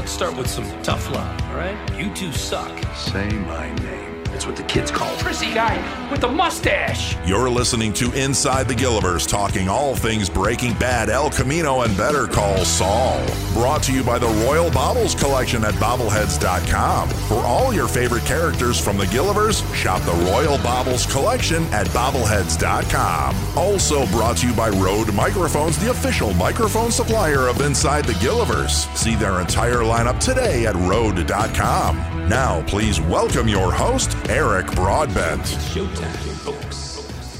let's 0.00 0.12
start 0.12 0.34
with 0.34 0.48
some 0.48 0.64
tough 0.82 1.10
love, 1.10 1.42
all 1.50 1.56
right? 1.56 1.76
You 1.98 2.10
two 2.14 2.32
suck. 2.32 2.72
Say 2.94 3.28
my 3.28 3.70
name. 3.82 4.09
That's 4.40 4.46
what 4.46 4.56
the 4.56 4.62
kids 4.62 4.90
call 4.90 5.14
prissy 5.18 5.52
guy 5.52 5.76
with 6.10 6.22
the 6.22 6.28
mustache. 6.28 7.14
You're 7.26 7.50
listening 7.50 7.92
to 7.92 8.10
Inside 8.12 8.68
the 8.68 8.74
Gilliverse, 8.74 9.28
talking 9.28 9.68
all 9.68 9.94
things 9.94 10.30
Breaking 10.30 10.72
Bad, 10.78 11.10
El 11.10 11.28
Camino, 11.28 11.82
and 11.82 11.94
Better 11.94 12.26
Call 12.26 12.64
Saul. 12.64 13.22
Brought 13.52 13.82
to 13.82 13.92
you 13.92 14.02
by 14.02 14.18
the 14.18 14.28
Royal 14.46 14.70
Bobbles 14.70 15.14
Collection 15.14 15.62
at 15.62 15.74
Bobbleheads.com. 15.74 17.10
For 17.10 17.34
all 17.34 17.74
your 17.74 17.86
favorite 17.86 18.24
characters 18.24 18.82
from 18.82 18.96
the 18.96 19.04
Gilliverse, 19.04 19.62
shop 19.74 20.00
the 20.04 20.30
Royal 20.30 20.56
Bobbles 20.62 21.04
Collection 21.04 21.62
at 21.64 21.86
Bobbleheads.com. 21.88 23.36
Also 23.58 24.06
brought 24.06 24.38
to 24.38 24.46
you 24.48 24.54
by 24.54 24.70
Rode 24.70 25.12
Microphones, 25.12 25.76
the 25.76 25.90
official 25.90 26.32
microphone 26.32 26.90
supplier 26.90 27.46
of 27.46 27.60
Inside 27.60 28.06
the 28.06 28.14
Gilliverse. 28.14 28.90
See 28.96 29.16
their 29.16 29.42
entire 29.42 29.82
lineup 29.82 30.18
today 30.18 30.64
at 30.64 30.76
Rode.com. 30.76 32.20
Now, 32.30 32.62
please 32.68 33.00
welcome 33.00 33.48
your 33.48 33.72
host, 33.72 34.16
Eric 34.30 34.72
Broadbent. 34.76 35.44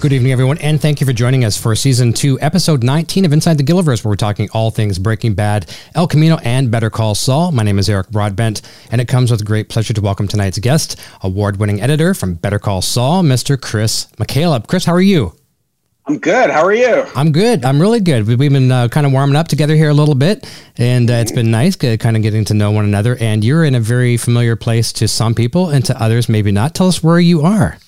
Good 0.00 0.12
evening, 0.12 0.32
everyone, 0.32 0.58
and 0.58 0.80
thank 0.80 1.00
you 1.00 1.06
for 1.06 1.12
joining 1.12 1.44
us 1.44 1.56
for 1.56 1.76
season 1.76 2.12
two, 2.12 2.36
episode 2.40 2.82
19 2.82 3.24
of 3.24 3.32
Inside 3.32 3.58
the 3.58 3.62
Gilliverse, 3.62 4.04
where 4.04 4.10
we're 4.10 4.16
talking 4.16 4.48
all 4.52 4.72
things 4.72 4.98
Breaking 4.98 5.34
Bad, 5.34 5.72
El 5.94 6.08
Camino, 6.08 6.38
and 6.42 6.68
Better 6.68 6.90
Call 6.90 7.14
Saul. 7.14 7.52
My 7.52 7.62
name 7.62 7.78
is 7.78 7.88
Eric 7.88 8.10
Broadbent, 8.10 8.62
and 8.90 9.00
it 9.00 9.06
comes 9.06 9.30
with 9.30 9.44
great 9.44 9.68
pleasure 9.68 9.94
to 9.94 10.00
welcome 10.00 10.26
tonight's 10.26 10.58
guest, 10.58 10.98
award 11.22 11.58
winning 11.58 11.80
editor 11.80 12.12
from 12.12 12.34
Better 12.34 12.58
Call 12.58 12.82
Saul, 12.82 13.22
Mr. 13.22 13.58
Chris 13.58 14.08
McCaleb. 14.18 14.66
Chris, 14.66 14.84
how 14.84 14.92
are 14.92 15.00
you? 15.00 15.39
I'm 16.10 16.18
good. 16.18 16.50
How 16.50 16.64
are 16.64 16.72
you? 16.74 17.06
I'm 17.14 17.30
good. 17.30 17.64
I'm 17.64 17.80
really 17.80 18.00
good. 18.00 18.26
We- 18.26 18.34
We've 18.34 18.50
been 18.52 18.72
uh, 18.72 18.88
kind 18.88 19.06
of 19.06 19.12
warming 19.12 19.36
up 19.36 19.46
together 19.46 19.76
here 19.76 19.90
a 19.90 19.94
little 19.94 20.16
bit, 20.16 20.44
and 20.76 21.08
uh, 21.08 21.14
it's 21.14 21.30
been 21.30 21.52
nice 21.52 21.76
uh, 21.84 21.96
kind 22.00 22.16
of 22.16 22.22
getting 22.24 22.44
to 22.46 22.54
know 22.54 22.72
one 22.72 22.84
another. 22.84 23.16
And 23.20 23.44
you're 23.44 23.62
in 23.64 23.76
a 23.76 23.80
very 23.80 24.16
familiar 24.16 24.56
place 24.56 24.92
to 24.94 25.06
some 25.06 25.36
people, 25.36 25.68
and 25.68 25.84
to 25.84 26.02
others, 26.02 26.28
maybe 26.28 26.50
not. 26.50 26.74
Tell 26.74 26.88
us 26.88 27.00
where 27.00 27.20
you 27.20 27.42
are. 27.42 27.78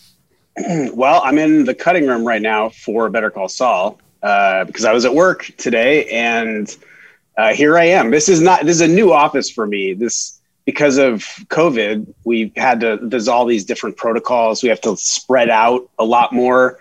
Well, 0.94 1.20
I'm 1.24 1.36
in 1.36 1.64
the 1.64 1.74
cutting 1.74 2.06
room 2.06 2.24
right 2.24 2.41
now 2.42 2.69
for 2.69 3.08
Better 3.10 3.30
Call 3.30 3.48
Saul 3.48 3.98
uh, 4.22 4.64
because 4.66 4.84
I 4.84 4.92
was 4.92 5.04
at 5.04 5.14
work 5.16 5.50
today, 5.58 6.08
and 6.10 6.77
uh, 7.36 7.52
here 7.54 7.77
I 7.77 7.86
am. 7.86 8.12
This 8.12 8.28
is 8.28 8.41
not. 8.41 8.64
This 8.64 8.77
is 8.77 8.82
a 8.82 8.86
new 8.88 9.12
office 9.12 9.50
for 9.50 9.66
me. 9.66 9.94
This 9.94 10.41
because 10.64 10.97
of 10.97 11.22
COVID, 11.48 12.06
we've 12.22 12.52
had 12.56 12.78
to. 12.82 13.00
There's 13.02 13.27
all 13.27 13.47
these 13.47 13.64
different 13.64 13.97
protocols. 13.97 14.62
We 14.62 14.69
have 14.69 14.80
to 14.82 14.97
spread 14.97 15.50
out 15.50 15.88
a 15.98 16.04
lot 16.04 16.32
more, 16.32 16.78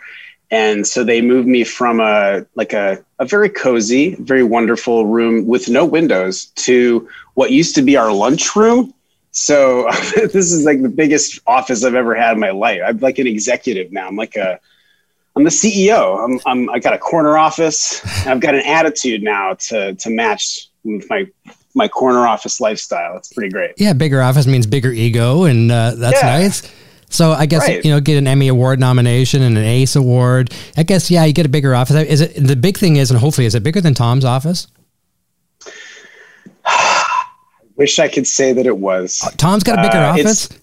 and 0.52 0.85
so 0.85 1.03
they 1.03 1.21
moved 1.21 1.47
me 1.47 1.63
from 1.63 1.99
a 1.99 2.45
like 2.55 2.73
a 2.73 3.03
a 3.19 3.25
very 3.25 3.49
cozy, 3.49 4.16
very 4.16 4.44
wonderful 4.44 5.05
room 5.05 5.47
with 5.47 5.69
no 5.69 5.85
windows 5.85 6.45
to 6.55 7.07
what 7.35 7.52
used 7.52 7.73
to 7.75 7.81
be 7.81 7.95
our 7.97 8.11
lunch 8.11 8.55
room. 8.55 8.94
So 9.31 9.89
this 10.16 10.52
is 10.52 10.66
like 10.66 10.81
the 10.81 10.89
biggest 10.89 11.39
office 11.47 11.83
I've 11.85 11.95
ever 11.95 12.16
had 12.16 12.33
in 12.33 12.39
my 12.39 12.52
life. 12.52 12.81
I'm 12.85 12.97
like 12.97 13.17
an 13.17 13.27
executive 13.27 13.91
now. 13.91 14.07
I'm 14.07 14.17
like 14.17 14.35
a, 14.35 14.59
I'm 15.38 15.45
the 15.45 15.49
CEO. 15.49 16.23
I'm, 16.23 16.39
I'm 16.45 16.69
I 16.69 16.79
got 16.79 16.94
a 16.94 16.97
corner 16.97 17.38
office. 17.38 18.05
I've 18.27 18.41
got 18.41 18.53
an 18.53 18.66
attitude 18.66 19.23
now 19.23 19.53
to 19.69 19.95
to 19.95 20.09
match 20.09 20.67
with 20.83 21.09
my 21.09 21.27
my 21.73 21.88
corner 21.88 22.27
office 22.27 22.59
lifestyle. 22.59 23.16
It's 23.16 23.31
pretty 23.31 23.49
great. 23.49 23.72
Yeah, 23.77 23.94
bigger 23.94 24.22
office 24.22 24.45
means 24.45 24.67
bigger 24.67 24.91
ego, 24.91 25.44
and 25.45 25.72
uh, 25.72 25.95
that's 25.95 26.22
Yeah. 26.22 26.38
nice. 26.39 26.63
So 27.11 27.33
I 27.33 27.45
guess 27.45 27.61
Right. 27.67 27.83
you 27.85 27.91
know, 27.91 27.99
get 27.99 28.17
an 28.17 28.25
Emmy 28.25 28.47
Award 28.47 28.79
nomination 28.79 29.41
and 29.43 29.57
an 29.57 29.63
Ace 29.63 29.95
Award. 29.95 30.51
I 30.77 30.83
guess 30.83 31.11
yeah, 31.11 31.23
you 31.25 31.33
get 31.33 31.45
a 31.45 31.49
bigger 31.49 31.75
office. 31.75 31.95
Is 32.07 32.21
it 32.21 32.33
the 32.35 32.55
big 32.55 32.77
thing 32.77 32.95
is, 32.95 33.11
and 33.11 33.19
hopefully, 33.19 33.45
is 33.45 33.53
it 33.53 33.61
bigger 33.63 33.81
than 33.81 33.93
Tom's 33.93 34.25
office? 34.25 34.67
I 36.65 37.23
wish 37.75 37.99
I 37.99 38.07
could 38.07 38.27
say 38.27 38.53
that 38.53 38.65
it 38.65 38.77
was. 38.77 39.19
Tom's 39.37 39.63
got 39.63 39.79
a 39.79 39.81
bigger 39.83 39.97
Uh, 40.03 40.11
office. 40.13 40.45
it's- 40.45 40.57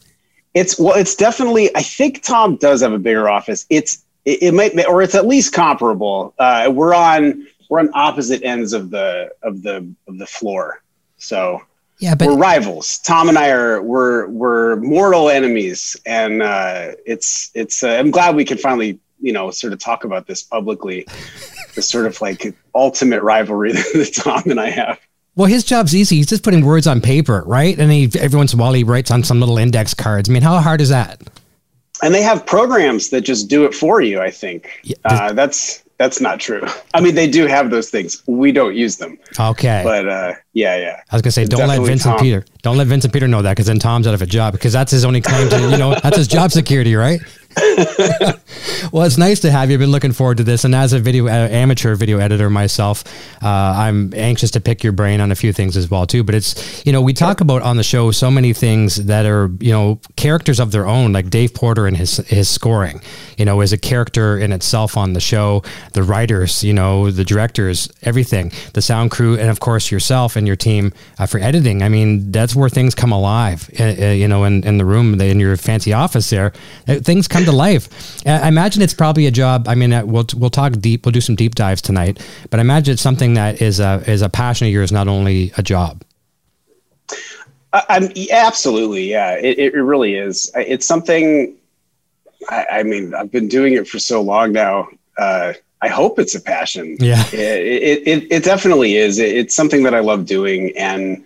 It's 0.55 0.79
well, 0.79 0.97
it's 0.97 1.15
definitely. 1.15 1.71
I 1.77 1.83
think 1.83 2.23
Tom 2.23 2.57
does 2.57 2.81
have 2.81 2.93
a 2.93 2.99
bigger 2.99 3.29
office. 3.29 3.67
It's 3.71 3.99
it, 4.25 4.43
it 4.43 4.55
might, 4.55 4.73
or 4.89 5.03
it's 5.03 5.15
at 5.15 5.27
least 5.27 5.53
comparable. 5.53 6.35
Uh, 6.39 6.71
we're 6.75 6.95
on 6.95 7.47
we're 7.69 7.79
on 7.81 7.91
opposite 7.95 8.43
ends 8.43 8.73
of 8.73 8.91
the 8.91 9.31
of 9.43 9.63
the 9.63 9.87
of 10.09 10.19
the 10.19 10.27
floor, 10.27 10.83
so 11.19 11.61
Yeah, 12.01 12.15
but 12.15 12.29
we're 12.29 12.37
rivals. 12.37 12.99
Tom 12.99 13.29
and 13.29 13.37
I 13.37 13.51
are 13.51 13.83
we're 13.83 14.29
we're 14.29 14.77
mortal 14.77 15.31
enemies, 15.31 15.97
and 16.07 16.43
uh, 16.43 16.93
it's 17.07 17.51
it's. 17.55 17.83
Uh, 17.83 17.91
I'm 17.91 18.11
glad 18.11 18.37
we 18.37 18.45
can 18.45 18.59
finally 18.59 18.99
you 19.21 19.33
know 19.33 19.51
sort 19.51 19.73
of 19.73 19.79
talk 19.81 20.05
about 20.05 20.27
this 20.27 20.43
publicly. 20.43 21.07
the 21.75 21.83
sort 21.83 22.07
of 22.07 22.21
like 22.21 22.55
ultimate 22.75 23.23
rivalry 23.23 23.73
that 23.73 24.13
Tom 24.15 24.43
and 24.51 24.61
I 24.61 24.71
have. 24.71 24.99
well, 25.37 25.49
his 25.49 25.65
job's 25.65 25.95
easy. 25.95 26.17
He's 26.17 26.27
just 26.27 26.43
putting 26.43 26.65
words 26.65 26.87
on 26.87 27.01
paper, 27.01 27.43
right? 27.47 27.79
And 27.79 27.91
he 27.91 28.11
every 28.19 28.37
once 28.37 28.53
in 28.53 28.59
a 28.59 28.63
while 28.63 28.73
he 28.73 28.85
writes 28.85 29.11
on 29.11 29.23
some 29.23 29.41
little 29.41 29.59
index 29.59 29.95
cards. 29.95 30.29
I 30.29 30.33
mean, 30.33 30.43
how 30.43 30.59
hard 30.61 30.81
is 30.81 30.89
that? 30.89 31.21
and 32.03 32.15
they 32.15 32.23
have 32.23 32.47
programs 32.47 33.11
that 33.11 33.23
just 33.23 33.49
do 33.49 33.65
it 33.65 33.75
for 33.75 34.01
you 34.01 34.21
i 34.21 34.31
think 34.31 34.81
Yeah, 34.83 34.97
uh, 35.05 35.33
that's 35.33 35.83
that's 35.99 36.21
not 36.21 36.41
true 36.41 36.63
i 36.95 37.01
mean 37.01 37.15
they 37.15 37.29
do 37.29 37.47
have 37.47 37.71
those 37.71 37.91
things 37.91 38.23
we 38.27 38.53
don't 38.53 38.75
use 38.75 38.97
them 38.97 39.19
Okay. 39.39 39.83
but 39.85 40.09
uh, 40.09 40.33
yeah 40.53 40.77
yeah 40.77 41.01
I 41.11 41.17
was 41.17 41.23
gonna 41.23 41.33
say, 41.33 41.45
don't 41.45 41.69
let 41.69 41.81
Vincent 41.81 42.17
Tom. 42.17 42.21
Peter, 42.25 42.45
don't 42.63 42.77
let 42.77 42.87
Vincent 42.87 43.13
Peter 43.13 43.29
know 43.29 43.41
that, 43.43 43.53
because 43.53 43.67
then 43.67 43.79
Tom's 43.79 44.07
out 44.07 44.15
of 44.15 44.21
a 44.23 44.27
job, 44.27 44.53
because 44.53 44.73
that's 44.73 44.91
his 44.91 45.05
only 45.05 45.21
claim 45.21 45.49
to, 45.49 45.59
you 45.71 45.77
know, 45.79 45.95
that's 46.03 46.17
his 46.17 46.29
job 46.29 46.51
security, 46.51 46.95
right? 46.97 47.21
well, 48.93 49.05
it's 49.05 49.17
nice 49.19 49.41
to 49.41 49.51
have 49.51 49.71
you. 49.71 49.75
I've 49.75 49.81
been 49.81 49.91
looking 49.91 50.13
forward 50.13 50.37
to 50.39 50.45
this, 50.45 50.65
and 50.65 50.75
as 50.75 50.93
a 50.93 50.99
video 50.99 51.27
uh, 51.27 51.31
amateur 51.31 51.95
video 51.95 52.19
editor 52.19 52.51
myself, 52.51 53.05
uh, 53.43 53.47
I'm 53.49 54.13
anxious 54.15 54.51
to 54.53 54.61
pick 54.61 54.83
your 54.83 54.93
brain 54.93 55.21
on 55.21 55.31
a 55.33 55.35
few 55.35 55.53
things 55.53 55.77
as 55.77 55.91
well 55.91 56.07
too. 56.07 56.23
But 56.25 56.35
it's, 56.35 56.85
you 56.87 56.93
know, 56.93 57.01
we 57.01 57.13
talk 57.13 57.41
about 57.41 57.63
on 57.63 57.77
the 57.77 57.83
show 57.85 58.11
so 58.11 58.31
many 58.31 58.53
things 58.53 58.97
that 59.07 59.27
are, 59.27 59.51
you 59.61 59.73
know, 59.73 60.01
characters 60.17 60.61
of 60.61 60.73
their 60.73 60.87
own, 60.87 61.13
like 61.13 61.31
Dave 61.31 61.55
Porter 61.55 61.87
and 61.87 61.97
his 61.97 62.19
his 62.29 62.49
scoring, 62.49 63.01
you 63.39 63.45
know, 63.45 63.61
is 63.61 63.73
a 63.73 63.79
character 63.79 64.37
in 64.37 64.53
itself 64.53 64.97
on 64.97 65.13
the 65.13 65.21
show. 65.21 65.63
The 65.95 66.03
writers, 66.03 66.63
you 66.65 66.75
know, 66.75 67.11
the 67.11 67.25
directors, 67.25 67.89
everything, 68.03 68.53
the 68.75 68.83
sound 68.83 69.11
crew, 69.11 69.39
and 69.39 69.49
of 69.49 69.61
course 69.61 69.91
yourself 69.91 70.37
and 70.37 70.47
your 70.47 70.57
team 70.57 70.93
uh, 71.19 71.27
for 71.27 71.39
editing. 71.39 71.83
I 71.83 71.89
mean, 71.89 72.33
that's 72.33 72.55
where 72.55 72.69
things 72.69 72.95
come 72.95 73.13
alive. 73.13 73.71
Uh, 73.79 73.85
uh, 73.85 74.07
you 74.11 74.29
know, 74.29 74.45
in, 74.45 74.65
in 74.65 74.79
the 74.79 74.85
room, 74.85 75.21
in 75.21 75.41
your 75.41 75.57
fancy 75.57 75.93
office 75.93 76.29
there, 76.31 76.53
uh, 76.89 76.97
things 76.97 77.29
come 77.29 77.45
to 77.45 77.53
life. 77.53 77.89
Uh, 78.27 78.41
I 78.43 78.49
imagine 78.49 78.83
it's 78.83 78.95
probably 78.95 79.27
a 79.27 79.31
job. 79.31 79.69
I 79.69 79.75
mean, 79.75 79.93
uh, 79.93 80.05
we'll 80.05 80.27
we'll 80.37 80.51
talk 80.51 80.73
deep. 80.75 81.07
We'll 81.07 81.13
do 81.13 81.21
some 81.21 81.37
deep 81.37 81.55
dives 81.55 81.81
tonight. 81.81 82.21
But 82.51 82.59
I 82.59 82.63
imagine 82.63 82.93
it's 82.93 83.03
something 83.03 83.35
that 83.35 83.63
is 83.63 83.81
a 83.81 84.03
is 84.07 84.23
a 84.23 84.29
passion 84.29 84.67
of 84.67 84.73
yours, 84.73 84.91
not 84.91 85.09
only 85.09 85.53
a 85.57 85.63
job. 85.63 86.05
I'm 87.73 88.11
absolutely 88.33 89.11
yeah 89.11 89.33
it, 89.33 89.59
it 89.59 89.75
really 89.75 90.15
is 90.15 90.51
it's 90.55 90.87
something 90.87 91.55
I, 92.49 92.67
I 92.71 92.83
mean 92.83 93.15
i've 93.15 93.33
been 93.33 93.49
doing 93.49 93.75
it 93.75 93.89
for 93.89 93.99
so 93.99 94.21
long 94.21 94.53
now 94.53 94.89
uh, 95.17 95.53
i 95.83 95.89
hope 95.89 96.19
it's 96.19 96.35
a 96.35 96.41
passion. 96.41 96.97
Yeah. 97.01 97.25
it, 97.33 97.39
it, 97.39 98.09
it, 98.09 98.33
it 98.33 98.45
definitely 98.45 98.97
is. 98.97 99.19
It, 99.19 99.37
it's 99.37 99.55
something 99.55 99.83
that 99.85 99.95
i 99.95 100.01
love 100.01 100.27
doing 100.27 100.77
and 100.77 101.25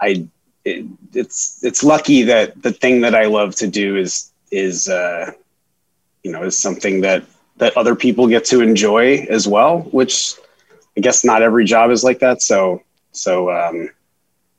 i 0.00 0.26
it, 0.64 0.86
it's 1.12 1.58
it's 1.62 1.82
lucky 1.82 2.22
that 2.22 2.62
the 2.62 2.72
thing 2.72 3.00
that 3.00 3.14
i 3.14 3.24
love 3.24 3.54
to 3.56 3.66
do 3.66 3.96
is 3.96 4.30
is 4.50 4.88
uh, 4.88 5.32
you 6.22 6.30
know 6.30 6.42
is 6.44 6.58
something 6.58 7.00
that 7.00 7.24
that 7.56 7.76
other 7.76 7.94
people 7.94 8.26
get 8.28 8.44
to 8.46 8.60
enjoy 8.60 9.26
as 9.28 9.48
well 9.48 9.80
which 9.92 10.34
i 10.96 11.00
guess 11.00 11.24
not 11.24 11.42
every 11.42 11.64
job 11.64 11.90
is 11.90 12.04
like 12.04 12.20
that. 12.20 12.42
So 12.42 12.82
so 13.12 13.50
um, 13.50 13.90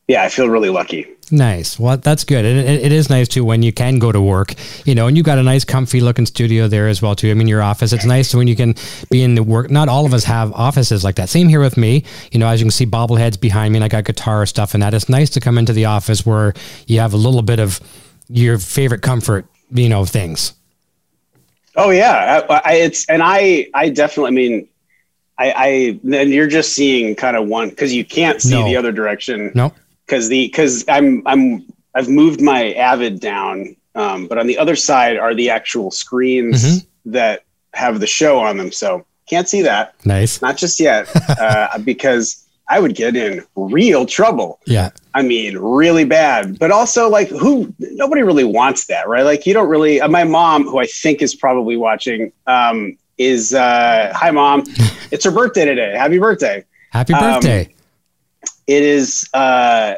yeah 0.07 0.23
i 0.23 0.29
feel 0.29 0.49
really 0.49 0.69
lucky 0.69 1.07
Nice. 1.31 1.79
Well, 1.79 1.97
that's 1.97 2.25
good. 2.25 2.45
And 2.45 2.59
it, 2.59 2.81
it 2.83 2.91
is 2.91 3.09
nice 3.09 3.27
too 3.27 3.43
when 3.43 3.63
you 3.63 3.71
can 3.73 3.97
go 3.97 4.11
to 4.11 4.21
work, 4.21 4.53
you 4.85 4.93
know, 4.93 5.07
and 5.07 5.17
you've 5.17 5.25
got 5.25 5.39
a 5.39 5.41
nice, 5.41 5.63
comfy 5.63 5.99
looking 5.99 6.27
studio 6.27 6.67
there 6.67 6.87
as 6.89 7.01
well 7.01 7.15
too. 7.15 7.31
I 7.31 7.33
mean, 7.33 7.47
your 7.47 7.61
office. 7.63 7.91
It's 7.91 8.05
nice 8.05 8.35
when 8.35 8.47
you 8.47 8.55
can 8.55 8.75
be 9.09 9.23
in 9.23 9.33
the 9.33 9.41
work. 9.41 9.71
Not 9.71 9.87
all 9.89 10.05
of 10.05 10.13
us 10.13 10.25
have 10.25 10.51
offices 10.53 11.03
like 11.03 11.15
that. 11.15 11.29
Same 11.29 11.47
here 11.47 11.61
with 11.61 11.75
me. 11.75 12.03
You 12.31 12.39
know, 12.39 12.47
as 12.47 12.59
you 12.59 12.65
can 12.65 12.71
see, 12.71 12.85
bobbleheads 12.85 13.39
behind 13.39 13.71
me, 13.71 13.77
and 13.77 13.83
I 13.85 13.87
got 13.87 14.03
guitar 14.03 14.45
stuff 14.45 14.75
and 14.75 14.83
that. 14.83 14.93
It's 14.93 15.09
nice 15.09 15.29
to 15.31 15.39
come 15.39 15.57
into 15.57 15.73
the 15.73 15.85
office 15.85 16.23
where 16.23 16.53
you 16.85 16.99
have 16.99 17.13
a 17.13 17.17
little 17.17 17.41
bit 17.41 17.59
of 17.59 17.79
your 18.27 18.59
favorite 18.59 19.01
comfort, 19.01 19.47
you 19.71 19.89
know, 19.89 20.05
things. 20.05 20.53
Oh 21.75 21.89
yeah, 21.89 22.43
I, 22.47 22.61
I, 22.65 22.73
it's 22.75 23.09
and 23.09 23.23
I 23.23 23.69
I 23.73 23.89
definitely. 23.89 24.27
I 24.27 24.31
mean, 24.31 24.67
I 25.39 25.53
I 25.55 25.99
then 26.03 26.29
you're 26.29 26.47
just 26.47 26.73
seeing 26.73 27.15
kind 27.15 27.35
of 27.37 27.47
one 27.47 27.69
because 27.69 27.91
you 27.91 28.05
can't 28.05 28.39
see 28.39 28.51
No. 28.51 28.65
the 28.65 28.75
other 28.75 28.91
direction. 28.91 29.51
No. 29.55 29.73
Because 30.05 30.29
the 30.29 30.47
because 30.47 30.85
I'm 30.87 31.21
I'm 31.25 31.65
I've 31.95 32.09
moved 32.09 32.41
my 32.41 32.73
Avid 32.73 33.19
down, 33.19 33.75
um, 33.95 34.27
but 34.27 34.37
on 34.37 34.47
the 34.47 34.57
other 34.57 34.75
side 34.75 35.17
are 35.17 35.33
the 35.35 35.49
actual 35.49 35.91
screens 35.91 36.63
Mhm. 36.63 36.85
that 37.05 37.43
have 37.73 37.99
the 37.99 38.07
show 38.07 38.39
on 38.39 38.57
them. 38.57 38.71
So 38.71 39.05
can't 39.29 39.47
see 39.47 39.61
that, 39.61 39.93
Nice. 40.05 40.41
not 40.41 40.57
just 40.57 40.79
yet, 40.79 41.07
uh, 41.39 41.77
because 41.79 42.45
I 42.69 42.79
would 42.79 42.95
get 42.95 43.15
in 43.15 43.43
real 43.55 44.05
trouble. 44.05 44.59
Yeah. 44.65 44.89
I 45.13 45.21
mean, 45.21 45.57
really 45.57 46.05
bad. 46.05 46.57
But 46.59 46.71
also, 46.71 47.09
like, 47.09 47.27
who? 47.29 47.73
Nobody 47.79 48.23
really 48.23 48.43
wants 48.45 48.85
that, 48.87 49.07
right? 49.07 49.23
Like, 49.23 49.45
you 49.45 49.53
don't 49.53 49.67
really. 49.69 50.01
Uh, 50.01 50.07
my 50.07 50.23
mom, 50.23 50.63
who 50.63 50.79
I 50.79 50.85
think 50.85 51.21
is 51.21 51.35
probably 51.35 51.77
watching, 51.77 52.31
um, 52.47 52.97
is 53.17 53.53
uh, 53.53 54.11
hi, 54.15 54.31
mom. 54.31 54.63
it's 55.11 55.23
her 55.25 55.31
birthday 55.31 55.65
today. 55.65 55.93
Happy 55.95 56.17
birthday! 56.19 56.63
Happy 56.91 57.13
Um, 57.13 57.19
birthday. 57.33 57.69
It 58.67 58.83
is. 58.83 59.29
Uh, 59.33 59.95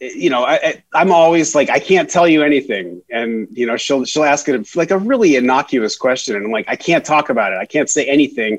you 0.00 0.28
know, 0.28 0.44
I, 0.44 0.82
am 0.94 1.12
always 1.12 1.54
like, 1.54 1.70
I 1.70 1.78
can't 1.78 2.10
tell 2.10 2.28
you 2.28 2.42
anything, 2.42 3.00
and 3.10 3.48
you 3.50 3.66
know, 3.66 3.76
she'll 3.76 4.04
she'll 4.04 4.24
ask 4.24 4.48
it 4.48 4.76
like 4.76 4.90
a 4.90 4.98
really 4.98 5.36
innocuous 5.36 5.96
question, 5.96 6.36
and 6.36 6.44
I'm 6.44 6.50
like, 6.50 6.68
I 6.68 6.76
can't 6.76 7.04
talk 7.04 7.30
about 7.30 7.52
it. 7.52 7.56
I 7.56 7.64
can't 7.64 7.88
say 7.88 8.06
anything, 8.06 8.58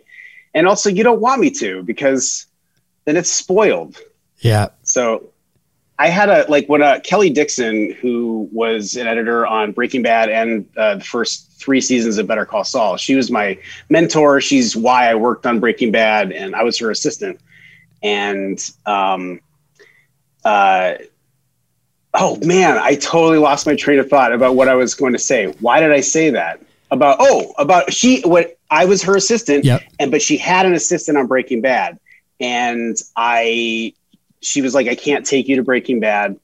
and 0.54 0.68
also, 0.68 0.90
you 0.90 1.04
don't 1.04 1.22
want 1.22 1.42
me 1.42 1.52
to 1.52 1.84
because 1.84 2.48
then 3.06 3.18
it's 3.18 3.32
spoiled. 3.32 3.98
Yeah. 4.40 4.70
So 4.84 5.30
I 5.98 6.10
had 6.10 6.30
a 6.30 6.46
like 6.50 6.68
when 6.68 6.82
uh, 6.82 7.00
Kelly 7.04 7.30
Dixon, 7.30 7.92
who 7.94 8.50
was 8.52 8.96
an 8.96 9.08
editor 9.08 9.48
on 9.48 9.72
Breaking 9.72 10.02
Bad 10.02 10.30
and 10.30 10.68
uh, 10.78 10.96
the 10.96 11.04
first 11.04 11.52
three 11.60 11.80
seasons 11.80 12.18
of 12.18 12.28
Better 12.28 12.46
Call 12.46 12.64
Saul, 12.64 12.98
she 12.98 13.16
was 13.16 13.32
my 13.32 13.58
mentor. 13.90 14.42
She's 14.42 14.76
why 14.76 15.10
I 15.10 15.16
worked 15.16 15.46
on 15.46 15.60
Breaking 15.60 15.92
Bad, 15.92 16.32
and 16.32 16.56
I 16.56 16.64
was 16.64 16.78
her 16.80 16.92
assistant. 16.92 17.40
And 18.06 18.60
um, 18.86 19.40
uh, 20.44 20.94
oh 22.14 22.38
man, 22.46 22.78
I 22.78 22.96
totally 22.96 23.40
lost 23.40 23.66
my 23.66 23.76
train 23.76 23.98
of 23.98 24.08
thought 24.08 24.32
about 24.32 24.56
what 24.56 24.70
I 24.70 24.76
was 24.76 24.94
going 24.94 25.14
to 25.14 25.20
say. 25.20 25.48
Why 25.60 25.80
did 25.80 25.92
I 25.92 26.02
say 26.02 26.30
that? 26.30 26.62
About 26.92 27.18
oh, 27.20 27.52
about 27.58 27.92
she 27.92 28.22
what 28.22 28.60
I 28.70 28.86
was 28.86 29.02
her 29.02 29.16
assistant, 29.18 29.66
yep. 29.66 29.82
and 30.00 30.12
but 30.12 30.22
she 30.22 30.38
had 30.38 30.68
an 30.68 30.76
assistant 30.76 31.18
on 31.18 31.26
Breaking 31.26 31.62
Bad, 31.62 32.00
and 32.40 32.96
I 33.16 33.96
she 34.42 34.62
was 34.62 34.76
like, 34.76 34.88
I 34.88 34.94
can't 34.94 35.26
take 35.26 35.48
you 35.48 35.56
to 35.56 35.64
Breaking 35.64 36.00
Bad. 36.00 36.40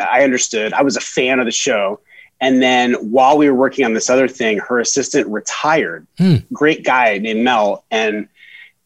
I 0.00 0.24
understood. 0.24 0.72
I 0.72 0.80
was 0.80 0.96
a 0.96 1.00
fan 1.00 1.40
of 1.40 1.44
the 1.44 1.52
show. 1.52 2.00
And 2.40 2.62
then 2.62 2.94
while 2.94 3.36
we 3.36 3.50
were 3.50 3.56
working 3.56 3.84
on 3.84 3.92
this 3.92 4.08
other 4.08 4.26
thing, 4.26 4.58
her 4.58 4.80
assistant 4.80 5.26
retired. 5.28 6.06
Hmm. 6.16 6.36
Great 6.54 6.84
guy 6.84 7.18
named 7.18 7.44
Mel. 7.44 7.84
And 7.90 8.28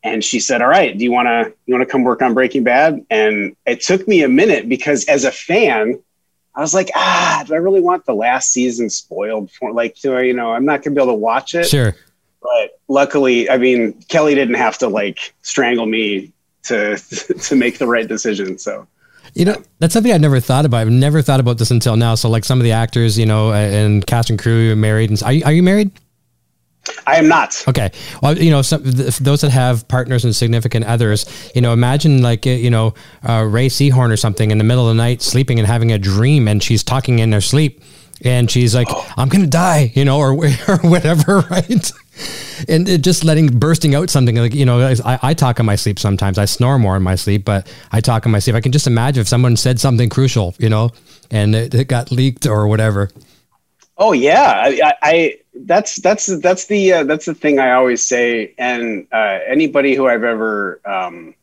and 0.05 0.23
she 0.23 0.39
said, 0.39 0.61
All 0.61 0.69
right, 0.69 0.97
do 0.97 1.03
you 1.03 1.11
wanna 1.11 1.51
you 1.67 1.75
wanna 1.75 1.87
come 1.87 2.05
work 2.05 2.23
on 2.23 2.35
Breaking 2.35 2.63
Bad? 2.63 3.05
And 3.11 3.57
it 3.67 3.81
took 3.81 4.07
me 4.07 4.23
a 4.23 4.29
minute 4.29 4.69
because 4.69 5.05
as 5.07 5.25
a 5.25 5.33
fan, 5.33 5.99
I 6.55 6.61
was 6.61 6.75
like, 6.75 6.91
ah, 6.95 7.43
do 7.47 7.55
I 7.55 7.57
really 7.57 7.81
want 7.81 8.05
the 8.05 8.15
last 8.15 8.53
season 8.53 8.91
spoiled 8.91 9.51
for 9.51 9.73
like 9.73 9.97
do 9.97 10.15
I, 10.15 10.23
you 10.23 10.35
know, 10.35 10.53
I'm 10.53 10.67
not 10.67 10.83
gonna 10.83 10.95
be 10.95 11.03
able 11.03 11.15
to 11.15 11.19
watch 11.19 11.55
it. 11.55 11.67
Sure. 11.67 11.97
But 12.43 12.79
luckily, 12.87 13.49
I 13.49 13.57
mean, 13.57 13.95
Kelly 14.09 14.35
didn't 14.35 14.57
have 14.57 14.77
to 14.79 14.89
like 14.89 15.35
strangle 15.41 15.87
me 15.87 16.33
to 16.65 16.97
to 17.43 17.57
make 17.57 17.79
the 17.79 17.87
right 17.87 18.07
decision. 18.07 18.59
So. 18.59 18.87
You 19.33 19.47
know, 19.47 19.57
that's 19.81 19.93
something 19.95 20.13
I've 20.13 20.21
never 20.21 20.39
thought 20.39 20.65
about. 20.65 20.83
I've 20.83 20.91
never 20.91 21.21
thought 21.23 21.41
about 21.41 21.59
this 21.59 21.71
until 21.71 21.97
now. 21.97 22.15
So, 22.15 22.29
like 22.29 22.45
some 22.45 22.61
of 22.61 22.65
the 22.65 22.71
actors, 22.71 23.19
you 23.19 23.27
know, 23.27 23.53
and 23.53 24.07
cast 24.07 24.31
and 24.31 24.39
crew 24.39 24.71
are 24.71 24.77
married. 24.77 25.11
And 25.11 25.21
are 25.25 25.33
you, 25.33 25.45
are 25.45 25.53
you 25.53 25.63
married? 25.63 25.91
I 27.07 27.17
am 27.17 27.29
not. 27.29 27.65
Okay. 27.69 27.91
Well, 28.23 28.39
you 28.39 28.51
know, 28.51 28.63
some, 28.63 28.83
those 28.85 29.41
that 29.41 29.51
have 29.51 29.87
partners 29.89 30.25
and 30.25 30.35
significant 30.35 30.85
others, 30.87 31.27
you 31.55 31.61
know, 31.61 31.73
imagine 31.73 32.23
like, 32.23 32.47
you 32.47 32.71
know, 32.71 32.95
uh, 33.29 33.43
Rhea 33.43 33.69
Seehorn 33.69 34.11
or 34.11 34.17
something 34.17 34.51
in 34.51 34.59
the 34.59 34.65
middle 34.65 34.89
of 34.89 34.97
the 34.97 35.03
night 35.03 35.23
sleeping 35.23 35.59
and 35.59 35.67
having 35.67 35.93
a 35.93 35.99
dream 35.99 36.49
and 36.49 36.63
she's 36.63 36.83
talking 36.83 37.19
in 37.19 37.33
her 37.33 37.41
sleep 37.41 37.83
and 38.23 38.51
she's 38.51 38.75
like, 38.75 38.89
oh. 38.91 39.13
I'm 39.17 39.29
going 39.29 39.45
to 39.45 39.51
die, 39.51 39.93
you 39.95 40.05
know, 40.05 40.19
or, 40.19 40.33
or 40.69 40.79
whatever, 40.83 41.41
right? 41.51 41.93
and 42.69 42.89
it 42.89 43.03
just 43.03 43.25
letting 43.25 43.59
bursting 43.59 43.95
out 43.95 44.09
something 44.09 44.37
like 44.37 44.55
you 44.55 44.65
know 44.65 44.81
I, 45.05 45.19
I 45.21 45.35
talk 45.35 45.59
in 45.59 45.67
my 45.67 45.75
sleep 45.75 45.99
sometimes 45.99 46.39
i 46.39 46.45
snore 46.45 46.79
more 46.79 46.97
in 46.97 47.03
my 47.03 47.17
sleep 47.17 47.45
but 47.45 47.67
i 47.91 48.01
talk 48.01 48.25
in 48.25 48.31
my 48.31 48.39
sleep 48.39 48.55
i 48.55 48.61
can 48.61 48.71
just 48.71 48.87
imagine 48.87 49.21
if 49.21 49.29
someone 49.29 49.57
said 49.57 49.81
something 49.81 50.09
crucial 50.09 50.55
you 50.59 50.69
know 50.69 50.91
and 51.33 51.55
it, 51.55 51.75
it 51.75 51.89
got 51.89 52.13
leaked 52.13 52.47
or 52.47 52.69
whatever 52.69 53.11
oh 53.99 54.13
yeah 54.13 54.53
i, 54.65 54.95
I 55.03 55.39
that's 55.55 55.97
that's 55.97 56.27
that's 56.41 56.67
the 56.67 56.93
uh, 56.93 57.05
that's 57.05 57.27
the 57.27 57.35
thing 57.35 57.59
i 57.59 57.73
always 57.73 58.07
say 58.07 58.55
and 58.59 59.07
uh, 59.13 59.39
anybody 59.47 59.95
who 59.95 60.07
i've 60.07 60.25
ever 60.25 60.81
um, 60.85 61.35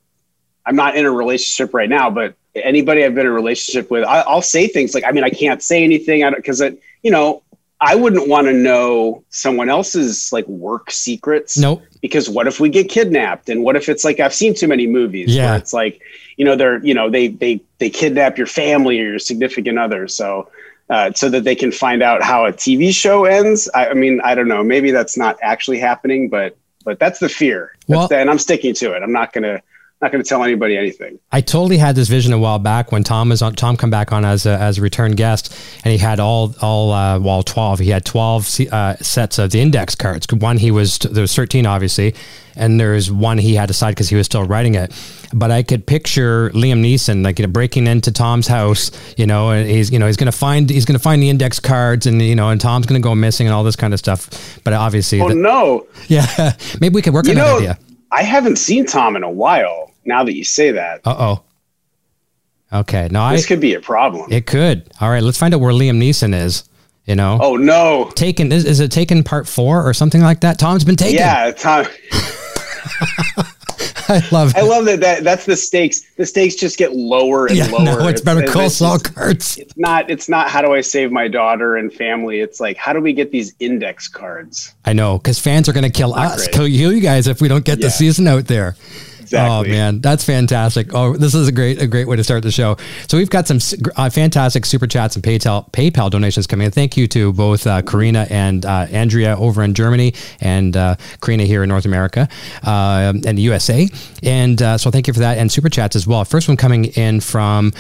i'm 0.66 0.76
not 0.76 0.96
in 0.96 1.06
a 1.06 1.12
relationship 1.12 1.74
right 1.74 1.90
now 1.90 2.10
but 2.10 2.36
anybody 2.56 3.04
i've 3.06 3.16
been 3.16 3.26
in 3.26 3.32
a 3.32 3.36
relationship 3.36 3.90
with 3.90 4.04
I, 4.04 4.24
will 4.34 4.42
say 4.42 4.68
things 4.68 4.94
like 4.94 5.06
i 5.06 5.12
mean 5.12 5.24
i 5.24 5.30
can't 5.30 5.62
say 5.62 5.84
anything 5.84 6.30
because 6.36 6.62
it 6.62 6.82
you 7.04 7.12
know 7.12 7.44
I 7.84 7.96
wouldn't 7.96 8.30
want 8.30 8.46
to 8.46 8.54
know 8.54 9.24
someone 9.32 9.68
else's 9.68 10.32
like 10.32 10.48
work 10.48 10.92
secrets. 10.92 11.58
Nope. 11.58 11.82
Because 12.00 12.30
what 12.30 12.46
if 12.46 12.60
we 12.60 12.70
get 12.70 12.90
kidnapped? 12.90 13.50
And 13.50 13.64
what 13.64 13.76
if 13.76 13.90
it's 13.90 14.06
like 14.06 14.20
I've 14.20 14.36
seen 14.36 14.54
too 14.54 14.68
many 14.68 14.86
movies 14.86 15.36
yeah. 15.36 15.48
where 15.50 15.58
it's 15.58 15.74
like, 15.74 16.00
you 16.38 16.46
know, 16.46 16.56
they're 16.56 16.84
you 16.86 16.94
know 16.94 17.10
they 17.10 17.30
they 17.30 17.60
they 17.80 17.90
kidnap 17.90 18.38
your 18.38 18.46
family 18.46 19.00
or 19.00 19.10
your 19.10 19.20
significant 19.20 19.80
other, 19.80 20.08
so 20.08 20.50
uh, 20.92 21.12
so 21.14 21.30
that 21.30 21.46
they 21.46 21.56
can 21.56 21.72
find 21.72 22.04
out 22.04 22.22
how 22.22 22.46
a 22.46 22.52
TV 22.52 22.94
show 22.94 23.24
ends. 23.24 23.70
I, 23.74 23.88
I, 23.88 23.94
mean, 23.94 24.20
I 24.24 24.36
don't 24.36 24.50
know. 24.50 24.62
Maybe 24.62 24.92
that's 24.92 25.18
not 25.18 25.40
actually 25.42 25.80
happening, 25.80 26.30
but 26.30 26.58
but 26.84 27.00
that's 27.00 27.20
the 27.20 27.30
fear. 27.30 27.76
That's 27.88 28.10
the, 28.10 28.18
and 28.18 28.30
I'm 28.30 28.40
sticking 28.40 28.74
to 28.76 28.94
it. 28.94 29.02
I'm 29.02 29.14
not 29.14 29.32
gonna 29.34 29.62
not 30.02 30.12
going 30.12 30.24
to 30.24 30.28
tell 30.28 30.44
anybody 30.44 30.76
anything. 30.76 31.20
I 31.32 31.42
totally 31.42 31.78
had 31.78 31.96
this 31.96 32.08
vision 32.08 32.34
a 32.34 32.40
while 32.40 32.60
back 32.60 32.92
when 32.92 33.04
Tom 33.04 33.30
was 33.30 33.42
on. 33.42 33.54
Tom 33.54 33.78
come 33.78 33.92
back 33.92 34.12
on 34.12 34.26
as 34.26 34.46
a, 34.46 34.58
as 34.58 34.80
a 34.80 34.82
return 34.82 35.12
guest, 35.12 35.56
and 35.84 35.92
he 35.92 35.98
had 35.98 36.20
all 36.20 36.56
all 36.62 36.92
uh, 36.92 37.20
well 37.20 37.44
twelve. 37.44 37.80
He 37.80 37.90
had 37.90 38.04
twelve 38.04 38.50
uh, 38.72 38.96
sets 38.98 39.38
of 39.38 39.52
the 39.52 39.62
index 39.62 39.96
cards. 39.96 40.26
One 40.32 40.58
he 40.58 40.72
was 40.72 40.98
there 40.98 41.22
was 41.22 41.36
thirteen 41.36 41.66
obviously, 41.66 42.16
and 42.56 42.80
there's 42.80 43.12
one 43.12 43.38
he 43.38 43.54
had 43.54 43.70
aside 43.70 43.92
because 43.92 44.10
he 44.10 44.16
was 44.16 44.26
still 44.26 44.44
writing 44.44 44.76
it. 44.76 44.92
But 45.34 45.52
I 45.52 45.64
could 45.64 45.86
picture 45.86 46.50
Liam 46.50 46.84
Neeson 46.84 47.24
like 47.24 47.38
you 47.40 47.46
know, 47.46 47.52
breaking 47.52 47.86
into 47.86 48.12
Tom's 48.12 48.48
house, 48.48 48.92
you 49.18 49.28
know, 49.28 49.52
and 49.52 49.70
he's 49.70 49.92
you 49.92 50.00
know 50.00 50.08
he's 50.08 50.18
gonna 50.18 50.32
find 50.32 50.70
he's 50.70 50.86
gonna 50.86 51.00
find 51.00 51.22
the 51.22 51.30
index 51.30 51.60
cards, 51.60 52.08
and 52.08 52.22
you 52.22 52.36
know, 52.36 52.50
and 52.50 52.60
Tom's 52.60 52.88
gonna 52.88 53.00
go 53.00 53.14
missing 53.14 53.46
and 53.46 53.54
all 53.54 53.64
this 53.64 53.76
kind 53.76 53.94
of 53.94 54.00
stuff. 54.00 54.60
But 54.64 54.74
obviously, 54.74 55.22
oh 55.22 55.30
the, 55.30 55.36
no, 55.36 55.86
yeah, 56.08 56.54
maybe 56.80 56.96
we 56.96 57.02
could 57.04 57.14
work 57.14 57.26
you 57.26 57.32
on 57.32 57.38
know, 57.38 57.60
that 57.60 57.70
idea. 57.72 57.80
I 58.12 58.24
haven't 58.24 58.58
seen 58.58 58.86
Tom 58.86 59.16
in 59.16 59.24
a 59.24 59.32
while 59.32 59.91
now 60.06 60.24
that 60.24 60.36
you 60.36 60.44
say 60.44 60.72
that. 60.72 61.02
Uh 61.06 61.16
oh. 61.18 61.44
Okay. 62.74 63.10
No, 63.12 63.30
this 63.32 63.46
I, 63.46 63.48
could 63.48 63.60
be 63.60 63.74
a 63.74 63.82
problem. 63.82 64.32
It 64.32 64.46
could. 64.48 64.90
All 65.02 65.10
right. 65.10 65.24
Let's 65.24 65.38
find 65.38 65.54
out 65.54 65.60
where 65.60 65.74
Liam 65.74 65.98
Neeson 65.98 66.34
is. 66.34 66.64
You 67.06 67.16
know. 67.16 67.40
Oh 67.42 67.58
no. 67.58 68.12
Taken 68.16 68.52
is, 68.52 68.66
is 68.66 68.80
it 68.80 68.92
taken 68.92 69.24
part 69.24 69.48
four 69.48 69.88
or 69.88 69.94
something 69.94 70.22
like 70.22 70.42
that? 70.42 70.60
Tom's 70.60 70.84
been 70.84 70.96
taken. 70.96 71.18
Yeah, 71.18 71.52
Tom. 71.52 71.86
I 74.12 74.22
love. 74.32 74.50
It. 74.50 74.58
I 74.58 74.62
love 74.62 74.86
that, 74.86 75.00
that. 75.00 75.24
That's 75.24 75.46
the 75.46 75.56
stakes. 75.56 76.02
The 76.16 76.26
stakes 76.26 76.56
just 76.56 76.78
get 76.78 76.94
lower 76.94 77.48
and 77.48 77.58
yeah, 77.58 77.68
lower. 77.68 77.84
No, 77.84 78.00
it's, 78.08 78.20
it's 78.20 78.22
better 78.22 78.46
call 78.46 78.70
Saul 78.70 79.00
cards. 79.00 79.58
It's 79.58 79.76
not. 79.78 80.10
It's 80.10 80.28
not. 80.28 80.50
How 80.50 80.62
do 80.62 80.74
I 80.74 80.82
save 80.82 81.12
my 81.12 81.28
daughter 81.28 81.78
and 81.78 81.92
family? 81.92 82.40
It's 82.40 82.60
like 82.60 82.78
how 82.78 82.94
do 82.94 83.00
we 83.00 83.14
get 83.14 83.32
these 83.32 83.54
index 83.60 84.08
cards? 84.08 84.74
I 84.86 84.94
know 84.94 85.18
because 85.18 85.40
fans 85.40 85.70
are 85.70 85.74
going 85.74 85.86
to 85.86 85.90
kill 85.92 86.14
us, 86.14 86.44
great. 86.44 86.54
kill 86.54 86.68
you 86.68 87.00
guys 87.00 87.28
if 87.28 87.42
we 87.42 87.48
don't 87.48 87.66
get 87.66 87.80
yeah. 87.80 87.88
the 87.88 87.92
season 87.92 88.28
out 88.28 88.46
there. 88.46 88.76
Exactly. 89.32 89.72
Oh 89.72 89.74
man, 89.74 90.02
that's 90.02 90.26
fantastic. 90.26 90.94
Oh, 90.94 91.16
this 91.16 91.34
is 91.34 91.48
a 91.48 91.52
great 91.54 91.82
a 91.82 91.88
great 91.88 92.08
way 92.08 92.18
to 92.18 92.24
start 92.24 92.44
the 92.44 92.52
show. 92.52 92.76
So 93.08 93.18
we've 93.18 93.30
got 93.30 93.48
some 93.48 93.60
uh, 93.96 94.10
fantastic 94.10 94.66
super 94.66 94.88
chats 94.88 95.16
and 95.16 95.24
PayPal 95.24 95.72
PayPal 95.72 96.10
donations 96.10 96.48
coming 96.48 96.66
in. 96.66 96.72
Thank 96.72 96.98
you 96.98 97.08
to 97.10 97.32
both 97.32 97.66
uh, 97.66 97.82
Karina 97.82 98.28
and 98.30 98.66
uh, 98.66 98.88
Andrea 98.92 99.38
over 99.38 99.64
in 99.64 99.74
Germany 99.74 100.14
and 100.42 100.76
uh, 100.76 100.96
Karina 101.22 101.44
here 101.44 101.64
in 101.64 101.70
North 101.70 101.86
America 101.86 102.28
uh, 102.64 103.14
and 103.26 103.38
the 103.38 103.42
USA. 103.44 103.88
And 104.22 104.62
uh, 104.62 104.78
so 104.78 104.92
thank 104.92 105.08
you 105.08 105.14
for 105.14 105.22
that 105.22 105.38
and 105.38 105.50
super 105.50 105.70
chats 105.70 105.96
as 105.96 106.06
well. 106.06 106.26
First 106.26 106.50
one 106.50 106.58
coming 106.58 106.86
in 106.86 107.22
from 107.22 107.72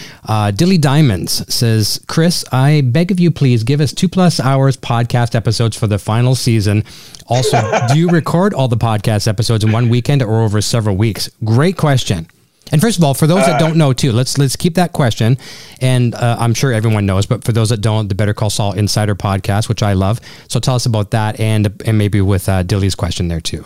Dilly 0.55 0.77
Diamonds 0.77 1.53
says, 1.53 1.99
Chris, 2.07 2.45
I 2.51 2.81
beg 2.81 3.11
of 3.11 3.19
you, 3.19 3.29
please 3.29 3.63
give 3.63 3.81
us 3.81 3.91
two 3.93 4.07
plus 4.07 4.39
hours 4.39 4.77
podcast 4.77 5.35
episodes 5.35 5.75
for 5.75 5.87
the 5.87 5.99
final 5.99 6.35
season. 6.35 6.85
Also, 7.31 7.61
do 7.87 7.97
you 7.97 8.09
record 8.09 8.53
all 8.53 8.67
the 8.67 8.75
podcast 8.77 9.25
episodes 9.25 9.63
in 9.63 9.71
one 9.71 9.87
weekend 9.87 10.21
or 10.21 10.41
over 10.41 10.59
several 10.61 10.97
weeks? 10.97 11.29
Great 11.45 11.77
question. 11.77 12.27
And 12.73 12.81
first 12.81 12.97
of 12.97 13.03
all, 13.05 13.13
for 13.13 13.25
those 13.25 13.45
that 13.45 13.57
don't 13.57 13.77
know 13.77 13.93
too, 13.93 14.11
let's 14.11 14.37
let's 14.37 14.57
keep 14.57 14.75
that 14.75 14.91
question. 14.91 15.37
And 15.79 16.13
uh, 16.13 16.35
I'm 16.39 16.53
sure 16.53 16.73
everyone 16.73 17.05
knows, 17.05 17.25
but 17.25 17.43
for 17.43 17.53
those 17.53 17.69
that 17.69 17.79
don't, 17.79 18.09
the 18.09 18.15
Better 18.15 18.33
Call 18.33 18.49
Saul 18.49 18.73
Insider 18.73 19.15
podcast, 19.15 19.69
which 19.69 19.81
I 19.81 19.93
love. 19.93 20.19
So 20.49 20.59
tell 20.59 20.75
us 20.75 20.85
about 20.85 21.11
that, 21.11 21.39
and 21.39 21.81
and 21.85 21.97
maybe 21.97 22.19
with 22.19 22.49
uh, 22.49 22.63
Dilly's 22.63 22.95
question 22.95 23.29
there 23.29 23.41
too. 23.41 23.65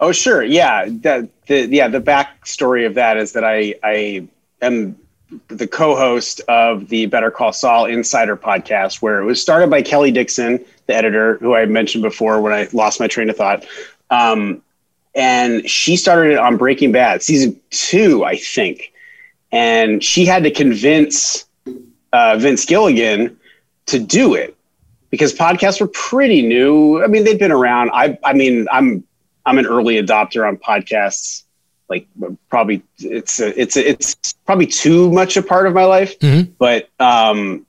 Oh 0.00 0.10
sure, 0.10 0.42
yeah. 0.42 0.86
The, 0.86 1.28
the 1.46 1.66
yeah 1.66 1.86
the 1.86 2.00
backstory 2.00 2.86
of 2.86 2.94
that 2.94 3.16
is 3.16 3.32
that 3.32 3.44
I 3.44 3.74
I 3.84 4.26
am 4.62 4.96
the 5.48 5.66
co-host 5.66 6.40
of 6.48 6.88
the 6.88 7.06
Better 7.06 7.30
Call 7.30 7.52
Saul 7.52 7.86
Insider 7.86 8.36
podcast, 8.36 9.02
where 9.02 9.20
it 9.20 9.24
was 9.24 9.40
started 9.40 9.70
by 9.70 9.82
Kelly 9.82 10.10
Dixon, 10.12 10.64
the 10.86 10.94
editor, 10.94 11.38
who 11.38 11.54
I 11.54 11.66
mentioned 11.66 12.02
before 12.02 12.40
when 12.40 12.52
I 12.52 12.68
lost 12.72 13.00
my 13.00 13.06
train 13.06 13.30
of 13.30 13.36
thought. 13.36 13.64
Um, 14.10 14.62
and 15.14 15.68
she 15.68 15.96
started 15.96 16.32
it 16.32 16.38
on 16.38 16.56
Breaking 16.56 16.92
Bad 16.92 17.22
season 17.22 17.60
two, 17.70 18.24
I 18.24 18.36
think. 18.36 18.92
And 19.52 20.02
she 20.02 20.24
had 20.24 20.42
to 20.42 20.50
convince 20.50 21.46
uh, 22.12 22.36
Vince 22.38 22.64
Gilligan 22.64 23.38
to 23.86 23.98
do 23.98 24.34
it 24.34 24.56
because 25.10 25.32
podcasts 25.32 25.80
were 25.80 25.86
pretty 25.88 26.42
new. 26.42 27.02
I 27.02 27.06
mean, 27.06 27.24
they've 27.24 27.38
been 27.38 27.52
around. 27.52 27.90
I, 27.92 28.18
I 28.24 28.32
mean, 28.32 28.66
I'm 28.72 29.04
I'm 29.46 29.58
an 29.58 29.66
early 29.66 30.02
adopter 30.02 30.46
on 30.46 30.56
podcasts. 30.56 31.42
Like 31.88 32.08
probably 32.48 32.82
it's 32.98 33.38
a, 33.40 33.60
it's 33.60 33.76
a, 33.76 33.88
it's 33.88 34.32
probably 34.46 34.66
too 34.66 35.12
much 35.12 35.36
a 35.36 35.42
part 35.42 35.66
of 35.66 35.74
my 35.74 35.84
life. 35.84 36.18
Mm-hmm. 36.18 36.52
But 36.58 36.88
um, 36.98 37.66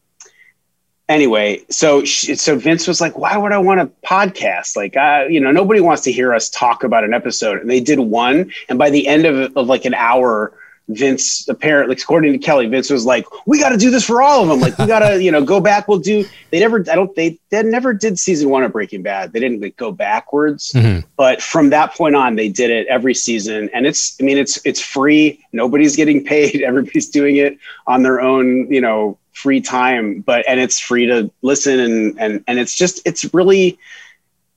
anyway, 1.09 1.61
so 1.69 2.03
she, 2.05 2.35
so 2.35 2.57
Vince 2.57 2.87
was 2.87 3.01
like, 3.01 3.17
"Why 3.17 3.37
would 3.37 3.51
I 3.51 3.57
want 3.57 3.79
a 3.81 3.89
podcast? 4.07 4.75
Like, 4.75 4.95
uh, 4.97 5.25
you 5.29 5.39
know, 5.39 5.51
nobody 5.51 5.81
wants 5.81 6.03
to 6.03 6.11
hear 6.11 6.33
us 6.33 6.49
talk 6.49 6.83
about 6.83 7.03
an 7.03 7.13
episode." 7.13 7.59
And 7.59 7.69
they 7.69 7.79
did 7.79 7.99
one, 7.99 8.51
and 8.69 8.77
by 8.79 8.89
the 8.89 9.07
end 9.07 9.25
of, 9.25 9.55
of 9.57 9.67
like 9.67 9.85
an 9.85 9.93
hour, 9.93 10.53
Vince 10.87 11.47
apparently, 11.49 11.95
according 11.95 12.31
to 12.33 12.37
Kelly, 12.37 12.67
Vince 12.67 12.91
was 12.91 13.05
like, 13.05 13.25
"We 13.47 13.59
got 13.59 13.69
to 13.69 13.77
do 13.77 13.89
this 13.89 14.05
for 14.05 14.21
all 14.21 14.43
of 14.43 14.49
them. 14.49 14.59
Like, 14.59 14.77
we 14.77 14.85
got 14.85 14.99
to, 14.99 15.21
you 15.23 15.31
know, 15.31 15.43
go 15.43 15.59
back. 15.59 15.87
We'll 15.87 15.97
do." 15.99 16.25
They 16.51 16.59
never, 16.59 16.79
I 16.89 16.95
don't, 16.95 17.13
they, 17.15 17.39
they 17.49 17.63
never 17.63 17.91
did 17.91 18.19
season 18.19 18.49
one 18.51 18.63
of 18.63 18.71
Breaking 18.71 19.01
Bad. 19.01 19.33
They 19.33 19.39
didn't 19.39 19.61
like 19.61 19.77
go 19.77 19.91
backwards, 19.91 20.71
Mhm. 20.73 21.03
but 21.17 21.41
from 21.41 21.71
that 21.71 21.93
point 21.95 22.15
on, 22.15 22.35
they 22.35 22.49
did 22.49 22.69
it 22.69 22.85
every 22.87 23.15
season, 23.15 23.69
and 23.73 23.85
it's, 23.87 24.15
I 24.21 24.23
mean, 24.23 24.37
it's 24.37 24.63
it's 24.65 24.79
free. 24.79 25.43
Nobody's 25.51 25.95
getting 25.95 26.23
paid. 26.33 26.61
Everybody's 26.61 27.09
doing 27.09 27.37
it 27.37 27.57
on 27.87 28.03
their 28.03 28.21
own, 28.21 28.71
you 28.71 28.79
know, 28.81 29.17
free 29.35 29.61
time. 29.61 30.21
But 30.21 30.45
and 30.47 30.59
it's 30.59 30.79
free 30.79 31.05
to 31.07 31.31
listen, 31.41 31.79
and 31.79 32.19
and 32.19 32.43
and 32.47 32.59
it's 32.59 32.75
just, 32.75 33.01
it's 33.05 33.33
really 33.33 33.77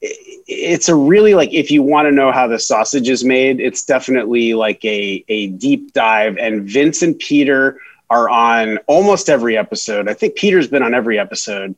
it's 0.00 0.88
a 0.88 0.94
really 0.94 1.35
like 1.35 1.52
if 1.52 1.70
you 1.70 1.82
want 1.82 2.06
to 2.06 2.12
know 2.12 2.30
how 2.30 2.47
the 2.47 2.58
sausage 2.58 3.08
is 3.08 3.25
made 3.25 3.61
it's 3.61 3.85
definitely 3.85 4.54
like 4.54 4.85
a 4.85 5.25
a 5.28 5.49
deep 5.49 5.92
dive 5.92 6.38
and 6.38 6.62
vince 6.62 7.02
and 7.02 7.18
peter 7.18 7.80
are 8.08 8.28
on 8.28 8.78
almost 8.87 9.28
every 9.28 9.58
episode 9.58 10.08
i 10.08 10.14
think 10.14 10.37
peter's 10.37 10.68
been 10.68 10.82
on 10.82 10.94
every 10.94 11.18
episode 11.18 11.75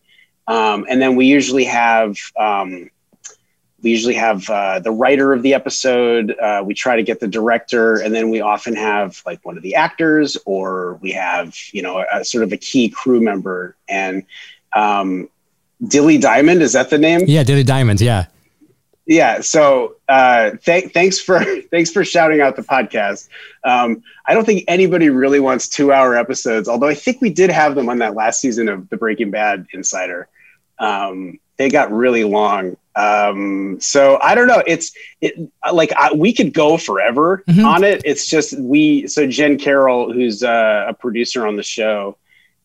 um, 0.47 0.85
and 0.89 1.01
then 1.01 1.15
we 1.15 1.27
usually 1.27 1.65
have 1.65 2.17
um, 2.37 2.91
we 3.83 3.91
usually 3.91 4.15
have 4.15 4.49
uh, 4.51 4.79
the 4.79 4.91
writer 4.91 5.33
of 5.33 5.43
the 5.43 5.55
episode 5.55 6.37
uh, 6.39 6.63
we 6.65 6.75
try 6.75 6.97
to 6.97 7.03
get 7.03 7.21
the 7.21 7.29
director 7.29 7.97
and 8.01 8.15
then 8.15 8.31
we 8.31 8.41
often 8.41 8.75
have 8.75 9.23
like 9.27 9.45
one 9.45 9.57
of 9.57 9.63
the 9.63 9.75
actors 9.75 10.37
or 10.47 10.95
we 11.03 11.13
have 11.13 11.55
you 11.73 11.83
know 11.83 12.05
a, 12.13 12.25
sort 12.25 12.45
of 12.45 12.53
a 12.53 12.57
key 12.57 12.89
crew 12.89 13.21
member 13.21 13.77
and 13.89 14.25
um, 14.75 15.29
dilly 15.89 16.19
diamond 16.19 16.63
is 16.63 16.73
that 16.75 16.91
the 16.91 16.99
name 16.99 17.21
Yeah, 17.27 17.43
Dilly 17.43 17.65
Diamonds. 17.65 18.03
Yeah. 18.03 18.27
yeah 19.07 19.41
so 19.41 19.97
uh 20.09 20.51
th- 20.65 20.93
thanks 20.93 21.19
for 21.19 21.43
thanks 21.71 21.91
for 21.91 22.05
shouting 22.05 22.41
out 22.41 22.55
the 22.57 22.63
podcast 22.63 23.29
um 23.65 24.03
i 24.27 24.35
don't 24.35 24.45
think 24.45 24.65
anybody 24.69 25.09
really 25.09 25.41
wants 25.41 25.69
two 25.69 25.93
hour 25.93 26.15
episodes 26.17 26.69
although 26.69 26.89
i 26.89 26.95
think 26.95 27.21
we 27.21 27.31
did 27.31 27.51
have 27.51 27.75
them 27.75 27.89
on 27.89 27.99
that 27.99 28.15
last 28.15 28.41
season 28.41 28.69
of 28.69 28.89
the 28.91 28.97
breaking 28.97 29.31
bad 29.31 29.67
insider 29.73 30.29
um 30.79 31.39
they 31.57 31.69
got 31.69 31.91
really 31.93 32.25
long 32.25 32.77
um 32.97 33.79
so 33.81 34.19
i 34.23 34.35
don't 34.35 34.49
know 34.49 34.63
it's 34.67 34.93
it 35.21 35.35
like 35.73 35.93
I, 35.93 36.13
we 36.13 36.33
could 36.33 36.53
go 36.53 36.77
forever 36.77 37.45
Mhm. 37.49 37.65
on 37.65 37.85
it 37.85 38.03
it's 38.05 38.27
just 38.29 38.59
we 38.59 39.07
so 39.07 39.27
jen 39.29 39.59
carroll 39.59 40.13
who's 40.13 40.43
uh, 40.43 40.87
a 40.89 40.95
producer 40.95 41.47
on 41.47 41.55
the 41.57 41.63
show 41.63 42.17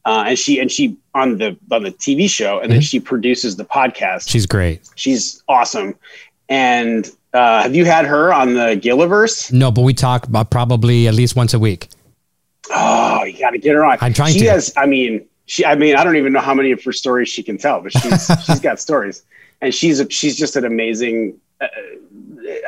uh, 0.03 0.25
and 0.27 0.37
she 0.39 0.59
and 0.59 0.71
she 0.71 0.97
on 1.15 1.37
the 1.39 1.57
on 1.71 1.81
the 1.81 1.89
TV 1.91 2.29
show, 2.29 2.59
and 2.59 2.71
then 2.71 2.79
Mhm. 2.79 2.83
she 2.89 2.99
produces 2.99 3.55
the 3.55 3.65
podcast 3.65 4.29
She's 4.29 4.45
great. 4.45 4.81
she's 4.93 5.41
awesome. 5.47 5.95
And 6.47 7.09
uh, 7.33 7.63
have 7.63 7.73
you 7.75 7.85
had 7.85 8.05
her 8.05 8.31
on 8.31 8.53
the 8.53 8.79
Gilliverse? 8.79 9.51
No, 9.51 9.71
but 9.71 9.81
we 9.81 9.95
talk 9.95 10.27
about 10.27 10.51
probably 10.51 11.07
at 11.07 11.15
least 11.15 11.35
once 11.35 11.55
a 11.55 11.59
week. 11.59 11.87
Oh, 12.69 13.23
you 13.23 13.39
got 13.39 13.51
to 13.51 13.57
get 13.57 13.73
her 13.73 13.83
on. 13.83 13.97
I'm 14.01 14.13
trying 14.13 14.33
she 14.33 14.41
to. 14.41 14.49
has. 14.51 14.71
I 14.77 14.85
mean, 14.85 15.25
she. 15.47 15.65
I 15.65 15.73
mean, 15.73 15.95
I 15.95 16.03
don't 16.03 16.17
even 16.17 16.33
know 16.33 16.39
how 16.39 16.53
many 16.53 16.71
of 16.71 16.83
her 16.83 16.91
stories 16.91 17.27
she 17.29 17.41
can 17.41 17.57
tell, 17.57 17.81
but 17.81 17.91
she's 17.91 18.27
she's 18.45 18.59
got 18.59 18.79
stories, 18.79 19.23
and 19.61 19.73
she's 19.73 19.99
a, 19.99 20.09
she's 20.09 20.37
just 20.37 20.55
an 20.55 20.65
amazing. 20.65 21.39
Uh, 21.61 21.67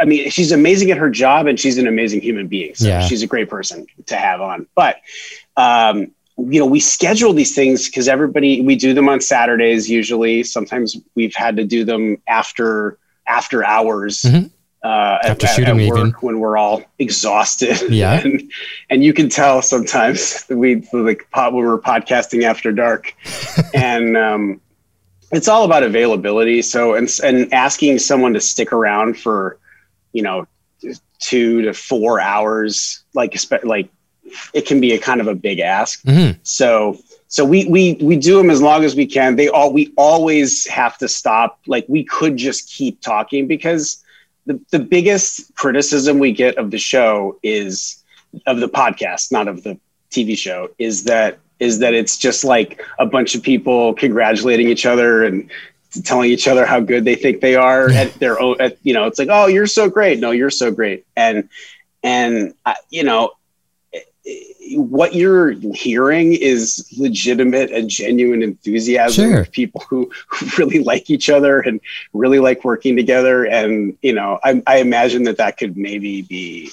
I 0.01 0.05
mean, 0.05 0.29
she's 0.29 0.51
amazing 0.51 0.91
at 0.91 0.97
her 0.97 1.09
job, 1.09 1.45
and 1.47 1.59
she's 1.59 1.77
an 1.77 1.87
amazing 1.87 2.21
human 2.21 2.47
being. 2.47 2.73
So 2.75 2.87
Yeah. 2.87 3.01
she's 3.01 3.21
a 3.21 3.27
great 3.27 3.49
person 3.49 3.85
to 4.07 4.15
have 4.15 4.41
on. 4.41 4.65
But 4.75 4.97
um, 5.55 6.11
you 6.37 6.59
know, 6.59 6.65
we 6.65 6.79
schedule 6.79 7.33
these 7.33 7.53
things 7.55 7.87
because 7.87 8.07
everybody 8.07 8.61
we 8.61 8.75
do 8.75 8.93
them 8.93 9.09
on 9.09 9.19
Saturdays 9.21 9.89
usually. 9.89 10.43
Sometimes 10.43 10.95
we've 11.15 11.35
had 11.35 11.57
to 11.57 11.63
do 11.63 11.83
them 11.83 12.17
after 12.27 12.97
after 13.27 13.63
hours. 13.65 14.21
Mhm. 14.21 14.51
Uh, 14.83 15.17
at, 15.23 15.31
After 15.31 15.47
at- 15.47 15.55
shooting 15.55 15.81
at 15.81 15.89
work 15.89 15.97
even. 15.99 16.11
when 16.21 16.39
we're 16.39 16.55
all 16.55 16.81
exhausted. 16.99 17.77
Yeah. 17.89 18.21
and, 18.21 18.49
and 18.91 19.03
you 19.03 19.11
can 19.11 19.27
tell 19.27 19.61
sometimes 19.63 20.45
we 20.49 20.87
like 20.93 21.27
pod, 21.31 21.53
when 21.55 21.65
we're 21.65 21.79
podcasting 21.81 22.43
after 22.43 22.71
dark, 22.71 23.13
and 23.73 24.15
um, 24.15 24.61
it's 25.31 25.47
all 25.47 25.65
about 25.65 25.83
availability. 25.83 26.61
So 26.61 26.95
and 26.95 27.09
and 27.23 27.53
asking 27.53 27.99
someone 27.99 28.33
to 28.33 28.41
stick 28.41 28.71
around 28.71 29.17
for, 29.17 29.57
you 30.13 30.23
know, 30.23 30.47
two 31.19 31.61
to 31.63 31.73
four 31.73 32.19
hours, 32.19 33.03
like 33.13 33.37
like 33.63 33.89
it 34.53 34.65
can 34.65 34.79
be 34.79 34.93
a 34.93 34.99
kind 34.99 35.21
of 35.21 35.27
a 35.27 35.35
big 35.35 35.59
ask. 35.59 36.01
hmm 36.03 36.31
So 36.43 36.97
so 37.27 37.43
we 37.43 37.65
we 37.65 37.97
we 38.01 38.15
do 38.15 38.37
them 38.37 38.49
as 38.49 38.61
long 38.61 38.83
as 38.83 38.95
we 38.95 39.05
can. 39.05 39.35
They 39.35 39.49
all 39.49 39.73
we 39.73 39.93
always 39.97 40.65
have 40.67 40.97
to 40.99 41.07
stop. 41.07 41.59
Like 41.67 41.85
we 41.87 42.03
could 42.03 42.37
just 42.37 42.69
keep 42.69 43.01
talking 43.01 43.47
because 43.47 44.03
the 44.45 44.59
the 44.71 44.79
biggest 44.79 45.53
criticism 45.55 46.19
we 46.19 46.31
get 46.31 46.57
of 46.57 46.71
the 46.71 46.77
show 46.77 47.37
is 47.43 48.03
of 48.45 48.59
the 48.59 48.69
podcast, 48.69 49.31
not 49.31 49.47
of 49.47 49.63
the 49.63 49.77
TV 50.09 50.37
show, 50.37 50.69
is 50.77 51.03
that 51.05 51.39
is 51.59 51.79
that 51.79 51.93
it's 51.93 52.17
just 52.17 52.43
like 52.43 52.81
a 52.99 53.05
bunch 53.05 53.35
of 53.35 53.41
people 53.43 53.93
congratulating 53.93 54.67
each 54.69 54.85
other 54.85 55.23
and 55.23 55.49
telling 56.03 56.29
each 56.29 56.47
other 56.47 56.65
how 56.65 56.79
good 56.79 57.05
they 57.05 57.15
think 57.15 57.41
they 57.41 57.55
are 57.55 57.89
at 57.89 58.13
their 58.15 58.39
own 58.39 58.55
at, 58.59 58.77
you 58.83 58.93
know 58.93 59.05
it's 59.05 59.17
like 59.17 59.29
oh 59.31 59.47
you're 59.47 59.67
so 59.67 59.89
great. 59.89 60.19
No 60.19 60.31
you're 60.31 60.49
so 60.49 60.71
great. 60.71 61.05
And 61.15 61.49
and 62.03 62.53
uh, 62.65 62.75
you 62.89 63.03
know 63.03 63.31
what 64.75 65.15
you're 65.15 65.51
hearing 65.73 66.33
is 66.33 66.93
legitimate 66.97 67.71
and 67.71 67.89
genuine 67.89 68.43
enthusiasm 68.43 69.31
Sure. 69.31 69.39
of 69.39 69.51
people 69.51 69.81
who, 69.89 70.11
who 70.27 70.45
really 70.57 70.83
like 70.83 71.09
each 71.09 71.29
other 71.29 71.61
and 71.61 71.79
really 72.11 72.39
like 72.39 72.65
working 72.65 72.97
together. 72.97 73.45
And 73.45 73.97
you 74.01 74.13
know 74.13 74.39
i, 74.43 74.61
I 74.67 74.77
imagine 74.77 75.23
that 75.23 75.37
that 75.37 75.57
could 75.57 75.77
maybe 75.77 76.21
be 76.23 76.69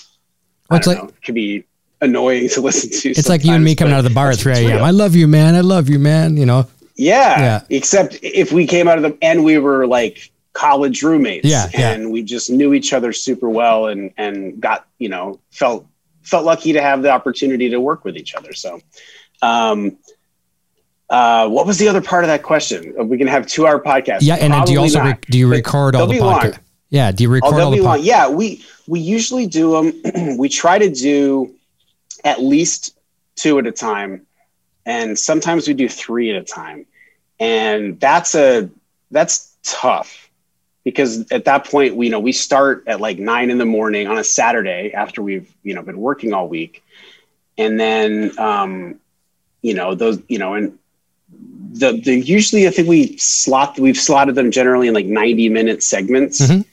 Well, 0.69 0.79
it's 0.79 0.87
like 0.88 0.99
know, 0.99 1.11
could 1.25 1.37
be 1.37 1.64
annoying 2.05 2.49
to 2.51 2.61
listen 2.61 2.91
to 2.91 3.11
it's 3.11 3.29
like 3.29 3.45
you 3.45 3.53
and 3.55 3.65
me 3.65 3.75
coming 3.75 3.93
out 3.93 3.99
of 3.99 4.05
the 4.05 4.11
bar 4.11 4.31
at 4.31 4.39
3 4.39 4.53
a.m. 4.53 4.83
I 4.85 4.91
love 4.91 5.17
you, 5.17 5.27
man. 5.27 5.55
I 5.57 5.61
love 5.61 5.89
you, 5.89 5.99
man. 5.99 6.37
You 6.37 6.47
know. 6.47 6.67
Yeah. 6.97 7.41
Yeah. 7.41 7.61
Except 7.71 8.19
if 8.23 8.53
we 8.53 8.67
came 8.67 8.87
out 8.87 8.99
of 8.99 9.03
the 9.03 9.19
and 9.21 9.43
we 9.45 9.59
were 9.59 9.87
like 9.87 10.31
college 10.53 11.03
roommates. 11.03 11.45
Yeah, 11.47 11.69
yeah. 11.75 11.91
And 11.91 12.13
we 12.13 12.23
just 12.23 12.49
knew 12.51 12.73
each 12.75 12.93
other 12.93 13.13
super 13.13 13.49
well 13.51 13.87
and 13.89 14.13
and 14.17 14.61
got, 14.61 14.87
you 14.99 15.09
know, 15.09 15.41
felt 15.51 15.87
felt 16.23 16.45
lucky 16.45 16.73
to 16.75 16.81
have 16.81 17.03
the 17.03 17.11
opportunity 17.11 17.69
to 17.71 17.81
work 17.81 18.05
with 18.05 18.17
each 18.17 18.35
other. 18.37 18.53
So 18.53 18.81
um 19.43 19.97
uh 21.11 21.49
what 21.49 21.67
was 21.67 21.79
the 21.79 21.89
other 21.89 22.01
part 22.01 22.25
of 22.25 22.29
that 22.29 22.43
question? 22.43 23.09
We 23.09 23.19
can 23.19 23.27
have 23.27 23.47
two 23.47 23.67
hour 23.67 23.81
podcast. 23.83 24.19
Yeah, 24.21 24.37
and 24.37 24.53
then 24.53 24.65
do 24.65 24.73
you 24.73 24.81
also 24.81 25.01
not. 25.01 25.07
re- 25.07 25.19
do 25.31 25.39
you 25.39 25.49
record 25.49 25.97
all 25.97 26.07
the? 26.07 26.59
Yeah, 26.91 27.11
do 27.11 27.25
you 27.25 27.31
Oh, 27.31 27.33
record 27.33 27.55
they'll 27.57 27.65
all 27.65 27.71
the 27.73 27.77
be 27.79 27.83
long. 27.83 27.99
podcast? 27.99 28.05
Yeah, 28.05 28.29
we 28.29 28.65
we 28.87 29.01
usually 29.01 29.47
do 29.47 29.73
them. 29.73 30.37
we 30.39 30.49
try 30.49 30.79
to 30.79 30.89
do 30.91 31.53
at 32.25 32.43
least 32.43 32.97
two 33.37 33.59
at 33.59 33.66
a 33.66 33.73
time, 33.73 34.26
and 34.87 35.19
sometimes 35.19 35.69
we 35.69 35.75
do 35.75 35.88
three 35.88 36.31
at 36.31 36.37
a 36.37 36.45
time, 36.45 36.87
and 37.38 38.00
that's 38.00 38.35
a 38.35 38.71
that's 39.11 39.54
tough 39.62 40.31
because 40.85 41.31
at 41.31 41.45
that 41.45 41.66
point 41.66 41.97
we 41.97 42.07
you 42.07 42.12
know 42.12 42.21
we 42.21 42.33
start 42.33 42.85
at 42.87 43.00
like 43.00 43.19
nine 43.19 43.50
in 43.50 43.59
the 43.59 43.64
morning 43.64 44.07
on 44.09 44.19
a 44.19 44.25
Saturday 44.25 44.93
after 44.95 45.23
we've 45.23 45.52
you 45.62 45.75
know 45.75 45.83
been 45.83 45.99
working 45.99 46.33
all 46.33 46.49
week, 46.49 46.83
and 47.59 47.78
then 47.78 48.37
um, 48.38 49.00
you 49.62 49.75
know 49.75 49.95
those 49.95 50.21
you 50.28 50.38
know 50.38 50.54
and 50.54 50.78
the 51.73 52.00
the 52.04 52.14
usually 52.14 52.66
I 52.66 52.71
think 52.71 52.88
we 52.88 53.16
slot 53.19 53.78
we've 53.78 53.97
slotted 53.97 54.35
them 54.35 54.50
generally 54.50 54.88
in 54.88 54.95
like 54.95 55.07
ninety 55.07 55.49
minute 55.49 55.83
segments. 55.83 56.40
Mhm. 56.40 56.64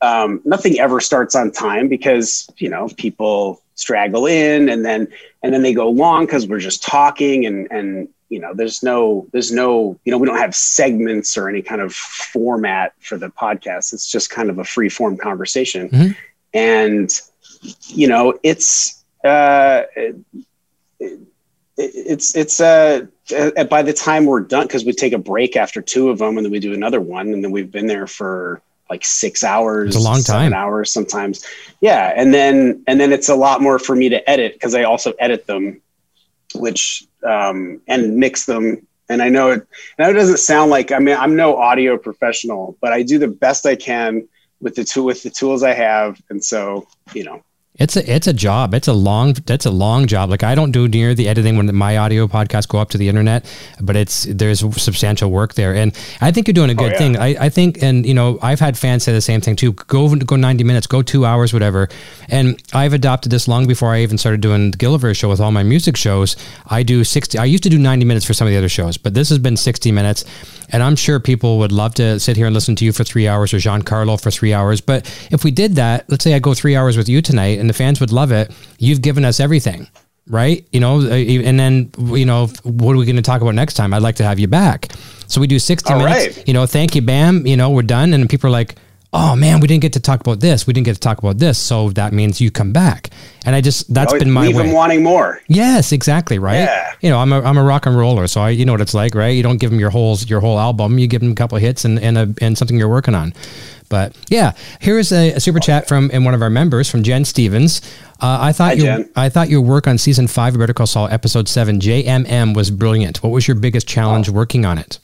um, 0.00 0.40
nothing 0.44 0.78
ever 0.78 1.00
starts 1.00 1.34
on 1.34 1.50
time 1.50 1.88
because 1.88 2.48
you 2.58 2.68
know 2.68 2.88
people 2.96 3.62
straggle 3.78 4.26
in 4.26 4.68
and 4.68 4.84
then 4.84 5.06
and 5.42 5.54
then 5.54 5.62
they 5.62 5.72
go 5.72 5.88
long 5.88 6.26
because 6.26 6.46
we're 6.48 6.58
just 6.58 6.82
talking 6.82 7.46
and 7.46 7.68
and 7.70 8.08
you 8.28 8.40
know 8.40 8.52
there's 8.52 8.82
no 8.82 9.26
there's 9.32 9.52
no 9.52 9.98
you 10.04 10.10
know 10.10 10.18
we 10.18 10.26
don't 10.26 10.38
have 10.38 10.54
segments 10.54 11.38
or 11.38 11.48
any 11.48 11.62
kind 11.62 11.80
of 11.80 11.94
format 11.94 12.92
for 12.98 13.16
the 13.16 13.28
podcast 13.28 13.92
it's 13.92 14.10
just 14.10 14.30
kind 14.30 14.50
of 14.50 14.58
a 14.58 14.64
free 14.64 14.88
form 14.88 15.16
conversation 15.16 15.88
Mhm. 15.90 16.16
and 16.52 17.20
you 17.86 18.08
know 18.08 18.38
it's 18.42 19.04
uh 19.24 19.82
it, 19.96 20.16
it, 21.00 21.20
it's 21.76 22.34
it's 22.36 22.60
uh 22.60 23.06
uh, 23.36 23.64
by 23.64 23.82
the 23.82 23.92
time 23.92 24.24
we're 24.26 24.40
done 24.40 24.66
because 24.66 24.84
we 24.84 24.92
take 24.92 25.12
a 25.12 25.18
break 25.18 25.56
after 25.56 25.80
two 25.80 26.10
of 26.10 26.18
them 26.18 26.36
and 26.36 26.44
then 26.44 26.50
we 26.52 26.58
do 26.58 26.72
another 26.74 27.00
one 27.00 27.28
and 27.32 27.44
then 27.44 27.52
we've 27.52 27.70
been 27.70 27.86
there 27.86 28.06
for 28.06 28.60
like 28.90 29.04
six 29.04 29.42
hours 29.44 29.88
It's 29.88 29.96
a 29.96 30.00
long 30.00 30.20
seven 30.20 30.50
time. 30.50 30.54
hours 30.54 30.92
sometimes. 30.92 31.44
Yeah 31.80 32.12
and 32.16 32.32
then 32.32 32.82
and 32.86 32.98
then 33.00 33.12
it's 33.12 33.28
a 33.28 33.34
lot 33.34 33.60
more 33.60 33.78
for 33.78 33.94
me 33.94 34.08
to 34.08 34.30
edit 34.30 34.54
because 34.54 34.74
i 34.74 34.82
also 34.84 35.12
edit 35.18 35.46
them 35.46 35.80
which 36.54 37.04
um 37.26 37.80
and 37.88 38.16
mix 38.16 38.46
them. 38.46 38.86
And 39.10 39.22
i 39.22 39.28
know 39.28 39.50
it 39.50 39.66
I 39.98 40.02
know 40.04 40.10
it 40.10 40.14
doesn't 40.14 40.38
sound 40.38 40.70
like 40.70 40.92
i 40.92 40.98
mean 40.98 41.16
i'm 41.16 41.34
no 41.36 41.56
audio 41.56 41.96
professional 41.96 42.76
but 42.80 42.92
i 42.92 43.02
do 43.02 43.18
the 43.18 43.28
best 43.28 43.64
i 43.66 43.74
can 43.76 44.28
with 44.60 44.74
the 44.74 44.84
tool 44.84 45.04
with 45.04 45.22
the 45.22 45.30
tools 45.30 45.62
i 45.62 45.72
have. 45.72 46.20
And 46.30 46.44
so 46.44 46.86
you 47.14 47.24
know 47.24 47.42
It's 47.78 47.96
a 47.96 48.12
it's 48.12 48.26
a 48.26 48.32
job. 48.32 48.74
It's 48.74 48.88
a 48.88 48.92
long 48.92 49.34
that's 49.46 49.64
a 49.64 49.70
long 49.70 50.06
job. 50.08 50.30
Like 50.30 50.42
I 50.42 50.56
don't 50.56 50.72
do 50.72 50.88
near 50.88 51.14
the 51.14 51.28
editing 51.28 51.56
when 51.56 51.72
my 51.74 51.96
audio 51.96 52.26
podcasts 52.26 52.66
go 52.66 52.78
up 52.78 52.90
to 52.90 52.98
the 52.98 53.08
internet, 53.08 53.46
but 53.80 53.94
it's 53.94 54.24
there's 54.24 54.60
substantial 54.82 55.30
work 55.30 55.54
there, 55.54 55.74
and 55.74 55.96
I 56.20 56.32
think 56.32 56.48
you're 56.48 56.54
doing 56.54 56.70
a 56.70 56.72
oh, 56.72 56.76
good 56.76 56.88
oh, 56.88 56.94
yeah. 56.94 56.98
thing. 56.98 57.16
I, 57.16 57.46
I 57.46 57.48
think, 57.50 57.80
and 57.80 58.04
you 58.04 58.14
know, 58.14 58.38
I've 58.42 58.58
had 58.58 58.76
fans 58.76 59.04
say 59.04 59.12
the 59.12 59.20
same 59.20 59.40
thing 59.40 59.54
too. 59.54 59.74
Go 59.74 60.12
go 60.16 60.34
90 60.34 60.64
minutes, 60.64 60.88
go 60.88 61.02
two 61.02 61.24
hours, 61.24 61.52
whatever. 61.52 61.88
And 62.28 62.60
I've 62.72 62.94
adopted 62.94 63.30
this 63.30 63.46
long 63.46 63.68
before 63.68 63.94
I 63.94 64.00
even 64.02 64.18
started 64.18 64.40
doing 64.40 64.72
the 64.72 64.76
Gilliver 64.76 65.14
show 65.14 65.28
with 65.28 65.40
all 65.40 65.52
my 65.52 65.62
music 65.62 65.96
shows. 65.96 66.36
I 66.66 66.82
do 66.82 67.04
60. 67.04 67.38
I 67.38 67.44
used 67.44 67.62
to 67.62 67.70
do 67.70 67.78
90 67.78 68.04
minutes 68.04 68.26
for 68.26 68.34
some 68.34 68.48
of 68.48 68.52
the 68.52 68.58
other 68.58 68.68
shows, 68.68 68.96
but 68.96 69.14
this 69.14 69.28
has 69.28 69.38
been 69.38 69.56
60 69.56 69.92
minutes, 69.92 70.24
and 70.70 70.82
I'm 70.82 70.96
sure 70.96 71.20
people 71.20 71.58
would 71.58 71.72
love 71.72 71.94
to 71.94 72.18
sit 72.18 72.36
here 72.36 72.46
and 72.46 72.54
listen 72.54 72.74
to 72.76 72.84
you 72.84 72.92
for 72.92 73.04
three 73.04 73.28
hours 73.28 73.54
or 73.54 73.58
Giancarlo 73.58 74.20
for 74.20 74.32
three 74.32 74.52
hours. 74.52 74.80
But 74.80 75.06
if 75.30 75.44
we 75.44 75.52
did 75.52 75.76
that, 75.76 76.10
let's 76.10 76.24
say 76.24 76.34
I 76.34 76.40
go 76.40 76.54
three 76.54 76.74
hours 76.74 76.96
with 76.96 77.08
you 77.08 77.22
tonight, 77.22 77.60
and 77.60 77.67
and 77.68 77.74
the 77.74 77.78
fans 77.78 78.00
would 78.00 78.12
love 78.12 78.32
it. 78.32 78.50
You've 78.78 79.02
given 79.02 79.26
us 79.26 79.40
everything, 79.40 79.86
right? 80.26 80.66
You 80.72 80.80
know, 80.80 81.02
uh, 81.02 81.12
and 81.12 81.60
then 81.60 81.90
you 81.98 82.24
know, 82.24 82.46
what 82.62 82.94
are 82.94 82.96
we 82.96 83.04
going 83.04 83.16
to 83.16 83.22
talk 83.22 83.42
about 83.42 83.54
next 83.54 83.74
time? 83.74 83.92
I'd 83.92 84.02
like 84.02 84.16
to 84.16 84.24
have 84.24 84.38
you 84.38 84.48
back. 84.48 84.92
So 85.26 85.38
we 85.38 85.46
do 85.46 85.58
sixty 85.58 85.92
All 85.92 85.98
minutes. 85.98 86.38
Right. 86.38 86.48
You 86.48 86.54
know, 86.54 86.64
thank 86.64 86.94
you, 86.94 87.02
bam. 87.02 87.46
You 87.46 87.58
know, 87.58 87.68
we're 87.68 87.82
done, 87.82 88.14
and 88.14 88.28
people 88.28 88.48
are 88.48 88.52
like. 88.52 88.76
Oh 89.10 89.34
man, 89.34 89.60
we 89.60 89.66
didn't 89.66 89.80
get 89.80 89.94
to 89.94 90.00
talk 90.00 90.20
about 90.20 90.40
this. 90.40 90.66
We 90.66 90.74
didn't 90.74 90.84
get 90.84 90.92
to 90.92 91.00
talk 91.00 91.16
about 91.16 91.38
this. 91.38 91.56
So 91.56 91.88
that 91.92 92.12
means 92.12 92.42
you 92.42 92.50
come 92.50 92.74
back. 92.74 93.08
And 93.46 93.56
I 93.56 93.62
just 93.62 93.92
that's 93.92 94.12
oh, 94.12 94.18
been 94.18 94.30
my 94.30 94.48
leave 94.48 94.56
way. 94.56 94.64
them 94.64 94.72
wanting 94.74 95.02
more. 95.02 95.40
Yes, 95.48 95.92
exactly. 95.92 96.38
Right. 96.38 96.56
Yeah. 96.56 96.92
You 97.00 97.08
know, 97.08 97.18
I'm 97.18 97.32
a 97.32 97.40
I'm 97.40 97.56
a 97.56 97.64
rock 97.64 97.86
and 97.86 97.96
roller, 97.96 98.26
so 98.26 98.42
I 98.42 98.50
you 98.50 98.66
know 98.66 98.72
what 98.72 98.82
it's 98.82 98.92
like, 98.92 99.14
right? 99.14 99.30
You 99.30 99.42
don't 99.42 99.56
give 99.56 99.70
them 99.70 99.80
your 99.80 99.88
whole 99.88 100.18
your 100.26 100.40
whole 100.40 100.58
album. 100.58 100.98
You 100.98 101.06
give 101.06 101.22
them 101.22 101.32
a 101.32 101.34
couple 101.34 101.56
of 101.56 101.62
hits 101.62 101.86
and 101.86 101.98
and 101.98 102.18
a, 102.18 102.34
and 102.42 102.58
something 102.58 102.76
you're 102.76 102.90
working 102.90 103.14
on. 103.14 103.32
But 103.88 104.16
yeah, 104.28 104.52
here's 104.80 105.12
a, 105.12 105.32
a 105.32 105.40
super 105.40 105.60
chat 105.60 105.88
from 105.88 106.10
and 106.12 106.24
one 106.24 106.34
of 106.34 106.42
our 106.42 106.50
members 106.50 106.90
from 106.90 107.02
Jen 107.02 107.24
Stevens. 107.24 107.80
Uh, 108.20 108.38
I 108.40 108.52
thought 108.52 108.78
Hi, 108.78 108.84
your 108.84 109.04
I 109.16 109.28
thought 109.28 109.48
your 109.48 109.60
work 109.60 109.86
on 109.86 109.98
season 109.98 110.26
five 110.26 110.54
of 110.54 110.60
Better 110.60 110.74
Call 110.74 110.86
Saul, 110.86 111.08
episode 111.08 111.48
seven, 111.48 111.78
JMM, 111.78 112.54
was 112.54 112.70
brilliant. 112.70 113.22
What 113.22 113.30
was 113.30 113.46
your 113.46 113.54
biggest 113.56 113.86
challenge 113.86 114.28
oh. 114.28 114.32
working 114.32 114.64
on 114.64 114.78
it? 114.78 114.98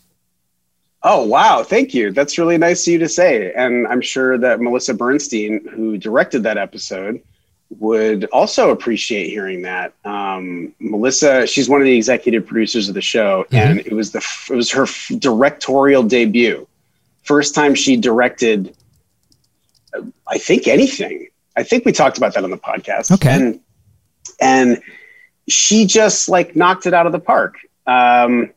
Oh 1.02 1.24
wow, 1.24 1.62
thank 1.62 1.94
you. 1.94 2.10
That's 2.10 2.38
really 2.38 2.58
nice 2.58 2.86
of 2.86 2.92
you 2.92 2.98
to 2.98 3.08
say. 3.08 3.52
And 3.52 3.86
I'm 3.86 4.00
sure 4.00 4.38
that 4.38 4.60
Melissa 4.60 4.94
Bernstein, 4.94 5.66
who 5.68 5.98
directed 5.98 6.42
that 6.44 6.56
episode, 6.56 7.20
would 7.78 8.24
also 8.26 8.70
appreciate 8.70 9.28
hearing 9.28 9.62
that. 9.62 9.92
Um, 10.04 10.74
Melissa, 10.80 11.46
she's 11.46 11.68
one 11.68 11.80
of 11.80 11.84
the 11.84 11.96
executive 11.96 12.46
producers 12.46 12.88
of 12.88 12.94
the 12.94 13.02
show, 13.02 13.44
mm-hmm. 13.44 13.56
and 13.56 13.80
it 13.80 13.92
was 13.92 14.12
the 14.12 14.24
it 14.50 14.54
was 14.54 14.70
her 14.70 14.86
directorial 15.18 16.02
debut 16.02 16.66
first 17.24 17.54
time 17.54 17.74
she 17.74 17.96
directed, 17.96 18.76
I 20.26 20.38
think 20.38 20.68
anything. 20.68 21.28
I 21.56 21.62
think 21.62 21.84
we 21.84 21.92
talked 21.92 22.18
about 22.18 22.34
that 22.34 22.44
on 22.44 22.50
the 22.50 22.56
podcast. 22.56 23.12
Okay. 23.12 23.30
And, 23.30 23.60
and 24.40 24.82
she 25.48 25.86
just 25.86 26.28
like 26.28 26.56
knocked 26.56 26.86
it 26.86 26.94
out 26.94 27.06
of 27.06 27.12
the 27.12 27.18
park. 27.18 27.56
Um, 27.86 28.50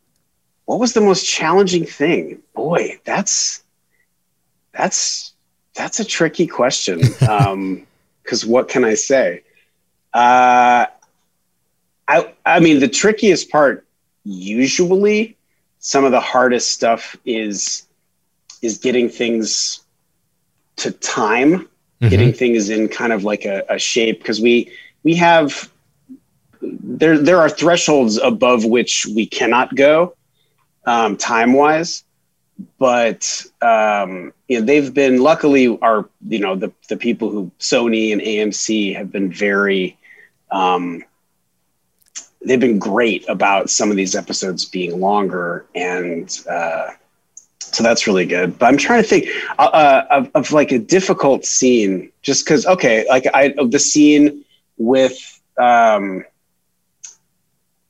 what 0.66 0.80
was 0.80 0.94
the 0.94 1.02
most 1.02 1.26
challenging 1.26 1.86
thing? 1.86 2.42
Boy, 2.54 3.00
that's 3.06 3.64
that's 4.74 5.34
that's 5.76 6.00
a 6.00 6.06
tricky 6.06 6.48
question. 6.48 7.02
Um, 7.28 7.84
because 8.24 8.46
what 8.46 8.68
can 8.68 8.84
I 8.84 8.96
say? 8.96 9.42
Uh, 10.14 10.86
I 12.10 12.34
I 12.46 12.60
mean, 12.60 12.80
the 12.80 12.90
trickiest 12.90 13.50
part 13.50 13.88
usually 14.26 15.38
some 15.80 16.04
of 16.04 16.12
the 16.12 16.20
hardest 16.20 16.72
stuff 16.72 17.16
is 17.24 17.87
is 18.62 18.78
getting 18.78 19.10
things 19.10 19.82
to 20.78 20.92
time, 20.92 21.60
mm-hmm. 21.60 22.10
getting 22.10 22.34
things 22.34 22.70
in 22.70 22.88
kind 22.88 23.14
of 23.14 23.24
like 23.24 23.46
a, 23.46 23.64
a 23.70 23.80
shape 23.80 24.20
because 24.20 24.40
we 24.40 24.72
we 25.04 25.16
have 25.16 25.70
there 26.62 27.18
there 27.18 27.40
are 27.40 27.50
thresholds 27.50 28.18
above 28.18 28.66
which 28.66 29.06
we 29.06 29.26
cannot 29.26 29.76
go 29.76 30.16
um, 30.86 31.18
time 31.18 31.54
wise 31.54 32.04
but 32.80 33.46
um, 33.62 34.34
you 34.48 34.60
know 34.60 34.66
they've 34.66 34.94
been 34.94 35.22
luckily 35.22 35.78
our 35.82 36.10
you 36.28 36.40
know 36.40 36.56
the 36.56 36.72
the 36.90 36.98
people 36.98 37.30
who 37.30 37.52
Sony 37.60 38.12
and 38.12 38.22
AMC 38.22 38.96
have 38.96 39.12
been 39.12 39.32
very 39.32 39.98
um, 40.52 41.04
they've 42.44 42.60
been 42.60 42.80
great 42.80 43.28
about 43.28 43.70
some 43.70 43.92
of 43.92 43.98
these 43.98 44.16
episodes 44.16 44.66
being 44.66 45.00
longer 45.00 45.66
and 45.76 46.40
uh, 46.50 46.90
so 47.72 47.84
that's 47.84 48.08
really 48.08 48.26
good. 48.26 48.58
But 48.58 48.68
I'm 48.68 48.78
trying 48.78 49.04
to 49.04 49.08
think 49.08 49.28
uh, 49.60 49.64
uh 49.64 50.06
of, 50.10 50.32
of, 50.36 50.52
like 50.52 50.72
a 50.72 50.80
difficult 50.80 51.46
scene, 51.46 52.12
just 52.22 52.46
because. 52.46 52.66
Okay, 52.66 53.06
like 53.10 53.26
I 53.34 53.50
the 53.50 53.80
scene 53.80 54.44
with 54.78 55.42
um, 55.58 56.24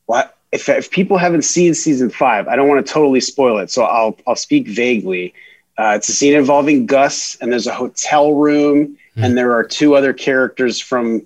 what 0.05 0.35
if 0.51 0.69
if 0.69 0.91
people 0.91 1.17
haven't 1.17 1.43
seen 1.43 1.73
season 1.73 2.09
five, 2.09 2.47
I 2.47 2.55
don't 2.55 2.67
want 2.67 2.85
to 2.85 2.91
totally 2.91 3.21
spoil 3.21 3.59
it, 3.59 3.71
so 3.71 3.83
I'll 3.83 4.17
I'll 4.27 4.35
speak 4.35 4.67
vaguely. 4.67 5.33
Uh, 5.77 5.93
it's 5.95 6.09
a 6.09 6.13
scene 6.13 6.33
involving 6.33 6.87
Gus, 6.87 7.37
and 7.39 7.51
there's 7.51 7.67
a 7.67 7.73
hotel 7.73 8.33
room, 8.33 8.87
mm-hmm. 8.87 9.23
and 9.23 9.37
there 9.37 9.53
are 9.53 9.63
two 9.63 9.95
other 9.95 10.11
characters 10.11 10.79
from 10.79 11.23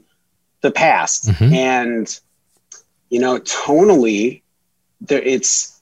the 0.62 0.72
past, 0.72 1.28
mm-hmm. 1.28 1.54
and 1.54 2.20
you 3.10 3.20
know, 3.20 3.40
tonally, 3.40 4.42
there 5.02 5.22
it's 5.22 5.81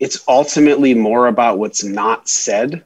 it's 0.00 0.24
ultimately 0.26 0.94
more 0.94 1.26
about 1.26 1.58
what's 1.58 1.84
not 1.84 2.28
said. 2.28 2.82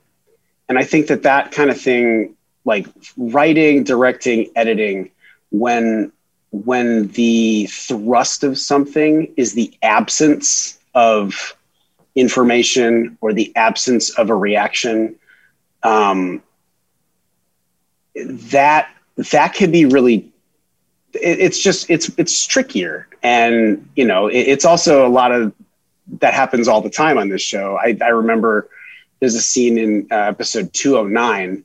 And 0.68 0.76
I 0.76 0.84
think 0.84 1.06
that 1.06 1.22
that 1.22 1.52
kind 1.52 1.70
of 1.70 1.80
thing, 1.80 2.36
like 2.64 2.86
writing, 3.16 3.84
directing, 3.84 4.50
editing, 4.56 5.10
when 5.50 6.12
when 6.50 7.08
the 7.08 7.66
thrust 7.66 8.44
of 8.44 8.58
something 8.58 9.32
is 9.36 9.54
the 9.54 9.72
absence 9.82 10.78
of 10.94 11.56
information 12.14 13.18
or 13.20 13.32
the 13.32 13.52
absence 13.56 14.10
of 14.10 14.30
a 14.30 14.34
reaction, 14.34 15.16
um, 15.82 16.42
that 18.14 18.88
that 19.32 19.54
can 19.54 19.70
be 19.70 19.84
really 19.84 20.32
it, 21.12 21.40
it's 21.40 21.60
just 21.60 21.88
it's 21.90 22.10
it's 22.18 22.46
trickier 22.46 23.06
and 23.22 23.88
you 23.94 24.04
know 24.04 24.26
it, 24.28 24.38
it's 24.38 24.64
also 24.64 25.06
a 25.06 25.08
lot 25.08 25.32
of 25.32 25.52
that 26.20 26.34
happens 26.34 26.68
all 26.68 26.80
the 26.80 26.90
time 26.90 27.18
on 27.18 27.28
this 27.28 27.42
show. 27.42 27.76
I, 27.76 27.96
I 28.02 28.08
remember 28.08 28.68
there's 29.20 29.34
a 29.34 29.40
scene 29.40 29.78
in 29.78 30.08
uh, 30.10 30.16
episode 30.16 30.72
209, 30.72 31.64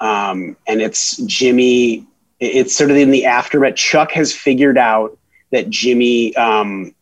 um, 0.00 0.56
and 0.66 0.82
it's 0.82 1.16
Jimmy. 1.18 2.06
It's 2.40 2.76
sort 2.76 2.90
of 2.90 2.96
in 2.96 3.10
the 3.10 3.26
aftermath. 3.26 3.76
Chuck 3.76 4.12
has 4.12 4.32
figured 4.32 4.78
out 4.78 5.18
that 5.50 5.70
Jimmy. 5.70 6.34
Um, 6.36 6.94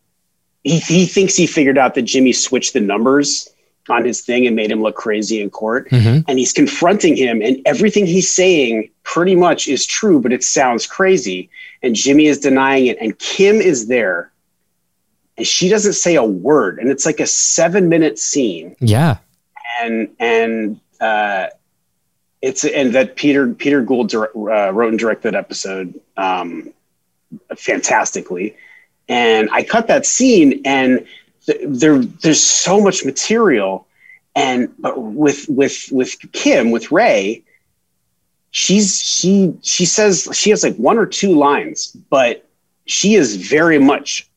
he, 0.63 0.79
he 0.79 1.07
thinks 1.07 1.37
he 1.37 1.47
figured 1.47 1.79
out 1.79 1.95
that 1.95 2.03
Jimmy 2.03 2.33
switched 2.33 2.73
the 2.73 2.81
numbers 2.81 3.49
on 3.89 4.05
his 4.05 4.21
thing 4.21 4.47
and 4.47 4.57
made 4.57 4.71
him 4.71 4.83
look 4.83 4.97
crazy 4.97 5.41
in 5.41 5.49
court. 5.49 5.89
Mm-hmm. 5.91 6.29
And 6.29 6.39
he's 6.39 6.53
confronting 6.53 7.17
him, 7.17 7.41
and 7.41 7.61
everything 7.65 8.07
he's 8.07 8.33
saying 8.33 8.91
pretty 9.03 9.37
much 9.37 9.69
is 9.69 9.87
true, 9.87 10.21
but 10.21 10.33
it 10.33 10.43
sounds 10.43 10.87
crazy. 10.87 11.49
And 11.83 11.95
Jimmy 11.95 12.27
is 12.27 12.39
denying 12.39 12.87
it, 12.87 12.99
and 13.01 13.19
Kim 13.19 13.57
is 13.57 13.87
there 13.87 14.33
and 15.37 15.47
she 15.47 15.69
doesn't 15.69 15.95
say 15.95 16.15
a 16.15 16.25
word 16.25 16.79
and 16.79 16.91
it's 16.91 17.07
like 17.07 17.21
a 17.21 17.27
seven 17.27 17.89
minute 17.89 18.19
scene. 18.19 18.77
Yeah. 18.81 19.19
And 19.81 20.15
and 20.19 20.81
uh 21.01 21.49
it's 22.43 22.65
and 22.65 22.95
that 22.95 23.17
peter 23.17 23.53
peter 23.53 23.83
gould 23.83 24.15
uh, 24.15 24.29
wrote 24.73 24.89
and 24.91 24.99
directed 24.99 25.33
that 25.33 25.39
episode 25.39 26.01
um 26.17 26.73
fantastically. 27.57 28.57
And 29.09 29.49
i 29.53 29.63
cut 29.63 29.89
that 29.89 30.07
scene 30.07 30.63
and 30.65 31.07
th- 31.45 31.61
there 31.65 31.99
there's 31.99 32.43
so 32.43 32.81
much 32.81 33.05
material. 33.05 33.87
And 34.35 34.73
but 34.79 35.01
with 35.01 35.49
with 35.49 35.89
with 35.91 36.17
kim 36.33 36.71
with 36.71 36.91
Rhea 36.93 37.43
she's 38.51 39.03
she 39.03 39.55
she 39.63 39.85
says 39.85 40.29
she 40.33 40.49
has 40.49 40.63
like 40.63 40.77
one 40.77 40.97
or 40.97 41.05
two 41.05 41.37
lines 41.37 41.95
but 42.09 42.49
she 42.87 43.15
is 43.15 43.37
very 43.37 43.79
much 43.79 44.31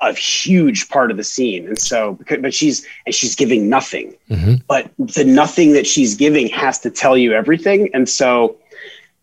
a 0.00 0.12
huge 0.12 0.88
part 0.88 1.10
of 1.10 1.16
the 1.16 1.24
scene. 1.24 1.66
And 1.66 1.78
so 1.78 2.18
but 2.40 2.54
she's 2.54 2.86
and 3.06 3.14
she's 3.14 3.34
giving 3.34 3.68
nothing. 3.68 4.14
Mm-hmm. 4.30 4.54
but 4.66 4.90
the 4.98 5.24
nothing 5.24 5.72
that 5.72 5.86
she's 5.86 6.14
giving 6.14 6.48
has 6.48 6.78
to 6.80 6.90
tell 6.90 7.16
you 7.16 7.32
everything. 7.32 7.90
And 7.94 8.08
so 8.08 8.56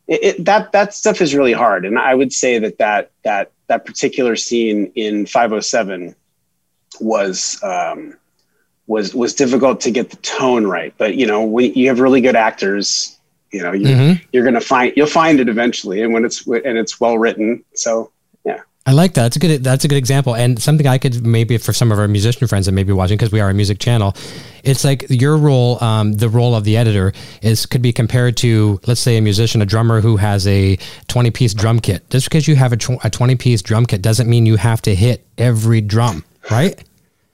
it, 0.08 0.24
it, 0.24 0.46
that 0.46 0.72
that 0.72 0.94
stuff 0.94 1.22
is 1.22 1.36
really 1.36 1.54
hard. 1.54 1.86
And 1.86 1.98
i 1.98 2.14
would 2.14 2.34
say 2.34 2.60
that 2.60 2.78
that 2.78 3.12
that 3.24 3.52
that 3.68 3.86
particular 3.86 4.36
scene 4.36 4.92
in 4.96 5.26
507 5.26 6.16
was 7.00 7.62
um, 7.64 8.18
was 8.88 9.16
was 9.16 9.34
difficult 9.34 9.82
to 9.82 9.92
get 9.92 10.10
the 10.10 10.18
tone 10.18 10.68
right. 10.68 10.94
But 10.98 11.16
you 11.16 11.26
know 11.26 11.44
when 11.44 11.74
you 11.74 11.88
have 11.88 12.00
really 12.00 12.22
good 12.22 12.36
actors 12.36 13.18
you 13.52 13.62
know 13.62 13.74
you, 13.74 13.88
mm-hmm. 13.88 14.24
you're 14.32 14.44
gonna 14.44 14.62
find 14.62 14.94
you'll 14.96 15.08
find 15.08 15.40
it 15.40 15.50
eventually. 15.50 16.02
And 16.02 16.14
when 16.14 16.26
it's 16.26 16.46
and 16.46 16.78
it's 16.78 17.00
well 17.00 17.18
written. 17.18 17.64
So 17.74 18.12
I 18.84 18.94
like 18.94 19.14
that. 19.14 19.24
That's 19.24 19.36
a 19.36 19.40
good. 19.40 19.64
That's 19.64 19.86
a 19.86 19.88
good 19.88 19.98
example, 19.98 20.36
and 20.36 20.60
something 20.60 20.88
I 20.88 20.98
could 20.98 21.24
maybe 21.24 21.58
for 21.60 21.72
some 21.72 21.92
of 21.92 22.00
our 22.00 22.08
musician 22.08 22.48
friends 22.48 22.66
that 22.66 22.72
may 22.72 22.82
be 22.84 22.92
watching 22.92 23.16
because 23.16 23.32
we 23.32 23.40
are 23.40 23.50
a 23.50 23.54
music 23.54 23.78
channel. 23.78 24.16
It's 24.64 24.84
like 24.84 25.06
your 25.08 25.38
role, 25.38 25.82
um, 25.84 26.14
the 26.14 26.30
role 26.30 26.56
of 26.56 26.64
the 26.64 26.78
editor, 26.78 27.14
is 27.44 27.68
could 27.68 27.84
be 27.84 27.94
compared 27.94 28.38
to 28.38 28.80
let's 28.88 29.00
say 29.00 29.18
a 29.18 29.22
musician, 29.22 29.62
a 29.62 29.68
drummer 29.68 30.02
who 30.02 30.18
has 30.18 30.48
a 30.48 30.78
twenty 31.08 31.30
piece 31.30 31.54
drum 31.54 31.80
kit. 31.80 32.10
Just 32.10 32.28
because 32.28 32.48
you 32.48 32.56
have 32.56 32.74
a, 32.74 32.78
tw- 32.78 33.04
a 33.04 33.10
twenty 33.12 33.36
piece 33.36 33.62
drum 33.62 33.86
kit 33.86 34.02
doesn't 34.02 34.28
mean 34.28 34.48
you 34.48 34.56
have 34.56 34.82
to 34.82 34.96
hit 34.96 35.28
every 35.38 35.82
drum, 35.82 36.26
right? 36.50 36.84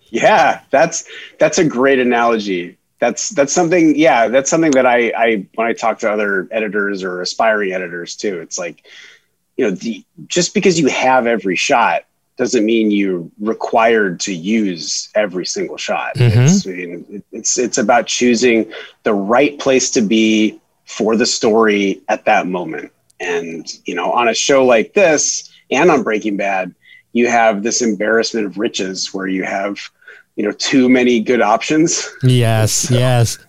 Yeah, 0.09 0.61
that's 0.69 1.05
that's 1.39 1.59
a 1.59 1.63
great 1.63 1.99
analogy. 1.99 2.77
That's 2.99 3.29
that's 3.29 3.53
something. 3.53 3.95
Yeah, 3.95 4.27
that's 4.27 4.49
something 4.49 4.71
that 4.71 4.85
I 4.85 5.13
I 5.15 5.45
when 5.55 5.65
I 5.65 5.71
talk 5.71 5.99
to 5.99 6.11
other 6.11 6.49
editors 6.51 7.03
or 7.03 7.21
aspiring 7.21 7.71
editors 7.71 8.17
too. 8.17 8.41
It's 8.41 8.59
like 8.59 8.83
you 9.57 9.65
know, 9.65 9.71
the, 9.71 10.05
just 10.27 10.53
because 10.53 10.79
you 10.79 10.87
have 10.87 11.27
every 11.27 11.55
shot 11.55 12.03
doesn't 12.37 12.65
mean 12.65 12.91
you're 12.91 13.27
required 13.39 14.19
to 14.21 14.33
use 14.33 15.09
every 15.15 15.45
single 15.45 15.77
shot. 15.77 16.13
Mm-hmm. 16.15 16.39
It's, 16.39 16.67
I 16.67 16.69
mean, 16.69 17.23
it's 17.31 17.57
it's 17.57 17.79
about 17.79 18.05
choosing 18.05 18.71
the 19.03 19.13
right 19.13 19.57
place 19.59 19.89
to 19.91 20.01
be 20.01 20.61
for 20.85 21.15
the 21.15 21.25
story 21.25 22.01
at 22.07 22.25
that 22.25 22.47
moment. 22.47 22.91
And 23.19 23.67
you 23.85 23.95
know, 23.95 24.11
on 24.11 24.29
a 24.29 24.35
show 24.35 24.63
like 24.65 24.93
this 24.93 25.51
and 25.71 25.89
on 25.89 26.03
Breaking 26.03 26.37
Bad, 26.37 26.73
you 27.13 27.27
have 27.27 27.63
this 27.63 27.81
embarrassment 27.81 28.45
of 28.45 28.59
riches 28.59 29.11
where 29.13 29.27
you 29.27 29.43
have 29.43 29.79
you 30.35 30.43
know 30.43 30.51
too 30.51 30.87
many 30.87 31.19
good 31.19 31.41
options. 31.41 32.07
Yes, 32.21 32.71
so, 32.89 32.93
yes. 32.93 33.39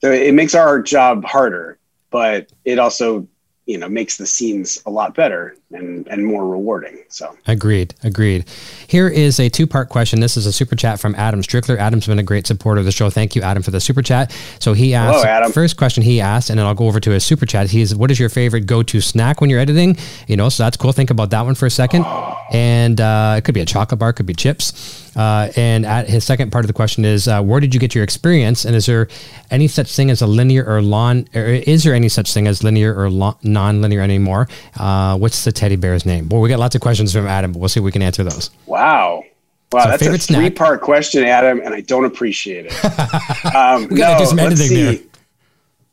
So 0.00 0.10
it 0.10 0.32
makes 0.32 0.54
our 0.54 0.80
job 0.80 1.24
harder, 1.24 1.78
but 2.10 2.50
it 2.64 2.78
also 2.78 3.28
you 3.72 3.78
know 3.78 3.88
makes 3.88 4.18
the 4.18 4.26
scenes 4.26 4.82
a 4.84 4.90
lot 4.90 5.14
better 5.14 5.56
and 5.74 6.06
and 6.08 6.24
more 6.24 6.48
rewarding 6.48 6.98
so. 7.08 7.36
Agreed 7.46 7.94
agreed. 8.02 8.44
Here 8.86 9.08
is 9.08 9.38
a 9.40 9.48
two 9.48 9.66
part 9.66 9.88
question. 9.88 10.20
This 10.20 10.36
is 10.36 10.46
a 10.46 10.52
super 10.52 10.76
chat 10.76 11.00
from 11.00 11.14
adam 11.16 11.42
strickler. 11.42 11.78
Adam's 11.78 12.06
been 12.06 12.18
a 12.18 12.22
great 12.22 12.46
supporter 12.46 12.80
of 12.80 12.84
the 12.84 12.92
show. 12.92 13.10
Thank 13.10 13.34
you 13.36 13.42
adam 13.42 13.62
for 13.62 13.70
the 13.70 13.80
super 13.80 14.02
chat. 14.02 14.34
So 14.58 14.72
he 14.72 14.94
asked 14.94 15.16
Hello, 15.16 15.24
Adam. 15.28 15.52
first 15.52 15.76
question 15.76 16.02
he 16.02 16.20
asked 16.20 16.50
and 16.50 16.58
then 16.58 16.66
i'll 16.66 16.74
go 16.74 16.86
over 16.86 17.00
to 17.00 17.10
his 17.10 17.24
super 17.24 17.46
chat. 17.46 17.70
He's 17.70 17.94
what 17.94 18.10
is 18.10 18.18
your 18.18 18.28
favorite 18.28 18.66
go-to 18.66 19.00
snack 19.00 19.40
when 19.40 19.50
you're 19.50 19.60
editing? 19.60 19.96
You 20.26 20.36
know 20.36 20.48
so 20.48 20.62
that's 20.64 20.76
cool. 20.76 20.92
Think 20.92 21.10
about 21.10 21.30
that 21.30 21.42
one 21.42 21.54
for 21.54 21.66
a 21.66 21.70
second. 21.70 22.04
And 22.52 23.00
uh, 23.00 23.36
it 23.38 23.44
could 23.44 23.54
be 23.54 23.60
a 23.60 23.66
chocolate 23.66 23.98
bar 23.98 24.12
could 24.12 24.26
be 24.26 24.34
chips. 24.34 25.00
Uh, 25.16 25.50
and 25.56 25.84
at 25.84 26.08
his 26.08 26.24
second 26.24 26.50
part 26.50 26.64
of 26.64 26.68
the 26.68 26.72
question 26.72 27.04
is, 27.04 27.28
uh, 27.28 27.42
where 27.42 27.60
did 27.60 27.74
you 27.74 27.80
get 27.80 27.94
your 27.94 28.04
experience? 28.04 28.64
And 28.64 28.74
is 28.74 28.86
there 28.86 29.08
any 29.50 29.68
such 29.68 29.94
thing 29.94 30.10
as 30.10 30.22
a 30.22 30.26
linear 30.26 30.64
or 30.64 30.80
lawn? 30.82 31.28
Or 31.34 31.44
is 31.44 31.84
there 31.84 31.94
any 31.94 32.08
such 32.08 32.32
thing 32.32 32.46
as 32.46 32.62
linear 32.64 32.94
or 32.94 33.10
lo- 33.10 33.38
non-linear 33.42 34.00
anymore? 34.00 34.48
Uh, 34.78 35.16
what's 35.18 35.44
the 35.44 35.52
teddy 35.62 35.76
bear's 35.76 36.04
name? 36.04 36.28
Well, 36.28 36.40
we 36.40 36.48
got 36.48 36.58
lots 36.58 36.74
of 36.74 36.80
questions 36.80 37.12
from 37.12 37.26
Adam, 37.26 37.52
but 37.52 37.60
we'll 37.60 37.68
see 37.68 37.78
if 37.78 37.84
we 37.84 37.92
can 37.92 38.02
answer 38.02 38.24
those. 38.24 38.50
Wow. 38.66 39.22
Wow, 39.70 39.84
so 39.84 40.08
that's 40.08 40.28
a 40.28 40.34
three-part 40.34 40.82
question, 40.82 41.24
Adam, 41.24 41.60
and 41.64 41.72
I 41.72 41.80
don't 41.80 42.04
appreciate 42.04 42.66
it. 42.66 42.74
Um, 43.54 43.88
we 43.88 43.96
gotta 43.96 44.14
no, 44.14 44.18
do 44.18 44.26
some 44.26 44.38
editing 44.38 44.74
there. 44.74 44.98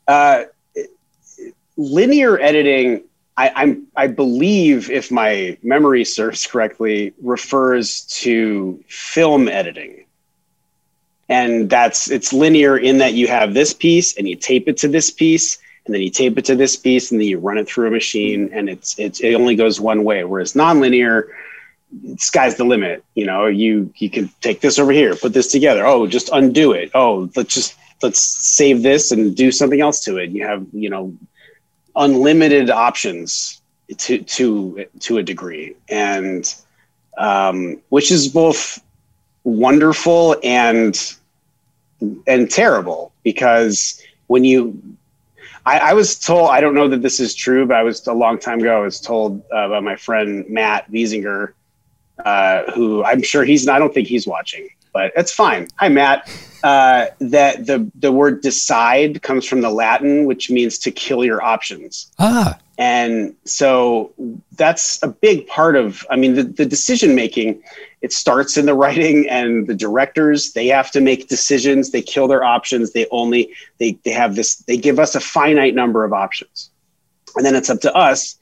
Uh, 0.06 0.44
linear 1.76 2.38
editing 2.40 3.02
I, 3.40 3.52
I'm, 3.56 3.86
I 3.96 4.06
believe, 4.06 4.90
if 4.90 5.10
my 5.10 5.56
memory 5.62 6.04
serves 6.04 6.46
correctly, 6.46 7.14
refers 7.22 8.02
to 8.20 8.84
film 8.86 9.48
editing. 9.48 10.04
And 11.30 11.70
that's 11.70 12.10
it's 12.10 12.34
linear 12.34 12.76
in 12.76 12.98
that 12.98 13.14
you 13.14 13.28
have 13.28 13.54
this 13.54 13.72
piece 13.72 14.14
and 14.18 14.28
you 14.28 14.36
tape 14.36 14.68
it 14.68 14.76
to 14.78 14.88
this 14.88 15.10
piece, 15.10 15.58
and 15.86 15.94
then 15.94 16.02
you 16.02 16.10
tape 16.10 16.38
it 16.38 16.44
to 16.46 16.54
this 16.54 16.76
piece, 16.76 17.10
and 17.10 17.20
then 17.20 17.28
you 17.28 17.38
run 17.38 17.58
it 17.58 17.68
through 17.68 17.88
a 17.88 17.90
machine, 17.90 18.50
and 18.52 18.68
it's, 18.68 18.98
it's 18.98 19.20
it 19.20 19.34
only 19.34 19.56
goes 19.56 19.80
one 19.80 20.04
way. 20.04 20.24
Whereas 20.24 20.54
nonlinear, 20.54 21.28
sky's 22.16 22.56
the 22.56 22.64
limit. 22.64 23.04
You 23.14 23.26
know, 23.26 23.46
you 23.46 23.92
you 23.96 24.10
can 24.10 24.30
take 24.40 24.60
this 24.60 24.78
over 24.78 24.92
here, 24.92 25.14
put 25.16 25.32
this 25.32 25.50
together. 25.50 25.86
Oh, 25.86 26.06
just 26.06 26.30
undo 26.32 26.72
it. 26.72 26.90
Oh, 26.94 27.30
let's 27.34 27.54
just 27.54 27.76
let's 28.02 28.20
save 28.20 28.82
this 28.82 29.12
and 29.12 29.36
do 29.36 29.50
something 29.52 29.80
else 29.80 30.00
to 30.04 30.16
it. 30.18 30.30
You 30.30 30.46
have 30.46 30.66
you 30.72 30.90
know 30.90 31.14
unlimited 31.96 32.70
options 32.70 33.60
to 33.96 34.18
to 34.22 34.86
to 35.00 35.18
a 35.18 35.22
degree, 35.22 35.76
and 35.88 36.54
um, 37.16 37.80
which 37.88 38.10
is 38.10 38.28
both 38.28 38.82
wonderful 39.44 40.36
and 40.42 41.14
and 42.26 42.50
terrible 42.50 43.12
because 43.22 44.02
when 44.26 44.44
you 44.44 44.80
I, 45.66 45.78
I, 45.78 45.92
was 45.94 46.18
told 46.18 46.50
I 46.50 46.60
don't 46.60 46.74
know 46.74 46.88
that 46.88 47.02
this 47.02 47.20
is 47.20 47.34
true, 47.34 47.66
but 47.66 47.76
I 47.76 47.82
was 47.82 48.06
a 48.06 48.12
long 48.12 48.38
time 48.38 48.60
ago. 48.60 48.76
I 48.76 48.84
was 48.84 49.00
told 49.00 49.42
uh, 49.52 49.68
by 49.68 49.80
my 49.80 49.96
friend 49.96 50.44
Matt 50.48 50.90
Wiesinger, 50.90 51.52
uh, 52.24 52.70
who 52.72 53.04
I'm 53.04 53.22
sure 53.22 53.44
he's. 53.44 53.68
I 53.68 53.78
don't 53.78 53.92
think 53.92 54.08
he's 54.08 54.26
watching, 54.26 54.68
but 54.92 55.12
it's 55.16 55.32
fine. 55.32 55.68
Hi, 55.78 55.88
Matt 55.88 56.28
uh, 56.62 57.06
that 57.20 57.66
the 57.66 57.90
the 57.94 58.12
word 58.12 58.42
decide 58.42 59.22
comes 59.22 59.46
from 59.46 59.60
the 59.60 59.70
Latin, 59.70 60.26
which 60.26 60.50
means 60.50 60.78
to 60.78 60.90
kill 60.90 61.24
your 61.24 61.42
options. 61.42 62.12
Ah. 62.18 62.58
And 62.78 63.34
so 63.44 64.12
that's 64.56 65.02
a 65.02 65.08
big 65.08 65.46
part 65.46 65.76
of, 65.76 66.06
I 66.08 66.16
mean, 66.16 66.32
the, 66.32 66.44
the 66.44 66.64
decision 66.64 67.14
making, 67.14 67.62
it 68.02 68.12
starts 68.12 68.56
in 68.56 68.66
the 68.66 68.74
writing 68.74 69.28
and 69.28 69.66
the 69.66 69.74
directors, 69.74 70.52
they 70.52 70.68
have 70.68 70.90
to 70.92 71.00
make 71.00 71.28
decisions. 71.28 71.90
They 71.90 72.02
kill 72.02 72.28
their 72.28 72.44
options. 72.44 72.92
They 72.92 73.06
only, 73.10 73.52
they, 73.78 73.98
they 74.04 74.12
have 74.12 74.36
this, 74.36 74.56
they 74.56 74.76
give 74.76 74.98
us 74.98 75.14
a 75.14 75.20
finite 75.20 75.74
number 75.74 76.04
of 76.04 76.12
options. 76.12 76.70
And 77.36 77.44
then 77.44 77.54
it's 77.54 77.70
up 77.70 77.80
to 77.82 77.94
us 77.94 78.36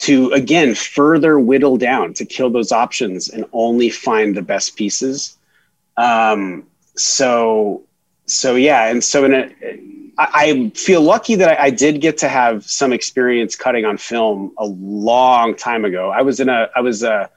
to, 0.00 0.30
again, 0.32 0.74
further 0.74 1.38
whittle 1.38 1.76
down 1.76 2.14
to 2.14 2.24
kill 2.24 2.50
those 2.50 2.72
options 2.72 3.28
and 3.28 3.44
only 3.52 3.90
find 3.90 4.36
the 4.36 4.42
best 4.42 4.76
pieces. 4.76 5.38
Um, 5.96 6.66
so 6.96 7.82
so 8.26 8.54
yeah 8.54 8.88
and 8.88 9.02
so 9.02 9.24
in 9.24 9.34
a 9.34 9.50
I, 10.16 10.28
I 10.34 10.70
feel 10.70 11.02
lucky 11.02 11.34
that 11.34 11.60
I, 11.60 11.64
I, 11.64 11.70
did 11.70 12.00
get 12.00 12.18
to 12.18 12.28
have 12.28 12.64
some 12.64 12.92
experience 12.92 13.56
cutting 13.56 13.84
on 13.84 13.98
film 13.98 14.52
a 14.58 14.64
long 14.64 15.56
time 15.56 15.84
ago. 15.84 16.10
I 16.10 16.22
was 16.22 16.38
in 16.38 16.48
a 16.48 16.68
I 16.76 16.80
was 16.80 17.02
a 17.02 17.28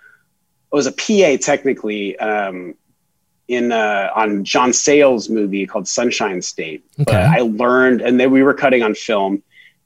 was 0.71 0.87
a 0.87 0.91
PA 0.91 1.41
technically 1.41 2.17
um, 2.19 2.75
in 3.47 3.71
uh, 3.71 4.09
on 4.15 4.43
John 4.43 4.73
Sayles 4.73 5.29
movie 5.29 5.65
called 5.65 5.87
Sunshine 5.87 6.41
State. 6.41 6.83
Okay. 6.99 7.05
But 7.05 7.15
I 7.15 7.39
learned, 7.39 8.01
and 8.01 8.19
then 8.19 8.31
we 8.31 8.43
were 8.43 8.53
cutting 8.53 8.83
on 8.83 8.95
film. 8.95 9.43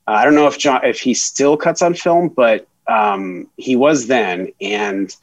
Uh, 0.07 0.11
I 0.11 0.23
don't 0.23 0.35
know 0.35 0.47
if 0.47 0.57
John 0.57 0.83
if 0.83 0.99
he 0.99 1.13
still 1.13 1.57
cuts 1.57 1.81
on 1.81 1.93
film, 1.93 2.29
but 2.29 2.67
um, 2.87 3.47
he 3.57 3.75
was 3.75 4.07
then, 4.07 4.51
and 4.59 5.15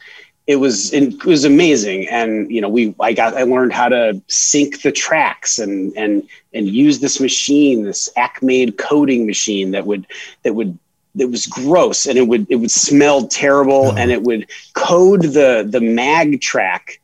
it 0.49 0.57
was 0.57 0.95
it 0.95 1.23
was 1.25 1.45
amazing 1.45 2.09
and 2.09 2.51
you 2.51 2.61
know 2.61 2.71
we 2.71 2.95
i 3.01 3.13
got 3.13 3.35
i 3.35 3.43
learned 3.43 3.71
how 3.71 3.87
to 3.87 4.21
sync 4.29 4.81
the 4.81 4.91
tracks 4.91 5.59
and 5.59 5.93
and 5.95 6.27
and 6.55 6.67
use 6.67 6.99
this 7.01 7.21
machine 7.21 7.85
this 7.85 8.09
acmade 8.17 8.79
coding 8.79 9.27
machine 9.27 9.73
that 9.73 9.87
would 9.87 10.07
that 10.43 10.55
would 10.55 10.77
it 11.21 11.31
was 11.31 11.47
gross 11.47 12.07
and 12.07 12.19
it 12.19 12.27
would 12.27 12.47
it 12.49 12.57
would 12.57 12.71
smell 12.71 13.27
terrible 13.27 13.89
oh. 13.89 13.97
and 13.97 14.11
it 14.11 14.23
would 14.23 14.47
code 14.75 15.23
the 15.23 15.67
the 15.69 15.81
mag 15.81 16.41
track 16.41 17.01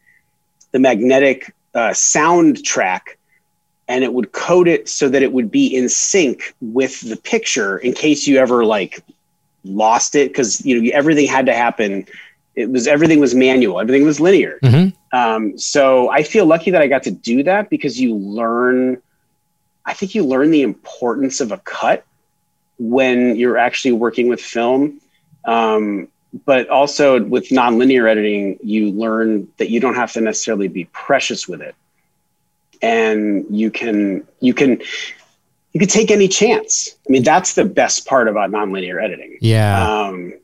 the 0.73 0.79
magnetic 0.79 1.55
uh, 1.75 1.93
sound 1.93 2.65
track 2.65 3.19
and 3.89 4.03
it 4.03 4.13
would 4.13 4.33
code 4.33 4.69
it 4.69 4.89
so 4.89 5.09
that 5.09 5.23
it 5.23 5.33
would 5.33 5.51
be 5.51 5.67
in 5.67 5.89
sync 5.89 6.55
with 6.61 7.01
the 7.09 7.17
picture 7.17 7.79
in 7.79 7.93
case 7.93 8.27
you 8.27 8.39
ever 8.39 8.65
like 8.65 9.03
lost 9.65 10.15
it 10.15 10.29
because 10.29 10.65
you 10.65 10.81
know 10.81 10.91
everything 10.93 11.27
had 11.27 11.47
to 11.47 11.55
happen 11.55 12.07
it 12.55 12.71
was 12.71 12.87
everything 12.87 13.21
was 13.21 13.35
manual 13.35 13.81
everything 13.81 14.05
was 14.05 14.21
linear 14.21 14.59
mm-hmm. 14.63 15.17
um, 15.17 15.57
so 15.59 16.11
i 16.11 16.23
feel 16.23 16.47
lucky 16.47 16.71
that 16.71 16.83
i 16.83 16.87
got 16.87 17.03
to 17.03 17.11
do 17.11 17.43
that 17.43 17.71
because 17.71 18.01
you 18.01 18.15
learn 18.15 19.01
i 19.87 19.95
think 19.95 20.15
you 20.15 20.25
learn 20.25 20.51
the 20.51 20.63
importance 20.63 21.41
of 21.41 21.53
a 21.53 21.59
cut 21.59 22.05
when 22.79 23.37
you're 23.37 23.59
actually 23.59 23.93
working 23.93 24.29
with 24.29 24.41
film 24.41 25.01
um, 25.45 26.09
but 26.45 26.69
also 26.69 27.23
with 27.23 27.49
nonlinear 27.51 28.11
editing 28.11 28.59
you 28.63 28.91
learn 28.91 29.49
that 29.59 29.71
you 29.71 29.81
don't 29.81 29.95
have 29.95 30.13
to 30.13 30.21
necessarily 30.21 30.69
be 30.69 30.87
precious 30.87 31.47
with 31.47 31.63
it. 31.63 31.75
And 32.83 33.47
you 33.51 33.71
can 33.71 34.27
you 34.41 34.53
can 34.53 34.83
you 35.73 35.81
can 35.81 35.89
take 35.89 36.11
any 36.11 36.29
chance. 36.29 36.97
I 37.09 37.13
mean 37.13 37.23
that's 37.23 37.55
the 37.55 37.65
best 37.65 38.07
part 38.07 38.29
about 38.29 38.51
nonlinear 38.51 39.03
editing. 39.03 39.39
Yeah. 39.41 40.03
Um, 40.03 40.35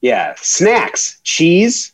yeah, 0.00 0.34
snacks, 0.38 1.20
cheese, 1.22 1.91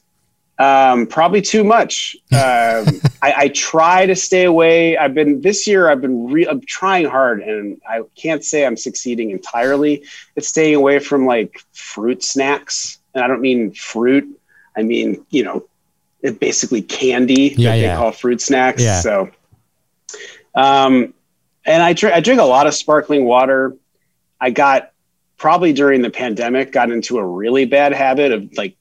um, 0.59 1.07
probably 1.07 1.41
too 1.41 1.63
much. 1.63 2.17
Um, 2.33 3.01
I, 3.23 3.35
I, 3.37 3.49
try 3.49 4.07
to 4.07 4.17
stay 4.17 4.45
away. 4.45 4.97
I've 4.97 5.15
been 5.15 5.41
this 5.41 5.67
year. 5.67 5.89
I've 5.89 6.01
been 6.01 6.31
re- 6.31 6.47
I'm 6.47 6.61
trying 6.63 7.07
hard, 7.07 7.43
and 7.43 7.81
I 7.89 8.03
can't 8.17 8.45
say 8.45 8.67
I'm 8.67 8.77
succeeding 8.77 9.31
entirely. 9.31 10.05
It's 10.35 10.49
staying 10.49 10.75
away 10.75 10.99
from 10.99 11.27
like 11.27 11.61
fruit 11.73 12.25
snacks, 12.25 12.99
and 13.15 13.23
I 13.23 13.29
don't 13.29 13.41
mean 13.41 13.73
fruit. 13.73 14.29
I 14.77 14.83
mean 14.83 15.25
you 15.31 15.45
know, 15.45 15.65
it 16.23 16.41
basically 16.41 16.83
candy 16.83 17.55
yeah, 17.57 17.71
that 17.71 17.77
yeah. 17.79 17.95
they 17.95 17.99
call 18.01 18.13
fruit 18.13 18.41
snacks. 18.41 18.83
Yeah. 18.83 19.01
So, 19.01 19.31
um, 20.55 21.15
and 21.65 21.83
I, 21.83 21.91
I 21.91 22.21
drink 22.21 22.41
a 22.41 22.45
lot 22.45 22.67
of 22.67 22.75
sparkling 22.75 23.25
water. 23.25 23.77
I 24.41 24.51
got 24.51 24.93
probably 25.37 25.73
during 25.73 26.03
the 26.03 26.11
pandemic 26.11 26.73
got 26.73 26.91
into 26.91 27.19
a 27.19 27.25
really 27.25 27.65
bad 27.65 27.93
habit 27.93 28.33
of 28.33 28.57
like 28.57 28.77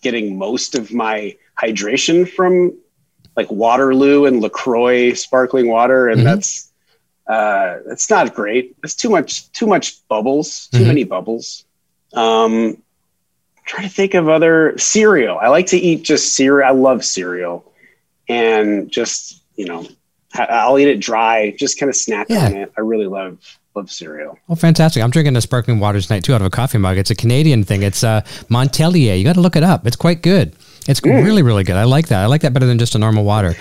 getting 0.00 0.38
most 0.38 0.74
of 0.74 0.92
my 0.92 1.36
hydration 1.60 2.28
from 2.28 2.74
like 3.36 3.50
Waterloo 3.50 4.26
and 4.26 4.40
LaCroix 4.42 5.14
sparkling 5.14 5.68
water. 5.68 6.08
And 6.08 6.20
Mhm. 6.20 6.24
that's, 6.24 6.72
uh, 7.28 7.78
that's 7.86 8.10
not 8.10 8.34
great. 8.34 8.76
It's 8.82 8.94
too 8.94 9.08
much, 9.08 9.50
too 9.52 9.66
much 9.66 10.06
bubbles, 10.08 10.68
too 10.72 10.78
Mhm. 10.80 10.86
many 10.86 11.04
bubbles. 11.04 11.64
Um, 12.12 12.82
trying 13.66 13.88
to 13.88 13.94
think 13.94 14.14
of 14.14 14.28
other 14.28 14.76
cereal. 14.78 15.38
I 15.38 15.48
like 15.48 15.66
to 15.68 15.78
eat 15.78 16.02
just 16.02 16.34
cereal. 16.34 16.66
I 16.68 16.72
love 16.72 17.04
cereal 17.04 17.72
and 18.28 18.90
just, 18.90 19.42
you 19.54 19.66
know, 19.66 19.86
I'll 20.34 20.78
eat 20.78 20.88
it 20.88 20.98
dry, 21.00 21.54
just 21.56 21.78
kind 21.78 21.88
of 21.90 21.96
snack 21.96 22.28
Yeah. 22.30 22.46
on 22.46 22.54
it. 22.54 22.72
I 22.76 22.80
really 22.80 23.06
love, 23.06 23.38
love 23.74 23.90
cereal. 23.90 24.38
Oh, 24.48 24.54
fantastic! 24.54 25.02
I'm 25.02 25.10
drinking 25.10 25.36
a 25.36 25.40
sparkling 25.40 25.78
water 25.80 26.00
tonight 26.00 26.24
too, 26.24 26.34
out 26.34 26.40
of 26.40 26.46
a 26.46 26.50
coffee 26.50 26.78
mug. 26.78 26.98
It's 26.98 27.10
a 27.10 27.14
Canadian 27.14 27.64
thing. 27.64 27.82
It's 27.82 28.02
uh, 28.04 28.22
Montellier. 28.48 29.16
You 29.16 29.24
got 29.24 29.34
to 29.34 29.40
look 29.40 29.56
it 29.56 29.62
up. 29.62 29.86
It's 29.86 29.96
quite 29.96 30.22
good. 30.22 30.54
It's 30.88 31.00
Mm. 31.00 31.24
really, 31.24 31.42
really 31.42 31.62
good. 31.64 31.76
I 31.76 31.84
like 31.84 32.08
that. 32.08 32.22
I 32.22 32.26
like 32.26 32.40
that 32.42 32.52
better 32.52 32.66
than 32.66 32.78
just 32.78 32.94
a 32.94 32.98
normal 32.98 33.24
water. 33.24 33.54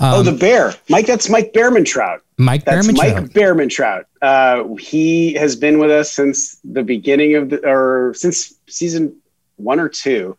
oh, 0.00 0.22
the 0.22 0.32
bear, 0.32 0.74
Mike. 0.88 1.06
That's 1.06 1.28
Mike 1.28 1.52
Behrman 1.52 1.84
Trout. 1.84 2.22
Mike 2.36 2.64
That's 2.64 2.86
Behrman 2.86 2.96
Mike 2.96 3.12
Trout. 3.16 3.32
Behrman 3.32 3.68
Trout. 3.68 4.06
Uh, 4.22 4.74
he 4.74 5.32
has 5.34 5.56
been 5.56 5.78
with 5.80 5.90
us 5.90 6.12
since 6.12 6.56
the 6.62 6.84
beginning 6.84 7.34
of 7.34 7.50
the, 7.50 7.66
or 7.68 8.14
since 8.14 8.54
season 8.68 9.16
one 9.56 9.80
or 9.80 9.88
two. 9.88 10.36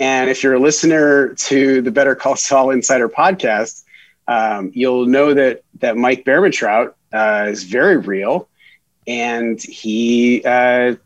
And 0.00 0.28
if 0.28 0.42
you're 0.42 0.54
a 0.54 0.58
listener 0.60 1.34
to 1.34 1.80
the 1.82 1.90
Better 1.92 2.14
Call 2.16 2.34
Saul 2.36 2.70
Insider 2.70 3.08
podcast, 3.08 3.84
um, 4.28 4.72
you'll 4.74 5.06
know 5.06 5.32
that 5.34 5.62
that 5.78 5.96
Mike 5.96 6.24
Behrman 6.24 6.50
Trout 6.52 6.96
uh, 7.12 7.46
is 7.48 7.62
very 7.62 7.96
real, 7.96 8.48
and 9.06 9.60
he 9.62 10.42
uh, 10.44 10.96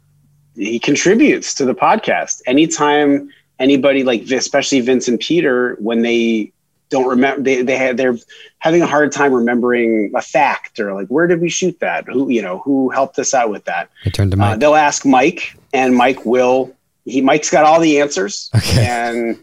he 0.56 0.78
contributes 0.78 1.54
to 1.54 1.64
the 1.64 1.74
podcast. 1.74 2.42
Anytime 2.46 3.30
anybody 3.58 4.04
like, 4.04 4.22
especially 4.30 4.80
Vince 4.80 5.08
and 5.08 5.18
Peter, 5.20 5.76
when 5.80 6.02
they 6.02 6.52
don't 6.88 7.08
remember, 7.08 7.42
they 7.42 7.62
they 7.62 7.76
had 7.76 7.96
they're 7.96 8.16
having 8.58 8.82
a 8.82 8.86
hard 8.86 9.12
time 9.12 9.32
remembering 9.32 10.12
a 10.16 10.20
fact 10.22 10.80
or 10.80 10.92
like 10.94 11.06
where 11.08 11.26
did 11.26 11.40
we 11.40 11.48
shoot 11.48 11.78
that? 11.80 12.04
Who 12.08 12.28
you 12.30 12.42
know 12.42 12.58
who 12.58 12.90
helped 12.90 13.18
us 13.18 13.32
out 13.34 13.50
with 13.50 13.64
that? 13.66 13.90
I 14.04 14.10
turned 14.10 14.32
to 14.32 14.42
Uh, 14.42 14.56
they'll 14.56 14.74
ask 14.74 15.04
Mike, 15.06 15.54
and 15.72 15.94
Mike 15.94 16.24
will. 16.26 16.74
He 17.04 17.20
Mike's 17.20 17.50
got 17.50 17.64
all 17.64 17.80
the 17.80 18.00
answers, 18.00 18.50
Okay. 18.56 18.86
and 18.86 19.38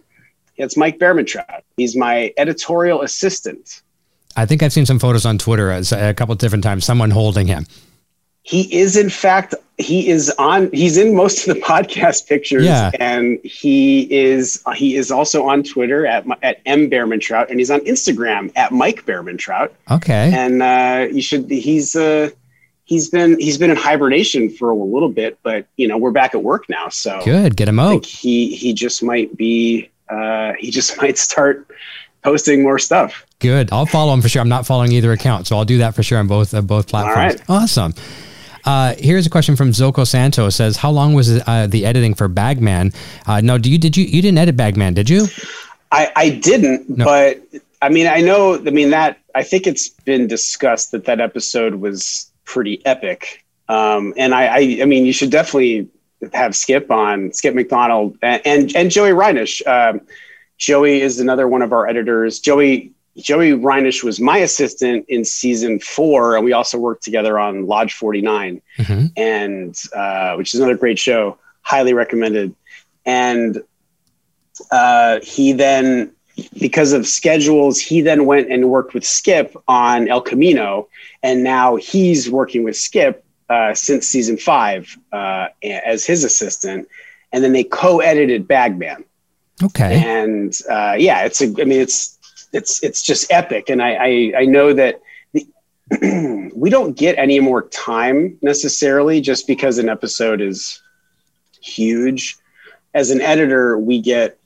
it's 0.57 0.75
Mike 0.77 0.99
Behrmantrout. 0.99 1.61
He's 1.77 1.95
my 1.95 2.33
editorial 2.37 3.01
assistant. 3.01 3.81
I 4.35 4.45
think 4.45 4.61
I've 4.61 4.71
seen 4.73 4.85
some 4.85 4.99
photos 4.99 5.25
on 5.25 5.37
Twitter 5.39 5.71
as- 5.71 5.91
a 5.91 6.13
couple 6.13 6.33
of 6.33 6.37
different 6.39 6.63
times. 6.63 6.85
Someone 6.85 7.09
holding 7.09 7.47
him. 7.47 7.65
He 8.47 8.73
is, 8.73 8.95
in 8.95 9.09
fact, 9.09 9.53
he 9.77 10.07
is 10.07 10.29
on. 10.39 10.69
He's 10.71 10.95
in 10.95 11.13
most 11.15 11.45
of 11.47 11.53
the 11.53 11.61
podcast 11.73 12.27
pictures, 12.27 12.63
Yeah. 12.63 12.91
and 12.99 13.39
he 13.43 14.03
is. 14.13 14.63
He 14.75 14.95
is 14.95 15.11
also 15.11 15.45
on 15.47 15.63
Twitter 15.63 16.07
at 16.07 16.25
at 16.41 16.61
m 16.65 16.89
Behrmantrout, 16.89 17.49
and 17.49 17.59
he's 17.59 17.69
on 17.69 17.81
Instagram 17.81 18.51
at 18.55 18.71
Mike 18.71 19.05
bearman 19.05 19.37
trout 19.37 19.73
Okay. 19.91 20.31
and 20.33 20.63
uh, 20.63 21.07
you 21.11 21.21
should 21.21 21.49
he's 21.49 21.93
uh 21.95 22.29
he's 22.85 23.09
been 23.09 23.37
he's 23.37 23.57
been 23.57 23.69
in 23.69 23.75
hibernation 23.75 24.49
for 24.49 24.69
a 24.69 24.75
little 24.75 25.09
bit 25.09 25.37
but 25.43 25.65
you 25.75 25.87
know 25.89 25.97
we're 25.97 26.11
back 26.11 26.33
at 26.33 26.41
work 26.41 26.69
now 26.69 26.87
so 26.87 27.19
Good. 27.25 27.57
Get 27.57 27.67
him 27.67 27.79
out. 27.79 28.05
he 28.05 28.55
he 28.55 28.73
just 28.73 29.03
might 29.03 29.35
be 29.35 29.89
uh 30.09 30.53
he 30.57 30.71
just 30.71 30.95
might 31.01 31.17
start 31.17 31.69
posting 32.23 32.63
more 32.63 32.79
stuff 32.79 33.25
Good. 33.39 33.69
I'll 33.73 33.85
follow 33.85 34.13
him 34.13 34.21
for 34.21 34.29
sure. 34.29 34.41
I'm 34.41 34.49
not 34.49 34.65
following 34.65 34.91
either 34.93 35.11
account, 35.11 35.45
so 35.47 35.57
I'll 35.57 35.65
do 35.65 35.77
that 35.79 35.93
for 35.95 36.01
sure 36.01 36.17
on 36.17 36.25
both 36.27 36.53
uh, 36.55 36.61
both 36.61 36.87
platforms. 36.87 37.35
right. 37.39 37.41
Awesome. 37.49 37.93
Uh, 38.65 38.95
here's 38.97 39.25
a 39.25 39.29
question 39.29 39.55
from 39.55 39.71
Zoko 39.71 40.05
Santos. 40.05 40.55
Says, 40.55 40.77
"How 40.77 40.91
long 40.91 41.13
was 41.13 41.41
uh, 41.47 41.67
the 41.67 41.85
editing 41.85 42.13
for 42.13 42.27
Bagman? 42.27 42.93
Uh, 43.25 43.41
no, 43.41 43.57
do 43.57 43.71
you 43.71 43.77
did 43.77 43.95
you 43.97 44.05
you 44.05 44.21
didn't 44.21 44.37
edit 44.37 44.55
Bagman? 44.57 44.93
Did 44.93 45.09
you? 45.09 45.27
i 45.91 46.11
i 46.17 46.29
didn't 46.29 46.89
No. 46.89 47.05
but 47.05 47.41
i 47.81 47.87
mean 47.87 48.07
i 48.07 48.19
know 48.19 48.55
i 48.55 48.69
mean 48.71 48.89
that 48.89 49.17
i 49.35 49.41
think 49.41 49.65
it's 49.65 49.87
been 49.87 50.27
discussed 50.27 50.91
that 50.91 51.05
that 51.05 51.21
episode 51.21 51.75
was 51.75 52.29
pretty 52.43 52.85
epic 52.85 53.45
um 53.69 54.13
and 54.17 54.33
i 54.35 54.47
i, 54.47 54.79
I 54.81 54.85
mean 54.85 55.05
you 55.05 55.13
should 55.13 55.29
definitely 55.29 55.87
have 56.33 56.57
skip 56.57 56.91
on 56.91 57.31
skip 57.31 57.55
Macdonald 57.55 58.17
and 58.21 58.41
and, 58.45 58.75
and 58.75 58.91
joey 58.91 59.11
reinisch 59.11 59.65
um 59.65 60.01
Joey 60.57 61.01
is 61.01 61.19
another 61.19 61.47
one 61.47 61.61
of 61.61 61.71
our 61.71 61.87
editors. 61.87 62.39
Joey 62.39 62.91
Joey 63.17 63.51
Reinisch 63.51 64.03
was 64.03 64.19
my 64.19 64.37
assistant 64.37 65.05
in 65.09 65.25
season 65.25 65.79
four, 65.79 66.35
and 66.35 66.45
we 66.45 66.53
also 66.53 66.77
worked 66.77 67.03
together 67.03 67.39
on 67.39 67.65
Lodge 67.65 67.93
49, 67.93 68.61
Mhm. 68.77 69.11
and 69.17 69.75
uh, 69.95 70.35
which 70.35 70.53
is 70.53 70.59
another 70.59 70.77
great 70.77 70.99
show, 70.99 71.37
highly 71.61 71.93
recommended. 71.93 72.53
And 73.05 73.63
uh, 74.71 75.19
he 75.23 75.51
then, 75.53 76.11
because 76.59 76.93
of 76.93 77.07
schedules, 77.07 77.79
he 77.79 78.01
then 78.01 78.25
went 78.25 78.51
and 78.51 78.69
worked 78.69 78.93
with 78.93 79.05
Skip 79.05 79.55
on 79.67 80.07
El 80.07 80.21
Camino, 80.21 80.87
and 81.23 81.43
now 81.43 81.75
he's 81.75 82.29
working 82.29 82.63
with 82.63 82.75
Skip 82.77 83.23
uh, 83.49 83.73
since 83.73 84.07
season 84.07 84.37
five 84.37 84.97
uh, 85.11 85.47
as 85.63 86.05
his 86.05 86.23
assistant. 86.23 86.87
And 87.31 87.43
then 87.43 87.53
they 87.53 87.63
co-edited 87.63 88.47
Bagman 88.47 89.03
Okay. 89.63 90.01
and 90.05 90.53
uh, 90.69 90.95
yeah, 90.97 91.23
it's 91.23 91.41
a. 91.41 91.45
I 91.59 91.65
mean, 91.65 91.81
it's 91.81 92.16
it's 92.53 92.83
it's 92.83 93.01
just 93.01 93.31
epic, 93.31 93.69
and 93.69 93.81
I 93.81 93.95
I, 93.95 94.33
I 94.39 94.45
know 94.45 94.73
that 94.73 95.01
the, 95.33 96.51
we 96.55 96.69
don't 96.69 96.97
get 96.97 97.17
any 97.17 97.39
more 97.39 97.63
time 97.69 98.37
necessarily 98.41 99.21
just 99.21 99.47
because 99.47 99.77
an 99.77 99.89
episode 99.89 100.41
is 100.41 100.81
huge. 101.61 102.37
As 102.93 103.11
an 103.11 103.21
editor, 103.21 103.77
we 103.77 104.01
get 104.01 104.37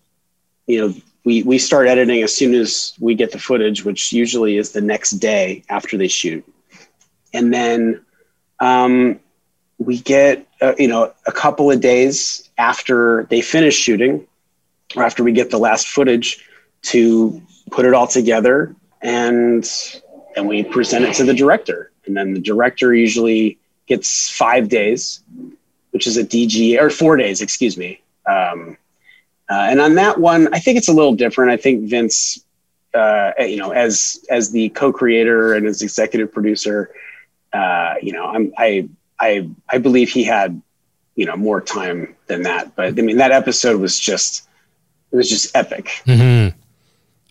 you 0.68 0.82
know 0.82 0.94
we 1.24 1.44
we 1.44 1.58
start 1.58 1.88
editing 1.88 2.24
as 2.24 2.34
soon 2.34 2.54
as 2.54 2.94
we 3.00 3.16
get 3.16 3.32
the 3.32 3.40
footage, 3.40 3.86
which 3.86 4.12
usually 4.12 4.58
is 4.58 4.72
the 4.72 4.82
next 4.82 5.12
day 5.12 5.64
after 5.70 5.98
they 5.98 6.08
shoot, 6.08 6.44
and 7.34 7.54
then 7.54 8.04
um, 8.60 9.20
we 9.78 10.00
get 10.00 10.48
uh, 10.62 10.74
you 10.78 10.88
know 10.88 11.14
a 11.26 11.32
couple 11.32 11.72
of 11.72 11.82
days 11.82 12.50
after 12.58 13.26
they 13.30 13.42
finish 13.42 13.76
shooting 13.76 14.28
or 14.96 15.04
after 15.04 15.24
we 15.24 15.32
get 15.32 15.50
the 15.50 15.58
last 15.58 15.88
footage 15.88 16.46
to 16.84 17.42
put 17.72 17.86
it 17.86 17.94
all 17.94 18.06
together 18.08 18.76
and 19.02 19.68
and 20.36 20.48
we 20.48 20.64
present 20.64 21.04
it 21.04 21.14
to 21.16 21.24
the 21.24 21.34
director. 21.34 21.92
And 22.06 22.16
then 22.16 22.34
the 22.34 22.40
director 22.40 22.94
usually 22.94 23.58
gets 23.88 24.30
five 24.30 24.70
days 24.70 25.24
which 25.92 26.08
is 26.08 26.16
a 26.16 26.24
dg 26.24 26.80
or 26.80 26.90
four 26.90 27.18
days 27.18 27.42
excuse 27.42 27.78
me. 27.78 28.02
Um, 28.30 28.78
uh, 29.50 29.68
and 29.70 29.82
on 29.82 29.96
that 29.96 30.20
one 30.20 30.54
i 30.54 30.60
think 30.60 30.78
it's 30.78 30.88
a 30.88 30.94
little 30.94 31.16
different. 31.16 31.52
I 31.52 31.58
think 31.58 31.90
vince 31.90 32.44
uh, 32.94 33.32
you 33.40 33.58
know 33.58 33.72
as 33.72 34.24
as 34.30 34.52
the 34.52 34.70
co-creator 34.70 35.54
and 35.54 35.66
as 35.66 35.82
executive 35.82 36.32
producer 36.32 36.94
uh, 37.54 37.96
you 38.02 38.12
know 38.12 38.26
i'm 38.26 38.54
i 38.58 38.88
i 39.20 39.50
i 39.70 39.78
believe 39.78 40.10
he 40.10 40.24
had 40.24 40.62
you 41.16 41.26
know 41.26 41.36
more 41.36 41.62
time 41.62 42.16
than 42.28 42.44
that. 42.44 42.76
But 42.76 43.00
i 43.00 43.02
mean 43.02 43.18
that 43.18 43.32
episode 43.32 43.80
was 43.80 44.00
just 44.00 44.48
it 45.12 45.16
was 45.16 45.30
just 45.30 45.56
epic. 45.56 45.90
hmm 46.06 46.50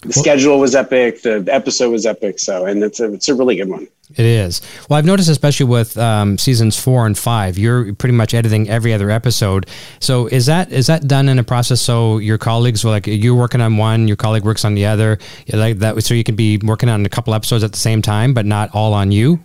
The 0.02 0.14
schedule 0.14 0.58
was 0.58 0.74
epic. 0.74 1.22
The, 1.22 1.46
episode 1.48 1.90
was 1.90 2.06
epic. 2.06 2.38
So, 2.38 2.64
and 2.64 2.82
it's 2.82 3.00
a 3.00 3.12
it's 3.12 3.28
a 3.28 3.34
really 3.34 3.56
good 3.56 3.68
one. 3.68 3.86
It 4.16 4.24
is. 4.24 4.62
Well, 4.88 4.98
I've 4.98 5.04
noticed, 5.04 5.28
especially 5.28 5.66
with 5.66 5.96
um, 5.98 6.38
seasons 6.38 6.80
four 6.80 7.06
and 7.06 7.16
five, 7.16 7.58
you're 7.58 7.94
pretty 7.94 8.14
much 8.14 8.32
editing 8.32 8.68
every 8.68 8.94
other 8.94 9.10
episode. 9.10 9.66
So 10.00 10.26
is 10.26 10.46
that 10.46 10.72
is 10.72 10.86
that 10.86 11.06
done 11.06 11.28
in 11.28 11.38
a 11.38 11.44
process 11.44 11.82
so 11.82 12.16
your 12.16 12.38
colleagues, 12.38 12.82
were 12.82 12.90
like 12.90 13.06
you're 13.06 13.34
working 13.34 13.60
on 13.60 13.76
one, 13.76 14.08
your 14.08 14.16
colleague 14.16 14.44
works 14.44 14.64
on 14.64 14.74
the 14.74 14.86
other, 14.86 15.18
like 15.52 15.78
that, 15.78 16.02
so 16.02 16.14
you 16.14 16.24
can 16.24 16.34
be 16.34 16.58
working 16.58 16.88
on 16.88 17.04
a 17.04 17.10
couple 17.10 17.34
episodes 17.34 17.62
at 17.62 17.72
the 17.72 17.78
same 17.78 18.00
time, 18.00 18.32
but 18.32 18.46
not 18.46 18.70
all 18.74 18.94
on 18.94 19.12
you. 19.12 19.38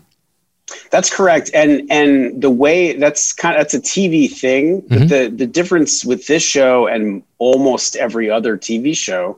That's 0.89 1.13
correct. 1.13 1.51
And 1.53 1.85
and 1.91 2.41
the 2.41 2.49
way 2.49 2.93
that's 2.93 3.33
kind 3.33 3.55
of 3.55 3.59
that's 3.59 3.73
a 3.73 3.81
TV 3.81 4.31
thing. 4.31 4.81
But 4.87 5.09
the 5.09 5.27
the 5.35 5.45
difference 5.45 6.05
with 6.05 6.27
this 6.27 6.43
show 6.43 6.87
and 6.87 7.23
almost 7.39 7.97
every 7.97 8.31
other 8.31 8.57
TV 8.57 8.95
show 8.95 9.37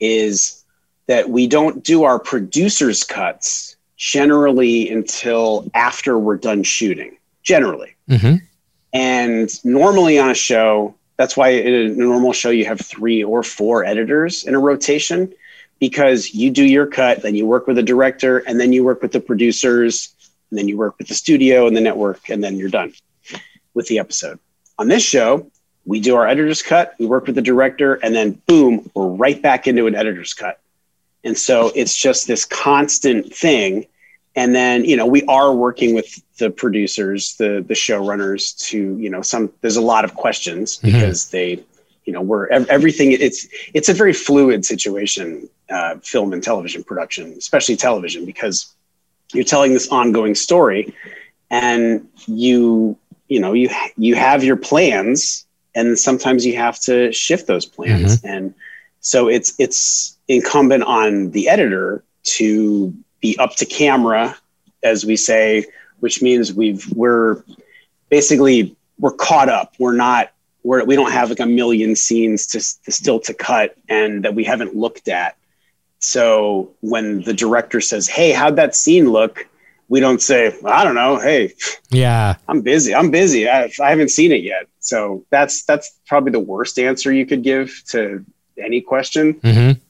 is 0.00 0.64
that 1.06 1.30
we 1.30 1.46
don't 1.46 1.84
do 1.84 2.04
our 2.04 2.18
producers 2.18 3.04
cuts 3.04 3.76
generally 3.96 4.90
until 4.90 5.70
after 5.74 6.18
we're 6.18 6.36
done 6.36 6.62
shooting. 6.62 7.16
Generally. 7.42 7.94
Mm-hmm. 8.10 8.36
And 8.92 9.64
normally 9.64 10.18
on 10.18 10.30
a 10.30 10.34
show, 10.34 10.94
that's 11.16 11.36
why 11.36 11.50
in 11.50 11.74
a 11.74 11.88
normal 11.88 12.32
show 12.32 12.50
you 12.50 12.64
have 12.64 12.80
three 12.80 13.22
or 13.22 13.42
four 13.42 13.84
editors 13.84 14.44
in 14.44 14.54
a 14.54 14.58
rotation 14.58 15.32
because 15.78 16.34
you 16.34 16.50
do 16.50 16.64
your 16.64 16.86
cut, 16.86 17.22
then 17.22 17.34
you 17.34 17.46
work 17.46 17.66
with 17.66 17.76
the 17.76 17.82
director, 17.82 18.38
and 18.38 18.58
then 18.58 18.72
you 18.72 18.84
work 18.84 19.02
with 19.02 19.12
the 19.12 19.20
producers, 19.20 20.14
and 20.50 20.58
then 20.58 20.68
you 20.68 20.76
work 20.76 20.96
with 20.98 21.08
the 21.08 21.14
studio 21.14 21.66
and 21.66 21.76
the 21.76 21.80
network, 21.80 22.30
and 22.30 22.42
then 22.42 22.56
you're 22.56 22.70
done 22.70 22.92
with 23.74 23.86
the 23.88 23.98
episode. 23.98 24.38
On 24.78 24.88
this 24.88 25.02
show, 25.02 25.50
we 25.86 26.00
do 26.00 26.16
our 26.16 26.26
editor's 26.26 26.62
cut, 26.62 26.94
we 26.98 27.06
work 27.06 27.26
with 27.26 27.36
the 27.36 27.42
director, 27.42 27.94
and 27.94 28.14
then 28.14 28.32
boom, 28.46 28.90
we're 28.94 29.06
right 29.06 29.40
back 29.40 29.66
into 29.66 29.86
an 29.86 29.94
editor's 29.94 30.34
cut. 30.34 30.60
And 31.24 31.38
so 31.38 31.72
it's 31.74 31.96
just 31.96 32.26
this 32.26 32.44
constant 32.44 33.34
thing. 33.34 33.86
And 34.34 34.54
then, 34.54 34.84
you 34.84 34.96
know, 34.96 35.06
we 35.06 35.22
are 35.24 35.54
working 35.54 35.94
with 35.94 36.22
the 36.38 36.50
producers, 36.50 37.36
the 37.36 37.64
the 37.66 37.74
showrunners 37.74 38.58
to, 38.68 38.98
you 38.98 39.08
know, 39.08 39.22
some 39.22 39.50
there's 39.62 39.76
a 39.76 39.80
lot 39.80 40.04
of 40.04 40.14
questions 40.14 40.76
Mhm. 40.78 40.92
because 40.92 41.30
they, 41.30 41.64
you 42.04 42.12
know 42.12 42.20
we're 42.20 42.46
everything 42.46 43.10
it's 43.10 43.48
it's 43.74 43.88
a 43.88 43.92
very 43.94 44.12
fluid 44.12 44.64
situation 44.64 45.48
uh, 45.70 45.96
film 46.04 46.32
and 46.32 46.40
television 46.40 46.84
production 46.84 47.34
especially 47.36 47.74
television 47.74 48.24
because 48.24 48.72
you're 49.32 49.42
telling 49.42 49.72
this 49.72 49.88
ongoing 49.88 50.36
story 50.36 50.94
and 51.50 52.06
you 52.28 52.96
you 53.28 53.40
know 53.40 53.52
you 53.54 53.68
you 53.96 54.14
have 54.14 54.44
your 54.44 54.54
plans 54.54 55.45
and 55.76 55.96
sometimes 55.96 56.44
you 56.44 56.56
have 56.56 56.80
to 56.80 57.12
shift 57.12 57.46
those 57.46 57.64
plans 57.64 58.16
mm-hmm. 58.16 58.26
and 58.26 58.54
so 59.00 59.28
it's 59.28 59.54
it's 59.60 60.18
incumbent 60.26 60.82
on 60.82 61.30
the 61.30 61.48
editor 61.48 62.02
to 62.24 62.92
be 63.20 63.38
up 63.38 63.54
to 63.54 63.64
camera 63.64 64.36
as 64.82 65.06
we 65.06 65.16
say 65.16 65.64
which 66.00 66.20
means 66.20 66.52
we've 66.52 66.92
we're 66.94 67.44
basically 68.08 68.74
we're 68.98 69.12
caught 69.12 69.48
up 69.48 69.74
we're 69.78 69.92
not 69.94 70.32
we're, 70.66 70.84
we 70.84 70.96
don't 70.96 71.12
have 71.12 71.28
like 71.30 71.38
a 71.38 71.46
million 71.46 71.94
scenes 71.94 72.44
to, 72.48 72.58
to 72.84 72.90
still 72.90 73.20
to 73.20 73.32
cut 73.32 73.76
and 73.88 74.24
that 74.24 74.34
we 74.34 74.42
haven't 74.42 74.74
looked 74.74 75.06
at. 75.06 75.36
So 76.00 76.72
when 76.80 77.22
the 77.22 77.32
director 77.32 77.80
says, 77.80 78.08
"Hey, 78.08 78.32
how'd 78.32 78.56
that 78.56 78.74
scene 78.74 79.10
look?" 79.10 79.48
We 79.88 80.00
don't 80.00 80.20
say, 80.20 80.54
"I 80.64 80.84
don't 80.84 80.94
know." 80.94 81.18
Hey, 81.18 81.54
yeah, 81.90 82.36
I'm 82.48 82.62
busy. 82.62 82.94
I'm 82.94 83.10
busy. 83.10 83.48
I, 83.48 83.70
I 83.80 83.90
haven't 83.90 84.10
seen 84.10 84.32
it 84.32 84.42
yet. 84.42 84.66
So 84.80 85.24
that's 85.30 85.64
that's 85.64 85.98
probably 86.06 86.32
the 86.32 86.40
worst 86.40 86.78
answer 86.78 87.12
you 87.12 87.26
could 87.26 87.42
give 87.42 87.82
to 87.88 88.24
any 88.58 88.80
question. 88.80 89.34
Mm-hmm. 89.34 89.80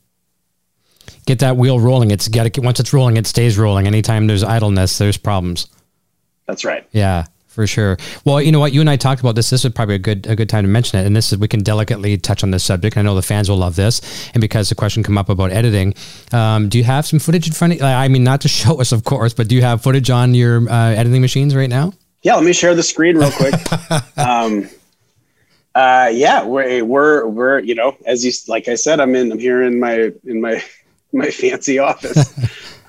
Get 1.26 1.40
that 1.40 1.56
wheel 1.56 1.80
rolling. 1.80 2.10
It's 2.10 2.28
got 2.28 2.52
to 2.52 2.60
once 2.60 2.80
it's 2.80 2.92
rolling, 2.92 3.16
it 3.16 3.26
stays 3.26 3.58
rolling. 3.58 3.86
Anytime 3.86 4.26
there's 4.26 4.44
idleness, 4.44 4.98
there's 4.98 5.16
problems. 5.16 5.68
That's 6.46 6.64
right. 6.64 6.86
Yeah 6.92 7.26
for 7.56 7.66
sure. 7.66 7.96
Well, 8.24 8.40
you 8.40 8.52
know 8.52 8.60
what? 8.60 8.72
You 8.72 8.80
and 8.82 8.88
I 8.88 8.96
talked 8.96 9.20
about 9.20 9.34
this. 9.34 9.48
This 9.50 9.64
is 9.64 9.72
probably 9.72 9.96
a 9.96 9.98
good 9.98 10.26
a 10.26 10.36
good 10.36 10.48
time 10.48 10.62
to 10.62 10.68
mention 10.68 11.00
it. 11.00 11.06
And 11.06 11.16
this 11.16 11.32
is 11.32 11.38
we 11.38 11.48
can 11.48 11.62
delicately 11.62 12.18
touch 12.18 12.44
on 12.44 12.52
this 12.52 12.62
subject. 12.62 12.96
I 12.96 13.02
know 13.02 13.14
the 13.14 13.22
fans 13.22 13.48
will 13.48 13.56
love 13.56 13.74
this. 13.76 14.30
And 14.34 14.40
because 14.42 14.68
the 14.68 14.74
question 14.74 15.02
come 15.02 15.16
up 15.16 15.30
about 15.30 15.50
editing, 15.50 15.94
um, 16.32 16.68
do 16.68 16.76
you 16.76 16.84
have 16.84 17.06
some 17.06 17.18
footage 17.18 17.48
in 17.48 17.54
front 17.54 17.72
of? 17.72 17.82
I 17.82 18.06
mean, 18.08 18.22
not 18.22 18.42
to 18.42 18.48
show 18.60 18.80
us, 18.80 18.92
of 18.92 19.04
course, 19.04 19.34
but 19.34 19.48
do 19.48 19.54
you 19.56 19.62
have 19.62 19.82
footage 19.82 20.10
on 20.10 20.34
your 20.34 20.68
uh, 20.68 20.90
editing 20.90 21.22
machines 21.22 21.56
right 21.56 21.70
now? 21.70 21.94
Yeah, 22.22 22.34
let 22.34 22.44
me 22.44 22.52
share 22.52 22.74
the 22.74 22.82
screen 22.82 23.16
real 23.16 23.30
quick. 23.30 23.54
um, 24.18 24.68
uh, 25.74 26.10
yeah, 26.12 26.44
we're 26.44 26.84
we're 26.84 27.26
we're 27.26 27.58
you 27.60 27.74
know, 27.74 27.96
as 28.04 28.24
you 28.24 28.32
like 28.48 28.68
I 28.68 28.74
said, 28.74 29.00
I'm 29.00 29.14
in 29.14 29.32
I'm 29.32 29.38
here 29.38 29.62
in 29.62 29.80
my 29.80 30.12
in 30.24 30.42
my 30.42 30.62
my 31.12 31.30
fancy 31.30 31.78
office. 31.78 32.38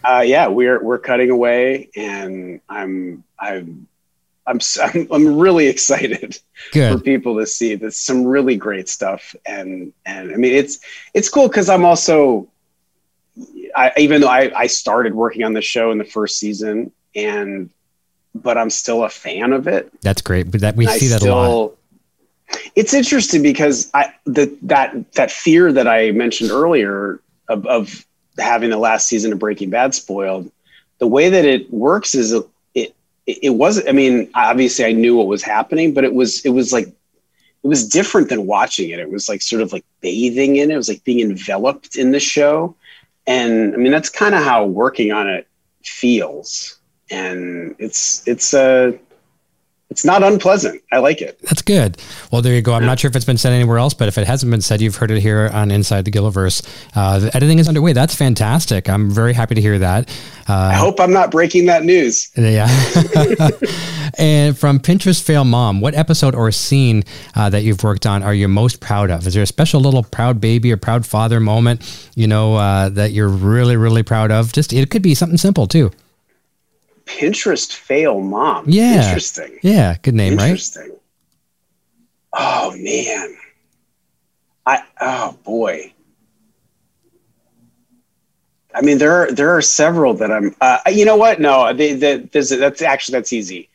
uh, 0.04 0.24
yeah, 0.26 0.48
we're 0.48 0.84
we're 0.84 1.00
cutting 1.00 1.30
away, 1.30 1.90
and 1.96 2.60
I'm 2.68 3.24
I'm 3.40 3.88
I'm 4.48 4.60
I'm, 4.82 5.08
I'm 5.12 5.38
really 5.38 5.68
excited 5.68 6.40
Good. 6.72 6.94
for 6.94 7.04
people 7.04 7.38
to 7.38 7.46
see. 7.46 7.76
There's 7.76 7.98
some 7.98 8.26
really 8.26 8.56
great 8.56 8.90
stuff, 8.90 9.36
and 9.46 9.94
and 10.06 10.32
I 10.32 10.36
mean 10.38 10.54
it's 10.54 10.80
it's 11.14 11.30
cool 11.30 11.48
because 11.48 11.70
I'm 11.70 11.86
also, 11.86 12.48
I, 13.76 13.92
even 13.98 14.22
though 14.22 14.30
I 14.30 14.52
I 14.58 14.68
started 14.68 15.14
working 15.14 15.44
on 15.44 15.54
the 15.54 15.62
show 15.62 15.92
in 15.92 15.98
the 15.98 16.06
first 16.06 16.40
season, 16.40 16.92
and 17.16 17.70
but 18.34 18.58
I'm 18.58 18.70
still 18.70 19.04
a 19.04 19.10
fan 19.10 19.54
of 19.54 19.68
it. 19.68 19.92
That's 20.02 20.22
great, 20.22 20.50
but 20.52 20.62
that 20.62 20.76
we 20.76 20.88
see 20.88 21.08
that 21.08 21.22
still, 21.22 21.34
a 21.34 21.48
lot. 21.48 21.74
It's 22.76 22.94
interesting 22.94 23.44
because 23.44 23.92
I 23.94 24.14
the 24.26 24.58
that 24.64 25.14
that 25.14 25.32
fear 25.32 25.72
that 25.74 25.88
I 25.88 26.12
mentioned 26.12 26.52
earlier 26.52 27.20
of, 27.50 27.66
of 27.66 28.06
having 28.40 28.70
the 28.70 28.78
last 28.78 29.08
season 29.08 29.34
of 29.34 29.40
Breaking 29.40 29.70
Bad 29.70 29.94
spoiled. 29.94 30.52
The 31.00 31.08
way 31.08 31.30
that 31.30 31.46
it 31.46 31.72
works 31.72 32.16
is 32.16 32.36
it, 33.28 33.52
wasn't 33.52 33.88
i 33.88 33.92
mean 33.92 34.30
obviously 34.34 34.86
i 34.86 34.92
knew 34.92 35.16
what 35.16 35.28
was 35.28 35.44
happening 35.44 35.94
but 35.94 36.04
it 36.04 36.14
was 36.14 36.44
it 36.46 36.50
was 36.50 36.72
like 36.72 36.88
it 37.64 37.68
was 37.68 37.88
different 37.88 38.30
than 38.30 38.46
watching 38.46 38.92
it. 38.92 39.00
It 39.00 39.12
was 39.12 39.28
like 39.28 39.42
sort 39.42 39.62
of 39.62 39.74
like 39.74 39.84
bathing 40.00 40.58
in 40.58 40.72
it. 40.72 40.74
It 40.74 40.78
was 40.78 40.88
like 40.88 41.04
being 41.04 41.20
enveloped 41.20 41.98
in 41.98 42.12
the 42.12 42.20
show. 42.20 42.76
And 43.26 43.74
i 43.74 43.78
mean 43.78 43.92
that's 43.92 44.10
kind 44.10 44.34
of 44.36 44.44
how 44.44 44.66
working 44.66 45.12
on 45.12 45.28
it 45.28 45.48
feels. 45.84 46.80
And 47.12 47.76
it's 47.80 48.26
it's 48.28 48.54
a 48.54 48.60
uh, 48.60 48.92
it's 49.90 50.04
not 50.04 50.22
unpleasant. 50.22 50.82
I 50.92 50.98
like 50.98 51.22
it. 51.22 51.40
That's 51.44 51.62
good. 51.62 51.98
Well, 52.30 52.42
there 52.42 52.54
you 52.54 52.62
go. 52.62 52.74
I'm 52.74 52.82
yeah. 52.82 52.88
not 52.88 53.00
sure 53.00 53.10
if 53.10 53.16
it's 53.16 53.24
been 53.24 53.38
said 53.38 53.54
anywhere 53.54 53.78
else, 53.78 53.94
but 53.94 54.10
if 54.10 54.18
it 54.18 54.28
hasn't 54.28 54.52
been 54.52 54.60
said, 54.60 54.82
you've 54.82 54.98
heard 54.98 55.12
it 55.12 55.22
here 55.22 55.50
on 55.54 55.72
Inside 55.72 56.04
the 56.04 56.12
Gilliverse. 56.12 56.62
Uh, 56.94 57.20
the 57.20 57.36
editing 57.36 57.60
is 57.60 57.70
underway. 57.70 57.94
That's 57.94 58.14
fantastic. 58.14 58.90
I'm 58.90 59.10
very 59.10 59.32
happy 59.32 59.56
to 59.56 59.62
hear 59.62 59.80
that. 59.80 60.10
Uh, 60.50 60.54
I 60.54 60.74
hope 60.74 61.00
I'm 61.00 61.14
not 61.14 61.32
breaking 61.32 61.68
that 61.68 61.86
news. 61.86 62.30
Yeah. 62.36 62.68
and 64.18 64.58
from 64.58 64.80
Pinterest 64.80 65.22
Fail 65.24 65.46
Mom, 65.46 65.80
what 65.80 65.96
episode 65.96 66.36
or 66.36 66.52
scene 66.52 67.04
uh, 67.36 67.50
that 67.50 67.64
you've 67.64 67.82
worked 67.82 68.06
on 68.06 68.24
are 68.24 68.34
you 68.34 68.50
most 68.50 68.82
proud 68.82 69.10
of? 69.10 69.26
Is 69.26 69.36
there 69.36 69.44
a 69.44 69.48
special 69.48 69.80
little 69.80 70.04
proud 70.04 70.42
baby 70.42 70.72
or 70.72 70.78
proud 70.78 71.06
father 71.06 71.40
moment, 71.40 72.10
you 72.14 72.28
know, 72.28 72.56
uh, 72.56 72.90
that 72.90 73.12
you're 73.12 73.30
really, 73.30 73.78
really 73.78 74.04
proud 74.04 74.32
of? 74.32 74.52
Just 74.52 74.74
it 74.74 74.90
could 74.90 75.02
be 75.02 75.16
something 75.16 75.38
simple 75.38 75.66
too. 75.66 75.92
Pinterest 77.08 77.74
fail 77.74 78.22
mom. 78.22 78.66
Yeah. 78.68 79.08
Interesting. 79.08 79.60
Yeah. 79.64 79.96
Good 80.02 80.14
name, 80.14 80.36
right? 80.38 80.50
Interesting. 80.50 80.90
right? 80.90 81.00
Oh 82.34 82.76
man. 82.78 83.36
I 84.66 84.84
oh 85.02 85.38
boy. 85.44 85.94
I 88.76 88.82
mean, 88.82 89.00
there 89.00 89.14
are 89.14 89.32
there 89.32 89.56
are 89.56 89.62
several 89.62 90.14
that 90.16 90.32
I'm. 90.32 90.56
Uh, 90.62 90.80
you 90.88 91.04
know 91.06 91.16
what? 91.16 91.40
No, 91.40 91.74
they, 91.74 91.94
they, 91.94 92.18
that's 92.18 92.82
actually 92.82 93.14
that's 93.14 93.34
easy. 93.34 93.70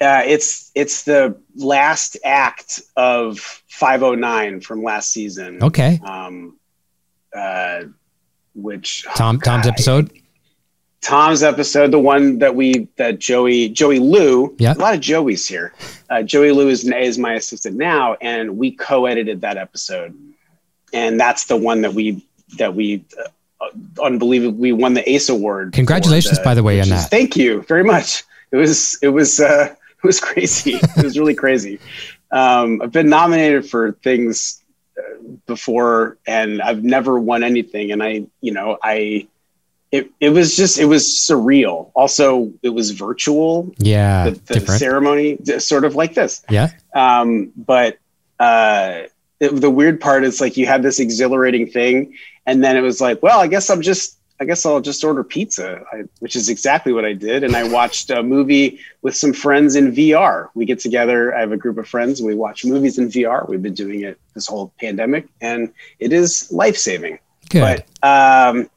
Uh, 0.00 0.22
it's 0.26 0.70
it's 0.74 1.04
the 1.04 1.36
last 1.54 2.16
act 2.24 2.82
of 2.96 3.38
509 3.68 4.60
from 4.60 4.82
last 4.82 5.10
season. 5.10 5.62
Okay. 5.62 6.00
Um, 6.04 6.58
uh, 7.34 7.84
which 8.54 9.04
Tom 9.14 9.36
oh, 9.36 9.38
Tom's 9.38 9.66
episode. 9.66 10.10
Tom's 11.02 11.42
episode, 11.42 11.90
the 11.90 11.98
one 11.98 12.38
that 12.38 12.54
we 12.54 12.88
that 12.96 13.18
Joey 13.18 13.68
Joey 13.68 13.98
Liew, 13.98 14.54
yeah, 14.58 14.72
a 14.72 14.78
lot 14.78 14.94
of 14.94 15.00
Joeys 15.00 15.48
here. 15.48 15.74
Uh, 16.08 16.22
Joey 16.22 16.50
Liew 16.50 16.68
is 16.68 16.88
is 16.88 17.18
my 17.18 17.34
assistant 17.34 17.76
now, 17.76 18.14
and 18.20 18.56
we 18.56 18.70
co-edited 18.70 19.40
that 19.40 19.56
episode, 19.56 20.16
and 20.92 21.18
that's 21.18 21.46
the 21.46 21.56
one 21.56 21.82
that 21.82 21.92
we 21.92 22.24
that 22.56 22.76
we 22.76 23.04
uh, 23.18 23.68
unbelievably 24.00 24.60
we 24.60 24.72
won 24.72 24.94
the 24.94 25.08
ACE 25.10 25.28
Award. 25.28 25.72
Congratulations, 25.72 26.38
the, 26.38 26.44
by 26.44 26.54
the 26.54 26.62
way, 26.62 26.80
on 26.80 26.88
that. 26.90 27.10
Thank 27.10 27.36
you 27.36 27.62
very 27.62 27.84
much. 27.84 28.22
It 28.52 28.56
was 28.56 28.96
it 29.02 29.08
was 29.08 29.40
uh, 29.40 29.74
it 29.74 30.06
was 30.06 30.20
crazy. 30.20 30.74
it 30.96 31.02
was 31.02 31.18
really 31.18 31.34
crazy. 31.34 31.80
Um, 32.30 32.80
I've 32.80 32.92
been 32.92 33.08
nominated 33.08 33.68
for 33.68 33.92
things 34.04 34.62
uh, 34.96 35.02
before, 35.46 36.18
and 36.28 36.62
I've 36.62 36.84
never 36.84 37.18
won 37.18 37.42
anything, 37.42 37.90
and 37.90 38.04
I 38.04 38.26
you 38.40 38.52
know 38.52 38.78
I 38.80 39.26
it, 39.92 40.10
it 40.20 40.30
was 40.30 40.56
just 40.56 40.78
it 40.78 40.86
was 40.86 41.04
surreal. 41.04 41.92
Also 41.94 42.52
it 42.62 42.70
was 42.70 42.90
virtual. 42.90 43.72
Yeah 43.78 44.30
the, 44.30 44.54
the 44.54 44.60
ceremony 44.78 45.38
sort 45.58 45.84
of 45.84 45.94
like 45.94 46.14
this. 46.14 46.42
Yeah. 46.50 46.70
Um 46.94 47.52
but 47.56 47.98
uh 48.40 49.02
it, 49.38 49.60
the 49.60 49.70
weird 49.70 50.00
part 50.00 50.24
is 50.24 50.40
like 50.40 50.56
you 50.56 50.66
had 50.66 50.82
this 50.82 51.00
exhilarating 51.00 51.66
thing 51.66 52.14
and 52.46 52.62
then 52.62 52.76
it 52.76 52.80
was 52.80 53.00
like 53.00 53.22
well 53.22 53.40
i 53.40 53.46
guess 53.48 53.68
i'm 53.70 53.82
just 53.82 54.18
i 54.40 54.44
guess 54.44 54.64
i'll 54.64 54.80
just 54.80 55.02
order 55.02 55.24
pizza 55.24 55.82
I, 55.92 56.04
which 56.20 56.36
is 56.36 56.48
exactly 56.48 56.92
what 56.92 57.04
i 57.04 57.12
did 57.12 57.42
and 57.42 57.56
i 57.56 57.68
watched 57.68 58.10
a 58.10 58.22
movie 58.22 58.78
with 59.02 59.16
some 59.16 59.32
friends 59.32 59.74
in 59.74 59.92
vr 59.92 60.48
we 60.54 60.64
get 60.64 60.78
together 60.78 61.34
i 61.34 61.40
have 61.40 61.50
a 61.50 61.56
group 61.56 61.76
of 61.78 61.88
friends 61.88 62.20
and 62.20 62.26
we 62.28 62.34
watch 62.34 62.64
movies 62.64 62.98
in 62.98 63.08
vr 63.08 63.48
we've 63.48 63.62
been 63.62 63.74
doing 63.74 64.02
it 64.02 64.18
this 64.34 64.46
whole 64.46 64.72
pandemic 64.78 65.26
and 65.40 65.72
it 65.98 66.12
is 66.12 66.50
life-saving. 66.52 67.18
Good. 67.50 67.84
but 68.02 68.08
um 68.08 68.70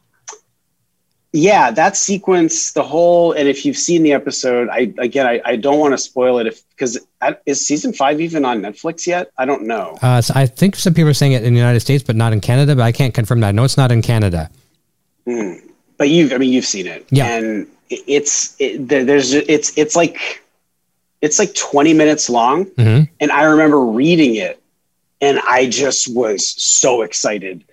yeah 1.35 1.69
that 1.69 1.97
sequence 1.97 2.71
the 2.71 2.83
whole 2.83 3.33
and 3.33 3.49
if 3.49 3.65
you've 3.65 3.77
seen 3.77 4.03
the 4.03 4.13
episode 4.13 4.69
i 4.69 4.93
again 4.97 5.27
i, 5.27 5.41
I 5.43 5.55
don't 5.57 5.79
want 5.79 5.93
to 5.93 5.97
spoil 5.97 6.39
it 6.39 6.47
if 6.47 6.67
because 6.69 6.97
is 7.45 7.65
season 7.65 7.91
five 7.91 8.21
even 8.21 8.45
on 8.45 8.61
netflix 8.61 9.05
yet? 9.05 9.31
I 9.37 9.45
don't 9.45 9.63
know. 9.63 9.97
Uh, 10.01 10.21
so 10.21 10.33
i 10.35 10.45
think 10.45 10.75
some 10.77 10.93
people 10.93 11.09
are 11.09 11.13
saying 11.13 11.33
it 11.33 11.43
in 11.43 11.53
the 11.53 11.59
united 11.59 11.81
states 11.81 12.03
but 12.03 12.15
not 12.15 12.31
in 12.31 12.39
canada 12.39 12.75
but 12.75 12.83
i 12.83 12.91
can't 12.91 13.13
confirm 13.13 13.41
that. 13.41 13.53
No 13.53 13.65
it's 13.65 13.77
not 13.77 13.91
in 13.91 14.01
canada. 14.01 14.49
Mm. 15.27 15.61
but 15.97 16.09
you've 16.09 16.31
i 16.31 16.37
mean 16.37 16.53
you've 16.53 16.65
seen 16.65 16.87
it. 16.87 17.05
Yeah. 17.09 17.25
And 17.27 17.67
it's 17.89 18.55
it, 18.59 18.87
there's 18.87 19.33
it's 19.33 19.77
it's 19.77 19.95
like 19.95 20.41
it's 21.21 21.37
like 21.37 21.53
20 21.53 21.93
minutes 21.93 22.29
long. 22.29 22.65
Mm-hmm. 22.65 23.11
and 23.19 23.31
i 23.31 23.43
remember 23.43 23.81
reading 23.81 24.35
it 24.35 24.61
and 25.19 25.39
i 25.39 25.67
just 25.67 26.15
was 26.15 26.47
so 26.47 27.01
excited 27.01 27.63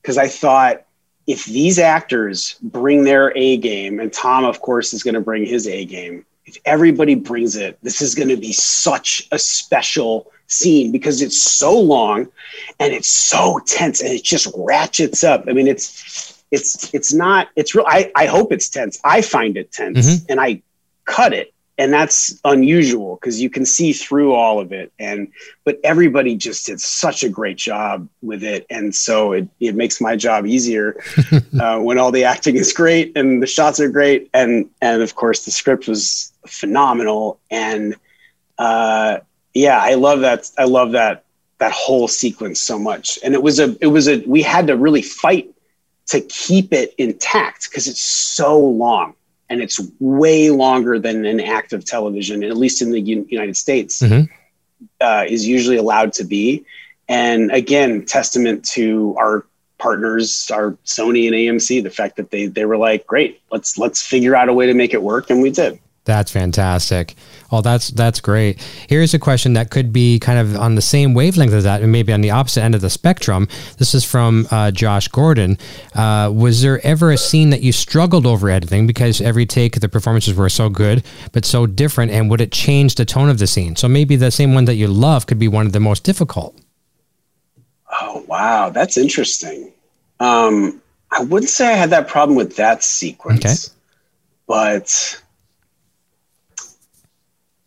because 0.00 0.18
i 0.18 0.26
thought 0.26 0.84
if 1.26 1.44
these 1.44 1.78
actors 1.78 2.56
bring 2.62 3.04
their 3.04 3.36
A 3.36 3.56
game, 3.58 4.00
and 4.00 4.12
Tom, 4.12 4.44
of 4.44 4.60
course, 4.60 4.92
is 4.92 5.02
going 5.02 5.14
to 5.14 5.20
bring 5.20 5.46
his 5.46 5.66
A 5.66 5.84
game, 5.84 6.24
if 6.44 6.56
everybody 6.64 7.14
brings 7.14 7.56
it, 7.56 7.78
this 7.82 8.02
is 8.02 8.14
going 8.14 8.28
to 8.28 8.36
be 8.36 8.52
such 8.52 9.28
a 9.30 9.38
special 9.38 10.30
scene 10.48 10.92
because 10.92 11.22
it's 11.22 11.40
so 11.40 11.78
long 11.78 12.28
and 12.78 12.92
it's 12.92 13.10
so 13.10 13.60
tense 13.66 14.00
and 14.00 14.10
it 14.10 14.24
just 14.24 14.52
ratchets 14.56 15.24
up. 15.24 15.44
I 15.48 15.52
mean, 15.52 15.68
it's 15.68 16.42
it's 16.50 16.92
it's 16.92 17.12
not 17.12 17.48
it's 17.56 17.74
real. 17.74 17.86
I, 17.86 18.10
I 18.16 18.26
hope 18.26 18.52
it's 18.52 18.68
tense. 18.68 18.98
I 19.04 19.22
find 19.22 19.56
it 19.56 19.72
tense 19.72 19.98
mm-hmm. 19.98 20.26
and 20.28 20.40
I 20.40 20.62
cut 21.04 21.32
it 21.32 21.51
and 21.78 21.92
that's 21.92 22.40
unusual 22.44 23.16
because 23.16 23.40
you 23.40 23.48
can 23.50 23.64
see 23.64 23.92
through 23.92 24.34
all 24.34 24.60
of 24.60 24.72
it. 24.72 24.92
And 24.98 25.32
but 25.64 25.80
everybody 25.82 26.36
just 26.36 26.66
did 26.66 26.80
such 26.80 27.22
a 27.22 27.28
great 27.28 27.56
job 27.56 28.08
with 28.20 28.42
it. 28.42 28.66
And 28.68 28.94
so 28.94 29.32
it, 29.32 29.48
it 29.58 29.74
makes 29.74 30.00
my 30.00 30.16
job 30.16 30.46
easier 30.46 31.02
uh, 31.60 31.78
when 31.80 31.98
all 31.98 32.12
the 32.12 32.24
acting 32.24 32.56
is 32.56 32.72
great 32.72 33.16
and 33.16 33.42
the 33.42 33.46
shots 33.46 33.80
are 33.80 33.88
great. 33.88 34.30
And 34.34 34.70
and 34.80 35.02
of 35.02 35.14
course 35.14 35.44
the 35.44 35.50
script 35.50 35.88
was 35.88 36.32
phenomenal. 36.46 37.40
And 37.50 37.96
uh, 38.58 39.18
yeah 39.54 39.78
i 39.78 39.94
love 39.94 40.20
that 40.20 40.50
i 40.56 40.64
love 40.64 40.92
that 40.92 41.24
that 41.62 41.70
whole 41.70 42.08
sequence 42.08 42.58
so 42.60 42.76
much. 42.76 43.20
And 43.22 43.34
it 43.34 43.42
was 43.42 43.60
a 43.60 43.76
it 43.80 43.86
was 43.86 44.08
a 44.08 44.18
we 44.26 44.42
had 44.42 44.66
to 44.66 44.76
really 44.76 45.00
fight 45.00 45.48
to 46.06 46.20
keep 46.20 46.72
it 46.72 46.92
intact 46.98 47.70
because 47.70 47.86
it's 47.86 48.02
so 48.02 48.58
long 48.58 49.14
and 49.52 49.60
it's 49.60 49.78
way 50.00 50.48
longer 50.48 50.98
than 50.98 51.26
an 51.26 51.38
act 51.38 51.74
of 51.74 51.84
television, 51.84 52.42
at 52.42 52.56
least 52.56 52.80
in 52.80 52.90
the 52.90 53.00
U- 53.00 53.26
United 53.28 53.54
States, 53.54 54.00
mm-hmm. 54.00 54.32
uh, 54.98 55.24
is 55.28 55.46
usually 55.46 55.76
allowed 55.76 56.14
to 56.14 56.24
be. 56.24 56.64
And 57.06 57.52
again, 57.52 58.06
testament 58.06 58.64
to 58.70 59.14
our 59.18 59.44
partners, 59.76 60.50
our 60.50 60.72
Sony 60.86 61.26
and 61.26 61.36
AMC, 61.36 61.82
the 61.82 61.90
fact 61.90 62.16
that 62.16 62.30
they 62.30 62.46
they 62.46 62.64
were 62.64 62.78
like, 62.78 63.06
great, 63.06 63.42
let's 63.50 63.76
let's 63.76 64.00
figure 64.00 64.34
out 64.34 64.48
a 64.48 64.54
way 64.54 64.66
to 64.66 64.74
make 64.74 64.94
it 64.94 65.02
work, 65.02 65.28
and 65.28 65.42
we 65.42 65.50
did. 65.50 65.78
That's 66.04 66.32
fantastic. 66.32 67.14
Well, 67.52 67.62
that's 67.62 67.88
that's 67.90 68.20
great. 68.20 68.60
Here's 68.88 69.14
a 69.14 69.20
question 69.20 69.52
that 69.52 69.70
could 69.70 69.92
be 69.92 70.18
kind 70.18 70.38
of 70.38 70.56
on 70.56 70.74
the 70.74 70.82
same 70.82 71.14
wavelength 71.14 71.52
as 71.52 71.62
that, 71.62 71.80
and 71.80 71.92
maybe 71.92 72.12
on 72.12 72.22
the 72.22 72.32
opposite 72.32 72.62
end 72.62 72.74
of 72.74 72.80
the 72.80 72.90
spectrum. 72.90 73.46
This 73.78 73.94
is 73.94 74.04
from 74.04 74.48
uh, 74.50 74.72
Josh 74.72 75.06
Gordon. 75.06 75.58
Uh, 75.94 76.32
was 76.34 76.60
there 76.60 76.84
ever 76.84 77.12
a 77.12 77.16
scene 77.16 77.50
that 77.50 77.60
you 77.60 77.70
struggled 77.70 78.26
over 78.26 78.50
editing 78.50 78.88
because 78.88 79.20
every 79.20 79.46
take 79.46 79.78
the 79.78 79.88
performances 79.88 80.34
were 80.34 80.48
so 80.48 80.68
good 80.68 81.04
but 81.30 81.44
so 81.44 81.66
different, 81.66 82.10
and 82.10 82.28
would 82.30 82.40
it 82.40 82.50
change 82.50 82.96
the 82.96 83.04
tone 83.04 83.28
of 83.28 83.38
the 83.38 83.46
scene? 83.46 83.76
So 83.76 83.86
maybe 83.86 84.16
the 84.16 84.32
same 84.32 84.54
one 84.54 84.64
that 84.64 84.74
you 84.74 84.88
love 84.88 85.26
could 85.26 85.38
be 85.38 85.48
one 85.48 85.66
of 85.66 85.72
the 85.72 85.80
most 85.80 86.02
difficult. 86.02 86.58
Oh 88.00 88.24
wow, 88.26 88.70
that's 88.70 88.96
interesting. 88.96 89.72
Um, 90.18 90.82
I 91.12 91.22
wouldn't 91.22 91.50
say 91.50 91.68
I 91.68 91.76
had 91.76 91.90
that 91.90 92.08
problem 92.08 92.36
with 92.36 92.56
that 92.56 92.82
sequence, 92.82 93.44
okay. 93.44 93.76
but 94.48 95.21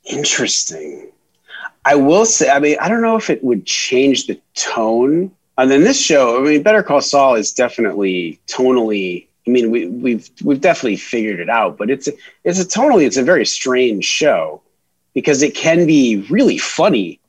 Interesting. 0.06 1.12
I 1.84 1.96
will 1.96 2.26
say, 2.26 2.50
I 2.50 2.60
mean, 2.60 2.78
I 2.80 2.90
don't 2.90 3.02
know 3.02 3.16
if 3.16 3.30
it 3.30 3.44
would 3.44 3.66
change 3.66 4.28
the 4.28 4.40
tone. 4.56 5.32
And 5.58 5.72
then 5.72 5.84
this 5.84 6.00
show, 6.02 6.40
I 6.40 6.42
mean, 6.42 6.64
Better 6.64 6.84
Call 6.84 7.02
Saul 7.02 7.36
is 7.36 7.54
definitely 7.54 8.40
tonally. 8.48 9.28
I 9.48 9.52
mean, 9.52 9.70
we, 9.70 9.88
we've 9.88 10.30
we've 10.44 10.60
definitely 10.60 10.98
figured 10.98 11.40
it 11.40 11.50
out, 11.50 11.78
but 11.78 11.90
it's 11.90 12.08
a, 12.08 12.14
it's 12.44 12.60
a 12.60 12.66
tonally 12.66 13.06
it's 13.06 13.18
a 13.18 13.24
very 13.24 13.46
strange 13.46 14.04
show 14.04 14.62
because 15.14 15.44
it 15.44 15.54
can 15.54 15.86
be 15.86 16.26
really 16.30 16.58
funny, 16.58 17.20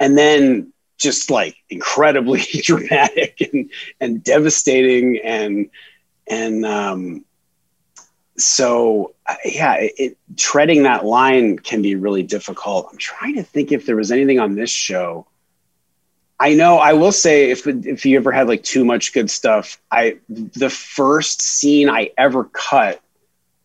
and 0.00 0.18
then 0.18 0.72
just 0.98 1.30
like 1.30 1.56
incredibly 1.70 2.40
dramatic 2.62 3.40
and 3.40 3.70
and 4.00 4.24
devastating 4.24 5.20
and 5.22 5.70
and 6.26 6.66
um, 6.66 7.24
so 8.38 9.14
yeah, 9.44 9.74
it, 9.74 9.92
it, 9.96 10.18
treading 10.36 10.82
that 10.84 11.04
line 11.04 11.58
can 11.58 11.82
be 11.82 11.94
really 11.94 12.22
difficult. 12.22 12.88
I'm 12.90 12.98
trying 12.98 13.34
to 13.36 13.42
think 13.42 13.72
if 13.72 13.86
there 13.86 13.96
was 13.96 14.12
anything 14.12 14.38
on 14.38 14.54
this 14.54 14.70
show. 14.70 15.26
I 16.38 16.54
know 16.54 16.76
I 16.76 16.92
will 16.92 17.12
say 17.12 17.50
if 17.50 17.66
if 17.66 18.04
you 18.04 18.18
ever 18.18 18.30
had 18.30 18.46
like 18.46 18.62
too 18.62 18.84
much 18.84 19.14
good 19.14 19.30
stuff, 19.30 19.80
I 19.90 20.18
the 20.28 20.68
first 20.68 21.40
scene 21.40 21.88
I 21.88 22.10
ever 22.18 22.44
cut 22.44 23.00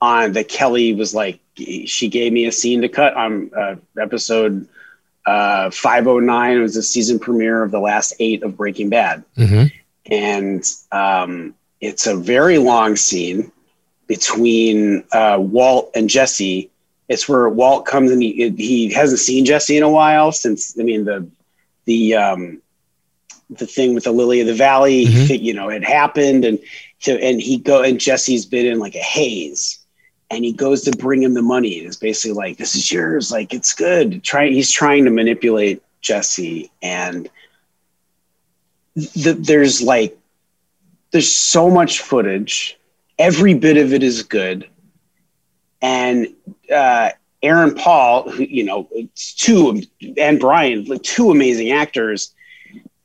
on 0.02 0.34
that 0.34 0.48
Kelly 0.48 0.94
was 0.94 1.14
like 1.14 1.40
she 1.58 2.08
gave 2.08 2.32
me 2.32 2.46
a 2.46 2.52
scene 2.52 2.82
to 2.82 2.90
cut 2.90 3.14
on 3.16 3.52
uh, 3.56 3.76
episode 4.00 4.68
uh, 5.26 5.70
509. 5.70 6.58
It 6.58 6.62
was 6.62 6.76
the 6.76 6.82
season 6.82 7.20
premiere 7.20 7.62
of 7.62 7.72
the 7.72 7.80
last 7.80 8.14
eight 8.20 8.42
of 8.42 8.56
Breaking 8.56 8.90
Bad, 8.90 9.26
mm-hmm. 9.38 9.66
and 10.12 10.64
um, 10.94 11.54
it's 11.82 12.08
a 12.08 12.16
very 12.16 12.58
long 12.58 12.96
scene 12.96 13.52
between 14.08 15.04
uh, 15.12 15.38
Walt 15.40 15.92
and 15.96 16.10
Jesse. 16.10 16.70
It's 17.08 17.28
where 17.28 17.50
Walt 17.50 17.86
comes 17.86 18.12
and 18.12 18.22
he 18.22 18.50
he 18.52 18.94
hasn't 18.94 19.20
seen 19.20 19.46
Jesse 19.46 19.78
in 19.78 19.84
a 19.84 19.90
while 19.90 20.32
since 20.32 20.78
I 20.80 20.84
mean 20.84 21.06
the 21.06 21.28
the 21.86 22.16
um, 22.16 22.62
the 23.50 23.68
thing 23.68 23.94
with 23.94 24.06
the 24.06 24.12
Lily 24.12 24.40
of 24.40 24.48
the 24.48 24.54
Valley, 24.54 25.06
mm-hmm. 25.06 25.44
you 25.44 25.54
know, 25.54 25.70
it 25.70 25.84
happened, 25.84 26.46
and 26.46 26.60
so 27.00 27.16
and 27.16 27.42
he 27.42 27.58
go 27.58 27.84
and 27.84 28.00
Jesse's 28.00 28.46
been 28.46 28.66
in 28.66 28.80
like 28.80 28.96
a 28.96 29.00
haze, 29.00 29.80
and 30.30 30.46
he 30.46 30.54
goes 30.54 30.84
to 30.84 30.92
bring 30.92 31.22
him 31.22 31.34
the 31.34 31.42
money. 31.42 31.80
And 31.80 31.88
it's 31.88 31.98
basically 31.98 32.34
like, 32.34 32.58
"This 32.58 32.76
is 32.76 32.92
yours, 32.92 33.32
like 33.32 33.54
it's 33.54 33.74
good." 33.74 34.24
Try 34.24 34.48
he's 34.50 34.72
trying 34.72 35.06
to 35.06 35.12
manipulate 35.12 35.84
Jesse, 36.00 36.72
and 36.82 37.30
the, 38.96 39.34
there's 39.34 39.82
like 39.82 40.18
there's 41.12 41.34
so 41.34 41.70
much 41.70 42.00
footage 42.00 42.80
every 43.22 43.54
bit 43.54 43.78
of 43.78 43.94
it 43.94 44.02
is 44.02 44.24
good. 44.24 44.68
And 45.82 46.28
uh, 46.74 47.12
Aaron 47.44 47.76
Paul, 47.76 48.30
who, 48.30 48.44
you 48.44 48.64
know, 48.64 48.90
two 49.16 49.84
and 50.18 50.40
Brian, 50.40 50.86
like 50.86 51.04
two 51.04 51.30
amazing 51.30 51.72
actors. 51.72 52.34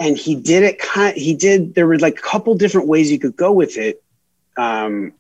And 0.01 0.17
he 0.17 0.35
did 0.35 0.63
it 0.63 0.79
kind 0.79 1.17
of, 1.17 1.23
he 1.23 1.35
did, 1.35 1.75
there 1.75 1.87
were 1.87 1.99
like 1.99 2.19
a 2.19 2.23
couple 2.23 2.55
different 2.55 2.89
ways 2.89 3.13
you 3.13 3.19
could 3.19 3.37
go 3.37 3.53
with 3.53 3.77
it. 3.77 4.03
Um, 4.57 5.13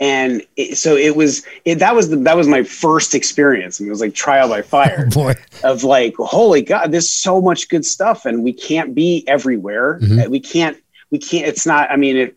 and 0.00 0.42
it, 0.56 0.76
so 0.76 0.96
it 0.96 1.14
was 1.14 1.46
it, 1.64 1.78
that 1.78 1.94
was 1.94 2.08
the, 2.08 2.16
that 2.16 2.36
was 2.36 2.48
my 2.48 2.62
first 2.62 3.14
experience 3.14 3.78
and 3.78 3.86
it 3.86 3.90
was 3.90 4.00
like 4.00 4.12
trial 4.12 4.48
by 4.48 4.60
fire 4.60 5.06
oh 5.06 5.10
boy. 5.14 5.34
of 5.62 5.84
like 5.84 6.14
holy 6.18 6.62
god 6.62 6.90
there's 6.90 7.08
so 7.08 7.40
much 7.40 7.68
good 7.68 7.86
stuff 7.86 8.26
and 8.26 8.42
we 8.42 8.52
can't 8.52 8.92
be 8.92 9.24
everywhere 9.28 10.00
mm-hmm. 10.00 10.28
we 10.28 10.40
can't 10.40 10.76
we 11.12 11.18
can't 11.18 11.46
it's 11.46 11.64
not 11.64 11.88
i 11.92 11.96
mean 11.96 12.16
it, 12.16 12.36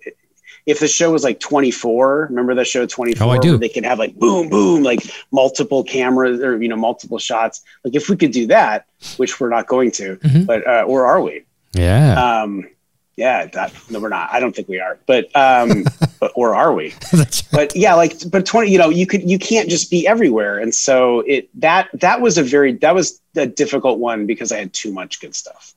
if 0.67 0.79
the 0.79 0.87
show 0.87 1.11
was 1.11 1.23
like 1.23 1.39
24 1.39 2.27
remember 2.29 2.53
the 2.53 2.65
show 2.65 2.85
24 2.85 3.25
oh, 3.25 3.29
I 3.31 3.37
do. 3.39 3.57
they 3.57 3.69
could 3.69 3.85
have 3.85 3.97
like 3.97 4.15
boom 4.15 4.49
boom 4.49 4.83
like 4.83 4.99
multiple 5.31 5.83
cameras 5.83 6.41
or 6.41 6.61
you 6.61 6.67
know 6.67 6.75
multiple 6.75 7.17
shots? 7.17 7.63
Like 7.83 7.95
if 7.95 8.09
we 8.09 8.17
could 8.17 8.31
do 8.31 8.45
that 8.47 8.85
which 9.15 9.39
we're 9.39 9.49
not 9.49 9.67
going 9.67 9.91
to 9.91 10.17
mm-hmm. 10.17 10.43
but 10.43 10.67
uh, 10.67 10.83
or 10.87 11.07
are 11.07 11.21
we? 11.21 11.43
Yeah. 11.73 12.41
Um 12.41 12.69
yeah 13.15 13.47
that 13.47 13.73
no 13.89 13.99
we're 13.99 14.09
not. 14.09 14.31
I 14.31 14.39
don't 14.39 14.55
think 14.55 14.67
we 14.67 14.79
are. 14.79 14.99
But 15.07 15.35
um 15.35 15.85
but 16.19 16.31
or 16.35 16.53
are 16.53 16.73
we? 16.73 16.93
But 17.51 17.75
yeah 17.75 17.95
like 17.95 18.13
but 18.29 18.45
20 18.45 18.69
you 18.69 18.77
know 18.77 18.89
you 18.89 19.07
could 19.07 19.27
you 19.27 19.39
can't 19.39 19.69
just 19.69 19.89
be 19.89 20.05
everywhere. 20.05 20.59
And 20.59 20.75
so 20.75 21.21
it 21.21 21.49
that 21.61 21.89
that 21.93 22.21
was 22.21 22.37
a 22.37 22.43
very 22.43 22.73
that 22.73 22.93
was 22.93 23.21
a 23.35 23.47
difficult 23.47 23.99
one 23.99 24.25
because 24.25 24.51
i 24.51 24.57
had 24.57 24.73
too 24.73 24.91
much 24.91 25.21
good 25.21 25.35
stuff 25.35 25.75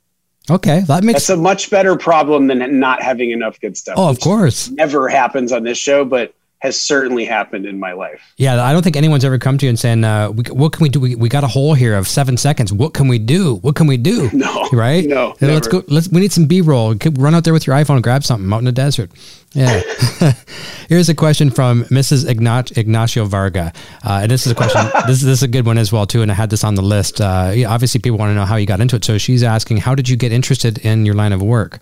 Okay, 0.51 0.81
that 0.81 1.05
makes. 1.05 1.27
That's 1.27 1.31
a 1.31 1.37
much 1.37 1.71
better 1.71 1.97
problem 1.97 2.49
than 2.49 2.81
not 2.81 3.03
having 3.03 3.31
enough 3.31 3.61
good 3.61 3.77
stuff. 3.77 3.95
Oh, 3.97 4.09
of 4.09 4.19
course. 4.21 4.69
Never 4.71 5.09
happens 5.09 5.53
on 5.53 5.63
this 5.63 5.79
show, 5.79 6.05
but 6.05 6.35
has 6.61 6.81
certainly 6.81 7.25
happened 7.25 7.67
in 7.67 7.79
my 7.79 7.93
life. 7.93 8.33
Yeah, 8.37 8.63
I 8.63 8.73
don't 8.73 8.83
think 8.83 8.97
anyone's 8.97 9.25
ever 9.25 9.39
come 9.39 9.59
to 9.59 9.67
you 9.67 9.71
and 9.71 9.79
saying, 9.79 10.05
uh, 10.05 10.29
"What 10.29 10.73
can 10.73 10.83
we 10.83 10.89
do? 10.89 11.01
We, 11.01 11.15
we 11.15 11.29
got 11.29 11.43
a 11.43 11.47
hole 11.47 11.75
here 11.75 11.97
of 11.97 12.07
seven 12.07 12.37
seconds. 12.37 12.73
What 12.73 12.95
can 12.95 13.09
we 13.09 13.19
do? 13.19 13.57
What 13.57 13.75
can 13.75 13.87
we 13.87 13.97
do?" 13.97 14.31
No, 14.41 14.69
right? 14.73 15.05
No, 15.07 15.37
let's 15.43 15.69
go. 15.69 15.83
Let's. 15.89 16.09
We 16.09 16.21
need 16.21 16.33
some 16.33 16.47
B 16.47 16.63
roll. 16.63 16.95
Run 16.95 17.35
out 17.35 17.45
there 17.45 17.53
with 17.53 17.67
your 17.67 17.77
iPhone 17.77 17.97
and 17.97 18.03
grab 18.03 18.25
something 18.25 18.51
out 18.51 18.59
in 18.59 18.65
the 18.65 18.73
desert. 18.73 19.11
Yeah. 19.53 19.83
Here's 20.89 21.09
a 21.09 21.15
question 21.15 21.51
from 21.51 21.85
Mrs. 21.85 22.27
Ignat- 22.27 22.79
Ignacio 22.79 23.27
Varga, 23.27 23.73
uh, 24.03 24.21
and 24.23 24.31
this 24.31 24.47
is 24.47 24.53
a 24.53 24.55
question. 24.55 24.81
this, 25.07 25.19
is, 25.19 25.25
this 25.25 25.39
is 25.39 25.43
a 25.43 25.49
good 25.49 25.67
one 25.67 25.77
as 25.77 25.93
well 25.93 26.07
too. 26.07 26.23
And 26.23 26.31
I 26.31 26.35
had 26.35 26.49
this 26.49 26.65
on 26.65 26.75
the 26.75 26.83
list. 26.83 27.21
Uh, 27.21 27.53
obviously, 27.67 28.01
people 28.01 28.19
want 28.19 28.31
to 28.31 28.35
know 28.35 28.47
how 28.47 28.57
you 28.57 28.67
got 28.67 28.81
into 28.81 28.97
it. 28.97 29.05
So 29.05 29.19
she's 29.19 29.43
asking, 29.43 29.79
"How 29.79 29.95
did 29.95 30.09
you 30.09 30.17
get 30.17 30.33
interested 30.33 30.79
in 30.79 31.05
your 31.05 31.15
line 31.15 31.33
of 31.33 31.43
work?" 31.43 31.81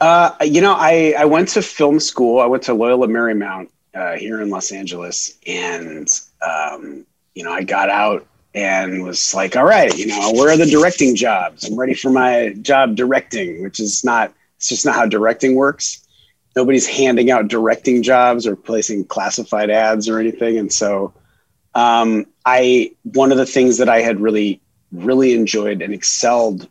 Uh, 0.00 0.34
you 0.42 0.60
know, 0.60 0.74
I, 0.74 1.14
I 1.18 1.26
went 1.26 1.48
to 1.50 1.62
film 1.62 2.00
school. 2.00 2.40
I 2.40 2.46
went 2.46 2.62
to 2.64 2.74
Loyola 2.74 3.06
Marymount 3.06 3.68
uh, 3.94 4.16
here 4.16 4.40
in 4.40 4.48
Los 4.48 4.72
Angeles, 4.72 5.38
and 5.46 6.08
um, 6.46 7.04
you 7.34 7.44
know, 7.44 7.52
I 7.52 7.62
got 7.62 7.90
out 7.90 8.26
and 8.54 9.04
was 9.04 9.34
like, 9.34 9.56
"All 9.56 9.64
right, 9.64 9.96
you 9.96 10.06
know, 10.06 10.32
where 10.32 10.50
are 10.50 10.56
the 10.56 10.66
directing 10.66 11.14
jobs? 11.14 11.64
I'm 11.64 11.78
ready 11.78 11.94
for 11.94 12.10
my 12.10 12.54
job 12.62 12.96
directing," 12.96 13.62
which 13.62 13.78
is 13.78 14.02
not. 14.02 14.32
It's 14.56 14.68
just 14.68 14.86
not 14.86 14.94
how 14.94 15.06
directing 15.06 15.54
works. 15.54 16.06
Nobody's 16.56 16.86
handing 16.86 17.30
out 17.30 17.48
directing 17.48 18.02
jobs 18.02 18.46
or 18.46 18.56
placing 18.56 19.04
classified 19.04 19.70
ads 19.70 20.08
or 20.08 20.18
anything, 20.18 20.58
and 20.58 20.72
so 20.72 21.12
um, 21.74 22.26
I 22.46 22.92
one 23.02 23.32
of 23.32 23.38
the 23.38 23.46
things 23.46 23.78
that 23.78 23.88
I 23.88 24.00
had 24.00 24.18
really 24.20 24.60
really 24.92 25.34
enjoyed 25.34 25.82
and 25.82 25.92
excelled 25.92 26.68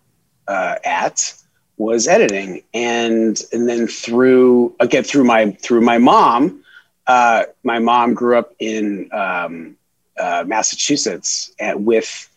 uh, 0.47 0.75
at 0.84 1.34
was 1.80 2.07
editing. 2.07 2.61
And 2.75 3.41
and 3.51 3.67
then 3.67 3.88
through 3.88 4.75
again 4.80 5.03
through 5.03 5.23
my 5.23 5.51
through 5.51 5.82
my 5.82 5.97
mom 5.97 6.63
uh, 7.07 7.45
my 7.63 7.80
mom 7.80 8.13
grew 8.13 8.38
up 8.38 8.53
in 8.59 9.09
um, 9.11 9.75
uh, 10.19 10.43
massachusetts 10.45 11.51
and 11.59 11.84
with 11.84 12.30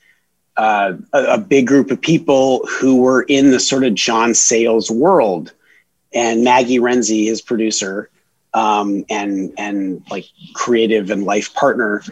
uh, 0.57 0.95
a, 1.13 1.25
a, 1.25 1.39
big 1.39 1.67
group 1.67 1.91
of 1.91 2.01
people 2.01 2.67
who 2.67 3.01
were 3.01 3.23
in 3.23 3.51
the 3.51 3.61
sort 3.61 3.85
of 3.85 3.95
john 3.95 4.35
sayles 4.35 4.91
world. 4.91 5.53
And 6.15 6.45
maggie 6.45 6.79
renzi 6.79 7.25
his 7.25 7.41
producer 7.41 8.11
um, 8.55 9.05
and 9.09 9.53
and 9.59 10.03
like 10.11 10.27
creative 10.55 11.11
and 11.11 11.25
life 11.25 11.55
partner, 11.55 12.03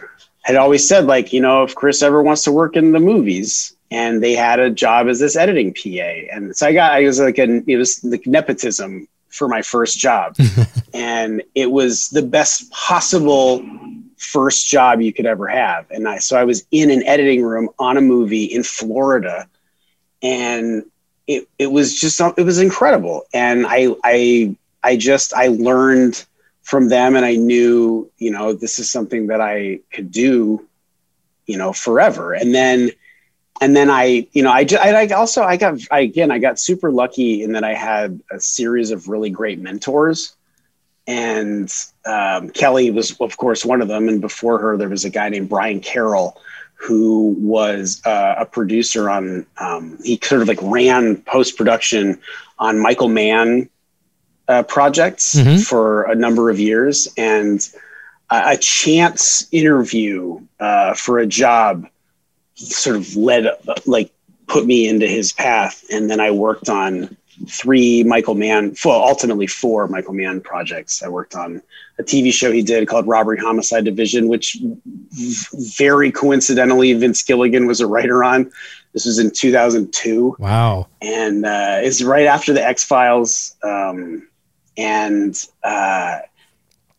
had 0.43 0.55
always 0.55 0.87
said 0.87 1.05
like, 1.05 1.33
you 1.33 1.39
know, 1.39 1.63
if 1.63 1.75
Chris 1.75 2.01
ever 2.01 2.21
wants 2.21 2.43
to 2.43 2.51
work 2.51 2.75
in 2.75 2.91
the 2.91 2.99
movies, 2.99 3.75
and 3.91 4.23
they 4.23 4.33
had 4.33 4.59
a 4.59 4.69
job 4.69 5.07
as 5.07 5.19
this 5.19 5.35
editing 5.35 5.73
PA, 5.73 6.33
and 6.33 6.55
so 6.55 6.65
I 6.65 6.73
got 6.73 6.93
I 6.93 7.03
was 7.03 7.19
like 7.19 7.37
an 7.37 7.63
it 7.67 7.75
was 7.75 8.03
like 8.03 8.25
nepotism 8.25 9.07
for 9.27 9.47
my 9.47 9.61
first 9.61 9.99
job, 9.99 10.35
and 10.93 11.43
it 11.53 11.69
was 11.69 12.09
the 12.09 12.21
best 12.21 12.71
possible 12.71 13.63
first 14.17 14.67
job 14.67 15.01
you 15.01 15.11
could 15.11 15.25
ever 15.25 15.47
have. 15.47 15.89
And 15.91 16.07
I 16.07 16.19
so 16.19 16.37
I 16.37 16.45
was 16.45 16.65
in 16.71 16.89
an 16.89 17.03
editing 17.03 17.43
room 17.43 17.69
on 17.79 17.97
a 17.97 18.01
movie 18.01 18.45
in 18.45 18.63
Florida, 18.63 19.47
and 20.23 20.85
it 21.27 21.47
it 21.59 21.67
was 21.67 21.99
just 21.99 22.21
it 22.37 22.43
was 22.43 22.59
incredible. 22.59 23.23
And 23.33 23.65
I 23.67 23.89
I 24.05 24.55
I 24.83 24.95
just 24.95 25.33
I 25.33 25.47
learned 25.47 26.25
from 26.61 26.87
them, 26.87 27.17
and 27.17 27.25
I 27.25 27.35
knew 27.35 28.09
you 28.17 28.31
know 28.31 28.53
this 28.53 28.79
is 28.79 28.89
something 28.89 29.27
that 29.27 29.41
I 29.41 29.79
could 29.91 30.11
do, 30.11 30.65
you 31.45 31.57
know, 31.57 31.73
forever. 31.73 32.33
And 32.33 32.55
then 32.55 32.91
and 33.61 33.75
then 33.75 33.91
I, 33.91 34.27
you 34.33 34.41
know, 34.41 34.51
I, 34.51 34.63
just, 34.63 34.83
I, 34.83 35.05
also, 35.09 35.43
I 35.43 35.55
got, 35.55 35.79
I, 35.91 35.99
again, 35.99 36.31
I 36.31 36.39
got 36.39 36.59
super 36.59 36.91
lucky 36.91 37.43
in 37.43 37.51
that 37.51 37.63
I 37.63 37.75
had 37.75 38.19
a 38.31 38.39
series 38.39 38.89
of 38.89 39.07
really 39.07 39.29
great 39.29 39.59
mentors. 39.59 40.35
And 41.05 41.71
um, 42.05 42.49
Kelly 42.49 42.89
was, 42.89 43.15
of 43.21 43.37
course, 43.37 43.63
one 43.63 43.81
of 43.81 43.87
them. 43.87 44.09
And 44.09 44.19
before 44.19 44.57
her, 44.57 44.77
there 44.77 44.89
was 44.89 45.05
a 45.05 45.11
guy 45.11 45.29
named 45.29 45.47
Brian 45.47 45.79
Carroll 45.79 46.41
who 46.73 47.35
was 47.37 48.01
uh, 48.03 48.35
a 48.39 48.45
producer 48.47 49.07
on, 49.07 49.45
um, 49.59 49.99
he 50.03 50.19
sort 50.23 50.41
of 50.41 50.47
like 50.47 50.59
ran 50.63 51.17
post 51.21 51.55
production 51.55 52.19
on 52.57 52.79
Michael 52.79 53.09
Mann 53.09 53.69
uh, 54.47 54.63
projects 54.63 55.35
mm-hmm. 55.35 55.57
for 55.57 56.03
a 56.03 56.15
number 56.15 56.49
of 56.49 56.59
years. 56.59 57.07
And 57.15 57.67
a 58.31 58.57
chance 58.57 59.45
interview 59.51 60.39
uh, 60.59 60.93
for 60.93 61.19
a 61.19 61.27
job 61.27 61.85
sort 62.61 62.95
of 62.95 63.15
led 63.15 63.47
like 63.85 64.11
put 64.47 64.65
me 64.65 64.87
into 64.87 65.07
his 65.07 65.33
path. 65.33 65.83
And 65.91 66.09
then 66.09 66.19
i 66.19 66.31
worked 66.31 66.69
on 66.69 67.15
three 67.47 68.03
michael 68.03 68.35
mann 68.35 68.75
well 68.85 69.01
ultimately 69.01 69.47
four 69.47 69.87
michael 69.87 70.13
mann 70.13 70.41
projects. 70.41 71.01
I 71.01 71.07
worked 71.07 71.35
on 71.35 71.61
a 71.97 72.03
tv 72.03 72.31
show 72.31 72.51
he 72.51 72.61
did 72.61 72.87
called 72.87 73.07
robbery 73.07 73.39
homicide 73.39 73.85
division 73.85 74.27
which 74.27 74.57
very 75.75 76.11
coincidentally 76.11 76.93
vince 76.93 77.23
gilligan 77.23 77.65
was 77.67 77.79
a 77.81 77.87
writer 77.87 78.23
on. 78.23 78.51
This 78.93 79.05
was 79.05 79.19
in 79.19 79.31
2002 79.31 80.35
wow. 80.37 80.87
And 81.01 81.45
uh, 81.45 81.79
it's 81.81 82.03
right 82.03 82.25
after 82.25 82.53
the 82.53 82.65
x 82.65 82.83
files 82.83 83.55
um, 83.63 84.27
and 84.77 85.35
uh, 85.63 86.19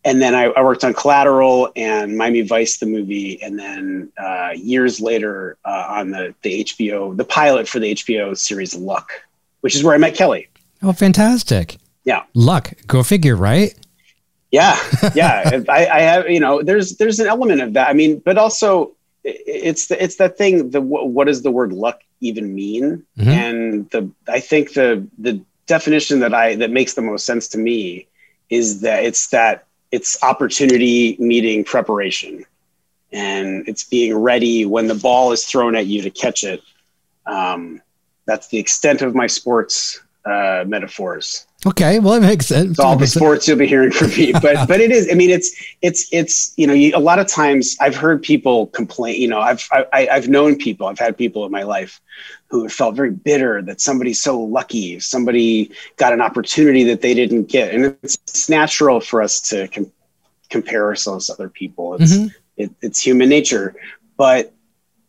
and 0.04 0.20
then 0.20 0.34
I, 0.34 0.44
I, 0.44 0.62
worked 0.62 0.84
on 0.84 0.94
Collateral 0.94 1.70
and 1.76 2.16
Miami 2.16 2.42
Vice, 2.42 2.78
the 2.78 2.86
movie, 2.86 3.40
and 3.42 3.58
then 3.58 4.12
uh, 4.18 4.50
years 4.54 5.00
later 5.00 5.56
uh, 5.64 5.86
on 5.88 6.10
the 6.10 6.34
the 6.42 6.64
HBO, 6.64 7.16
the 7.16 7.24
pilot 7.24 7.68
for 7.68 7.78
the 7.78 7.94
HBO 7.94 8.36
series 8.36 8.74
Luck, 8.74 9.12
which 9.60 9.74
is 9.74 9.84
where 9.84 9.94
I 9.94 9.98
met 9.98 10.14
Kelly. 10.14 10.48
Oh, 10.82 10.92
fantastic! 10.92 11.78
Yeah, 12.04 12.24
Luck. 12.34 12.72
Go 12.86 13.02
figure, 13.02 13.36
right? 13.36 13.74
Yeah, 14.50 14.78
yeah. 15.14 15.62
I, 15.68 15.86
I, 15.86 16.00
have, 16.00 16.28
you 16.28 16.40
know, 16.40 16.62
there's 16.62 16.96
there's 16.96 17.20
an 17.20 17.26
element 17.26 17.60
of 17.60 17.72
that. 17.74 17.88
I 17.88 17.92
mean, 17.92 18.18
but 18.18 18.38
also 18.38 18.92
it's 19.24 19.86
the, 19.86 20.02
it's 20.02 20.16
that 20.16 20.36
thing. 20.36 20.70
The 20.70 20.80
what 20.80 21.26
does 21.26 21.42
the 21.42 21.50
word 21.50 21.72
luck 21.72 22.00
even 22.20 22.54
mean? 22.54 23.04
Mm-hmm. 23.18 23.28
And 23.28 23.90
the 23.90 24.10
I 24.28 24.40
think 24.40 24.74
the 24.74 25.06
the 25.18 25.40
definition 25.66 26.20
that 26.20 26.34
I 26.34 26.56
that 26.56 26.70
makes 26.70 26.94
the 26.94 27.02
most 27.02 27.24
sense 27.24 27.48
to 27.48 27.58
me 27.58 28.08
is 28.50 28.82
that 28.82 29.04
it's 29.04 29.28
that 29.28 29.66
it's 29.92 30.20
opportunity 30.22 31.16
meeting 31.20 31.62
preparation. 31.64 32.44
And 33.12 33.68
it's 33.68 33.84
being 33.84 34.16
ready 34.16 34.64
when 34.64 34.86
the 34.86 34.94
ball 34.94 35.32
is 35.32 35.44
thrown 35.44 35.76
at 35.76 35.86
you 35.86 36.00
to 36.02 36.10
catch 36.10 36.44
it. 36.44 36.62
Um, 37.26 37.82
that's 38.26 38.48
the 38.48 38.58
extent 38.58 39.02
of 39.02 39.14
my 39.14 39.26
sports 39.26 40.00
uh, 40.24 40.64
metaphors. 40.66 41.46
Okay 41.64 42.00
well 42.00 42.14
it 42.14 42.22
makes 42.22 42.46
sense. 42.46 42.78
All 42.80 42.96
the 42.96 43.06
sports 43.06 43.46
you'll 43.46 43.58
be 43.58 43.68
hearing 43.68 43.92
from 43.92 44.08
me 44.10 44.32
but 44.32 44.66
but 44.66 44.80
it 44.80 44.90
is 44.90 45.08
i 45.12 45.14
mean 45.14 45.30
it's 45.30 45.54
it's 45.80 46.08
it's 46.12 46.52
you 46.56 46.66
know 46.66 46.72
you, 46.72 46.92
a 46.96 46.98
lot 46.98 47.20
of 47.20 47.28
times 47.28 47.76
i've 47.80 47.94
heard 47.94 48.20
people 48.20 48.66
complain 48.68 49.20
you 49.20 49.28
know 49.28 49.40
i've 49.40 49.68
I, 49.92 50.08
have 50.10 50.28
known 50.28 50.56
people 50.56 50.88
i've 50.88 50.98
had 50.98 51.16
people 51.16 51.46
in 51.46 51.52
my 51.52 51.62
life 51.62 52.00
who 52.52 52.68
felt 52.68 52.94
very 52.94 53.10
bitter 53.10 53.62
that 53.62 53.80
somebody's 53.80 54.20
so 54.20 54.38
lucky 54.38 55.00
somebody 55.00 55.70
got 55.96 56.12
an 56.12 56.20
opportunity 56.20 56.84
that 56.84 57.00
they 57.00 57.14
didn't 57.14 57.44
get. 57.44 57.74
And 57.74 57.96
it's, 58.02 58.16
it's 58.26 58.50
natural 58.50 59.00
for 59.00 59.22
us 59.22 59.40
to 59.48 59.68
com- 59.68 59.90
compare 60.50 60.84
ourselves 60.84 61.28
to 61.28 61.32
other 61.32 61.48
people. 61.48 61.94
It's 61.94 62.12
mm-hmm. 62.12 62.26
it, 62.58 62.70
it's 62.82 63.00
human 63.00 63.30
nature. 63.30 63.74
But 64.18 64.52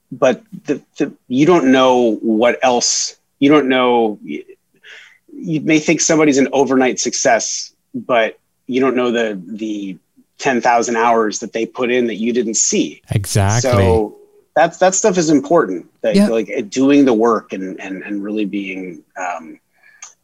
but 0.10 0.42
the, 0.64 0.82
the, 0.98 1.12
you 1.28 1.46
don't 1.46 1.70
know 1.70 2.16
what 2.22 2.60
else 2.64 3.18
you 3.40 3.50
don't 3.50 3.68
know 3.68 4.18
you 4.24 5.60
may 5.62 5.80
think 5.80 6.00
somebody's 6.00 6.38
an 6.38 6.48
overnight 6.54 6.98
success 7.00 7.74
but 7.94 8.40
you 8.68 8.80
don't 8.80 8.96
know 8.96 9.12
the 9.12 9.42
the 9.46 9.98
10,000 10.38 10.96
hours 10.96 11.40
that 11.40 11.52
they 11.52 11.66
put 11.66 11.92
in 11.92 12.08
that 12.08 12.16
you 12.16 12.34
didn't 12.34 12.56
see. 12.56 13.02
Exactly. 13.12 13.72
So 13.72 14.18
that's 14.56 14.78
that 14.78 14.96
stuff 14.96 15.18
is 15.18 15.30
important. 15.30 15.90
That 16.02 16.16
yeah. 16.16 16.28
like 16.28 16.70
doing 16.70 17.06
the 17.06 17.14
work 17.14 17.54
and 17.54 17.80
and 17.80 18.04
and 18.04 18.24
really 18.24 18.46
being 18.46 19.04
um, 19.18 19.60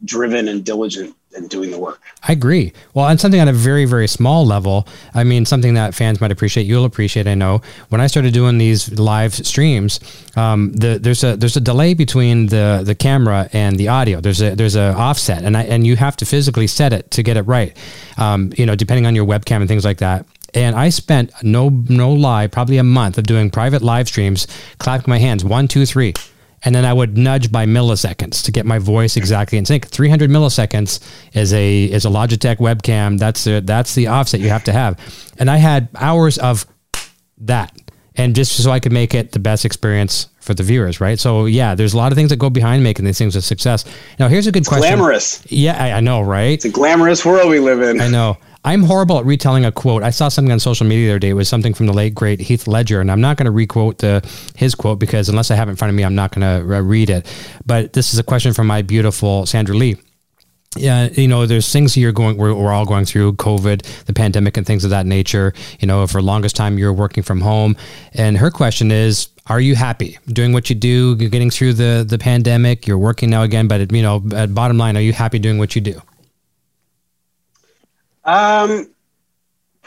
driven 0.04 0.48
and 0.48 0.64
diligent 0.64 1.14
and 1.34 1.48
doing 1.48 1.70
the 1.70 1.78
work. 1.78 2.00
I 2.24 2.32
agree. 2.32 2.72
Well, 2.92 3.06
and 3.06 3.20
something 3.20 3.40
on 3.40 3.48
a 3.48 3.52
very, 3.52 3.84
very 3.84 4.08
small 4.08 4.44
level, 4.44 4.88
I 5.14 5.22
mean, 5.22 5.44
something 5.44 5.74
that 5.74 5.94
fans 5.94 6.20
might 6.20 6.32
appreciate, 6.32 6.66
you'll 6.66 6.84
appreciate, 6.84 7.28
I 7.28 7.34
know. 7.34 7.62
When 7.88 8.00
I 8.00 8.08
started 8.08 8.34
doing 8.34 8.58
these 8.58 8.98
live 8.98 9.34
streams, 9.34 10.00
um, 10.36 10.72
the, 10.72 10.98
there's 10.98 11.22
a 11.22 11.36
there's 11.36 11.56
a 11.56 11.60
delay 11.60 11.94
between 11.94 12.46
the 12.46 12.82
the 12.84 12.94
camera 12.94 13.48
and 13.52 13.76
the 13.76 13.88
audio. 13.88 14.20
There's 14.20 14.42
a 14.42 14.54
there's 14.54 14.76
a 14.76 14.92
offset, 14.94 15.44
and 15.44 15.56
I 15.56 15.62
and 15.64 15.86
you 15.86 15.96
have 15.96 16.16
to 16.16 16.26
physically 16.26 16.66
set 16.66 16.92
it 16.92 17.10
to 17.12 17.22
get 17.22 17.36
it 17.36 17.42
right. 17.42 17.76
Um, 18.16 18.52
you 18.56 18.66
know, 18.66 18.74
depending 18.74 19.06
on 19.06 19.14
your 19.14 19.26
webcam 19.26 19.56
and 19.56 19.68
things 19.68 19.84
like 19.84 19.98
that. 19.98 20.26
And 20.54 20.76
I 20.76 20.88
spent 20.88 21.32
no 21.42 21.68
no 21.68 22.12
lie, 22.12 22.46
probably 22.46 22.78
a 22.78 22.84
month 22.84 23.18
of 23.18 23.24
doing 23.24 23.50
private 23.50 23.82
live 23.82 24.08
streams, 24.08 24.46
clapping 24.78 25.10
my 25.10 25.18
hands 25.18 25.44
one, 25.44 25.68
two, 25.68 25.86
three. 25.86 26.14
And 26.62 26.74
then 26.74 26.84
I 26.84 26.92
would 26.92 27.16
nudge 27.16 27.50
by 27.50 27.64
milliseconds 27.64 28.44
to 28.44 28.52
get 28.52 28.66
my 28.66 28.78
voice 28.78 29.16
exactly 29.16 29.56
in 29.56 29.64
sync. 29.64 29.86
300 29.86 30.28
milliseconds 30.28 31.00
is 31.32 31.52
a 31.52 31.84
is 31.84 32.04
a 32.04 32.08
Logitech 32.08 32.56
webcam. 32.56 33.18
That's 33.18 33.46
a, 33.46 33.60
that's 33.60 33.94
the 33.94 34.08
offset 34.08 34.40
you 34.40 34.50
have 34.50 34.64
to 34.64 34.72
have. 34.72 34.98
And 35.38 35.50
I 35.50 35.56
had 35.56 35.88
hours 35.94 36.36
of 36.38 36.66
that, 37.38 37.74
and 38.14 38.34
just 38.34 38.62
so 38.62 38.70
I 38.70 38.78
could 38.78 38.92
make 38.92 39.14
it 39.14 39.32
the 39.32 39.38
best 39.38 39.64
experience 39.64 40.28
for 40.40 40.52
the 40.52 40.62
viewers, 40.62 41.00
right? 41.00 41.18
So 41.18 41.46
yeah, 41.46 41.74
there's 41.74 41.94
a 41.94 41.96
lot 41.96 42.12
of 42.12 42.16
things 42.16 42.28
that 42.28 42.38
go 42.38 42.50
behind 42.50 42.82
making 42.82 43.06
these 43.06 43.16
things 43.16 43.36
a 43.36 43.42
success. 43.42 43.86
Now 44.18 44.28
here's 44.28 44.46
a 44.46 44.52
good 44.52 44.60
it's 44.60 44.68
question. 44.68 44.96
Glamorous. 44.96 45.42
Yeah, 45.50 45.82
I, 45.82 45.92
I 45.92 46.00
know, 46.00 46.20
right? 46.20 46.52
It's 46.52 46.66
a 46.66 46.70
glamorous 46.70 47.24
world 47.24 47.48
we 47.48 47.60
live 47.60 47.80
in. 47.80 48.02
I 48.02 48.08
know. 48.08 48.36
I'm 48.64 48.82
horrible 48.82 49.18
at 49.18 49.24
retelling 49.24 49.64
a 49.64 49.72
quote. 49.72 50.02
I 50.02 50.10
saw 50.10 50.28
something 50.28 50.52
on 50.52 50.60
social 50.60 50.86
media 50.86 51.06
the 51.06 51.12
other 51.12 51.18
day. 51.18 51.28
It 51.30 51.34
was 51.34 51.48
something 51.48 51.72
from 51.72 51.86
the 51.86 51.94
late 51.94 52.14
great 52.14 52.40
Heath 52.40 52.66
Ledger, 52.66 53.00
and 53.00 53.10
I'm 53.10 53.20
not 53.20 53.38
going 53.38 53.46
to 53.46 53.50
requote 53.50 53.98
the 53.98 54.22
his 54.54 54.74
quote 54.74 54.98
because 54.98 55.28
unless 55.28 55.50
I 55.50 55.54
have 55.54 55.68
it 55.68 55.72
in 55.72 55.76
front 55.76 55.90
of 55.90 55.94
me, 55.94 56.04
I'm 56.04 56.14
not 56.14 56.34
going 56.34 56.42
to 56.42 56.76
uh, 56.76 56.80
read 56.80 57.08
it. 57.08 57.26
But 57.64 57.94
this 57.94 58.12
is 58.12 58.18
a 58.18 58.22
question 58.22 58.52
from 58.52 58.66
my 58.66 58.82
beautiful 58.82 59.46
Sandra 59.46 59.74
Lee. 59.74 59.96
Yeah, 60.76 61.08
you 61.08 61.26
know, 61.26 61.46
there's 61.46 61.72
things 61.72 61.96
you're 61.96 62.12
going, 62.12 62.36
we're, 62.36 62.54
we're 62.54 62.70
all 62.70 62.86
going 62.86 63.04
through 63.04 63.32
COVID, 63.32 64.04
the 64.04 64.12
pandemic, 64.12 64.56
and 64.56 64.64
things 64.64 64.84
of 64.84 64.90
that 64.90 65.04
nature. 65.04 65.52
You 65.80 65.88
know, 65.88 66.06
for 66.06 66.22
longest 66.22 66.54
time 66.54 66.78
you're 66.78 66.92
working 66.92 67.24
from 67.24 67.40
home, 67.40 67.76
and 68.12 68.36
her 68.36 68.50
question 68.50 68.92
is, 68.92 69.30
are 69.46 69.60
you 69.60 69.74
happy 69.74 70.18
doing 70.28 70.52
what 70.52 70.70
you 70.70 70.76
do? 70.76 71.16
You're 71.18 71.30
getting 71.30 71.50
through 71.50 71.72
the 71.72 72.04
the 72.06 72.18
pandemic. 72.18 72.86
You're 72.86 72.98
working 72.98 73.30
now 73.30 73.42
again, 73.42 73.68
but 73.68 73.90
you 73.90 74.02
know, 74.02 74.22
at 74.36 74.54
bottom 74.54 74.76
line, 74.76 74.98
are 74.98 75.00
you 75.00 75.14
happy 75.14 75.38
doing 75.38 75.58
what 75.58 75.74
you 75.74 75.80
do? 75.80 76.00
Um, 78.30 78.90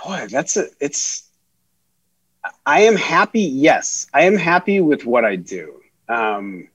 boy, 0.03 0.27
that's 0.29 0.57
a, 0.57 0.65
it's, 0.81 1.29
I 2.65 2.81
am 2.81 2.97
happy. 2.97 3.41
Yes, 3.41 4.07
I 4.13 4.23
am 4.23 4.35
happy 4.35 4.81
with 4.81 5.05
what 5.05 5.23
I 5.23 5.37
do. 5.37 5.81
Um, 6.09 6.67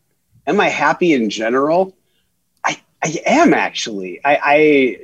am 0.47 0.61
I 0.61 0.69
happy 0.71 1.13
in 1.13 1.29
general? 1.29 1.95
I, 2.65 2.81
I 3.03 3.21
am 3.27 3.53
actually. 3.53 4.19
I, 4.25 4.37
I, 4.37 4.55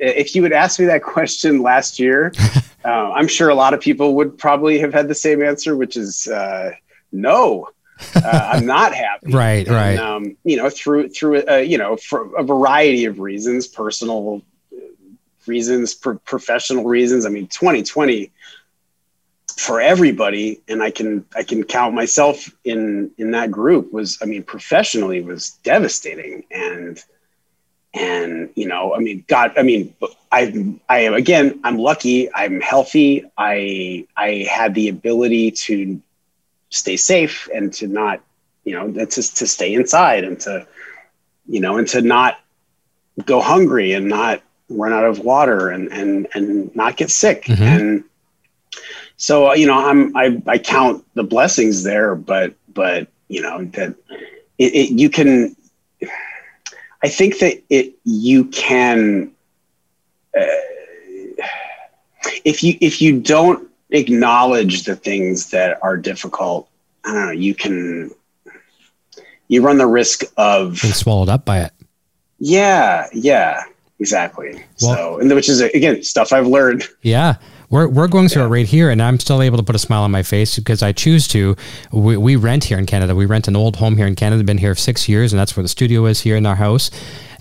if 0.01 0.35
you 0.35 0.41
would 0.41 0.55
ask 0.55 0.81
me 0.81 0.87
that 0.87 1.03
question 1.17 1.61
last 1.61 1.99
year, 1.99 2.33
uh, 2.85 3.13
I'm 3.13 3.29
sure 3.29 3.51
a 3.51 3.55
lot 3.55 3.75
of 3.75 3.81
people 3.83 4.15
would 4.15 4.39
probably 4.39 4.79
have 4.79 4.95
had 4.95 5.07
the 5.07 5.15
same 5.15 5.43
answer, 5.43 5.77
which 5.77 5.99
is 5.99 6.29
uh, 6.29 6.71
no. 7.13 7.69
uh, 8.17 8.51
I'm 8.55 8.65
not 8.77 8.95
happy. 8.95 9.33
right, 9.33 9.67
and, 9.67 9.77
right. 9.77 9.99
Um, 9.99 10.39
you 10.45 10.57
know, 10.57 10.71
through 10.71 11.11
through 11.11 11.47
uh, 11.47 11.57
you 11.57 11.77
know 11.77 11.97
for 11.97 12.35
a 12.37 12.43
variety 12.43 13.05
of 13.05 13.21
reasons, 13.21 13.69
personal 13.69 14.43
reasons, 15.47 15.95
pro- 15.95 16.19
professional 16.19 16.85
reasons. 16.85 17.27
I 17.27 17.29
mean, 17.31 17.47
2020 17.47 18.31
for 19.57 19.81
everybody, 19.81 20.61
and 20.69 20.83
I 20.83 20.91
can 20.91 21.25
I 21.37 21.43
can 21.43 21.63
count 21.65 21.95
myself 21.95 22.51
in 22.65 23.11
in 23.19 23.31
that 23.33 23.51
group 23.51 23.93
was 23.93 24.19
I 24.21 24.25
mean 24.27 24.43
professionally 24.43 25.23
was 25.23 25.51
devastating 25.63 26.45
and 26.51 27.03
and 27.95 28.51
you 28.57 28.67
know, 28.67 28.95
I 28.95 28.99
mean, 28.99 29.25
God, 29.29 29.53
I 29.57 29.63
mean, 29.63 29.95
I, 30.33 30.77
I 30.89 31.01
am 31.01 31.15
again, 31.15 31.61
I'm 31.63 31.79
lucky. 31.79 32.33
I'm 32.35 32.61
healthy. 32.61 33.25
I, 33.39 34.07
I 34.17 34.47
had 34.51 34.75
the 34.75 34.89
ability 34.89 35.53
to 35.53 36.03
stay 36.71 36.97
safe 36.97 37.49
and 37.55 37.73
to 37.75 37.87
not, 37.87 38.21
you 38.65 38.75
know, 38.75 38.91
to 38.93 39.07
to 39.07 39.47
stay 39.47 39.75
inside 39.75 40.25
and 40.25 40.41
to, 40.41 40.67
you 41.47 41.61
know, 41.61 41.77
and 41.77 41.87
to 41.89 42.03
not 42.03 42.41
go 43.25 43.41
hungry 43.41 43.93
and 43.93 44.09
not 44.09 44.43
run 44.69 44.93
out 44.93 45.05
of 45.05 45.19
water 45.21 45.71
and 45.71 45.93
and 45.93 46.27
and 46.35 46.75
not 46.75 46.97
get 46.97 47.11
sick 47.11 47.45
Mhm. 47.45 47.61
and 47.61 48.05
so 49.17 49.53
you 49.55 49.67
know 49.67 49.75
i'm 49.75 50.17
i 50.17 50.41
i 50.47 50.59
count 50.59 51.05
the 51.15 51.23
blessings 51.23 51.83
there 51.83 52.15
but 52.15 52.55
but 52.73 53.09
you 53.29 53.41
know 53.43 53.65
that 53.67 53.95
it, 54.59 54.75
it 54.75 54.91
you 54.99 55.09
can 55.11 55.55
i 57.03 57.09
think 57.09 57.39
that 57.39 57.63
it 57.69 57.95
you 58.05 58.47
can 58.47 59.31
uh, 60.37 60.41
if 62.45 62.63
you 62.63 62.77
if 62.81 63.01
you 63.03 63.21
don't 63.21 63.69
acknowledge 63.91 64.85
the 64.85 64.97
things 64.97 65.51
that 65.51 65.79
are 65.83 65.97
difficult 65.97 66.69
i 67.05 67.13
don't 67.13 67.27
know 67.27 67.31
you 67.33 67.55
can 67.55 68.11
you 69.49 69.61
run 69.63 69.77
the 69.79 69.87
risk 69.87 70.23
of 70.39 70.81
Being 70.81 70.95
swallowed 70.95 71.29
up 71.29 71.45
by 71.45 71.61
it. 71.61 71.73
yeah, 72.39 73.07
yeah, 73.13 73.65
exactly. 74.05 74.63
Well- 74.83 74.95
so, 74.95 75.19
and 75.19 75.33
which 75.35 75.49
is 75.49 75.61
again 75.63 76.03
stuff 76.03 76.33
I've 76.33 76.47
learned. 76.47 76.85
Yeah. 77.03 77.37
We're, 77.71 77.89
we're 77.89 78.09
going 78.09 78.29
through 78.29 78.45
it 78.45 78.49
right 78.49 78.67
here, 78.67 78.91
and 78.91 79.03
I'm 79.03 79.19
still 79.19 79.43
able 79.43 79.57
to 79.57 79.65
put 79.65 79.75
a 79.75 79.81
smile 79.81 80.03
on 80.03 80.11
my 80.13 80.23
face 80.23 80.57
because 80.57 80.81
I 80.81 80.93
choose 80.93 81.27
to. 81.29 81.57
We, 81.91 82.17
we 82.17 82.37
rent 82.37 82.63
here 82.63 82.79
in 82.79 82.87
Canada. 82.87 83.17
We 83.17 83.27
rent 83.27 83.49
an 83.49 83.57
old 83.57 83.77
home 83.77 83.97
here 83.97 84.07
in 84.07 84.15
Canada. 84.15 84.45
Been 84.45 84.59
here 84.59 84.77
six 84.77 85.09
years, 85.09 85.33
and 85.33 85.41
that's 85.41 85.57
where 85.57 85.63
the 85.63 85.69
studio 85.69 86.05
is 86.07 86.21
here 86.21 86.37
in 86.37 86.47
our 86.47 86.55
house. 86.55 86.91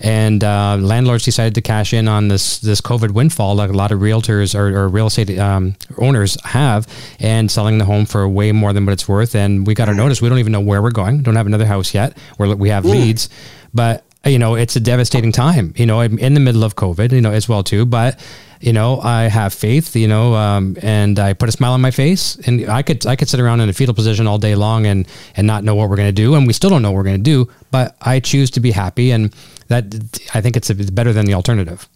And 0.00 0.42
uh, 0.42 0.76
landlords 0.80 1.24
decided 1.24 1.54
to 1.54 1.60
cash 1.60 1.92
in 1.92 2.08
on 2.08 2.28
this 2.28 2.58
this 2.58 2.80
COVID 2.80 3.12
windfall, 3.12 3.54
like 3.54 3.70
a 3.70 3.74
lot 3.74 3.92
of 3.92 4.00
realtors 4.00 4.58
or, 4.58 4.76
or 4.76 4.88
real 4.88 5.06
estate 5.06 5.38
um, 5.38 5.76
owners 5.98 6.36
have, 6.44 6.88
and 7.20 7.48
selling 7.48 7.78
the 7.78 7.84
home 7.84 8.04
for 8.04 8.26
way 8.28 8.50
more 8.50 8.72
than 8.72 8.86
what 8.86 8.92
it's 8.92 9.06
worth. 9.06 9.36
And 9.36 9.64
we 9.66 9.74
got 9.74 9.88
our 9.88 9.94
notice. 9.94 10.20
We 10.20 10.30
don't 10.30 10.40
even 10.40 10.52
know 10.52 10.60
where 10.60 10.82
we're 10.82 10.90
going. 10.90 11.22
Don't 11.22 11.36
have 11.36 11.46
another 11.46 11.66
house 11.66 11.94
yet. 11.94 12.16
We're, 12.38 12.56
we 12.56 12.70
have 12.70 12.84
leads, 12.84 13.28
but 13.72 14.04
you 14.26 14.38
know 14.38 14.54
it's 14.54 14.76
a 14.76 14.80
devastating 14.80 15.32
time. 15.32 15.74
You 15.76 15.86
know, 15.86 16.00
I'm 16.00 16.18
in 16.18 16.34
the 16.34 16.40
middle 16.40 16.64
of 16.64 16.76
COVID. 16.76 17.12
You 17.12 17.20
know, 17.20 17.32
as 17.32 17.48
well 17.48 17.62
too, 17.62 17.86
but 17.86 18.18
you 18.60 18.72
know 18.72 18.98
i 19.02 19.24
have 19.24 19.52
faith 19.52 19.94
you 19.94 20.08
know 20.08 20.34
um, 20.34 20.76
and 20.80 21.18
i 21.18 21.34
put 21.34 21.50
a 21.50 21.52
smile 21.52 21.72
on 21.72 21.82
my 21.82 21.90
face 21.90 22.36
and 22.46 22.66
i 22.70 22.80
could 22.82 23.04
i 23.04 23.14
could 23.14 23.28
sit 23.28 23.38
around 23.38 23.60
in 23.60 23.68
a 23.68 23.72
fetal 23.74 23.94
position 23.94 24.26
all 24.26 24.38
day 24.38 24.54
long 24.54 24.86
and 24.86 25.06
and 25.36 25.46
not 25.46 25.64
know 25.64 25.74
what 25.74 25.90
we're 25.90 25.96
going 25.96 26.08
to 26.08 26.12
do 26.12 26.34
and 26.34 26.46
we 26.46 26.52
still 26.54 26.70
don't 26.70 26.80
know 26.80 26.90
what 26.90 26.96
we're 26.96 27.02
going 27.04 27.22
to 27.22 27.22
do 27.22 27.46
but 27.70 27.94
i 28.00 28.18
choose 28.20 28.50
to 28.50 28.60
be 28.60 28.70
happy 28.70 29.10
and 29.10 29.34
that 29.68 29.84
i 30.32 30.40
think 30.40 30.56
it's, 30.56 30.70
it's 30.70 30.88
better 30.88 31.12
than 31.12 31.26
the 31.26 31.34
alternative 31.34 31.88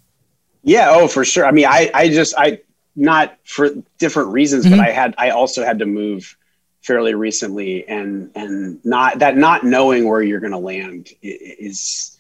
Yeah, 0.62 0.88
oh 0.90 1.08
for 1.08 1.24
sure. 1.24 1.46
I 1.46 1.52
mean, 1.52 1.64
I 1.66 1.90
I 1.94 2.08
just 2.08 2.34
I 2.36 2.60
not 2.96 3.38
for 3.44 3.70
different 3.98 4.30
reasons, 4.32 4.66
Mhm. 4.66 4.70
but 4.72 4.80
I 4.80 4.90
had 4.90 5.14
I 5.16 5.30
also 5.30 5.64
had 5.64 5.78
to 5.78 5.86
move 5.86 6.36
fairly 6.82 7.14
recently, 7.14 7.88
and 7.88 8.30
and 8.34 8.84
not 8.84 9.20
that 9.20 9.38
not 9.38 9.64
knowing 9.64 10.06
where 10.06 10.20
you're 10.20 10.40
going 10.40 10.52
to 10.52 10.58
land 10.58 11.08
is. 11.22 12.17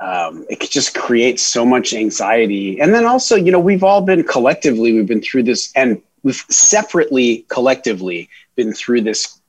Um, 0.00 0.44
it 0.50 0.60
could 0.60 0.70
just 0.70 0.94
create 0.94 1.38
so 1.38 1.64
much 1.64 1.94
anxiety, 1.94 2.80
and 2.80 2.92
then 2.92 3.06
also, 3.06 3.36
you 3.36 3.52
know, 3.52 3.60
we've 3.60 3.84
all 3.84 4.00
been 4.00 4.24
collectively, 4.24 4.92
we've 4.92 5.06
been 5.06 5.22
through 5.22 5.44
this, 5.44 5.72
and 5.76 6.02
we've 6.22 6.44
separately, 6.48 7.46
collectively, 7.48 8.28
been 8.56 8.72
through 8.72 9.02
this 9.02 9.40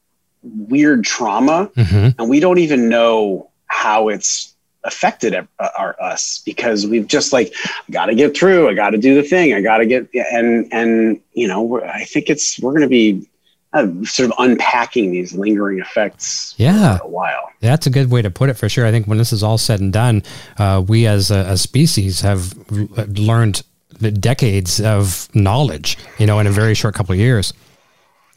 weird 0.44 1.04
trauma, 1.04 1.72
mm-hmm. 1.76 2.20
and 2.20 2.30
we 2.30 2.40
don't 2.40 2.60
even 2.60 2.90
know 2.90 3.50
how 3.68 4.10
it's 4.10 4.56
affected 4.86 5.34
ev- 5.34 5.48
uh, 5.60 5.70
our 5.78 6.02
us 6.02 6.42
because 6.46 6.86
we've 6.86 7.08
just 7.08 7.34
like 7.34 7.54
got 7.90 8.06
to 8.06 8.14
get 8.16 8.38
through 8.38 8.70
i 8.70 8.74
got 8.76 8.92
to 8.92 9.00
do 9.00 9.16
the 9.16 9.24
thing 9.24 9.54
i 9.54 9.60
got 9.60 9.80
to 9.80 9.86
get 9.88 10.08
and 10.32 10.72
and 10.72 11.20
you 11.34 11.48
know 11.48 11.82
i 11.82 12.04
think 12.04 12.30
it's 12.30 12.60
we're 12.60 12.72
going 12.72 12.82
to 12.82 12.88
be 12.88 13.28
uh, 13.76 13.88
sort 14.04 14.32
of 14.32 14.34
unpacking 14.40 15.12
these 15.12 15.34
lingering 15.34 15.80
effects 15.80 16.56
Yeah. 16.58 16.98
for 16.98 17.04
a 17.06 17.08
while 17.10 17.50
That's 17.60 17.86
a 17.86 17.90
good 17.92 18.10
way 18.10 18.22
to 18.24 18.32
put 18.32 18.50
it 18.50 18.56
for 18.56 18.68
sure. 18.70 18.86
I 18.88 18.92
think 18.92 19.06
when 19.06 19.18
this 19.20 19.32
is 19.34 19.44
all 19.44 19.58
said 19.60 19.80
and 19.82 19.92
done, 19.94 20.24
uh, 20.58 20.84
we 20.88 21.06
as 21.06 21.30
a, 21.30 21.40
a 21.52 21.58
species 21.58 22.22
have 22.22 22.54
learned 22.72 23.62
the 24.00 24.12
decades 24.12 24.82
of 24.82 25.30
knowledge, 25.36 25.98
you 26.20 26.26
know, 26.26 26.40
in 26.40 26.48
a 26.48 26.52
very 26.52 26.74
short 26.74 26.96
couple 26.96 27.14
of 27.14 27.20
years. 27.20 27.54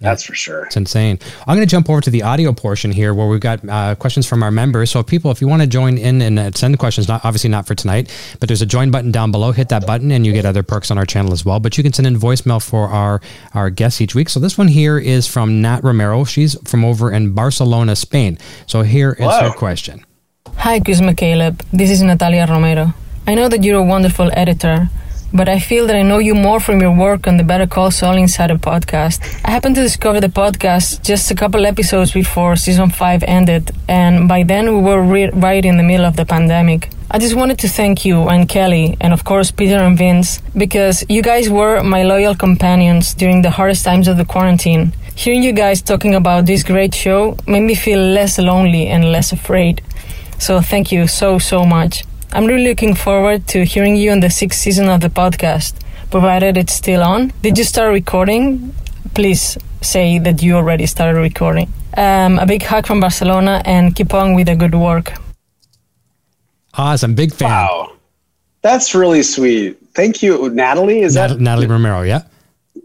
That's 0.01 0.23
for 0.23 0.35
sure 0.35 0.67
It's 0.67 0.77
insane. 0.77 1.19
I'm 1.47 1.57
going 1.57 1.67
to 1.67 1.71
jump 1.71 1.91
over 1.91 2.01
to 2.01 2.11
the 2.11 2.23
audio 2.23 2.53
portion 2.53 2.93
here 2.93 3.13
where 3.15 3.27
we've 3.27 3.41
got 3.41 3.69
uh, 3.69 3.97
questions 3.97 4.27
from 4.29 4.45
our 4.45 4.51
members. 4.53 4.93
So, 4.93 5.01
if 5.01 5.07
people, 5.07 5.33
if 5.33 5.41
you 5.41 5.49
want 5.49 5.63
to 5.63 5.67
join 5.67 5.99
in 5.99 6.23
and 6.23 6.39
uh, 6.39 6.51
send 6.53 6.79
questions, 6.79 7.09
not 7.09 7.25
obviously 7.25 7.51
not 7.51 7.67
for 7.67 7.75
tonight, 7.75 8.09
but 8.39 8.49
there's 8.49 8.63
a 8.63 8.67
join 8.67 8.93
button 8.93 9.11
down 9.11 9.33
below. 9.33 9.51
Hit 9.51 9.71
that 9.71 9.87
button, 9.89 10.13
and 10.13 10.25
you 10.25 10.33
get 10.33 10.45
other 10.47 10.63
perks 10.63 10.93
on 10.93 10.99
our 10.99 11.05
channel 11.07 11.33
as 11.33 11.45
well. 11.45 11.59
But 11.59 11.77
you 11.77 11.83
can 11.83 11.93
send 11.93 12.07
in 12.07 12.17
voicemail 12.17 12.65
for 12.65 12.87
our 12.89 13.21
our 13.55 13.71
guests 13.71 14.01
each 14.01 14.15
week. 14.15 14.29
So, 14.29 14.39
this 14.39 14.57
one 14.57 14.69
here 14.69 14.99
is 14.99 15.27
from 15.27 15.61
Nat 15.63 15.83
Romero. 15.83 16.23
She's 16.25 16.57
from 16.69 16.85
over 16.85 17.11
in 17.11 17.33
Barcelona, 17.33 17.97
Spain. 17.97 18.39
So, 18.67 18.83
here 18.83 19.13
is 19.19 19.27
Wow. 19.27 19.51
her 19.51 19.57
question. 19.57 20.05
Hi, 20.59 20.79
Chris 20.79 21.01
McCaleb. 21.01 21.61
This 21.73 21.91
is 21.91 22.03
Natalia 22.03 22.47
Romero. 22.49 22.95
I 23.27 23.35
know 23.35 23.49
that 23.49 23.65
you're 23.65 23.81
a 23.81 23.85
wonderful 23.85 24.31
editor, 24.33 24.89
but 25.33 25.49
I 25.49 25.59
feel 25.59 25.87
that 25.87 25.97
I 25.97 26.03
know 26.03 26.19
you 26.19 26.35
more 26.35 26.61
from 26.61 26.81
your 26.81 26.95
work 26.97 27.27
on 27.27 27.37
the 27.37 27.45
Better 27.45 27.67
Call 27.67 27.91
Saul 27.91 28.17
Insider 28.17 28.57
podcast. 28.57 29.21
I 29.45 29.51
happened 29.51 29.75
to 29.77 29.83
discover 29.83 30.21
the 30.21 30.29
podcast 30.29 31.03
just 31.03 31.31
a 31.31 31.35
couple 31.35 31.67
episodes 31.67 32.13
before 32.13 32.57
season 32.57 32.91
5 32.91 33.23
ended, 33.25 33.71
and 33.89 34.29
by 34.29 34.43
then 34.43 34.75
we 34.75 34.83
were 34.83 35.03
re- 35.03 35.31
right 35.31 35.65
in 35.65 35.77
the 35.77 35.83
middle 35.83 36.07
of 36.07 36.17
the 36.17 36.25
pandemic. 36.25 36.91
I 37.11 37.19
just 37.19 37.35
wanted 37.35 37.59
to 37.61 37.69
thank 37.69 38.05
you 38.05 38.29
and 38.29 38.49
Kelly, 38.49 38.97
and 39.01 39.13
of 39.13 39.25
course 39.25 39.51
Peter 39.51 39.79
and 39.79 39.97
Vince, 39.97 40.41
because 40.57 41.05
you 41.09 41.23
guys 41.23 41.49
were 41.49 41.83
my 41.83 42.03
loyal 42.03 42.35
companions 42.35 43.15
during 43.15 43.43
the 43.43 43.51
hardest 43.51 43.85
times 43.85 44.09
of 44.09 44.17
the 44.17 44.25
quarantine. 44.25 44.93
Hearing 45.15 45.43
you 45.43 45.53
guys 45.53 45.83
talking 45.83 46.15
about 46.15 46.47
this 46.47 46.63
great 46.63 46.95
show 46.95 47.37
made 47.47 47.63
me 47.63 47.75
feel 47.75 47.99
less 47.99 48.39
lonely 48.39 48.87
and 48.87 49.11
less 49.11 49.33
afraid. 49.33 49.83
So 50.39 50.61
thank 50.61 50.93
you 50.93 51.07
so, 51.07 51.39
so 51.39 51.65
much. 51.65 52.05
I'm 52.33 52.47
really 52.47 52.69
looking 52.69 52.95
forward 52.95 53.47
to 53.49 53.65
hearing 53.65 53.97
you 53.97 54.13
in 54.13 54.21
the 54.21 54.31
sixth 54.31 54.61
season 54.61 54.89
of 54.89 55.01
the 55.01 55.09
podcast, 55.09 55.75
provided 56.11 56.57
it's 56.57 56.75
still 56.75 57.03
on. 57.03 57.33
Did 57.43 57.57
you 57.59 57.65
start 57.65 57.93
recording? 57.93 58.75
Please 59.15 59.57
say 59.81 60.19
that 60.19 60.43
you 60.43 60.55
already 60.57 60.87
started 60.87 61.19
recording. 61.21 61.73
Um, 61.97 62.39
a 62.39 62.47
big 62.47 62.63
hug 62.63 62.87
from 62.87 63.01
Barcelona 63.01 63.63
and 63.65 63.95
keep 63.97 64.13
on 64.15 64.35
with 64.35 64.47
the 64.47 64.57
good 64.57 64.75
work. 64.75 65.13
Awesome. 66.75 67.15
Big 67.15 67.33
fan. 67.33 67.49
wow 67.51 67.93
that's 68.61 68.93
really 68.93 69.23
sweet 69.23 69.79
thank 69.95 70.21
you 70.21 70.51
natalie 70.51 71.01
is 71.03 71.15
Nat- 71.15 71.29
that 71.29 71.41
Natalie 71.41 71.69
Romero. 71.69 72.03
Yeah. 72.03 72.23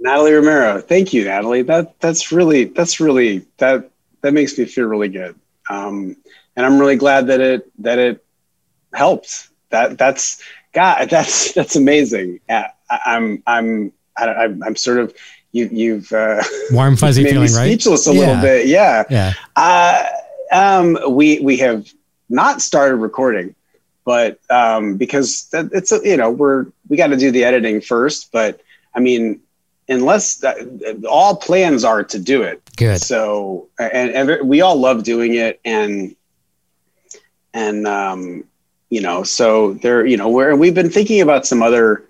natalie 0.02 0.32
romero 0.34 0.80
thank 0.80 1.14
you 1.14 1.26
natalie 1.26 1.64
that 1.64 2.00
that's 2.00 2.32
really 2.32 2.66
that's 2.66 3.00
really 3.00 3.44
that 3.58 3.90
that 4.22 4.34
makes 4.34 4.56
me 4.58 4.66
feel 4.66 4.86
really 4.86 5.10
good 5.10 5.36
um 5.72 6.16
and 6.56 6.64
i'm 6.66 6.78
really 6.80 6.96
glad 6.96 7.26
that 7.28 7.42
it 7.42 7.72
that 7.82 7.98
it 7.98 8.24
helped 8.94 9.50
that 9.70 9.98
that's 9.98 10.42
god 10.74 11.10
that's 11.10 11.54
that's 11.54 11.76
amazing 11.76 12.40
I, 12.50 12.68
i'm 13.06 13.44
i'm 13.48 13.92
I, 14.16 14.26
don't- 14.26 14.38
I'm, 14.38 14.64
I'm 14.64 14.76
sort 14.76 15.00
of 15.00 15.14
you 15.52 15.70
you've 15.72 16.12
uh 16.12 16.42
Warm, 16.72 16.96
fuzzy 16.96 17.24
feeling, 17.24 17.52
right? 17.54 17.68
speechless 17.80 18.08
a 18.08 18.14
Yeah. 18.14 18.20
little 18.20 18.42
bit 18.42 18.68
yeah 18.68 19.04
Yeah. 19.10 19.34
uh, 19.56 20.06
um, 20.52 20.98
we 21.10 21.40
we 21.40 21.58
have 21.58 21.88
not 22.30 22.62
started 22.62 22.98
recording, 22.98 23.56
but 24.06 24.40
um, 24.52 24.98
because 24.98 25.46
that, 25.50 25.70
it's 25.74 25.92
a, 25.92 26.00
you 26.04 26.16
know 26.18 26.30
we're 26.30 26.68
we 26.90 26.98
got 26.98 27.08
to 27.08 27.18
do 27.18 27.32
the 27.32 27.44
editing 27.44 27.82
first. 27.82 28.32
But 28.32 28.62
I 28.94 29.00
mean, 29.00 29.42
unless 29.90 30.36
that, 30.38 30.58
all 31.10 31.36
plans 31.38 31.84
are 31.84 32.04
to 32.04 32.20
do 32.20 32.44
it. 32.44 32.62
Good. 32.76 33.02
So 33.02 33.70
and, 33.80 34.12
and 34.30 34.48
we 34.48 34.62
all 34.62 34.76
love 34.76 35.04
doing 35.04 35.34
it, 35.36 35.60
and 35.66 36.16
and 37.54 37.88
um, 37.88 38.44
you 38.94 39.02
know, 39.02 39.24
so 39.24 39.74
there, 39.84 40.06
you 40.06 40.18
know, 40.18 40.30
we're 40.30 40.56
we've 40.56 40.76
been 40.82 40.90
thinking 40.98 41.20
about 41.22 41.46
some 41.48 41.62
other 41.64 42.04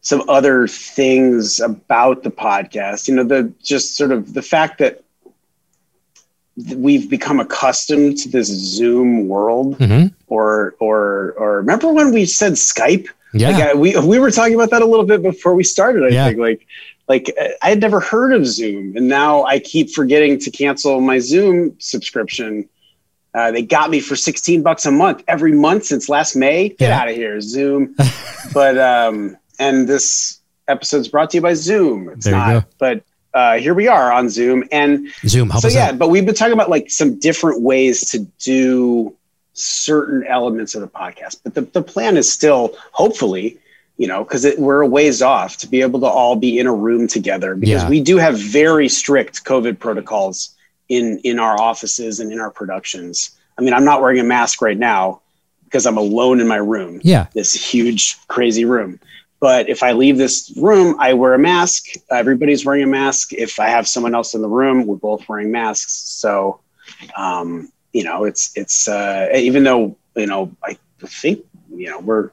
some 0.00 0.22
other 0.28 0.66
things 0.68 1.60
about 1.60 2.22
the 2.22 2.30
podcast. 2.30 3.08
You 3.08 3.14
know, 3.16 3.24
the 3.24 3.52
just 3.62 3.96
sort 3.96 4.12
of 4.12 4.32
the 4.38 4.42
fact 4.42 4.78
that 4.78 5.02
we've 6.76 7.08
become 7.10 7.38
accustomed 7.40 8.16
to 8.18 8.28
this 8.28 8.48
Zoom 8.48 9.28
world, 9.28 9.76
hmm 9.78 10.06
or 10.28 10.74
or 10.80 11.34
or 11.38 11.58
remember 11.58 11.92
when 11.92 12.12
we 12.12 12.24
said 12.26 12.52
Skype? 12.54 13.06
Yeah. 13.32 13.50
Like 13.50 13.62
I, 13.68 13.74
we 13.74 13.96
we 13.98 14.18
were 14.18 14.30
talking 14.30 14.54
about 14.54 14.70
that 14.70 14.82
a 14.82 14.86
little 14.86 15.06
bit 15.06 15.22
before 15.22 15.54
we 15.54 15.64
started. 15.64 16.02
I 16.04 16.08
Yeah. 16.08 16.26
think 16.26 16.38
like 16.38 16.66
like 17.08 17.26
uh, 17.40 17.48
I 17.62 17.68
had 17.68 17.80
never 17.80 18.00
heard 18.00 18.32
of 18.32 18.46
Zoom, 18.46 18.96
and 18.96 19.06
now 19.08 19.44
I 19.44 19.58
keep 19.58 19.90
forgetting 19.90 20.38
to 20.40 20.50
cancel 20.50 21.00
my 21.00 21.18
Zoom 21.18 21.76
subscription. 21.78 22.68
Uh, 23.36 23.50
they 23.52 23.60
got 23.62 23.90
me 23.90 24.00
for 24.00 24.16
sixteen 24.16 24.62
bucks 24.62 24.86
a 24.86 24.90
month 24.90 25.22
every 25.28 25.52
month 25.52 25.84
since 25.84 26.08
last 26.08 26.34
May. 26.36 26.70
Get 26.70 26.88
Yeah. 26.88 26.98
out 27.00 27.08
of 27.08 27.14
here, 27.14 27.38
Zoom. 27.42 27.94
but 28.54 28.78
um, 28.78 29.36
and 29.58 29.86
this 29.86 30.40
episode's 30.68 31.08
brought 31.08 31.30
to 31.30 31.36
you 31.36 31.42
by 31.42 31.52
Zoom. 31.54 32.08
It's 32.08 32.24
There 32.24 32.34
you 32.34 32.40
not, 32.40 32.62
go. 32.62 32.68
but 32.78 33.02
uh, 33.34 33.58
here 33.58 33.74
we 33.74 33.86
are 33.88 34.10
on 34.10 34.30
Zoom, 34.30 34.64
and 34.72 35.08
Zoom. 35.26 35.50
So 35.50 35.68
yeah, 35.68 35.88
out. 35.88 35.98
but 35.98 36.08
we've 36.08 36.24
been 36.24 36.34
talking 36.34 36.54
about 36.54 36.70
like 36.70 36.90
some 36.90 37.18
different 37.18 37.60
ways 37.60 38.08
to 38.12 38.20
do 38.38 39.14
certain 39.52 40.24
elements 40.26 40.74
of 40.74 40.80
the 40.80 40.88
podcast. 40.88 41.40
But 41.44 41.54
the, 41.54 41.62
the 41.62 41.82
plan 41.82 42.16
is 42.16 42.32
still, 42.32 42.76
hopefully, 42.92 43.58
you 43.98 44.06
know, 44.06 44.24
because 44.24 44.46
we're 44.58 44.80
a 44.82 44.86
ways 44.86 45.22
off 45.22 45.56
to 45.58 45.66
be 45.68 45.80
able 45.82 46.00
to 46.00 46.06
all 46.06 46.36
be 46.36 46.58
in 46.58 46.66
a 46.66 46.74
room 46.74 47.06
together 47.06 47.54
because 47.54 47.82
Yeah. 47.82 47.88
we 47.88 48.00
do 48.00 48.16
have 48.18 48.38
very 48.38 48.88
strict 48.88 49.44
COVID 49.44 49.78
protocols 49.78 50.54
in 50.88 51.18
in 51.24 51.38
our 51.38 51.60
offices 51.60 52.20
and 52.20 52.32
in 52.32 52.40
our 52.40 52.50
productions. 52.50 53.30
I 53.58 53.62
mean, 53.62 53.72
I'm 53.74 53.84
not 53.84 54.00
wearing 54.00 54.20
a 54.20 54.24
mask 54.24 54.60
right 54.62 54.76
now 54.78 55.20
because 55.64 55.86
I'm 55.86 55.96
alone 55.96 56.40
in 56.40 56.46
my 56.46 56.56
room 56.56 57.00
Yeah. 57.02 57.26
this 57.34 57.52
huge, 57.54 58.16
crazy 58.28 58.64
room. 58.64 59.00
But 59.40 59.68
if 59.68 59.82
I 59.82 59.92
leave 59.92 60.16
this 60.16 60.52
room, 60.56 60.96
I 60.98 61.12
wear 61.14 61.34
a 61.34 61.38
mask. 61.38 61.86
Everybody's 62.10 62.64
wearing 62.64 62.82
a 62.84 62.86
mask. 62.86 63.32
If 63.32 63.58
I 63.60 63.68
have 63.68 63.86
someone 63.88 64.14
else 64.14 64.34
in 64.34 64.40
the 64.42 64.48
room, 64.48 64.86
we're 64.86 64.96
both 64.96 65.28
wearing 65.28 65.50
masks. 65.52 65.92
So, 65.92 66.60
um, 67.16 67.70
you 67.92 68.04
know, 68.04 68.24
it's 68.24 68.52
it's 68.56 68.88
uh, 68.88 69.28
even 69.34 69.64
though 69.64 69.96
you 70.16 70.26
know 70.26 70.50
I 70.64 70.78
think 71.00 71.44
you 71.74 71.90
know 71.90 71.98
we're 72.00 72.30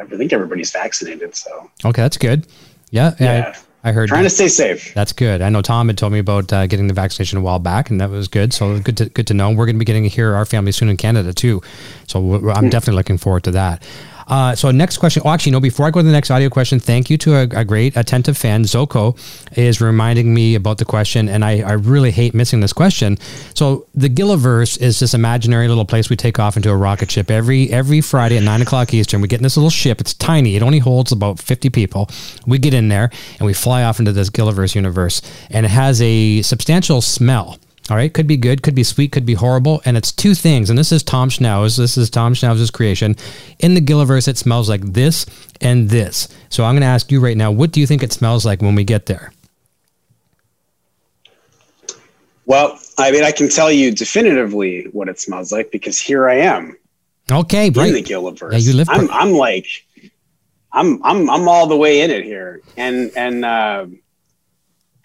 I 0.00 0.04
think 0.04 0.32
everybody's 0.32 0.72
vaccinated. 0.72 1.34
So 1.36 1.70
Okay, 1.84 2.02
that's 2.02 2.16
good. 2.18 2.46
Yeah, 2.90 3.14
yeah. 3.20 3.52
I, 3.54 3.58
I 3.84 3.90
heard. 3.92 4.08
trying 4.08 4.22
to 4.22 4.30
stay 4.30 4.48
safe. 4.48 4.94
That's 4.94 5.12
good. 5.12 5.42
I 5.42 5.48
know 5.48 5.60
Tom 5.60 5.88
had 5.88 5.98
told 5.98 6.12
me 6.12 6.20
about 6.20 6.52
uh, 6.52 6.66
getting 6.68 6.86
the 6.86 6.94
vaccination 6.94 7.38
a 7.38 7.40
while 7.40 7.58
back, 7.58 7.90
and 7.90 8.00
that 8.00 8.10
was 8.10 8.28
good. 8.28 8.52
So 8.52 8.78
good 8.78 8.96
to 8.98 9.06
good 9.06 9.26
to 9.26 9.34
know. 9.34 9.50
We're 9.50 9.66
going 9.66 9.74
to 9.74 9.80
be 9.80 9.84
getting 9.84 10.04
here 10.04 10.34
our 10.34 10.44
family 10.44 10.70
soon 10.70 10.88
in 10.88 10.96
Canada 10.96 11.32
too. 11.32 11.62
So 12.06 12.48
I'm 12.50 12.68
definitely 12.68 12.96
looking 12.96 13.18
forward 13.18 13.44
to 13.44 13.50
that. 13.52 13.82
Uh, 14.26 14.54
so 14.54 14.70
next 14.70 14.98
question. 14.98 15.22
Oh, 15.24 15.30
actually, 15.30 15.52
no. 15.52 15.60
Before 15.60 15.86
I 15.86 15.90
go 15.90 16.00
to 16.00 16.06
the 16.06 16.12
next 16.12 16.30
audio 16.30 16.48
question, 16.48 16.80
thank 16.80 17.10
you 17.10 17.18
to 17.18 17.34
a, 17.34 17.42
a 17.42 17.64
great 17.64 17.96
attentive 17.96 18.36
fan. 18.36 18.64
Zoko 18.64 19.16
is 19.56 19.80
reminding 19.80 20.32
me 20.32 20.54
about 20.54 20.78
the 20.78 20.84
question, 20.84 21.28
and 21.28 21.44
I, 21.44 21.60
I 21.60 21.72
really 21.72 22.10
hate 22.10 22.34
missing 22.34 22.60
this 22.60 22.72
question. 22.72 23.18
So 23.54 23.86
the 23.94 24.08
Gilliverse 24.08 24.80
is 24.80 25.00
this 25.00 25.14
imaginary 25.14 25.68
little 25.68 25.84
place 25.84 26.08
we 26.08 26.16
take 26.16 26.38
off 26.38 26.56
into 26.56 26.70
a 26.70 26.76
rocket 26.76 27.10
ship 27.10 27.30
every 27.30 27.70
every 27.70 28.00
Friday 28.00 28.36
at 28.36 28.44
nine 28.44 28.62
o'clock 28.62 28.92
Eastern. 28.94 29.20
We 29.20 29.28
get 29.28 29.40
in 29.40 29.44
this 29.44 29.56
little 29.56 29.70
ship. 29.70 30.00
It's 30.00 30.14
tiny. 30.14 30.56
It 30.56 30.62
only 30.62 30.78
holds 30.78 31.12
about 31.12 31.38
fifty 31.38 31.70
people. 31.70 32.08
We 32.46 32.58
get 32.58 32.74
in 32.74 32.88
there 32.88 33.10
and 33.38 33.46
we 33.46 33.52
fly 33.52 33.84
off 33.84 33.98
into 33.98 34.12
this 34.12 34.30
Gilliverse 34.30 34.74
universe, 34.74 35.22
and 35.50 35.66
it 35.66 35.70
has 35.70 36.00
a 36.02 36.42
substantial 36.42 37.00
smell. 37.00 37.58
All 37.90 37.96
right, 37.96 38.12
could 38.12 38.26
be 38.28 38.36
good, 38.36 38.62
could 38.62 38.74
be 38.76 38.84
sweet, 38.84 39.12
could 39.12 39.26
be 39.26 39.34
horrible, 39.34 39.82
and 39.84 39.96
it's 39.96 40.12
two 40.12 40.34
things. 40.34 40.70
And 40.70 40.78
this 40.78 40.92
is 40.92 41.02
Tom 41.02 41.28
Schnauz. 41.28 41.76
This 41.76 41.98
is 41.98 42.10
Tom 42.10 42.32
Schnauz's 42.32 42.70
creation. 42.70 43.16
In 43.58 43.74
the 43.74 43.80
Gilliverse, 43.80 44.28
it 44.28 44.38
smells 44.38 44.68
like 44.68 44.82
this 44.82 45.26
and 45.60 45.90
this. 45.90 46.28
So 46.48 46.64
I'm 46.64 46.74
going 46.74 46.82
to 46.82 46.86
ask 46.86 47.10
you 47.10 47.20
right 47.20 47.36
now, 47.36 47.50
what 47.50 47.72
do 47.72 47.80
you 47.80 47.86
think 47.86 48.02
it 48.02 48.12
smells 48.12 48.46
like 48.46 48.62
when 48.62 48.74
we 48.76 48.84
get 48.84 49.06
there? 49.06 49.32
Well, 52.46 52.78
I 52.98 53.10
mean, 53.10 53.24
I 53.24 53.32
can 53.32 53.48
tell 53.48 53.70
you 53.70 53.90
definitively 53.92 54.84
what 54.92 55.08
it 55.08 55.18
smells 55.18 55.52
like 55.52 55.70
because 55.70 56.00
here 56.00 56.28
I 56.28 56.34
am 56.36 56.76
Okay, 57.30 57.66
in 57.66 57.72
the 57.72 57.80
right. 57.80 58.04
Gilliverse. 58.04 58.52
Yeah, 58.52 58.58
you 58.58 58.72
live 58.74 58.88
I'm, 58.90 59.10
I'm 59.10 59.32
like, 59.32 59.66
I'm, 60.72 61.02
I'm, 61.04 61.30
I'm 61.30 61.48
all 61.48 61.66
the 61.66 61.76
way 61.76 62.00
in 62.00 62.10
it 62.10 62.24
here, 62.24 62.60
and 62.76 63.10
and 63.16 63.44
um 63.44 64.00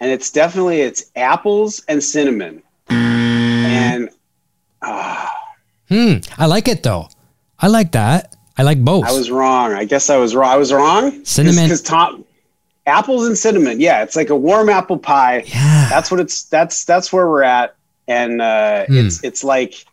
and 0.00 0.10
it's 0.10 0.30
definitely 0.30 0.80
it's 0.80 1.10
apples 1.16 1.84
and 1.88 2.02
cinnamon, 2.02 2.62
and 2.90 4.08
uh, 4.82 5.26
Hmm, 5.88 6.14
I 6.36 6.46
like 6.46 6.68
it 6.68 6.82
though. 6.82 7.08
I 7.58 7.68
like 7.68 7.92
that. 7.92 8.36
I 8.56 8.62
like 8.62 8.82
both. 8.84 9.04
I 9.06 9.12
was 9.12 9.30
wrong. 9.30 9.72
I 9.72 9.84
guess 9.84 10.10
I 10.10 10.16
was 10.16 10.34
wrong. 10.34 10.50
I 10.50 10.56
was 10.56 10.72
wrong. 10.72 11.24
Cinnamon- 11.24 11.64
because 11.64 11.80
Tom, 11.82 12.24
apples 12.86 13.26
and 13.26 13.36
cinnamon. 13.38 13.80
Yeah, 13.80 14.02
it's 14.02 14.16
like 14.16 14.30
a 14.30 14.36
warm 14.36 14.68
apple 14.68 14.98
pie. 14.98 15.44
yeah. 15.46 15.88
That's 15.88 16.10
what 16.10 16.20
it's. 16.20 16.44
That's 16.44 16.84
that's 16.84 17.12
where 17.12 17.28
we're 17.28 17.42
at, 17.44 17.74
and 18.06 18.42
uh, 18.42 18.84
Hmm. 18.86 18.96
it's 19.06 19.22
it's 19.24 19.42
like 19.44 19.84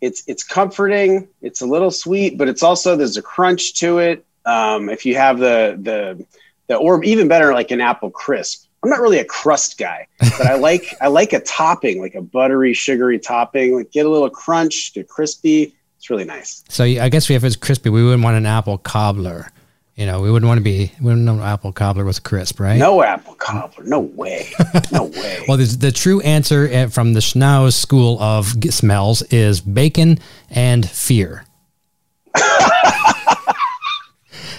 it's 0.00 0.22
it's 0.26 0.42
comforting. 0.42 1.28
It's 1.42 1.60
a 1.60 1.66
little 1.66 1.90
sweet, 1.90 2.36
but 2.36 2.48
it's 2.48 2.62
also 2.62 2.96
there's 2.96 3.16
a 3.16 3.22
crunch 3.22 3.74
to 3.74 3.98
it. 3.98 4.24
Um, 4.46 4.88
if 4.90 5.06
you 5.06 5.16
have 5.16 5.38
the 5.38 5.78
the 5.80 6.24
the 6.66 6.76
or 6.76 7.02
even 7.04 7.28
better 7.28 7.52
like 7.54 7.70
an 7.70 7.80
apple 7.80 8.10
crisp. 8.10 8.63
I'm 8.84 8.90
not 8.90 9.00
really 9.00 9.18
a 9.18 9.24
crust 9.24 9.78
guy, 9.78 10.06
but 10.20 10.46
I 10.46 10.56
like 10.56 10.94
I 11.00 11.08
like 11.08 11.32
a 11.32 11.40
topping, 11.40 12.02
like 12.02 12.14
a 12.14 12.20
buttery, 12.20 12.74
sugary 12.74 13.18
topping. 13.18 13.74
Like 13.76 13.90
get 13.90 14.04
a 14.04 14.10
little 14.10 14.28
crunch, 14.28 14.92
get 14.92 15.08
crispy. 15.08 15.74
It's 15.96 16.10
really 16.10 16.26
nice. 16.26 16.62
So 16.68 16.84
I 16.84 17.08
guess 17.08 17.30
if 17.30 17.42
it's 17.44 17.56
crispy, 17.56 17.88
we 17.88 18.04
wouldn't 18.04 18.22
want 18.22 18.36
an 18.36 18.44
apple 18.44 18.76
cobbler. 18.76 19.50
You 19.94 20.04
know, 20.04 20.20
we 20.20 20.30
wouldn't 20.30 20.48
want 20.48 20.58
to 20.58 20.62
be, 20.62 20.92
we 21.00 21.06
wouldn't 21.06 21.28
an 21.28 21.40
apple 21.40 21.72
cobbler 21.72 22.04
with 22.04 22.24
crisp, 22.24 22.60
right? 22.60 22.76
No 22.76 23.02
apple 23.02 23.34
cobbler. 23.36 23.84
No 23.84 24.00
way. 24.00 24.48
No 24.92 25.04
way. 25.16 25.44
Well, 25.48 25.56
the 25.56 25.92
true 25.92 26.20
answer 26.20 26.68
uh, 26.70 26.88
from 26.88 27.14
the 27.14 27.20
Schnauz 27.20 27.74
school 27.74 28.20
of 28.20 28.52
smells 28.70 29.22
is 29.22 29.60
bacon 29.62 30.18
and 30.50 30.86
fear. 30.88 31.44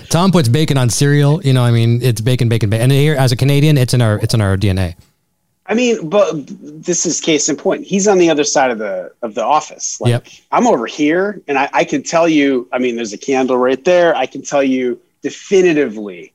Tom 0.10 0.32
puts 0.32 0.50
bacon 0.50 0.78
on 0.78 0.90
cereal. 0.90 1.42
You 1.44 1.54
know, 1.54 1.64
I 1.64 1.72
mean, 1.72 2.02
it's 2.02 2.22
bacon, 2.22 2.50
bacon, 2.50 2.70
bacon. 2.70 2.84
And 2.84 2.92
here, 2.92 3.16
as 3.16 3.32
a 3.32 3.36
Canadian, 3.36 3.78
it's 3.78 3.94
in 3.94 4.02
our 4.02 4.18
it's 4.20 4.34
in 4.34 4.42
our 4.42 4.58
DNA. 4.58 4.96
I 5.68 5.74
mean, 5.74 6.10
but 6.10 6.32
this 6.48 7.06
is 7.06 7.20
case 7.20 7.50
in 7.50 7.56
point. 7.56 7.86
He's 7.86 8.08
on 8.08 8.20
the 8.20 8.30
other 8.30 8.44
side 8.44 8.72
of 8.72 8.78
the 8.78 9.12
of 9.22 9.34
the 9.34 9.44
office. 9.44 10.00
Like 10.00 10.10
Yep. 10.10 10.28
I'm 10.52 10.68
over 10.68 10.86
here, 10.86 11.42
and 11.48 11.58
I, 11.58 11.70
I 11.74 11.84
can 11.84 12.04
tell 12.04 12.28
you. 12.28 12.68
I 12.72 12.78
mean, 12.78 12.96
there's 12.96 13.14
a 13.14 13.18
candle 13.18 13.58
right 13.58 13.84
there. 13.84 14.16
I 14.16 14.28
can 14.28 14.42
tell 14.44 14.64
you 14.64 15.00
definitively, 15.22 16.34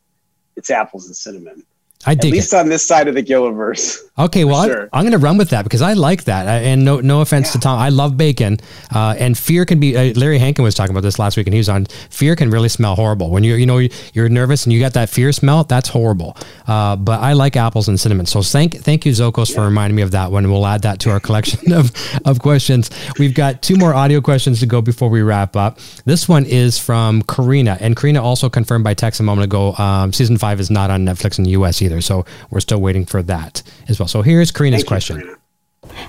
it's 0.57 0.71
apples 0.71 1.07
and 1.07 1.15
cinnamon. 1.15 1.65
I 2.07 2.13
At 2.13 2.25
least 2.25 2.55
it. 2.55 2.57
on 2.57 2.69
this 2.71 2.87
side 2.87 3.09
of 3.09 3.15
the 3.15 3.23
Gilliverse. 3.23 3.99
Okay, 4.21 4.45
well, 4.45 4.65
sure. 4.67 4.89
I, 4.93 4.99
am 4.99 5.05
going 5.05 5.13
to 5.13 5.19
run 5.19 5.39
with 5.39 5.49
that 5.49 5.63
because 5.63 5.81
I 5.81 5.95
like 5.95 6.25
that. 6.25 6.47
I, 6.47 6.57
and 6.57 6.85
no, 6.85 7.01
no 7.01 7.23
offense 7.23 7.53
to 7.53 7.59
Tom, 7.59 7.79
I 7.79 7.89
love 7.89 8.19
bacon. 8.19 8.59
Uh, 8.95 9.15
and 9.19 9.37
fear 9.37 9.65
can 9.65 9.81
be. 9.81 9.97
Uh, 9.97 10.13
Larry 10.15 10.39
Hankin 10.39 10.63
was 10.63 10.75
talking 10.75 10.91
about 10.91 11.03
this 11.03 11.19
last 11.19 11.39
week, 11.39 11.47
and 11.47 11.55
he 11.55 11.59
was 11.59 11.71
on. 11.71 11.87
Fear 12.11 12.37
can 12.37 12.51
really 12.51 12.69
smell 12.69 12.97
horrible 12.97 13.31
when 13.31 13.45
you 13.45 13.55
you 13.55 13.65
know 13.65 13.79
you're 14.13 14.29
nervous 14.29 14.65
and 14.65 14.75
you 14.75 14.81
got 14.81 14.93
that 14.93 15.09
fear 15.09 15.33
smell. 15.33 15.65
That's 15.65 15.89
horrible. 15.89 16.37
Uh, 16.67 16.97
but 16.97 17.21
I 17.21 17.33
like 17.33 17.57
apples 17.57 17.89
and 17.89 17.99
cinnamon. 17.99 18.27
So 18.27 18.43
thank 18.43 18.77
thank 18.77 19.07
you 19.07 19.13
Zokos 19.13 19.55
for 19.55 19.63
reminding 19.63 19.97
me 19.97 20.03
of 20.03 20.11
that 20.11 20.31
one. 20.31 20.51
We'll 20.51 20.67
add 20.67 20.83
that 20.83 21.01
to 21.01 21.11
our 21.11 21.21
collection 21.21 21.73
of 21.73 21.91
of 22.27 22.41
questions. 22.41 22.91
We've 23.19 23.35
got 23.35 23.63
two 23.63 23.77
more 23.77 23.95
audio 23.95 24.21
questions 24.21 24.61
to 24.61 24.67
go 24.67 24.83
before 24.83 25.09
we 25.09 25.23
wrap 25.23 25.57
up. 25.57 25.79
This 26.05 26.29
one 26.29 26.45
is 26.45 26.79
from 26.79 27.23
Karina, 27.23 27.79
and 27.81 27.97
Karina 27.97 28.23
also 28.23 28.51
confirmed 28.51 28.85
by 28.85 28.93
text 28.93 29.19
a 29.21 29.23
moment 29.23 29.47
ago. 29.47 29.75
Um, 29.77 30.13
season 30.13 30.37
five 30.37 30.61
is 30.61 30.71
not 30.71 30.91
on 30.91 31.07
Netflix 31.07 31.39
in 31.39 31.45
the 31.45 31.53
U.S. 31.53 31.81
either, 31.81 31.90
so 31.99 32.25
we're 32.51 32.61
still 32.61 32.81
waiting 32.81 33.07
for 33.07 33.23
that 33.25 33.63
as 33.89 33.99
well. 33.99 34.07
So 34.07 34.23
here's 34.23 34.53
Karina's 34.53 34.83
Thank 34.83 34.85
you, 34.85 34.89
question. 34.89 35.17
Karina. 35.21 35.37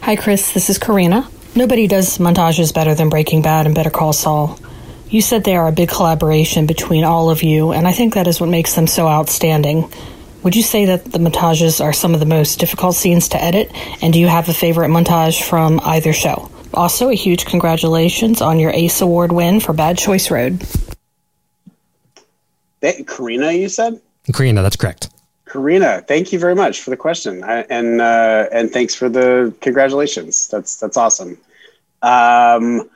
Hi, 0.01 0.15
Chris. 0.15 0.53
This 0.53 0.69
is 0.69 0.77
Karina. 0.77 1.27
Nobody 1.55 1.87
does 1.87 2.19
montages 2.19 2.73
better 2.73 2.93
than 2.93 3.09
Breaking 3.09 3.41
Bad 3.41 3.65
and 3.65 3.73
Better 3.73 3.89
Call 3.89 4.13
Saul. 4.13 4.59
You 5.09 5.21
said 5.21 5.43
they 5.43 5.55
are 5.55 5.67
a 5.67 5.71
big 5.73 5.89
collaboration 5.89 6.65
between 6.65 7.03
all 7.03 7.29
of 7.29 7.43
you, 7.43 7.71
and 7.71 7.87
I 7.87 7.91
think 7.91 8.13
that 8.13 8.27
is 8.27 8.39
what 8.39 8.49
makes 8.49 8.75
them 8.75 8.87
so 8.87 9.07
outstanding. 9.07 9.91
Would 10.43 10.55
you 10.55 10.63
say 10.63 10.85
that 10.85 11.05
the 11.05 11.19
montages 11.19 11.83
are 11.83 11.93
some 11.93 12.13
of 12.13 12.19
the 12.19 12.25
most 12.25 12.59
difficult 12.59 12.95
scenes 12.95 13.29
to 13.29 13.43
edit? 13.43 13.71
And 14.01 14.13
do 14.13 14.19
you 14.19 14.27
have 14.27 14.49
a 14.49 14.53
favorite 14.53 14.87
montage 14.89 15.43
from 15.43 15.79
either 15.83 16.13
show? 16.13 16.49
Also, 16.73 17.09
a 17.09 17.13
huge 17.13 17.45
congratulations 17.45 18.41
on 18.41 18.57
your 18.57 18.71
ACE 18.71 19.01
Award 19.01 19.31
win 19.33 19.59
for 19.59 19.73
Bad 19.73 19.97
Choice 19.97 20.31
Road. 20.31 20.63
That- 22.79 23.05
Karina, 23.05 23.51
you 23.51 23.69
said. 23.69 24.01
Karina, 24.33 24.61
that's 24.61 24.77
correct. 24.77 25.09
Karina, 25.51 26.01
thank 26.07 26.31
you 26.31 26.39
very 26.39 26.55
much 26.55 26.81
for 26.81 26.91
the 26.91 26.97
question, 26.97 27.43
I, 27.43 27.65
and 27.69 27.99
uh, 27.99 28.47
and 28.53 28.71
thanks 28.71 28.95
for 28.95 29.09
the 29.09 29.53
congratulations. 29.59 30.47
That's 30.47 30.79
that's 30.79 30.95
awesome. 30.95 31.37
Um, 32.01 32.89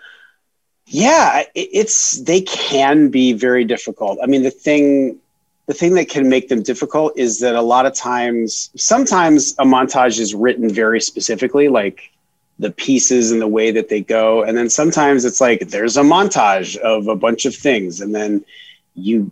yeah, 0.87 1.41
it, 1.53 1.69
it's 1.73 2.21
they 2.21 2.41
can 2.41 3.09
be 3.09 3.33
very 3.33 3.65
difficult. 3.65 4.19
I 4.23 4.27
mean, 4.27 4.43
the 4.43 4.51
thing 4.51 5.19
the 5.65 5.73
thing 5.73 5.95
that 5.95 6.07
can 6.07 6.29
make 6.29 6.47
them 6.47 6.63
difficult 6.63 7.17
is 7.17 7.39
that 7.39 7.55
a 7.55 7.61
lot 7.61 7.85
of 7.85 7.93
times, 7.93 8.69
sometimes 8.77 9.53
a 9.59 9.65
montage 9.65 10.17
is 10.17 10.33
written 10.33 10.69
very 10.69 11.01
specifically, 11.01 11.67
like 11.67 12.09
the 12.59 12.71
pieces 12.71 13.33
and 13.33 13.41
the 13.41 13.49
way 13.49 13.71
that 13.71 13.89
they 13.89 13.99
go, 13.99 14.43
and 14.43 14.57
then 14.57 14.69
sometimes 14.69 15.25
it's 15.25 15.41
like 15.41 15.67
there's 15.67 15.97
a 15.97 16.03
montage 16.03 16.77
of 16.77 17.09
a 17.09 17.17
bunch 17.17 17.45
of 17.45 17.53
things, 17.53 17.99
and 17.99 18.15
then 18.15 18.45
you 18.93 19.29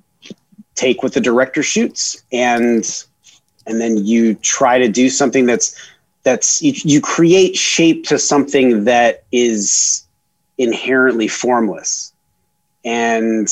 take 0.76 1.04
what 1.04 1.14
the 1.14 1.22
director 1.22 1.64
shoots 1.64 2.24
and 2.34 3.06
and 3.66 3.80
then 3.80 4.06
you 4.06 4.36
try 4.36 4.78
to 4.80 4.88
do 4.88 5.10
something 5.10 5.46
that's 5.46 5.80
that's 6.24 6.62
you, 6.62 6.74
you 6.76 7.02
create 7.02 7.58
shape 7.58 8.06
to 8.06 8.18
something 8.18 8.86
that 8.86 9.24
is 9.32 10.06
inherently 10.58 11.28
formless. 11.28 12.14
And 12.86 13.48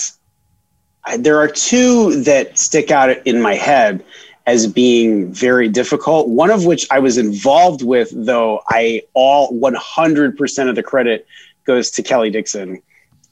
I, 1.05 1.17
there 1.17 1.37
are 1.37 1.47
two 1.47 2.23
that 2.23 2.57
stick 2.57 2.91
out 2.91 3.09
in 3.25 3.41
my 3.41 3.55
head 3.55 4.03
as 4.47 4.67
being 4.67 5.31
very 5.31 5.67
difficult. 5.67 6.27
One 6.27 6.49
of 6.49 6.65
which 6.65 6.87
i 6.91 6.99
was 6.99 7.17
involved 7.17 7.83
with 7.83 8.09
though 8.13 8.61
i 8.69 9.01
all 9.13 9.51
100% 9.53 10.69
of 10.69 10.75
the 10.75 10.83
credit 10.83 11.27
goes 11.65 11.91
to 11.91 12.03
kelly 12.03 12.29
dixon 12.29 12.81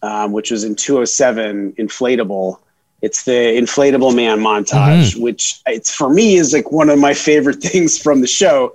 um, 0.02 0.32
which 0.32 0.52
was 0.52 0.64
in 0.64 0.76
207 0.76 1.74
inflatable 1.74 2.60
it's 3.02 3.24
the 3.24 3.32
inflatable 3.32 4.16
man 4.16 4.40
montage 4.40 5.12
mm-hmm. 5.14 5.22
which 5.22 5.62
it's 5.66 5.94
for 5.94 6.10
me 6.10 6.36
is 6.36 6.54
like 6.54 6.72
one 6.72 6.90
of 6.90 7.00
my 7.00 7.14
favorite 7.14 7.62
things 7.64 7.98
from 7.98 8.22
the 8.22 8.28
show 8.28 8.74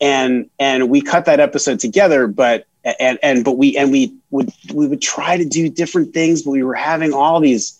and 0.00 0.48
and 0.58 0.88
we 0.88 1.00
cut 1.00 1.24
that 1.24 1.40
episode 1.40 1.78
together 1.80 2.26
but 2.26 2.66
and 2.84 3.18
and 3.22 3.44
but 3.44 3.58
we 3.58 3.76
and 3.76 3.92
we 3.92 4.14
would 4.30 4.52
we 4.74 4.86
would 4.86 5.00
try 5.00 5.36
to 5.36 5.44
do 5.44 5.68
different 5.68 6.12
things, 6.12 6.42
but 6.42 6.50
we 6.50 6.62
were 6.62 6.74
having 6.74 7.12
all 7.12 7.40
these 7.40 7.78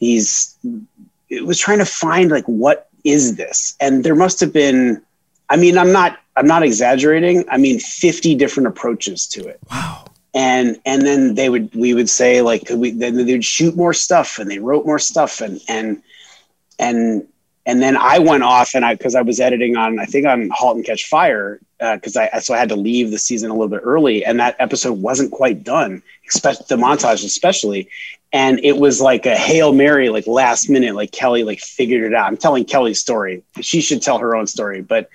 these. 0.00 0.56
It 1.30 1.46
was 1.46 1.58
trying 1.58 1.78
to 1.78 1.86
find 1.86 2.30
like 2.30 2.44
what 2.44 2.88
is 3.04 3.36
this, 3.36 3.74
and 3.80 4.04
there 4.04 4.14
must 4.14 4.40
have 4.40 4.52
been. 4.52 5.02
I 5.48 5.56
mean, 5.56 5.78
I'm 5.78 5.92
not 5.92 6.18
I'm 6.36 6.46
not 6.46 6.62
exaggerating. 6.62 7.44
I 7.50 7.58
mean, 7.58 7.78
50 7.78 8.34
different 8.34 8.66
approaches 8.66 9.26
to 9.28 9.46
it. 9.46 9.58
Wow. 9.70 10.06
And 10.34 10.80
and 10.84 11.02
then 11.02 11.36
they 11.36 11.48
would 11.48 11.74
we 11.74 11.94
would 11.94 12.10
say 12.10 12.42
like 12.42 12.66
could 12.66 12.80
we 12.80 12.90
then 12.90 13.16
they 13.16 13.32
would 13.32 13.44
shoot 13.44 13.76
more 13.76 13.94
stuff 13.94 14.38
and 14.38 14.50
they 14.50 14.58
wrote 14.58 14.84
more 14.84 14.98
stuff 14.98 15.40
and 15.40 15.60
and 15.68 16.02
and 16.78 17.26
and 17.66 17.80
then 17.80 17.96
I 17.96 18.18
went 18.18 18.42
off 18.42 18.74
and 18.74 18.84
I 18.84 18.94
because 18.94 19.14
I 19.14 19.22
was 19.22 19.38
editing 19.38 19.76
on 19.76 20.00
I 20.00 20.06
think 20.06 20.26
on 20.26 20.50
*Halt 20.50 20.76
and 20.76 20.84
Catch 20.84 21.04
Fire* 21.04 21.60
because 21.78 22.16
uh, 22.16 22.28
I 22.32 22.40
so 22.40 22.52
I 22.52 22.58
had 22.58 22.68
to 22.70 22.76
leave 22.76 23.12
the 23.12 23.18
season 23.18 23.50
a 23.50 23.54
little 23.54 23.68
bit 23.68 23.82
early 23.84 24.24
and 24.24 24.40
that 24.40 24.56
episode 24.58 24.94
wasn't 24.94 25.30
quite 25.30 25.62
done, 25.62 26.02
especially 26.28 26.66
the 26.68 26.76
montage 26.76 27.24
especially, 27.24 27.88
and 28.32 28.58
it 28.64 28.76
was 28.76 29.00
like 29.00 29.26
a 29.26 29.36
hail 29.36 29.72
mary 29.72 30.08
like 30.08 30.26
last 30.26 30.68
minute 30.68 30.96
like 30.96 31.12
Kelly 31.12 31.44
like 31.44 31.60
figured 31.60 32.02
it 32.02 32.14
out. 32.14 32.26
I'm 32.26 32.36
telling 32.36 32.64
Kelly's 32.64 33.00
story. 33.00 33.44
She 33.60 33.80
should 33.80 34.02
tell 34.02 34.18
her 34.18 34.34
own 34.34 34.48
story, 34.48 34.82
but 34.82 35.08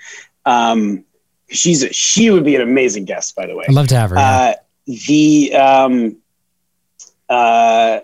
um, 0.46 1.04
she's 1.50 1.84
a, 1.84 1.92
she 1.92 2.32
would 2.32 2.46
be 2.46 2.56
an 2.56 2.62
amazing 2.62 3.04
guest 3.04 3.36
by 3.36 3.48
the 3.48 3.56
way. 3.56 3.66
I'd 3.68 3.76
love 3.76 3.88
to 3.88 3.98
have 3.98 4.12
her. 4.12 4.16
Yeah. 4.16 4.56
The 4.86 5.54
um, 5.54 6.18
uh, 7.30 8.00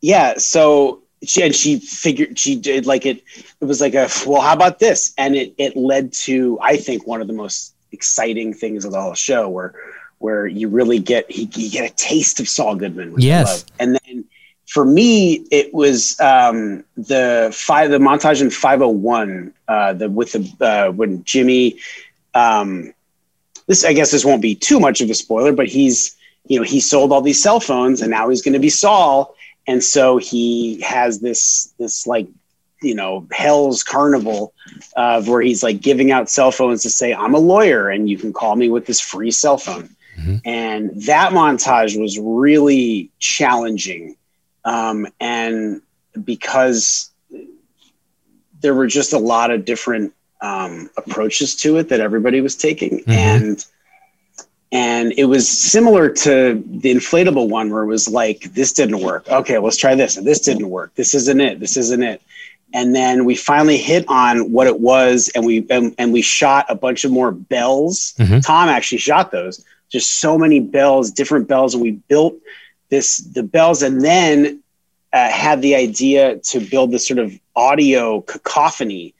yeah, 0.00 0.38
so 0.38 1.02
she 1.22 1.42
and 1.42 1.54
she 1.54 1.78
figured 1.78 2.38
she 2.38 2.56
did 2.56 2.86
like 2.86 3.06
it. 3.06 3.22
It 3.60 3.64
was 3.64 3.80
like 3.80 3.94
a 3.94 4.08
well, 4.26 4.40
how 4.40 4.54
about 4.54 4.78
this? 4.78 5.14
And 5.18 5.36
it 5.36 5.54
it 5.58 5.76
led 5.76 6.12
to 6.24 6.58
I 6.60 6.76
think 6.76 7.06
one 7.06 7.20
of 7.20 7.26
the 7.26 7.32
most 7.32 7.74
exciting 7.92 8.54
things 8.54 8.84
of 8.84 8.92
the 8.92 9.00
whole 9.00 9.14
show, 9.14 9.48
where 9.48 9.74
where 10.18 10.46
you 10.46 10.68
really 10.68 10.98
get 10.98 11.30
you 11.30 11.70
get 11.70 11.90
a 11.90 11.94
taste 11.94 12.40
of 12.40 12.48
Saul 12.48 12.76
Goodman. 12.76 13.14
yes, 13.18 13.64
and 13.78 13.98
then 14.04 14.24
for 14.66 14.84
me, 14.84 15.44
it 15.50 15.74
was 15.74 16.18
um, 16.20 16.84
the 16.96 17.50
five 17.54 17.90
the 17.90 17.98
montage 17.98 18.40
in 18.40 18.50
501, 18.50 19.52
Uh, 19.68 19.92
the 19.92 20.08
with 20.08 20.32
the 20.32 20.66
uh, 20.66 20.90
when 20.92 21.24
Jimmy. 21.24 21.76
Um, 22.34 22.94
this 23.66 23.84
I 23.84 23.92
guess 23.92 24.10
this 24.10 24.24
won't 24.24 24.42
be 24.42 24.54
too 24.54 24.80
much 24.80 25.00
of 25.00 25.10
a 25.10 25.14
spoiler, 25.14 25.52
but 25.52 25.68
he's 25.68 26.16
you 26.46 26.58
know 26.58 26.64
he 26.64 26.80
sold 26.80 27.12
all 27.12 27.22
these 27.22 27.42
cell 27.42 27.60
phones 27.60 28.00
and 28.00 28.10
now 28.10 28.28
he's 28.28 28.42
going 28.42 28.54
to 28.54 28.58
be 28.58 28.70
Saul, 28.70 29.34
and 29.66 29.82
so 29.82 30.18
he 30.18 30.80
has 30.80 31.20
this 31.20 31.72
this 31.78 32.06
like 32.06 32.28
you 32.82 32.94
know 32.94 33.26
hell's 33.30 33.82
carnival 33.82 34.52
uh, 34.96 35.22
where 35.22 35.40
he's 35.40 35.62
like 35.62 35.80
giving 35.80 36.10
out 36.10 36.28
cell 36.28 36.50
phones 36.50 36.82
to 36.82 36.90
say 36.90 37.14
i'm 37.14 37.32
a 37.32 37.38
lawyer 37.38 37.88
and 37.88 38.10
you 38.10 38.18
can 38.18 38.32
call 38.32 38.56
me 38.56 38.68
with 38.68 38.86
this 38.86 39.00
free 39.00 39.30
cell 39.30 39.56
phone. 39.56 39.88
Mm-hmm. 40.18 40.36
and 40.44 41.02
that 41.06 41.32
montage 41.32 41.98
was 41.98 42.18
really 42.18 43.10
challenging. 43.18 44.16
Um, 44.62 45.06
and 45.18 45.80
because 46.22 47.10
there 48.60 48.74
were 48.74 48.86
just 48.86 49.14
a 49.14 49.18
lot 49.18 49.50
of 49.50 49.64
different 49.64 50.12
um, 50.42 50.90
approaches 50.96 51.54
to 51.54 51.78
it 51.78 51.88
that 51.88 52.00
everybody 52.00 52.40
was 52.40 52.56
taking. 52.56 52.98
Mm-hmm. 52.98 53.10
and 53.10 53.66
and 54.74 55.12
it 55.18 55.26
was 55.26 55.46
similar 55.48 56.08
to 56.08 56.64
the 56.66 56.94
inflatable 56.94 57.50
one 57.50 57.70
where 57.70 57.82
it 57.82 57.86
was 57.86 58.08
like 58.08 58.52
this 58.54 58.72
didn't 58.72 59.00
work. 59.00 59.28
Okay 59.28 59.58
let's 59.58 59.76
try 59.76 59.94
this. 59.94 60.16
And 60.16 60.26
this 60.26 60.40
didn't 60.40 60.68
work. 60.68 60.94
This 60.94 61.14
isn't 61.14 61.40
it. 61.40 61.60
This 61.60 61.76
isn't 61.76 62.02
it. 62.02 62.22
And 62.74 62.94
then 62.94 63.26
we 63.26 63.34
finally 63.34 63.76
hit 63.76 64.06
on 64.08 64.50
what 64.50 64.66
it 64.66 64.80
was 64.80 65.30
and 65.34 65.46
we 65.46 65.66
and, 65.70 65.94
and 65.98 66.12
we 66.12 66.22
shot 66.22 66.66
a 66.68 66.74
bunch 66.74 67.04
of 67.04 67.12
more 67.12 67.30
bells. 67.30 68.14
Mm-hmm. 68.18 68.40
tom 68.40 68.68
actually 68.68 68.98
shot 68.98 69.30
those. 69.30 69.64
Just 69.90 70.20
so 70.20 70.36
many 70.36 70.58
bells 70.58 71.10
different 71.10 71.48
bells 71.48 71.74
and 71.74 71.82
we 71.82 71.92
built 71.92 72.34
this 72.88 73.18
the 73.18 73.42
bells 73.42 73.82
and 73.82 74.02
then 74.02 74.60
uh, 75.12 75.28
had 75.28 75.60
the 75.60 75.74
idea 75.74 76.38
to 76.38 76.58
build 76.58 76.90
this 76.90 77.06
sort 77.06 77.18
of 77.18 77.38
audio 77.54 78.22
cacophony 78.22 79.14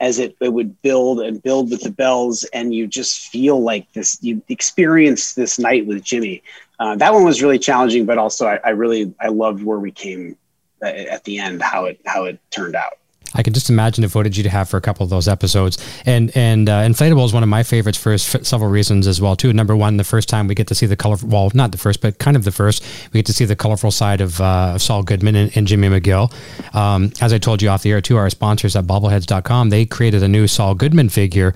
as 0.00 0.18
it, 0.18 0.34
it 0.40 0.48
would 0.48 0.80
build 0.82 1.20
and 1.20 1.42
build 1.42 1.70
with 1.70 1.82
the 1.82 1.90
bells 1.90 2.44
and 2.52 2.74
you 2.74 2.86
just 2.86 3.28
feel 3.28 3.60
like 3.62 3.92
this 3.92 4.18
you 4.22 4.42
experience 4.48 5.34
this 5.34 5.58
night 5.58 5.86
with 5.86 6.02
jimmy. 6.02 6.42
Uh, 6.78 6.96
that 6.96 7.12
one 7.12 7.24
was 7.24 7.42
really 7.42 7.58
challenging 7.58 8.06
but 8.06 8.18
also 8.18 8.46
I, 8.46 8.58
I 8.64 8.70
really 8.70 9.14
i 9.20 9.28
loved 9.28 9.62
where 9.62 9.78
we 9.78 9.90
came 9.90 10.36
uh, 10.82 10.86
at 10.86 11.24
the 11.24 11.38
end 11.38 11.62
how 11.62 11.84
it 11.84 12.00
how 12.06 12.24
it 12.24 12.38
turned 12.50 12.74
out 12.74 12.99
I 13.34 13.42
can 13.42 13.52
just 13.52 13.70
imagine 13.70 14.02
the 14.02 14.08
footage 14.08 14.36
you'd 14.36 14.46
have 14.46 14.68
for 14.68 14.76
a 14.76 14.80
couple 14.80 15.04
of 15.04 15.10
those 15.10 15.28
episodes. 15.28 15.78
And 16.04 16.36
and 16.36 16.68
uh, 16.68 16.82
inflatable 16.82 17.24
is 17.24 17.32
one 17.32 17.42
of 17.42 17.48
my 17.48 17.62
favorites 17.62 17.98
for 17.98 18.18
several 18.18 18.70
reasons 18.70 19.06
as 19.06 19.20
well 19.20 19.36
too. 19.36 19.52
Number 19.52 19.76
one, 19.76 19.96
the 19.96 20.04
first 20.04 20.28
time 20.28 20.48
we 20.48 20.54
get 20.54 20.66
to 20.68 20.74
see 20.74 20.86
the 20.86 20.96
colorful, 20.96 21.28
well, 21.28 21.50
not 21.54 21.72
the 21.72 21.78
first, 21.78 22.00
but 22.00 22.18
kind 22.18 22.36
of 22.36 22.44
the 22.44 22.52
first, 22.52 22.84
we 23.12 23.18
get 23.18 23.26
to 23.26 23.32
see 23.32 23.44
the 23.44 23.56
colorful 23.56 23.90
side 23.90 24.20
of, 24.20 24.40
uh, 24.40 24.72
of 24.74 24.82
Saul 24.82 25.02
Goodman 25.02 25.36
and, 25.36 25.56
and 25.56 25.66
Jimmy 25.66 25.88
McGill. 25.88 26.32
Um, 26.74 27.12
as 27.20 27.32
I 27.32 27.38
told 27.38 27.62
you 27.62 27.68
off 27.68 27.82
the 27.82 27.92
air 27.92 28.00
too, 28.00 28.16
our 28.16 28.30
sponsors 28.30 28.74
at 28.76 28.84
bobbleheads.com, 28.84 29.70
they 29.70 29.86
created 29.86 30.22
a 30.22 30.28
new 30.28 30.46
Saul 30.46 30.74
Goodman 30.74 31.08
figure 31.08 31.54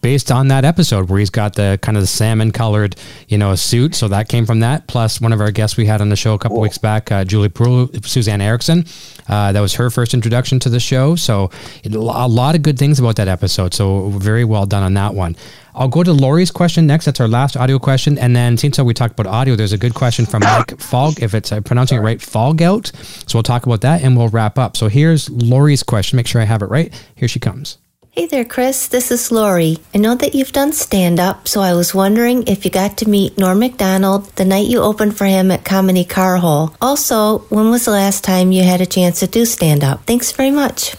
based 0.00 0.30
on 0.30 0.48
that 0.48 0.64
episode 0.64 1.10
where 1.10 1.18
he's 1.18 1.30
got 1.30 1.54
the 1.54 1.78
kind 1.82 1.96
of 1.96 2.02
the 2.02 2.06
salmon 2.06 2.50
colored, 2.50 2.96
you 3.28 3.38
know, 3.38 3.54
suit. 3.54 3.94
So 3.94 4.08
that 4.08 4.28
came 4.28 4.46
from 4.46 4.60
that. 4.60 4.86
Plus 4.86 5.20
one 5.20 5.32
of 5.32 5.40
our 5.40 5.50
guests 5.50 5.76
we 5.76 5.86
had 5.86 6.00
on 6.00 6.08
the 6.08 6.16
show 6.16 6.34
a 6.34 6.38
couple 6.38 6.56
cool. 6.56 6.62
weeks 6.62 6.78
back, 6.78 7.12
uh, 7.12 7.24
Julie 7.24 7.48
Pearl, 7.48 7.88
Suzanne 8.02 8.40
Ericsen. 8.40 8.86
Uh, 9.28 9.52
that 9.52 9.60
was 9.60 9.74
her 9.74 9.90
first 9.90 10.14
introduction 10.14 10.58
to 10.60 10.68
the 10.68 10.80
show. 10.80 11.09
So 11.16 11.50
it, 11.84 11.94
a 11.94 12.00
lot 12.00 12.54
of 12.54 12.62
good 12.62 12.78
things 12.78 12.98
about 12.98 13.16
that 13.16 13.28
episode. 13.28 13.74
So 13.74 14.08
very 14.10 14.44
well 14.44 14.66
done 14.66 14.82
on 14.82 14.94
that 14.94 15.14
one. 15.14 15.36
I'll 15.74 15.88
go 15.88 16.02
to 16.02 16.12
Lori's 16.12 16.50
question 16.50 16.86
next. 16.86 17.04
That's 17.04 17.20
our 17.20 17.28
last 17.28 17.56
audio 17.56 17.78
question. 17.78 18.18
And 18.18 18.34
then 18.34 18.56
since 18.56 18.78
we 18.78 18.92
talked 18.92 19.18
about 19.18 19.32
audio, 19.32 19.56
there's 19.56 19.72
a 19.72 19.78
good 19.78 19.94
question 19.94 20.26
from 20.26 20.40
Mike 20.40 20.80
Fog, 20.80 21.22
if 21.22 21.34
it's 21.34 21.52
I'm 21.52 21.62
pronouncing 21.62 21.98
it 21.98 22.02
right, 22.02 22.20
Falgout. 22.20 22.92
So 23.28 23.38
we'll 23.38 23.42
talk 23.44 23.66
about 23.66 23.82
that 23.82 24.02
and 24.02 24.16
we'll 24.16 24.28
wrap 24.28 24.58
up. 24.58 24.76
So 24.76 24.88
here's 24.88 25.30
Lori's 25.30 25.82
question. 25.82 26.16
Make 26.16 26.26
sure 26.26 26.40
I 26.42 26.44
have 26.44 26.62
it 26.62 26.66
right. 26.66 26.92
Here 27.14 27.28
she 27.28 27.38
comes. 27.38 27.78
Hey 28.12 28.26
there, 28.26 28.44
Chris. 28.44 28.88
This 28.88 29.12
is 29.12 29.30
Lori. 29.30 29.78
I 29.94 29.98
know 29.98 30.16
that 30.16 30.34
you've 30.34 30.50
done 30.50 30.72
stand 30.72 31.20
up, 31.20 31.46
so 31.46 31.60
I 31.60 31.74
was 31.74 31.94
wondering 31.94 32.48
if 32.48 32.64
you 32.64 32.70
got 32.70 32.98
to 32.98 33.08
meet 33.08 33.38
Norm 33.38 33.60
Macdonald 33.60 34.26
the 34.34 34.44
night 34.44 34.66
you 34.66 34.80
opened 34.80 35.16
for 35.16 35.26
him 35.26 35.52
at 35.52 35.64
Comedy 35.64 36.04
Carhole. 36.04 36.74
Also, 36.80 37.38
when 37.50 37.70
was 37.70 37.84
the 37.84 37.92
last 37.92 38.24
time 38.24 38.50
you 38.50 38.64
had 38.64 38.80
a 38.80 38.86
chance 38.86 39.20
to 39.20 39.28
do 39.28 39.44
stand 39.44 39.84
up? 39.84 40.04
Thanks 40.06 40.32
very 40.32 40.50
much. 40.50 40.96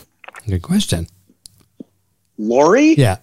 Good 0.47 0.61
question. 0.61 1.07
Lori? 2.37 2.93
Yeah. 2.93 3.17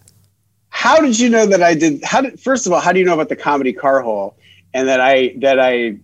How 0.69 1.01
did 1.01 1.19
you 1.19 1.31
know 1.31 1.47
that 1.47 1.63
I 1.63 1.75
did 1.75 2.05
how 2.05 2.21
did 2.21 2.39
first 2.39 2.67
of 2.67 2.75
all, 2.75 2.81
how 2.81 2.93
do 2.93 2.99
you 2.99 3.07
know 3.07 3.15
about 3.15 3.31
the 3.31 3.37
comedy 3.37 3.73
car 3.73 4.03
hole 4.03 4.37
and 4.75 4.87
that 4.87 5.01
I 5.01 5.33
that 5.39 5.59
I 5.59 5.97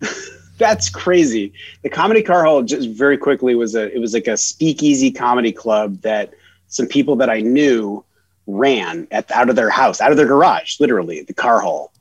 that's 0.58 0.88
crazy. 0.88 1.52
The 1.82 1.90
comedy 1.90 2.22
car 2.22 2.44
hole 2.44 2.62
just 2.62 2.90
very 2.90 3.18
quickly 3.18 3.56
was 3.56 3.74
a 3.74 3.92
it 3.92 3.98
was 3.98 4.14
like 4.14 4.28
a 4.28 4.36
speakeasy 4.36 5.10
comedy 5.10 5.50
club 5.50 6.00
that 6.02 6.32
some 6.74 6.88
people 6.88 7.16
that 7.16 7.30
I 7.30 7.40
knew 7.40 8.04
ran 8.46 9.06
at 9.10 9.30
out 9.30 9.48
of 9.48 9.56
their 9.56 9.70
house, 9.70 10.00
out 10.00 10.10
of 10.10 10.16
their 10.16 10.26
garage, 10.26 10.80
literally, 10.80 11.22
the 11.22 11.32
car 11.32 11.60
hole. 11.60 11.92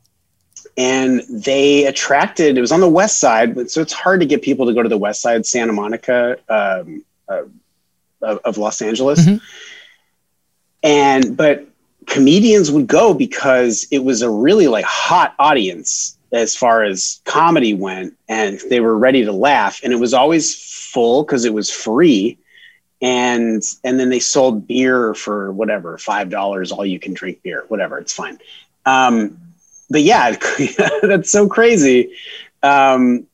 And 0.76 1.21
they 1.30 1.86
attracted, 1.86 2.57
it 2.57 2.61
was 2.61 2.71
on 2.71 2.80
the 2.80 2.89
west 2.89 3.19
side, 3.19 3.69
so 3.69 3.82
it's 3.82 3.93
hard 3.93 4.19
to 4.21 4.26
get 4.26 4.41
people 4.41 4.65
to 4.65 4.74
go 4.74 4.82
to 4.82 4.89
the 4.89 4.97
west 4.97 5.21
side, 5.21 5.45
Santa 5.45 5.74
Monica 5.74 6.38
um, 6.49 7.05
uh, 7.30 7.43
of, 8.24 8.39
of, 8.43 8.57
Los 8.57 8.82
Angeles. 8.82 9.19
Mm-hmm. 9.19 9.38
And, 10.82 11.38
but 11.38 11.67
comedians 12.07 12.71
would 12.71 12.88
go 12.88 13.13
because 13.13 13.86
it 13.91 13.99
was 13.99 14.24
a 14.24 14.30
really 14.30 14.67
like 14.67 14.86
hot 14.86 15.36
audience 15.38 16.17
as 16.32 16.55
far 16.55 16.84
as 16.84 17.21
comedy 17.26 17.76
went 17.76 18.17
and 18.28 18.59
they 18.69 18.80
were 18.80 18.97
ready 18.97 19.24
to 19.24 19.32
laugh 19.32 19.80
and 19.84 19.93
it 19.93 19.97
was 19.97 20.15
always 20.15 20.55
full 20.55 21.24
because 21.24 21.45
it 21.45 21.53
was 21.53 21.69
free 21.69 22.39
and 23.03 23.61
and 23.83 23.99
then 23.99 24.09
they 24.09 24.19
sold 24.19 24.65
beer 24.65 25.13
for 25.13 25.51
whatever 25.51 25.97
five 25.97 26.29
dollars 26.29 26.71
all 26.71 26.85
you 26.85 26.99
can 26.99 27.13
drink 27.13 27.43
beer 27.43 27.65
whatever 27.67 27.99
it's 27.99 28.13
fine. 28.13 28.39
Um, 28.85 29.37
but 29.89 30.01
yeah 30.01 30.35
that's 31.03 31.29
so 31.29 31.47
crazy 31.47 32.13
um, 32.63 33.27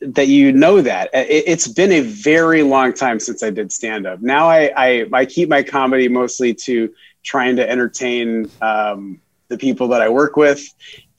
that 0.00 0.28
you 0.28 0.52
know 0.52 0.80
that. 0.80 1.10
It, 1.12 1.48
has 1.48 1.66
been 1.68 1.92
a 1.92 2.00
very 2.00 2.62
long 2.62 2.94
time 2.94 3.18
since 3.18 3.42
i 3.42 3.50
did 3.50 3.72
stand 3.72 4.06
up 4.06 4.20
now 4.22 4.48
I, 4.48 4.72
I, 4.76 5.06
I 5.12 5.26
keep 5.26 5.48
my 5.48 5.62
comedy 5.62 6.08
mostly 6.08 6.54
to 6.54 6.94
trying 7.24 7.56
to 7.56 7.68
entertain 7.68 8.50
um, 8.62 9.20
the 9.48 9.58
people 9.58 9.88
that 9.88 10.00
i 10.00 10.08
work 10.08 10.36
with 10.36 10.72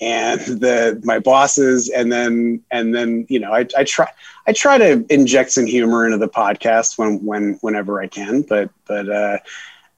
and 0.03 0.41
the 0.41 1.01
my 1.05 1.17
bosses 1.17 1.89
and 1.89 2.11
then 2.11 2.61
and 2.71 2.93
then 2.93 3.25
you 3.29 3.39
know 3.39 3.53
I, 3.53 3.65
I 3.77 3.85
try 3.85 4.11
I 4.45 4.51
try 4.51 4.77
to 4.77 5.05
inject 5.09 5.51
some 5.51 5.65
humor 5.65 6.05
into 6.05 6.17
the 6.17 6.27
podcast 6.27 6.97
when 6.97 7.23
when 7.23 7.57
whenever 7.61 8.01
I 8.01 8.07
can 8.07 8.41
but 8.41 8.69
but 8.85 9.09
uh 9.09 9.37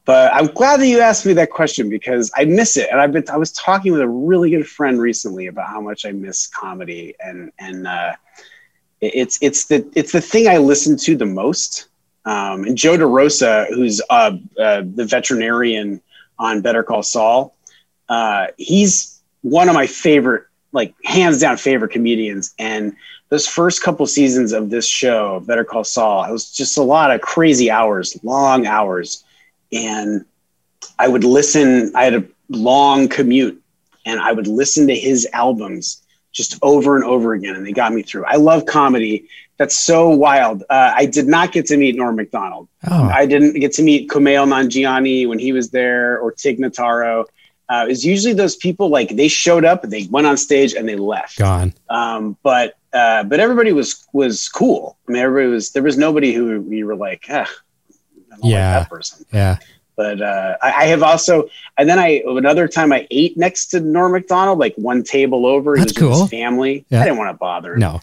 but 0.05 0.31
I'm 0.31 0.45
glad 0.47 0.79
that 0.81 0.87
you 0.87 0.99
asked 0.99 1.25
me 1.25 1.33
that 1.33 1.49
question 1.49 1.89
because 1.89 2.31
I 2.37 2.45
miss 2.45 2.77
it. 2.77 2.89
And 2.91 3.01
I've 3.01 3.11
been 3.11 3.23
I 3.31 3.37
was 3.37 3.51
talking 3.51 3.91
with 3.91 4.01
a 4.01 4.07
really 4.07 4.51
good 4.51 4.67
friend 4.67 5.01
recently 5.01 5.47
about 5.47 5.67
how 5.67 5.81
much 5.81 6.05
I 6.05 6.11
miss 6.11 6.45
comedy 6.47 7.15
and 7.19 7.51
and 7.57 7.87
uh 7.87 8.13
it's 9.01 9.39
it's 9.41 9.65
the 9.65 9.89
it's 9.95 10.11
the 10.11 10.21
thing 10.21 10.47
I 10.47 10.57
listen 10.57 10.97
to 10.97 11.15
the 11.17 11.25
most. 11.25 11.87
Um, 12.25 12.63
and 12.63 12.77
Joe 12.77 12.97
DeRosa 12.97 13.67
who's 13.69 14.01
uh, 14.09 14.37
uh 14.59 14.83
the 14.85 15.05
veterinarian 15.05 16.01
on 16.37 16.61
Better 16.61 16.83
Call 16.83 17.01
Saul 17.01 17.55
uh 18.07 18.47
he's 18.57 19.14
one 19.45 19.69
of 19.69 19.75
my 19.75 19.85
favorite 19.85 20.43
like 20.71 20.95
hands 21.05 21.39
down 21.39 21.55
favorite 21.55 21.91
comedians. 21.91 22.55
And 22.57 22.95
those 23.29 23.47
first 23.47 23.83
couple 23.83 24.07
seasons 24.07 24.51
of 24.53 24.71
this 24.71 24.87
show, 24.87 25.39
Better 25.41 25.63
Call 25.63 25.83
Saul, 25.83 26.25
it 26.25 26.31
was 26.31 26.51
just 26.51 26.77
a 26.77 26.81
lot 26.81 27.11
of 27.11 27.21
crazy 27.21 27.69
hours, 27.69 28.17
long 28.23 28.65
hours. 28.65 29.23
And 29.71 30.25
I 30.97 31.07
would 31.07 31.23
listen, 31.23 31.91
I 31.93 32.05
had 32.05 32.15
a 32.15 32.23
long 32.49 33.07
commute 33.07 33.61
and 34.03 34.19
I 34.19 34.31
would 34.31 34.47
listen 34.47 34.87
to 34.87 34.95
his 34.95 35.27
albums 35.31 36.01
just 36.31 36.57
over 36.63 36.95
and 36.95 37.05
over 37.05 37.33
again. 37.33 37.55
And 37.55 37.65
they 37.65 37.71
got 37.71 37.93
me 37.93 38.01
through. 38.01 38.25
I 38.25 38.37
love 38.37 38.65
comedy. 38.65 39.27
That's 39.57 39.77
so 39.77 40.09
wild. 40.09 40.63
Uh, 40.71 40.91
I 40.95 41.05
did 41.05 41.27
not 41.27 41.51
get 41.51 41.67
to 41.67 41.77
meet 41.77 41.95
Norm 41.95 42.15
Macdonald. 42.15 42.67
Oh. 42.89 43.03
I 43.13 43.27
didn't 43.27 43.59
get 43.59 43.73
to 43.73 43.83
meet 43.83 44.09
Kumail 44.09 44.47
Nanjiani 44.47 45.27
when 45.27 45.37
he 45.37 45.53
was 45.53 45.69
there 45.69 46.19
or 46.19 46.31
Tig 46.31 46.57
Notaro. 46.57 47.25
Uh, 47.69 47.85
it's 47.89 48.03
usually 48.05 48.33
those 48.33 48.55
people 48.55 48.89
like 48.89 49.09
they 49.15 49.27
showed 49.27 49.65
up, 49.65 49.81
they 49.83 50.07
went 50.11 50.27
on 50.27 50.37
stage, 50.37 50.73
and 50.73 50.87
they 50.87 50.95
left. 50.95 51.37
Gone. 51.39 51.73
Um, 51.89 52.37
but 52.43 52.75
uh, 52.93 53.23
but 53.23 53.39
everybody 53.39 53.71
was 53.73 54.07
was 54.13 54.47
cool. 54.49 54.97
I 55.07 55.11
mean, 55.11 55.21
everybody 55.21 55.47
was 55.51 55.71
there 55.71 55.83
was 55.83 55.97
nobody 55.97 56.31
who 56.33 56.61
we 56.61 56.83
were 56.83 56.95
like, 56.95 57.25
ah, 57.29 57.49
Yeah. 58.43 58.77
like 58.77 58.83
that 58.83 58.89
person. 58.89 59.25
Yeah. 59.33 59.57
But 59.97 60.21
uh, 60.21 60.57
I, 60.61 60.71
I 60.71 60.85
have 60.87 61.01
also, 61.03 61.47
and 61.77 61.87
then 61.89 61.97
I 61.99 62.21
another 62.27 62.67
time 62.67 62.91
I 62.91 63.07
ate 63.11 63.37
next 63.37 63.67
to 63.67 63.79
Norm 63.79 64.11
Macdonald, 64.11 64.59
like 64.59 64.75
one 64.75 65.03
table 65.03 65.45
over. 65.45 65.75
He 65.75 65.79
That's 65.81 65.93
was 65.93 66.01
with 66.01 66.11
his 66.11 66.19
cool. 66.19 66.27
family. 66.27 66.85
Yeah. 66.89 67.01
I 67.01 67.05
didn't 67.05 67.17
want 67.17 67.29
to 67.29 67.37
bother. 67.37 67.73
him, 67.73 67.79
No. 67.79 68.01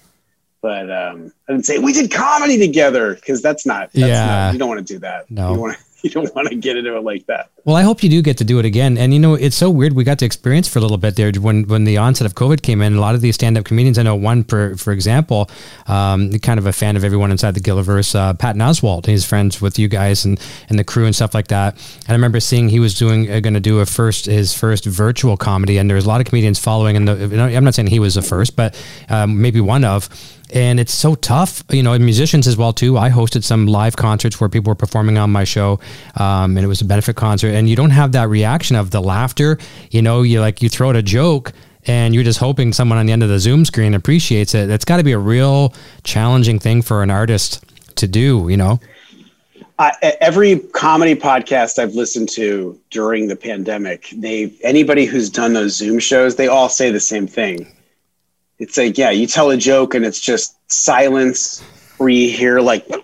but 0.62 0.90
um, 0.90 1.32
I 1.48 1.52
didn't 1.52 1.66
say 1.66 1.78
we 1.78 1.92
did 1.92 2.10
comedy 2.10 2.58
together 2.58 3.14
because 3.14 3.42
that's 3.42 3.64
not. 3.66 3.92
That's 3.92 4.08
Yeah. 4.08 4.26
not, 4.26 4.52
you 4.54 4.58
don't 4.58 4.68
want 4.70 4.86
to 4.86 4.94
do 4.94 4.98
that. 5.00 5.30
No. 5.30 5.72
you 6.04 6.10
don't 6.10 6.34
want 6.34 6.48
to 6.48 6.56
get 6.56 6.76
into 6.76 6.96
it 6.96 7.04
like 7.04 7.26
that. 7.26 7.50
Well, 7.64 7.76
I 7.76 7.82
hope 7.82 8.02
you 8.02 8.10
do 8.10 8.22
get 8.22 8.38
to 8.38 8.44
do 8.44 8.58
it 8.58 8.64
again. 8.64 8.98
And 8.98 9.14
you 9.14 9.20
know, 9.20 9.34
it's 9.34 9.56
so 9.56 9.70
weird. 9.70 9.92
We 9.92 10.02
got 10.02 10.18
to 10.18 10.24
experience 10.24 10.66
for 10.66 10.80
a 10.80 10.82
little 10.82 10.98
bit 10.98 11.14
there 11.14 11.30
when 11.32 11.68
when 11.68 11.84
the 11.84 11.98
onset 11.98 12.26
of 12.26 12.34
COVID 12.34 12.62
came 12.62 12.82
in. 12.82 12.96
A 12.96 13.00
lot 13.00 13.14
of 13.14 13.20
these 13.20 13.36
stand 13.36 13.56
up 13.56 13.64
comedians, 13.64 13.98
I 13.98 14.02
know 14.02 14.16
one 14.16 14.42
for 14.44 14.76
for 14.76 14.92
example, 14.92 15.48
um, 15.86 16.32
kind 16.40 16.58
of 16.58 16.66
a 16.66 16.72
fan 16.72 16.96
of 16.96 17.04
everyone 17.04 17.30
inside 17.30 17.54
the 17.54 17.60
Gilliverse, 17.60 18.14
uh, 18.14 18.34
Patton 18.34 18.60
Oswalt. 18.60 19.06
He's 19.06 19.24
friends 19.24 19.60
with 19.60 19.78
you 19.78 19.88
guys 19.88 20.24
and 20.24 20.40
and 20.68 20.78
the 20.78 20.84
crew 20.84 21.06
and 21.06 21.14
stuff 21.14 21.34
like 21.34 21.48
that. 21.48 21.74
And 22.00 22.10
I 22.10 22.12
remember 22.12 22.40
seeing 22.40 22.68
he 22.68 22.80
was 22.80 22.98
doing 22.98 23.30
uh, 23.30 23.40
going 23.40 23.54
to 23.54 23.60
do 23.60 23.78
a 23.78 23.86
first 23.86 24.26
his 24.26 24.52
first 24.52 24.84
virtual 24.84 25.36
comedy, 25.36 25.78
and 25.78 25.88
there 25.88 25.96
was 25.96 26.04
a 26.04 26.08
lot 26.08 26.20
of 26.20 26.26
comedians 26.26 26.58
following. 26.58 26.96
And 26.96 27.08
I'm 27.08 27.64
not 27.64 27.74
saying 27.74 27.88
he 27.88 28.00
was 28.00 28.16
the 28.16 28.22
first, 28.22 28.56
but 28.56 28.80
um, 29.08 29.40
maybe 29.40 29.60
one 29.60 29.84
of 29.84 30.08
and 30.52 30.78
it's 30.78 30.92
so 30.92 31.14
tough 31.14 31.64
you 31.70 31.82
know 31.82 31.98
musicians 31.98 32.46
as 32.46 32.56
well 32.56 32.72
too. 32.72 32.98
I 32.98 33.10
hosted 33.10 33.42
some 33.42 33.66
live 33.66 33.96
concerts 33.96 34.40
where 34.40 34.48
people 34.48 34.70
were 34.70 34.76
performing 34.76 35.18
on 35.18 35.30
my 35.30 35.44
show 35.44 35.80
um, 36.16 36.56
and 36.56 36.64
it 36.64 36.68
was 36.68 36.80
a 36.80 36.84
benefit 36.84 37.16
concert. 37.16 37.48
And 37.48 37.68
you 37.68 37.76
don't 37.76 37.90
have 37.90 38.12
that 38.12 38.28
reaction 38.28 38.76
of 38.76 38.90
the 38.90 39.00
laughter 39.00 39.58
you 39.90 40.02
know 40.02 40.22
you 40.22 40.40
like 40.40 40.62
you 40.62 40.68
throw 40.68 40.90
out 40.90 40.96
a 40.96 41.02
joke 41.02 41.52
and 41.86 42.14
you're 42.14 42.24
just 42.24 42.38
hoping 42.38 42.72
someone 42.72 42.98
on 42.98 43.06
the 43.06 43.12
end 43.12 43.22
of 43.22 43.28
the 43.28 43.40
zoom 43.40 43.64
screen 43.64 43.94
appreciates 43.94 44.54
it. 44.54 44.68
That's 44.68 44.84
got 44.84 44.98
to 44.98 45.04
be 45.04 45.12
a 45.12 45.18
real 45.18 45.74
challenging 46.04 46.60
thing 46.60 46.82
for 46.82 47.02
an 47.02 47.10
artist 47.10 47.64
to 47.96 48.06
do 48.06 48.46
you 48.48 48.56
know? 48.56 48.80
E, 49.80 50.10
every 50.20 50.58
comedy 50.58 51.14
podcast 51.14 51.78
I've 51.78 51.94
listened 51.94 52.28
to 52.30 52.78
during 52.90 53.28
the 53.28 53.36
pandemic, 53.36 54.08
they 54.14 54.52
anybody 54.62 55.06
who's 55.06 55.30
done 55.30 55.54
those 55.54 55.74
Zoom 55.74 55.98
shows, 55.98 56.36
they 56.36 56.46
all 56.46 56.68
say 56.68 56.90
the 56.90 57.00
same 57.00 57.26
thing. 57.26 57.66
It's 58.62 58.76
like, 58.78 58.96
yeah, 58.96 59.10
you 59.10 59.26
tell 59.26 59.50
a 59.50 59.56
joke 59.56 59.94
and 59.94 60.04
it's 60.04 60.20
just 60.20 60.56
silence, 60.70 61.60
where 61.98 62.08
you 62.08 62.30
hear 62.30 62.60
like, 62.60 62.86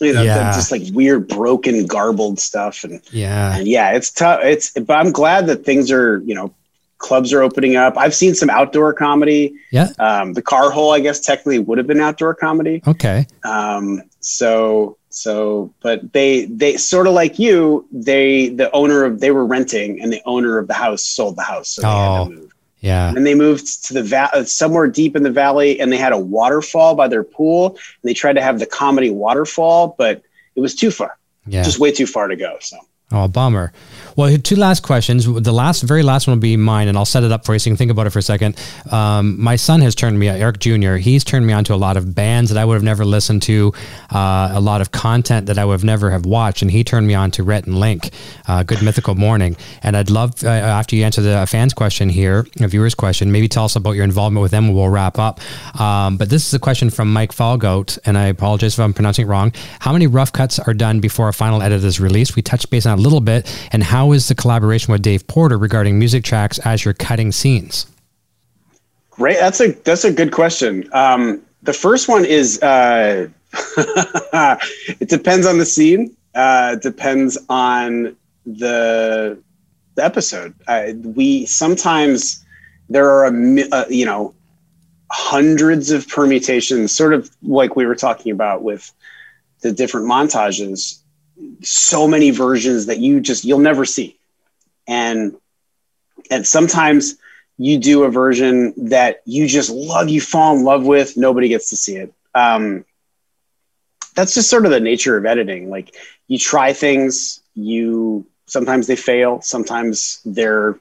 you 0.00 0.14
know, 0.14 0.22
Yeah. 0.22 0.52
just 0.54 0.72
like 0.72 0.82
weird, 0.92 1.28
broken, 1.28 1.86
garbled 1.86 2.38
stuff, 2.40 2.84
and 2.84 3.00
yeah 3.12 3.56
and 3.56 3.66
yeah, 3.68 3.92
it's 3.92 4.10
tough. 4.10 4.40
It's, 4.42 4.70
but 4.72 4.94
I'm 4.94 5.12
glad 5.12 5.46
that 5.48 5.64
things 5.64 5.90
are, 5.90 6.22
you 6.24 6.34
know, 6.34 6.54
clubs 6.98 7.32
are 7.32 7.42
opening 7.42 7.76
up. 7.76 7.96
I've 7.96 8.14
seen 8.14 8.34
some 8.34 8.50
outdoor 8.50 8.92
comedy. 8.92 9.54
yeah 9.70 9.88
Um, 9.98 10.32
the 10.34 10.42
car 10.42 10.70
hole, 10.70 10.92
I 10.92 11.00
guess, 11.00 11.20
technically 11.20 11.58
would 11.58 11.78
have 11.78 11.86
been 11.86 12.00
outdoor 12.00 12.34
comedy. 12.34 12.82
okay 12.86 13.26
Um, 13.44 14.02
so 14.20 14.96
so 15.12 15.72
but 15.82 16.12
they 16.12 16.44
they 16.44 16.76
sort 16.76 17.06
of 17.08 17.14
like 17.14 17.38
you 17.38 17.86
they 17.90 18.48
the 18.50 18.70
owner 18.72 19.04
of 19.04 19.18
they 19.20 19.30
were 19.32 19.44
renting 19.46 20.00
and 20.00 20.12
the 20.12 20.22
owner 20.24 20.56
of 20.58 20.68
the 20.68 20.74
house 20.74 21.04
sold 21.04 21.34
the 21.36 21.42
house 21.42 21.68
so 21.70 21.82
they 21.82 21.88
had 21.88 21.96
Oh. 21.96 22.48
Yeah. 22.80 23.12
And 23.14 23.26
they 23.26 23.34
moved 23.34 23.86
to 23.86 23.94
the 23.94 24.02
va- 24.02 24.30
uh, 24.32 24.44
somewhere 24.44 24.86
deep 24.86 25.14
in 25.14 25.22
the 25.22 25.30
valley 25.30 25.80
and 25.80 25.92
they 25.92 25.98
had 25.98 26.12
a 26.12 26.18
waterfall 26.18 26.94
by 26.94 27.08
their 27.08 27.24
pool 27.24 27.68
and 27.68 28.08
they 28.08 28.14
tried 28.14 28.34
to 28.34 28.42
have 28.42 28.58
the 28.58 28.66
comedy 28.66 29.10
waterfall 29.10 29.94
but 29.98 30.22
it 30.56 30.60
was 30.60 30.74
too 30.74 30.90
far. 30.90 31.18
Yeah. 31.46 31.62
Just 31.62 31.78
way 31.78 31.92
too 31.92 32.06
far 32.06 32.28
to 32.28 32.36
go 32.36 32.56
so 32.60 32.78
Oh, 33.12 33.26
bummer. 33.26 33.72
Well, 34.14 34.36
two 34.38 34.54
last 34.54 34.84
questions. 34.84 35.24
The 35.26 35.52
last, 35.52 35.82
very 35.82 36.04
last 36.04 36.28
one 36.28 36.36
will 36.36 36.40
be 36.40 36.56
mine, 36.56 36.86
and 36.86 36.96
I'll 36.96 37.04
set 37.04 37.24
it 37.24 37.32
up 37.32 37.44
for 37.44 37.54
you 37.54 37.58
so 37.58 37.68
you 37.68 37.72
can 37.72 37.78
think 37.78 37.90
about 37.90 38.06
it 38.06 38.10
for 38.10 38.20
a 38.20 38.22
second. 38.22 38.56
Um, 38.90 39.40
my 39.40 39.56
son 39.56 39.80
has 39.80 39.96
turned 39.96 40.16
me, 40.16 40.28
Eric 40.28 40.60
Jr., 40.60 40.94
he's 40.94 41.24
turned 41.24 41.44
me 41.44 41.52
on 41.52 41.64
to 41.64 41.74
a 41.74 41.76
lot 41.76 41.96
of 41.96 42.14
bands 42.14 42.50
that 42.50 42.58
I 42.60 42.64
would 42.64 42.74
have 42.74 42.84
never 42.84 43.04
listened 43.04 43.42
to, 43.42 43.72
uh, 44.10 44.52
a 44.52 44.60
lot 44.60 44.80
of 44.80 44.92
content 44.92 45.46
that 45.46 45.58
I 45.58 45.64
would 45.64 45.72
have 45.72 45.84
never 45.84 46.10
have 46.12 46.24
watched, 46.24 46.62
and 46.62 46.70
he 46.70 46.84
turned 46.84 47.08
me 47.08 47.14
on 47.14 47.32
to 47.32 47.42
Rhett 47.42 47.66
and 47.66 47.80
Link, 47.80 48.10
uh, 48.46 48.62
Good 48.62 48.80
Mythical 48.80 49.16
Morning. 49.16 49.56
And 49.82 49.96
I'd 49.96 50.10
love, 50.10 50.44
uh, 50.44 50.48
after 50.48 50.94
you 50.94 51.04
answer 51.04 51.20
the 51.20 51.46
fans 51.48 51.74
question 51.74 52.10
here, 52.10 52.46
a 52.60 52.68
viewer's 52.68 52.94
question, 52.94 53.32
maybe 53.32 53.48
tell 53.48 53.64
us 53.64 53.74
about 53.74 53.92
your 53.92 54.04
involvement 54.04 54.42
with 54.42 54.52
them 54.52 54.66
and 54.66 54.74
we'll 54.74 54.88
wrap 54.88 55.18
up. 55.18 55.40
Um, 55.80 56.16
but 56.16 56.30
this 56.30 56.46
is 56.46 56.54
a 56.54 56.60
question 56.60 56.90
from 56.90 57.12
Mike 57.12 57.32
Falgoat, 57.32 57.98
and 58.04 58.16
I 58.16 58.26
apologize 58.26 58.74
if 58.74 58.80
I'm 58.80 58.94
pronouncing 58.94 59.26
it 59.26 59.28
wrong. 59.28 59.52
How 59.80 59.92
many 59.92 60.06
rough 60.06 60.32
cuts 60.32 60.60
are 60.60 60.74
done 60.74 61.00
before 61.00 61.28
a 61.28 61.32
final 61.32 61.60
edit 61.60 61.82
is 61.82 61.98
released? 61.98 62.36
We 62.36 62.42
touched 62.42 62.70
base 62.70 62.86
on 62.86 62.99
little 63.00 63.20
bit. 63.20 63.50
And 63.72 63.82
how 63.82 64.12
is 64.12 64.28
the 64.28 64.34
collaboration 64.34 64.92
with 64.92 65.02
Dave 65.02 65.26
Porter 65.26 65.58
regarding 65.58 65.98
music 65.98 66.24
tracks 66.24 66.58
as 66.60 66.84
you're 66.84 66.94
cutting 66.94 67.32
scenes? 67.32 67.86
Great. 69.10 69.38
That's 69.38 69.60
a 69.60 69.72
that's 69.72 70.04
a 70.04 70.12
good 70.12 70.32
question. 70.32 70.88
Um, 70.92 71.42
the 71.62 71.72
first 71.72 72.08
one 72.08 72.24
is 72.24 72.62
uh, 72.62 73.28
it 73.52 75.08
depends 75.08 75.46
on 75.46 75.58
the 75.58 75.66
scene. 75.66 76.16
Uh, 76.34 76.76
depends 76.76 77.36
on 77.48 78.16
the 78.46 79.38
the 79.96 80.04
episode. 80.04 80.54
Uh, 80.68 80.92
we 81.02 81.46
sometimes 81.46 82.44
there 82.88 83.10
are 83.10 83.26
a 83.26 83.68
uh, 83.72 83.84
you 83.88 84.04
know 84.04 84.34
hundreds 85.10 85.90
of 85.90 86.08
permutations, 86.08 86.92
sort 86.92 87.12
of 87.12 87.30
like 87.42 87.76
we 87.76 87.86
were 87.86 87.96
talking 87.96 88.32
about 88.32 88.62
with 88.62 88.92
the 89.60 89.72
different 89.72 90.06
montages. 90.06 90.99
So 91.62 92.06
many 92.08 92.30
versions 92.30 92.86
that 92.86 92.98
you 92.98 93.20
just 93.20 93.44
you'll 93.44 93.58
never 93.58 93.84
see, 93.84 94.18
and 94.86 95.36
and 96.30 96.46
sometimes 96.46 97.16
you 97.58 97.78
do 97.78 98.04
a 98.04 98.10
version 98.10 98.88
that 98.88 99.20
you 99.26 99.46
just 99.46 99.70
love, 99.70 100.08
you 100.08 100.20
fall 100.20 100.56
in 100.56 100.64
love 100.64 100.86
with, 100.86 101.16
nobody 101.16 101.48
gets 101.48 101.70
to 101.70 101.76
see 101.76 101.96
it. 101.96 102.12
Um, 102.34 102.86
that's 104.14 104.34
just 104.34 104.48
sort 104.48 104.64
of 104.64 104.70
the 104.70 104.80
nature 104.80 105.16
of 105.16 105.26
editing. 105.26 105.68
Like 105.68 105.94
you 106.26 106.38
try 106.38 106.72
things, 106.72 107.42
you 107.54 108.26
sometimes 108.46 108.86
they 108.86 108.96
fail, 108.96 109.40
sometimes 109.42 110.20
they're 110.24 110.78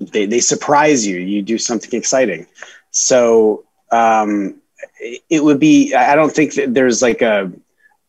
they, 0.00 0.26
they 0.26 0.40
surprise 0.40 1.06
you. 1.06 1.18
You 1.18 1.42
do 1.42 1.58
something 1.58 1.96
exciting. 1.98 2.46
So 2.90 3.64
um, 3.90 4.60
it, 5.00 5.42
would 5.42 5.58
be. 5.58 5.94
I 5.94 6.14
don't 6.14 6.32
think 6.32 6.54
that 6.54 6.74
there's 6.74 7.02
like 7.02 7.22
a 7.22 7.52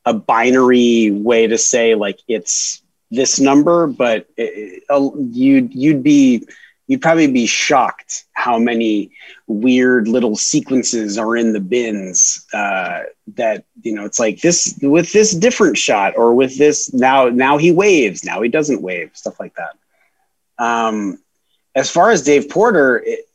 a 0.05 0.13
binary 0.13 1.11
way 1.11 1.47
to 1.47 1.57
say 1.57 1.95
like 1.95 2.19
it's 2.27 2.81
this 3.11 3.39
number, 3.39 3.87
but 3.87 4.27
it, 4.37 4.83
it, 4.89 5.13
you'd 5.35 5.73
you'd 5.73 6.03
be 6.03 6.47
you'd 6.87 7.01
probably 7.01 7.31
be 7.31 7.45
shocked 7.45 8.25
how 8.33 8.57
many 8.57 9.11
weird 9.47 10.07
little 10.07 10.35
sequences 10.35 11.17
are 11.17 11.37
in 11.37 11.53
the 11.53 11.59
bins 11.59 12.47
uh, 12.53 13.01
that 13.35 13.63
you 13.81 13.93
know 13.93 14.05
it's 14.05 14.19
like 14.19 14.41
this 14.41 14.77
with 14.81 15.11
this 15.11 15.33
different 15.33 15.77
shot 15.77 16.13
or 16.17 16.33
with 16.33 16.57
this 16.57 16.93
now 16.93 17.29
now 17.29 17.57
he 17.57 17.71
waves 17.71 18.23
now 18.23 18.41
he 18.41 18.49
doesn't 18.49 18.81
wave 18.81 19.11
stuff 19.13 19.39
like 19.39 19.53
that. 19.55 20.63
Um, 20.63 21.19
as 21.75 21.89
far 21.89 22.11
as 22.11 22.23
dave 22.23 22.49
porter 22.49 23.01
it, 23.05 23.27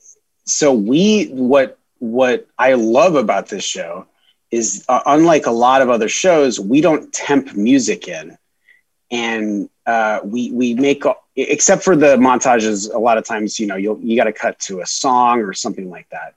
so 0.44 0.72
we 0.72 1.26
what 1.26 1.78
what 1.98 2.46
i 2.58 2.74
love 2.74 3.14
about 3.14 3.48
this 3.48 3.64
show 3.64 4.06
is 4.54 4.84
uh, 4.88 5.00
unlike 5.06 5.46
a 5.46 5.50
lot 5.50 5.82
of 5.82 5.90
other 5.90 6.08
shows 6.08 6.60
we 6.60 6.80
don't 6.80 7.12
temp 7.12 7.56
music 7.56 8.06
in. 8.06 8.38
And 9.10 9.68
uh, 9.84 10.20
we 10.24 10.52
we 10.52 10.74
make 10.74 11.02
except 11.36 11.82
for 11.82 11.96
the 11.96 12.16
montages 12.16 12.92
a 12.92 12.98
lot 12.98 13.18
of 13.18 13.24
times 13.24 13.58
you 13.58 13.66
know 13.66 13.76
you'll 13.76 14.00
you 14.00 14.16
got 14.16 14.24
to 14.24 14.32
cut 14.32 14.58
to 14.60 14.80
a 14.80 14.86
song 14.86 15.40
or 15.40 15.52
something 15.52 15.90
like 15.90 16.08
that. 16.10 16.34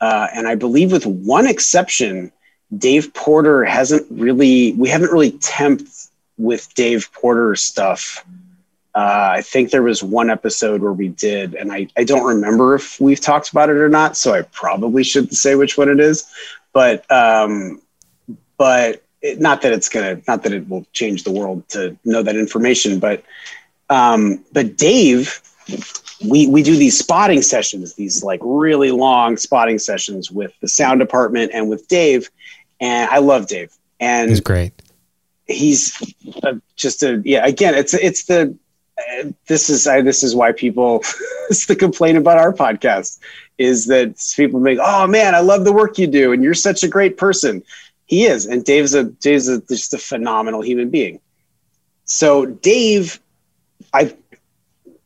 Uh, 0.00 0.26
and 0.34 0.48
i 0.48 0.54
believe 0.54 0.90
with 0.90 1.06
one 1.06 1.46
exception 1.46 2.32
dave 2.76 3.12
porter 3.14 3.64
hasn't 3.64 4.06
really 4.10 4.72
we 4.72 4.88
haven't 4.88 5.12
really 5.12 5.32
temped 5.32 6.08
with 6.38 6.74
dave 6.74 7.12
porter 7.12 7.54
stuff. 7.54 8.24
Uh, 8.94 9.38
i 9.38 9.42
think 9.42 9.70
there 9.70 9.82
was 9.82 10.02
one 10.02 10.28
episode 10.28 10.82
where 10.82 10.92
we 10.92 11.08
did 11.08 11.54
and 11.54 11.72
I, 11.72 11.86
I 11.96 12.04
don't 12.04 12.26
remember 12.26 12.74
if 12.74 13.00
we've 13.00 13.20
talked 13.20 13.50
about 13.50 13.70
it 13.70 13.76
or 13.76 13.88
not 13.88 14.16
so 14.16 14.34
i 14.34 14.42
probably 14.42 15.04
shouldn't 15.04 15.34
say 15.34 15.54
which 15.54 15.78
one 15.78 15.88
it 15.88 16.00
is 16.00 16.24
but 16.72 17.10
um, 17.10 17.80
but 18.56 19.02
it, 19.20 19.40
not 19.40 19.62
that 19.62 19.72
it's 19.72 19.88
gonna 19.88 20.20
not 20.26 20.42
that 20.42 20.52
it 20.52 20.68
will 20.68 20.86
change 20.92 21.24
the 21.24 21.32
world 21.32 21.68
to 21.70 21.96
know 22.04 22.22
that 22.22 22.36
information 22.36 22.98
but 22.98 23.24
um, 23.90 24.44
but 24.52 24.76
dave 24.76 25.42
we 26.28 26.46
we 26.46 26.62
do 26.62 26.76
these 26.76 26.98
spotting 26.98 27.42
sessions, 27.42 27.94
these 27.94 28.22
like 28.22 28.40
really 28.42 28.90
long 28.90 29.36
spotting 29.36 29.78
sessions 29.78 30.30
with 30.30 30.52
the 30.60 30.68
sound 30.68 31.00
department 31.00 31.52
and 31.54 31.68
with 31.68 31.88
Dave, 31.88 32.30
and 32.80 33.10
I 33.10 33.18
love 33.18 33.48
Dave, 33.48 33.72
and 34.00 34.30
He's 34.30 34.40
great. 34.40 34.72
he's 35.46 36.14
uh, 36.42 36.54
just 36.76 37.02
a 37.02 37.20
yeah. 37.24 37.44
Again, 37.46 37.74
it's 37.74 37.94
it's 37.94 38.24
the 38.24 38.56
uh, 38.98 39.30
this 39.46 39.68
is 39.68 39.86
I, 39.86 40.02
this 40.02 40.22
is 40.22 40.34
why 40.34 40.52
people 40.52 41.02
it's 41.50 41.66
the 41.66 41.76
complaint 41.76 42.18
about 42.18 42.38
our 42.38 42.52
podcast 42.52 43.18
is 43.58 43.86
that 43.86 44.14
people 44.36 44.60
make 44.60 44.78
oh 44.80 45.06
man 45.06 45.34
I 45.34 45.40
love 45.40 45.64
the 45.64 45.72
work 45.72 45.98
you 45.98 46.06
do 46.06 46.32
and 46.32 46.42
you're 46.42 46.54
such 46.54 46.82
a 46.82 46.88
great 46.88 47.16
person. 47.16 47.62
He 48.06 48.24
is, 48.24 48.46
and 48.46 48.64
Dave's 48.64 48.94
a 48.94 49.04
Dave's 49.04 49.48
a, 49.48 49.60
just 49.62 49.94
a 49.94 49.98
phenomenal 49.98 50.60
human 50.60 50.90
being. 50.90 51.20
So 52.04 52.44
Dave, 52.46 53.20
I 53.94 54.14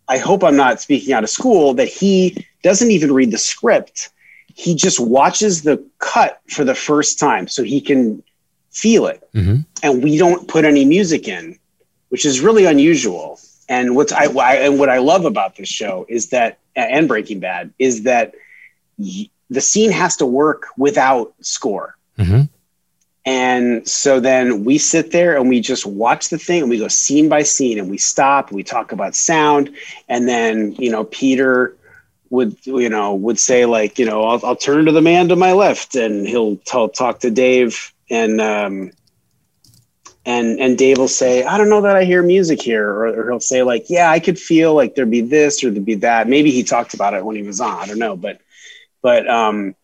I 0.08 0.18
hope 0.18 0.42
I'm 0.44 0.56
not 0.56 0.80
speaking 0.80 1.12
out 1.12 1.24
of 1.24 1.30
school 1.30 1.74
that 1.74 1.88
he 1.88 2.46
doesn't 2.62 2.90
even 2.90 3.12
read 3.12 3.30
the 3.30 3.38
script. 3.38 4.10
He 4.54 4.74
just 4.74 4.98
watches 4.98 5.62
the 5.62 5.84
cut 5.98 6.40
for 6.48 6.64
the 6.64 6.74
first 6.74 7.18
time 7.18 7.46
so 7.48 7.62
he 7.62 7.80
can 7.80 8.22
feel 8.70 9.06
it. 9.06 9.22
hmm 9.32 9.58
And 9.82 10.02
we 10.02 10.18
don't 10.18 10.48
put 10.48 10.64
any 10.64 10.84
music 10.84 11.28
in, 11.28 11.58
which 12.08 12.24
is 12.24 12.40
really 12.40 12.64
unusual. 12.64 13.38
And 13.68 13.96
what's 13.96 14.12
I, 14.12 14.26
I 14.26 14.54
and 14.66 14.78
what 14.78 14.88
I 14.88 14.98
love 14.98 15.24
about 15.24 15.56
this 15.56 15.68
show 15.68 16.06
is 16.08 16.28
that 16.28 16.58
and 16.74 17.08
Breaking 17.08 17.40
Bad 17.40 17.72
is 17.78 18.02
that 18.02 18.34
y- 18.98 19.28
the 19.50 19.60
scene 19.60 19.90
has 19.92 20.16
to 20.16 20.26
work 20.26 20.66
without 20.76 21.34
score. 21.40 21.96
hmm 22.16 22.42
And 23.24 23.86
so 23.88 24.20
then 24.20 24.64
we 24.64 24.78
sit 24.78 25.10
there 25.10 25.36
and 25.36 25.48
we 25.48 25.60
just 25.60 25.84
watch 25.84 26.28
the 26.28 26.38
thing 26.38 26.62
and 26.62 26.70
we 26.70 26.78
go 26.78 26.88
scene 26.88 27.28
by 27.28 27.42
scene 27.42 27.78
and 27.78 27.90
we 27.90 27.98
stop, 27.98 28.48
and 28.48 28.56
we 28.56 28.62
talk 28.62 28.92
about 28.92 29.14
sound. 29.14 29.70
And 30.08 30.28
then, 30.28 30.72
you 30.78 30.90
know, 30.90 31.04
Peter 31.04 31.74
would, 32.30 32.56
you 32.64 32.88
know, 32.88 33.14
would 33.14 33.38
say 33.38 33.66
like, 33.66 33.98
you 33.98 34.06
know, 34.06 34.22
I'll, 34.24 34.44
I'll 34.44 34.56
turn 34.56 34.86
to 34.86 34.92
the 34.92 35.02
man 35.02 35.28
to 35.28 35.36
my 35.36 35.52
left 35.52 35.96
and 35.96 36.26
he'll 36.26 36.56
tell, 36.56 36.88
talk 36.88 37.20
to 37.20 37.30
Dave 37.30 37.92
and, 38.10 38.40
um, 38.40 38.92
and, 40.26 40.60
and 40.60 40.76
Dave 40.76 40.98
will 40.98 41.08
say, 41.08 41.44
I 41.44 41.56
don't 41.56 41.70
know 41.70 41.80
that 41.82 41.96
I 41.96 42.04
hear 42.04 42.22
music 42.22 42.60
here. 42.60 42.86
Or, 42.90 43.06
or 43.06 43.30
he'll 43.30 43.40
say 43.40 43.62
like, 43.62 43.88
yeah, 43.88 44.10
I 44.10 44.20
could 44.20 44.38
feel 44.38 44.74
like 44.74 44.94
there'd 44.94 45.10
be 45.10 45.22
this 45.22 45.64
or 45.64 45.70
there'd 45.70 45.84
be 45.84 45.94
that. 45.94 46.28
Maybe 46.28 46.50
he 46.50 46.62
talked 46.64 46.92
about 46.92 47.14
it 47.14 47.24
when 47.24 47.36
he 47.36 47.42
was 47.42 47.60
on, 47.60 47.78
I 47.78 47.86
don't 47.86 47.98
know. 47.98 48.16
But, 48.16 48.40
but, 49.00 49.26
um, 49.28 49.74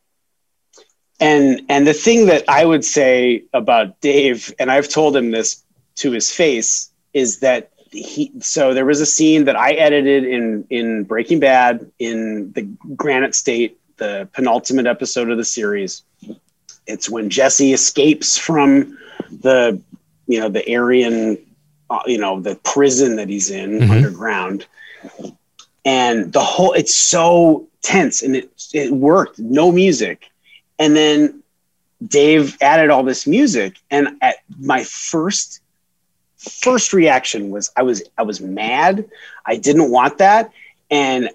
and 1.23 1.63
and 1.69 1.87
the 1.87 1.95
thing 1.95 2.27
that 2.27 2.49
I 2.49 2.65
would 2.65 2.85
say 2.85 3.45
about 3.53 4.01
Dave, 4.01 4.53
and 4.59 4.71
I've 4.71 4.89
told 4.89 5.17
him 5.17 5.31
this 5.31 5.63
to 5.97 6.11
his 6.11 6.33
face, 6.33 6.91
is 7.15 7.39
that 7.41 7.71
he. 7.93 8.33
So 8.41 8.75
there 8.75 8.85
was 8.85 9.01
a 9.01 9.07
scene 9.07 9.45
that 9.45 9.55
I 9.55 9.73
edited 9.73 10.25
in 10.25 10.67
in 10.69 11.05
Breaking 11.05 11.39
Bad 11.39 11.89
in 12.01 12.51
the 12.53 12.63
Granite 12.97 13.37
State, 13.37 13.79
the 13.99 14.29
penultimate 14.33 14.87
episode 14.87 15.31
of 15.31 15.39
the 15.39 15.45
series. 15.45 16.03
It's 16.89 17.09
when 17.09 17.31
Jesse 17.31 17.73
escapes 17.73 18.37
from 18.37 18.99
the 19.31 19.81
you 20.33 20.41
know 20.41 20.49
the 20.49 20.65
Aryan, 20.77 21.39
uh, 21.91 22.01
you 22.07 22.19
know 22.19 22.41
the 22.41 22.57
prison 22.57 23.17
that 23.17 23.29
he's 23.29 23.51
in 23.51 23.83
Mhm. 23.83 23.91
underground, 23.91 24.67
and 25.85 26.33
the 26.33 26.41
whole 26.41 26.73
it's 26.73 26.95
so 26.95 27.67
tense 27.83 28.23
and 28.23 28.37
it 28.37 28.51
it 28.73 28.93
worked. 28.93 29.39
No 29.39 29.73
music 29.73 30.25
and 30.79 30.97
then 30.97 31.43
Dave 32.07 32.57
added 32.61 32.91
all 32.91 33.05
this 33.05 33.27
music, 33.27 33.77
and 33.91 34.09
at 34.23 34.37
my 34.61 34.85
first 34.85 35.61
first 36.37 36.93
reaction 36.93 37.51
was 37.51 37.71
I 37.77 37.83
was 37.83 38.03
I 38.19 38.23
was 38.23 38.41
mad. 38.41 39.05
I 39.47 39.57
didn't 39.57 39.91
want 39.91 40.19
that, 40.19 40.51
and 40.91 41.31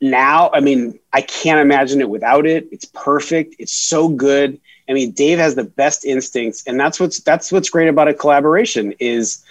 now 0.00 0.50
I 0.52 0.60
mean 0.60 0.98
I 1.12 1.22
can't 1.22 1.60
imagine 1.60 2.00
it 2.00 2.08
without 2.10 2.46
it. 2.46 2.68
It's 2.72 2.86
perfect. 2.86 3.56
It's 3.58 3.72
so 3.72 4.08
good. 4.08 4.58
I 4.88 4.92
mean 4.92 5.12
Dave 5.12 5.38
has 5.38 5.54
the 5.54 5.64
best 5.64 6.04
instincts, 6.04 6.64
and 6.66 6.78
that's 6.78 7.00
what's 7.00 7.20
that's 7.20 7.50
what's 7.52 7.70
great 7.70 7.88
about 7.88 8.08
a 8.08 8.14
collaboration 8.14 8.94
is 8.98 9.44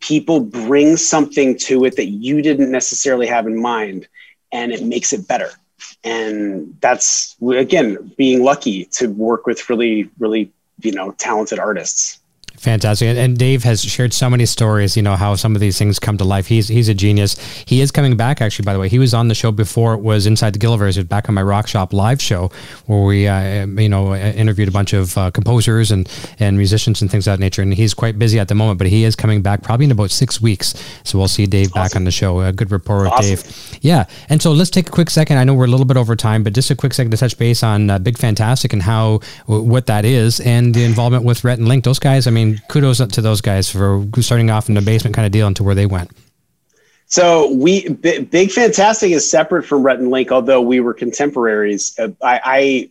people 0.00 0.40
bring 0.40 0.96
something 0.96 1.56
to 1.58 1.84
it 1.84 1.96
that 1.96 2.06
you 2.06 2.42
didn't 2.42 2.70
necessarily 2.70 3.26
have 3.26 3.46
in 3.46 3.60
mind, 3.60 4.06
and 4.52 4.72
it 4.72 4.84
makes 4.84 5.12
it 5.12 5.26
better. 5.26 5.50
And 6.04 6.76
that's 6.80 7.36
again 7.42 8.12
being 8.16 8.42
lucky 8.42 8.86
to 8.92 9.08
work 9.08 9.46
with 9.46 9.68
really 9.68 10.10
really 10.18 10.52
you 10.80 10.92
know 10.92 11.12
talented 11.12 11.58
artists 11.58 12.20
Fantastic. 12.58 13.08
And, 13.08 13.18
and 13.18 13.38
Dave 13.38 13.64
has 13.64 13.82
shared 13.82 14.12
so 14.12 14.28
many 14.30 14.46
stories, 14.46 14.96
you 14.96 15.02
know, 15.02 15.16
how 15.16 15.34
some 15.34 15.54
of 15.54 15.60
these 15.60 15.78
things 15.78 15.98
come 15.98 16.16
to 16.18 16.24
life. 16.24 16.46
He's 16.46 16.68
he's 16.68 16.88
a 16.88 16.94
genius. 16.94 17.36
He 17.66 17.80
is 17.80 17.90
coming 17.90 18.16
back, 18.16 18.40
actually, 18.40 18.64
by 18.64 18.72
the 18.72 18.78
way. 18.78 18.88
He 18.88 18.98
was 18.98 19.14
on 19.14 19.28
the 19.28 19.34
show 19.34 19.52
before 19.52 19.94
it 19.94 20.00
was 20.00 20.26
Inside 20.26 20.54
the 20.54 20.58
Gilliverse. 20.58 20.94
He 20.94 21.00
was 21.00 21.08
back 21.08 21.28
on 21.28 21.34
my 21.34 21.42
Rock 21.42 21.68
Shop 21.68 21.92
live 21.92 22.20
show 22.20 22.50
where 22.86 23.02
we, 23.02 23.28
uh, 23.28 23.66
you 23.66 23.88
know, 23.88 24.14
interviewed 24.14 24.68
a 24.68 24.72
bunch 24.72 24.92
of 24.92 25.16
uh, 25.18 25.30
composers 25.30 25.90
and, 25.90 26.08
and 26.38 26.56
musicians 26.56 27.02
and 27.02 27.10
things 27.10 27.26
of 27.26 27.32
that 27.32 27.40
nature. 27.40 27.62
And 27.62 27.74
he's 27.74 27.94
quite 27.94 28.18
busy 28.18 28.38
at 28.38 28.48
the 28.48 28.54
moment, 28.54 28.78
but 28.78 28.86
he 28.86 29.04
is 29.04 29.14
coming 29.16 29.42
back 29.42 29.62
probably 29.62 29.84
in 29.84 29.92
about 29.92 30.10
six 30.10 30.40
weeks. 30.40 30.74
So 31.04 31.18
we'll 31.18 31.28
see 31.28 31.46
Dave 31.46 31.72
back 31.72 31.94
on 31.96 32.04
the 32.04 32.10
show. 32.10 32.40
A 32.40 32.52
good 32.52 32.70
rapport 32.70 33.02
with 33.02 33.12
Awesome. 33.12 33.36
Dave. 33.36 33.78
Yeah. 33.82 34.06
And 34.28 34.40
so 34.40 34.52
let's 34.52 34.70
take 34.70 34.88
a 34.88 34.92
quick 34.92 35.10
second. 35.10 35.38
I 35.38 35.44
know 35.44 35.54
we're 35.54 35.66
a 35.66 35.68
little 35.68 35.86
bit 35.86 35.96
over 35.96 36.16
time, 36.16 36.42
but 36.42 36.52
just 36.52 36.70
a 36.70 36.76
quick 36.76 36.94
second 36.94 37.10
to 37.10 37.16
touch 37.16 37.36
base 37.38 37.62
on 37.62 37.90
uh, 37.90 37.98
Big 37.98 38.18
Fantastic 38.18 38.72
and 38.72 38.82
how 38.82 39.20
what 39.46 39.86
that 39.86 40.04
is 40.04 40.40
and 40.40 40.74
the 40.74 40.84
involvement 40.84 41.24
with 41.24 41.44
Rhett 41.44 41.58
and 41.58 41.68
Link. 41.68 41.84
Those 41.84 41.98
guys, 41.98 42.26
I 42.26 42.30
mean, 42.30 42.45
kudos 42.68 42.98
to 42.98 43.20
those 43.20 43.40
guys 43.40 43.70
for 43.70 44.04
starting 44.20 44.50
off 44.50 44.68
in 44.68 44.74
the 44.74 44.82
basement 44.82 45.14
kind 45.14 45.26
of 45.26 45.32
deal 45.32 45.46
into 45.46 45.62
where 45.62 45.74
they 45.74 45.86
went. 45.86 46.10
so 47.06 47.52
we 47.52 47.88
B- 47.88 48.20
big 48.20 48.50
fantastic 48.50 49.10
is 49.12 49.28
separate 49.28 49.64
from 49.64 49.82
Rhett 49.82 49.98
and 49.98 50.10
Link, 50.10 50.32
although 50.32 50.60
we 50.60 50.80
were 50.80 50.94
contemporaries 50.94 51.98
uh, 51.98 52.08
I, 52.22 52.40
I 52.44 52.90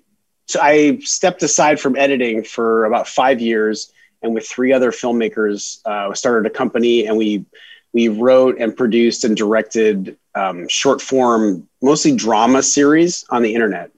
I 0.62 1.00
stepped 1.02 1.42
aside 1.44 1.80
from 1.80 1.96
editing 1.96 2.44
for 2.44 2.86
about 2.86 3.08
five 3.08 3.42
years 3.42 3.92
and 4.22 4.34
with 4.34 4.48
three 4.48 4.72
other 4.74 4.92
filmmakers 4.92 5.80
uh, 5.86 6.14
started 6.14 6.50
a 6.50 6.54
company 6.54 7.06
and 7.08 7.18
we 7.18 7.46
we 7.94 8.10
wrote 8.10 8.58
and 8.60 8.76
produced 8.76 9.24
and 9.24 9.38
directed 9.38 10.18
um, 10.36 10.68
short 10.68 11.02
form 11.02 11.68
mostly 11.82 12.16
drama 12.16 12.62
series 12.62 13.26
on 13.30 13.42
the 13.42 13.54
internet 13.54 13.92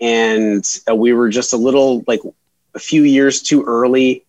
and 0.00 0.64
uh, 0.88 0.94
we 0.94 1.12
were 1.12 1.28
just 1.28 1.52
a 1.52 1.56
little 1.56 2.04
like 2.06 2.20
a 2.74 2.78
few 2.78 3.02
years 3.02 3.42
too 3.42 3.64
early 3.64 4.24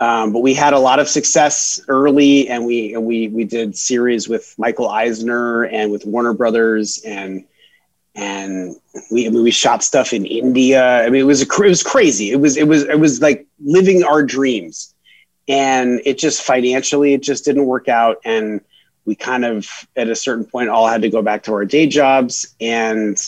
um, 0.00 0.32
but 0.32 0.40
we 0.40 0.54
had 0.54 0.72
a 0.72 0.78
lot 0.78 0.98
of 0.98 1.08
success 1.08 1.80
early 1.88 2.48
and 2.48 2.64
we 2.64 2.94
and 2.94 3.04
we 3.04 3.28
we 3.28 3.44
did 3.44 3.76
series 3.76 4.28
with 4.28 4.54
michael 4.58 4.88
eisner 4.88 5.64
and 5.64 5.90
with 5.90 6.04
warner 6.06 6.32
brothers 6.32 7.02
and 7.04 7.44
and 8.18 8.74
we 9.10 9.26
I 9.26 9.30
mean, 9.30 9.42
we 9.42 9.50
shot 9.50 9.82
stuff 9.82 10.12
in 10.12 10.26
india. 10.26 11.04
I 11.04 11.08
mean 11.08 11.22
it 11.22 11.24
was 11.24 11.42
a, 11.42 11.46
it 11.46 11.68
was 11.68 11.82
crazy. 11.82 12.30
It 12.30 12.40
was 12.40 12.56
it 12.56 12.66
was 12.66 12.82
it 12.84 12.98
was 12.98 13.22
like 13.22 13.46
living 13.60 14.02
our 14.02 14.22
dreams. 14.22 14.94
And 15.46 16.02
it 16.04 16.18
just 16.18 16.42
financially 16.42 17.14
it 17.14 17.22
just 17.22 17.44
didn't 17.44 17.64
work 17.64 17.88
out. 17.88 18.18
And 18.24 18.60
we 19.06 19.14
kind 19.14 19.44
of 19.44 19.66
at 19.96 20.08
a 20.08 20.16
certain 20.16 20.44
point 20.44 20.68
all 20.68 20.86
had 20.86 21.02
to 21.02 21.08
go 21.08 21.22
back 21.22 21.44
to 21.44 21.52
our 21.54 21.64
day 21.64 21.86
jobs. 21.86 22.54
And 22.60 23.18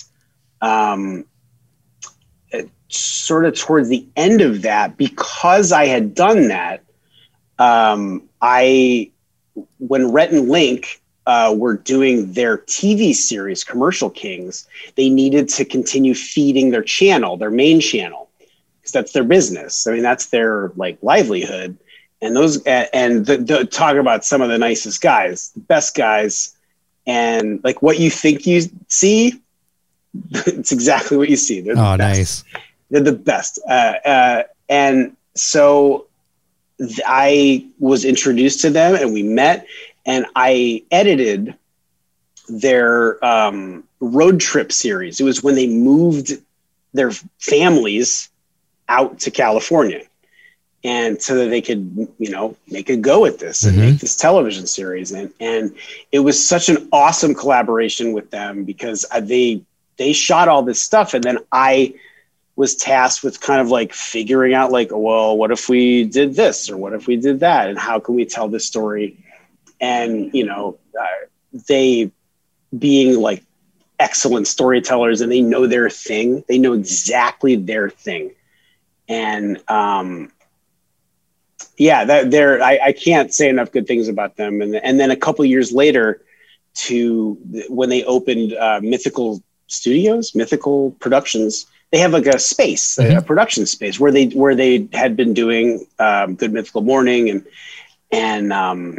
um, 0.61 1.25
sort 2.93 3.45
of 3.45 3.57
towards 3.57 3.89
the 3.89 4.07
end 4.17 4.41
of 4.41 4.63
that 4.63 4.97
because 4.97 5.73
i 5.73 5.87
had 5.87 6.15
done 6.15 6.49
that 6.49 6.83
um, 7.59 8.23
i 8.43 9.11
when 9.79 10.11
rhett 10.13 10.33
and 10.33 10.49
link 10.49 11.01
uh, 11.27 11.55
were 11.57 11.77
doing 11.77 12.33
their 12.33 12.59
tv 12.59 13.15
series 13.15 13.63
commercial 13.63 14.11
kings 14.11 14.67
they 14.97 15.09
needed 15.09 15.49
to 15.49 15.65
continue 15.65 16.15
feeding 16.15 16.71
their 16.71 16.83
channel 16.83 17.37
their 17.37 17.51
main 17.51 17.81
channel 17.81 18.31
because 18.81 18.93
that's 18.93 19.13
their 19.13 19.25
business. 19.25 19.87
I 19.87 19.93
mean 19.93 20.03
that's 20.03 20.27
their 20.27 20.73
like 20.77 20.99
livelihood. 21.03 21.79
And 22.23 22.37
those 22.37 22.63
and 22.65 23.25
the, 23.25 23.39
the, 23.39 23.65
talk 23.65 23.97
about 23.97 24.25
some 24.25 24.43
of 24.43 24.49
the 24.49 24.59
nicest 24.59 25.01
guys 25.01 25.51
the 25.51 25.61
best 25.61 25.95
guys. 25.95 26.57
And 27.07 27.61
like 27.65 27.83
what 27.83 27.99
you 27.99 28.11
think 28.11 28.47
you 28.47 28.63
see 28.89 29.41
it's 30.31 30.73
exactly 30.73 31.17
what 31.17 31.29
you 31.29 31.37
see. 31.37 31.61
They're 31.61 31.75
the 31.75 31.83
Oh, 31.83 31.97
nice. 31.97 32.45
They're 32.91 33.03
the 33.03 33.13
best. 33.13 33.61
Uh, 33.69 33.95
uh, 34.05 34.43
and 34.69 35.17
so 35.37 36.07
th- 36.79 37.01
i 37.07 37.65
was 37.79 38.05
introduced 38.05 38.61
to 38.63 38.71
them 38.71 38.95
and 38.95 39.13
we 39.13 39.23
met 39.23 39.67
and 40.07 40.27
i 40.37 40.83
edited 40.91 41.55
their 42.49 43.25
um, 43.25 43.85
road 44.01 44.41
trip 44.41 44.73
series. 44.73 45.21
It 45.21 45.25
was 45.25 45.43
when 45.43 45.55
they 45.55 45.67
moved 45.67 46.33
their 46.93 47.11
families 47.39 48.29
out 48.89 49.21
to 49.21 49.31
california 49.31 50.03
and 50.85 51.21
so 51.21 51.35
that 51.37 51.49
they 51.51 51.61
could 51.61 52.09
you 52.19 52.31
know 52.31 52.57
make 52.69 52.89
a 52.91 52.97
go 52.97 53.25
at 53.27 53.39
this 53.39 53.65
and 53.65 53.77
Mhm. 53.77 53.81
make 53.81 53.99
this 53.99 54.17
television 54.17 54.67
series. 54.67 55.13
And 55.13 55.31
and 55.41 55.73
it 56.13 56.21
was 56.21 56.43
such 56.45 56.69
an 56.69 56.89
awesome 56.93 57.35
collaboration 57.35 58.13
with 58.13 58.31
them 58.31 58.65
because 58.65 59.05
uh, 59.11 59.21
they 59.21 59.61
they 59.99 60.13
shot 60.13 60.49
all 60.49 60.63
this 60.63 60.81
stuff 60.81 61.15
and 61.15 61.23
then 61.25 61.39
i 61.53 61.93
was 62.61 62.77
tasked 62.77 63.25
with 63.25 63.41
kind 63.41 63.61
of 63.61 63.69
like 63.71 63.93
figuring 63.93 64.55
out 64.55 64.71
like 64.71 64.91
well 64.93 65.37
what 65.37 65.51
if 65.51 65.69
we 65.69 66.05
did 66.05 66.35
this 66.35 66.71
or 66.71 66.77
what 66.77 66.93
if 66.93 67.07
we 67.07 67.17
did 67.17 67.41
that 67.41 67.69
and 67.69 67.79
how 67.79 67.99
can 67.99 68.15
we 68.15 68.25
tell 68.25 68.49
this 68.49 68.67
story 68.67 69.17
and 69.81 70.35
you 70.35 70.45
know 70.45 70.79
uh, 71.01 71.27
they 71.69 72.11
being 72.77 73.21
like 73.21 73.43
excellent 73.99 74.47
storytellers 74.47 75.21
and 75.21 75.31
they 75.31 75.43
know 75.43 75.67
their 75.67 75.91
thing. 75.91 76.43
They 76.49 76.59
know 76.59 76.73
exactly 76.73 77.57
their 77.57 77.91
thing. 77.91 78.33
And 79.09 79.63
um, 79.69 80.33
yeah, 81.77 82.05
that 82.05 82.31
they're 82.31 82.63
I, 82.63 82.79
I 82.87 82.93
can't 82.93 83.33
say 83.33 83.49
enough 83.49 83.73
good 83.73 83.87
things 83.87 84.09
about 84.09 84.37
them. 84.37 84.63
And 84.63 84.75
and 84.75 84.99
then 84.99 85.11
a 85.11 85.17
couple 85.17 85.45
years 85.45 85.73
later, 85.73 86.23
to 86.75 87.37
when 87.69 87.89
they 87.89 88.05
opened 88.05 88.55
uh, 88.55 88.81
Mythical 88.83 89.43
Studios, 89.67 90.35
Mythical 90.35 90.93
Productions, 90.93 91.67
they 91.91 91.99
have 91.99 92.13
like 92.13 92.27
a 92.27 92.39
space, 92.39 92.97
mm-hmm. 92.97 93.19
a 93.19 93.23
production 93.23 93.67
space 93.67 93.99
where 93.99 94.13
they 94.13 94.27
where 94.29 94.55
they 94.55 94.89
had 94.93 95.17
been 95.17 95.35
doing 95.35 95.87
um, 95.99 96.37
Good 96.37 96.53
Mythical 96.53 96.83
Morning 96.83 97.31
and 97.31 97.47
and 98.13 98.53
um, 98.53 98.99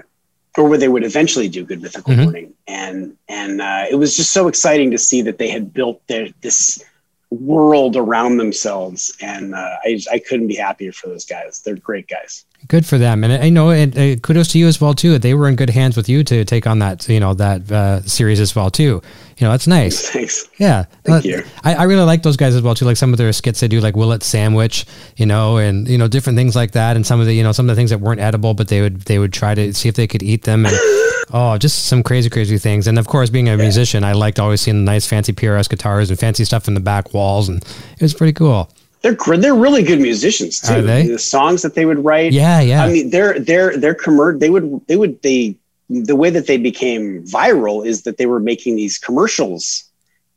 or 0.58 0.68
where 0.68 0.78
they 0.78 0.90
would 0.90 1.04
eventually 1.04 1.48
do 1.48 1.64
Good 1.64 1.82
Mythical 1.82 2.14
mm-hmm. 2.14 2.24
Morning, 2.24 2.54
and 2.68 3.16
and 3.30 3.62
uh, 3.62 3.86
it 3.90 3.96
was 3.96 4.16
just 4.16 4.34
so 4.34 4.48
exciting 4.48 4.92
to 4.92 4.98
see 4.98 5.22
that 5.22 5.38
they 5.38 5.50
had 5.50 5.74
built 5.74 6.06
their 6.08 6.30
this 6.42 6.84
world 7.30 7.96
around 7.96 8.38
themselves, 8.38 9.16
and 9.22 9.56
uh, 9.56 9.78
I 9.84 10.02
I 10.12 10.20
couldn't 10.20 10.48
be 10.48 10.56
happier 10.56 10.92
for 10.92 11.08
those 11.08 11.26
guys. 11.26 11.62
They're 11.62 11.76
great 11.76 12.10
guys. 12.10 12.46
Good 12.68 12.86
for 12.86 12.98
them, 12.98 13.24
and 13.24 13.34
I 13.34 13.50
know. 13.50 13.72
And 13.72 13.98
uh, 13.98 14.16
kudos 14.18 14.50
to 14.50 14.60
you 14.60 14.68
as 14.68 14.80
well 14.80 14.94
too. 14.94 15.18
They 15.18 15.34
were 15.34 15.48
in 15.48 15.56
good 15.56 15.70
hands 15.70 15.98
with 15.98 16.10
you 16.10 16.24
to 16.26 16.46
take 16.46 16.68
on 16.68 16.80
that, 16.80 17.08
you 17.08 17.20
know, 17.20 17.34
that 17.34 17.72
uh, 17.72 18.02
series 18.02 18.40
as 18.40 18.56
well 18.56 18.70
too. 18.70 19.02
You 19.38 19.46
know, 19.46 19.52
that's 19.52 19.68
nice. 19.68 20.10
Thanks. 20.12 20.50
Yeah, 20.58 20.84
thank 21.04 21.26
uh, 21.26 21.28
you. 21.28 21.44
I, 21.64 21.76
I 21.76 21.84
really 21.84 22.04
like 22.04 22.24
those 22.24 22.38
guys 22.38 22.56
as 22.56 22.62
well 22.62 22.76
too. 22.76 22.86
Like 22.86 22.98
some 22.98 23.14
of 23.14 23.18
their 23.18 23.32
skits 23.34 23.60
they 23.60 23.68
do, 23.68 23.80
like 23.80 23.96
Will 23.96 24.12
It 24.12 24.24
Sandwich, 24.24 24.86
you 25.18 25.26
know, 25.26 25.58
and 25.58 25.88
you 25.88 25.98
know 25.98 26.08
different 26.08 26.38
things 26.38 26.56
like 26.56 26.72
that. 26.72 26.96
And 26.96 27.06
some 27.06 27.20
of 27.20 27.26
the, 27.26 27.34
you 27.34 27.44
know, 27.44 27.52
some 27.52 27.70
of 27.70 27.76
the 27.76 27.80
things 27.80 27.90
that 27.90 28.00
weren't 28.00 28.22
edible, 28.22 28.54
but 28.54 28.68
they 28.68 28.82
would 28.82 29.02
they 29.02 29.20
would 29.20 29.34
try 29.34 29.56
to 29.56 29.74
see 29.74 29.90
if 29.90 29.96
they 29.96 30.08
could 30.08 30.24
eat 30.24 30.44
them. 30.44 30.66
And, 30.66 30.76
Oh, 31.34 31.58
just 31.58 31.86
some 31.86 32.04
crazy, 32.04 32.30
crazy 32.30 32.58
things. 32.58 32.88
And 32.88 33.00
of 33.00 33.08
course, 33.08 33.30
being 33.30 33.48
a 33.48 33.52
yeah. 33.52 33.58
musician, 33.58 34.04
I 34.04 34.14
liked 34.14 34.40
always 34.40 34.62
seeing 34.62 34.78
the 34.78 34.92
nice, 34.92 35.08
fancy 35.08 35.32
PRS 35.32 35.70
guitars 35.70 36.10
and 36.10 36.20
fancy 36.20 36.44
stuff 36.44 36.68
in 36.68 36.74
the 36.74 36.82
back 36.82 37.14
walls, 37.14 37.48
and 37.48 37.64
it 37.64 38.02
was 38.02 38.14
pretty 38.14 38.34
cool. 38.34 38.70
They're 39.02 39.16
they're 39.38 39.56
really 39.56 39.84
good 39.84 40.00
musicians 40.00 40.60
too. 40.60 40.76
Are 40.76 40.82
they? 40.82 41.08
The 41.08 41.20
songs 41.20 41.62
that 41.64 41.74
they 41.74 41.86
would 41.86 42.04
write. 42.04 42.34
Yeah, 42.34 42.60
yeah. 42.60 42.84
I 42.84 42.92
mean, 42.92 43.10
they're 43.10 43.40
they're 43.40 43.78
they're 43.78 43.96
commer- 43.96 44.40
They 44.40 44.50
would 44.50 44.86
they 44.88 44.98
would 44.98 45.22
they 45.22 45.56
the 45.92 46.16
way 46.16 46.30
that 46.30 46.48
they 46.48 46.58
became 46.58 47.24
viral 47.26 47.86
is 47.86 48.04
that 48.04 48.18
they 48.18 48.26
were 48.26 48.40
making 48.40 48.76
these 48.78 48.98
commercials, 48.98 49.84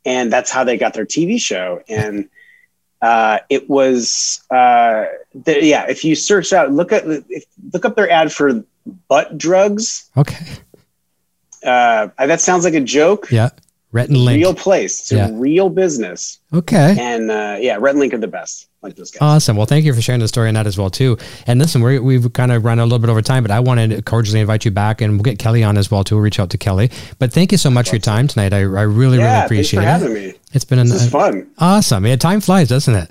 and 0.03 0.31
that's 0.31 0.51
how 0.51 0.63
they 0.63 0.77
got 0.77 0.93
their 0.93 1.05
TV 1.05 1.39
show. 1.39 1.81
And 1.87 2.29
uh, 3.01 3.39
it 3.49 3.69
was 3.69 4.43
uh, 4.51 5.05
the, 5.33 5.63
yeah. 5.63 5.85
If 5.87 6.03
you 6.03 6.15
search 6.15 6.51
out, 6.51 6.71
look 6.71 6.91
at 6.91 7.03
if, 7.05 7.45
look 7.73 7.85
up 7.85 7.95
their 7.95 8.09
ad 8.09 8.33
for 8.33 8.63
butt 9.07 9.37
drugs. 9.37 10.09
Okay. 10.17 10.45
Uh, 11.63 12.09
that 12.17 12.41
sounds 12.41 12.63
like 12.63 12.73
a 12.73 12.81
joke. 12.81 13.31
Yeah. 13.31 13.49
Rhett 13.91 14.09
and 14.09 14.17
Link. 14.17 14.37
Real 14.37 14.53
place. 14.53 14.99
It's 14.99 15.11
yeah. 15.13 15.29
a 15.29 15.33
real 15.33 15.69
business. 15.69 16.39
Okay. 16.53 16.97
And 16.99 17.31
uh, 17.31 17.57
yeah, 17.61 17.77
Rhett 17.79 17.93
and 17.93 17.99
Link 18.01 18.13
are 18.13 18.17
the 18.17 18.27
best. 18.27 18.67
Like 18.85 18.95
those 18.95 19.09
guys. 19.09 19.21
Awesome. 19.21 19.57
Well, 19.57 19.65
thank 19.65 19.83
you 19.83 19.93
for 19.93 20.01
sharing 20.01 20.21
the 20.21 20.27
story 20.27 20.47
on 20.47 20.53
that 20.53 20.67
as 20.67 20.77
well 20.77 20.91
too. 20.91 21.17
And 21.47 21.59
listen, 21.59 21.81
we 21.81 22.13
have 22.13 22.33
kind 22.33 22.51
of 22.51 22.63
run 22.63 22.77
a 22.77 22.83
little 22.83 22.99
bit 22.99 23.09
over 23.09 23.21
time, 23.21 23.43
but 23.43 23.49
I 23.49 23.59
wanted 23.59 23.89
to 23.89 24.01
cordially 24.03 24.39
invite 24.39 24.63
you 24.63 24.71
back, 24.71 25.01
and 25.01 25.13
we'll 25.13 25.23
get 25.23 25.39
Kelly 25.39 25.63
on 25.63 25.75
as 25.75 25.89
well 25.89 26.03
too. 26.03 26.15
We'll 26.15 26.23
reach 26.23 26.39
out 26.39 26.51
to 26.51 26.57
Kelly. 26.57 26.91
But 27.17 27.33
thank 27.33 27.51
you 27.51 27.57
so 27.57 27.71
much 27.71 27.89
for 27.89 27.95
your 27.95 28.01
time 28.01 28.27
tonight. 28.27 28.53
I, 28.53 28.59
I 28.59 28.61
really 28.83 29.17
yeah, 29.17 29.33
really 29.33 29.45
appreciate 29.45 29.83
thanks 29.83 30.03
for 30.03 30.11
it. 30.11 30.13
Having 30.19 30.29
me. 30.31 30.39
It's 30.53 30.65
been 30.65 30.79
is 30.79 31.09
fun. 31.09 31.49
Awesome. 31.57 32.05
Yeah, 32.05 32.15
time 32.15 32.41
flies, 32.41 32.69
doesn't 32.69 32.93
it? 32.93 33.09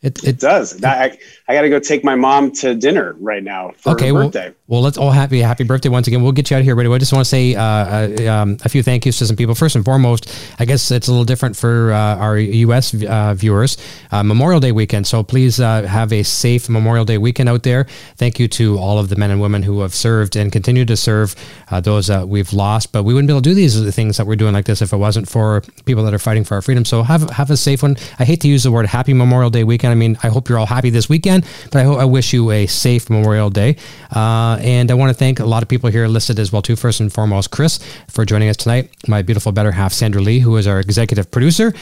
It, 0.00 0.22
it, 0.22 0.28
it 0.28 0.38
does. 0.38 0.82
I, 0.84 1.18
I 1.48 1.54
got 1.54 1.62
to 1.62 1.68
go 1.68 1.80
take 1.80 2.04
my 2.04 2.14
mom 2.14 2.52
to 2.52 2.74
dinner 2.76 3.16
right 3.18 3.42
now 3.42 3.72
for 3.78 3.90
okay, 3.92 4.08
her 4.08 4.14
birthday. 4.14 4.46
Well, 4.46 4.54
well, 4.78 4.82
let's 4.82 4.96
all 4.96 5.10
happy 5.10 5.40
happy 5.40 5.64
birthday 5.64 5.88
once 5.88 6.06
again. 6.06 6.22
We'll 6.22 6.30
get 6.30 6.50
you 6.50 6.56
out 6.56 6.60
of 6.60 6.66
here 6.66 6.76
right 6.76 6.86
away. 6.86 6.96
I 6.96 6.98
just 6.98 7.12
want 7.12 7.24
to 7.24 7.28
say 7.28 7.56
uh, 7.56 7.62
uh, 7.62 8.32
um, 8.32 8.58
a 8.64 8.68
few 8.68 8.82
thank 8.82 9.06
yous 9.06 9.18
to 9.18 9.26
some 9.26 9.34
people. 9.34 9.56
First 9.56 9.74
and 9.74 9.84
foremost, 9.84 10.32
I 10.60 10.66
guess 10.66 10.90
it's 10.92 11.08
a 11.08 11.10
little 11.10 11.24
different 11.24 11.56
for 11.56 11.90
uh, 11.90 12.16
our 12.16 12.38
U.S. 12.38 12.94
Uh, 13.02 13.34
viewers. 13.34 13.76
Uh, 14.12 14.22
Memorial 14.22 14.60
Day 14.60 14.70
weekend, 14.70 15.08
so 15.08 15.24
please 15.24 15.58
uh, 15.58 15.82
have 15.82 16.12
a 16.12 16.22
safe 16.22 16.68
Memorial 16.68 17.04
Day 17.04 17.18
weekend 17.18 17.48
out 17.48 17.64
there. 17.64 17.88
Thank 18.16 18.38
you 18.38 18.46
to 18.48 18.78
all 18.78 19.00
of 19.00 19.08
the 19.08 19.16
men 19.16 19.32
and 19.32 19.40
women 19.40 19.64
who 19.64 19.80
have 19.80 19.94
served 19.94 20.36
and 20.36 20.52
continue 20.52 20.84
to 20.84 20.96
serve 20.96 21.34
those 21.82 22.06
that 22.06 22.28
we've 22.28 22.52
lost. 22.52 22.92
But 22.92 23.02
we 23.02 23.14
wouldn't 23.14 23.26
be 23.26 23.32
able 23.32 23.42
to 23.42 23.50
do 23.50 23.54
these 23.54 23.94
things 23.96 24.18
that 24.18 24.28
we're 24.28 24.36
doing 24.36 24.52
like 24.52 24.66
this 24.66 24.80
if 24.80 24.92
it 24.92 24.96
wasn't 24.96 25.28
for 25.28 25.62
people 25.86 26.04
that 26.04 26.14
are 26.14 26.20
fighting 26.20 26.44
for 26.44 26.54
our 26.54 26.62
freedom. 26.62 26.84
So 26.84 27.02
have 27.02 27.28
have 27.30 27.50
a 27.50 27.56
safe 27.56 27.82
one. 27.82 27.96
I 28.20 28.24
hate 28.24 28.42
to 28.42 28.48
use 28.48 28.62
the 28.62 28.70
word 28.70 28.86
Happy 28.86 29.12
Memorial 29.12 29.50
Day 29.50 29.64
weekend. 29.64 29.87
I 29.90 29.94
mean, 29.94 30.18
I 30.22 30.28
hope 30.28 30.48
you're 30.48 30.58
all 30.58 30.66
happy 30.66 30.90
this 30.90 31.08
weekend, 31.08 31.44
but 31.70 31.76
I, 31.76 31.82
hope, 31.84 31.98
I 31.98 32.04
wish 32.04 32.32
you 32.32 32.50
a 32.50 32.66
safe 32.66 33.10
Memorial 33.10 33.50
Day. 33.50 33.76
Uh, 34.14 34.58
and 34.60 34.90
I 34.90 34.94
want 34.94 35.10
to 35.10 35.14
thank 35.14 35.40
a 35.40 35.46
lot 35.46 35.62
of 35.62 35.68
people 35.68 35.90
here 35.90 36.06
listed 36.08 36.38
as 36.38 36.52
well, 36.52 36.62
too. 36.62 36.76
First 36.76 37.00
and 37.00 37.12
foremost, 37.12 37.50
Chris 37.50 37.78
for 38.08 38.24
joining 38.24 38.48
us 38.48 38.56
tonight. 38.56 38.90
My 39.06 39.22
beautiful 39.22 39.52
better 39.52 39.72
half, 39.72 39.92
Sandra 39.92 40.20
Lee, 40.22 40.40
who 40.40 40.56
is 40.56 40.66
our 40.66 40.80
executive 40.80 41.30
producer. 41.30 41.72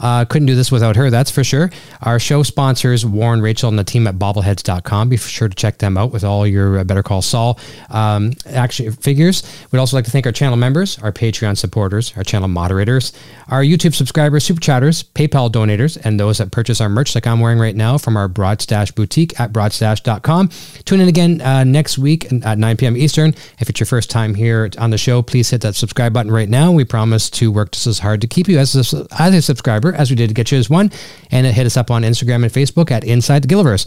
Uh, 0.00 0.24
couldn't 0.24 0.46
do 0.46 0.54
this 0.54 0.70
without 0.70 0.96
her, 0.96 1.10
that's 1.10 1.30
for 1.30 1.44
sure. 1.44 1.70
Our 2.02 2.18
show 2.18 2.42
sponsors, 2.42 3.04
Warren, 3.04 3.40
Rachel, 3.40 3.68
and 3.68 3.78
the 3.78 3.84
team 3.84 4.06
at 4.06 4.16
bobbleheads.com. 4.16 5.08
Be 5.08 5.16
sure 5.16 5.48
to 5.48 5.54
check 5.54 5.78
them 5.78 5.96
out 5.96 6.12
with 6.12 6.24
all 6.24 6.46
your 6.46 6.78
uh, 6.78 6.84
Better 6.84 7.02
Call 7.02 7.22
Saul 7.22 7.58
um, 7.90 8.32
action 8.46 8.92
figures. 8.92 9.42
We'd 9.70 9.78
also 9.78 9.96
like 9.96 10.04
to 10.04 10.10
thank 10.10 10.26
our 10.26 10.32
channel 10.32 10.56
members, 10.56 10.98
our 11.00 11.12
Patreon 11.12 11.56
supporters, 11.56 12.12
our 12.16 12.24
channel 12.24 12.48
moderators, 12.48 13.12
our 13.48 13.62
YouTube 13.62 13.94
subscribers, 13.94 14.44
super 14.44 14.60
chatters, 14.60 15.02
PayPal 15.02 15.50
donators, 15.50 15.98
and 16.04 16.18
those 16.18 16.38
that 16.38 16.50
purchase 16.50 16.80
our 16.80 16.88
merch 16.88 17.14
like 17.14 17.26
I'm 17.26 17.40
wearing 17.40 17.58
right 17.58 17.76
now 17.76 17.98
from 17.98 18.16
our 18.16 18.28
Broadstash 18.28 18.94
boutique 18.94 19.38
at 19.40 19.52
broadstash.com. 19.52 20.50
Tune 20.84 21.00
in 21.00 21.08
again 21.08 21.40
uh, 21.40 21.64
next 21.64 21.98
week 21.98 22.30
at 22.32 22.58
9 22.58 22.76
p.m. 22.76 22.96
Eastern. 22.96 23.34
If 23.58 23.68
it's 23.70 23.80
your 23.80 23.86
first 23.86 24.10
time 24.10 24.34
here 24.34 24.70
on 24.78 24.90
the 24.90 24.98
show, 24.98 25.22
please 25.22 25.50
hit 25.50 25.60
that 25.62 25.74
subscribe 25.74 26.12
button 26.12 26.32
right 26.32 26.48
now. 26.48 26.72
We 26.72 26.84
promise 26.84 27.30
to 27.30 27.50
work 27.50 27.72
just 27.72 27.86
as 27.86 27.98
hard 28.00 28.20
to 28.20 28.26
keep 28.26 28.48
you 28.48 28.58
as 28.58 28.74
a, 28.74 29.06
as 29.18 29.34
a 29.34 29.42
subscriber 29.42 29.85
as 29.94 30.10
we 30.10 30.16
did 30.16 30.28
to 30.28 30.34
get 30.34 30.52
you 30.52 30.58
as 30.58 30.70
one. 30.70 30.90
And 31.30 31.46
hit 31.46 31.66
us 31.66 31.76
up 31.76 31.90
on 31.90 32.02
Instagram 32.02 32.42
and 32.42 32.52
Facebook 32.52 32.90
at 32.90 33.04
Inside 33.04 33.42
the 33.42 33.48
Gilliverse. 33.48 33.86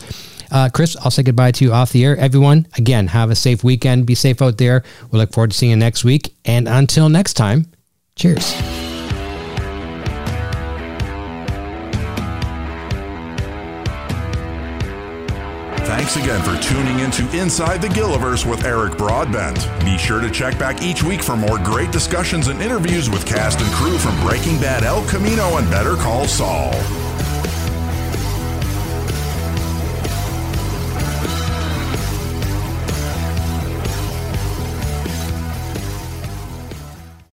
Uh, 0.51 0.69
Chris, 0.69 0.95
I'll 0.97 1.11
say 1.11 1.23
goodbye 1.23 1.51
to 1.51 1.65
you 1.65 1.73
off 1.73 1.91
the 1.91 2.03
air. 2.03 2.17
Everyone, 2.17 2.67
again, 2.77 3.07
have 3.07 3.29
a 3.29 3.35
safe 3.35 3.63
weekend. 3.63 4.05
Be 4.05 4.15
safe 4.15 4.41
out 4.41 4.57
there. 4.57 4.83
We 5.11 5.19
look 5.19 5.31
forward 5.31 5.51
to 5.51 5.57
seeing 5.57 5.71
you 5.71 5.77
next 5.77 6.03
week. 6.03 6.33
And 6.45 6.67
until 6.67 7.09
next 7.09 7.33
time, 7.33 7.71
cheers. 8.15 8.98
Thanks 16.09 16.25
again 16.27 16.41
for 16.41 16.59
tuning 16.63 17.01
into 17.01 17.21
Inside 17.37 17.83
the 17.83 17.87
Gilliverse 17.87 18.43
with 18.43 18.65
Eric 18.65 18.97
Broadbent. 18.97 19.69
Be 19.85 19.95
sure 19.99 20.19
to 20.19 20.31
check 20.31 20.57
back 20.57 20.81
each 20.81 21.03
week 21.03 21.21
for 21.21 21.37
more 21.37 21.59
great 21.59 21.91
discussions 21.91 22.47
and 22.47 22.59
interviews 22.63 23.11
with 23.11 23.27
cast 23.27 23.61
and 23.61 23.71
crew 23.73 23.95
from 23.99 24.19
Breaking 24.27 24.59
Bad 24.59 24.83
El 24.83 25.07
Camino 25.07 25.57
and 25.57 25.69
Better 25.69 25.95
Call 25.95 26.27
Saul. 26.27 26.73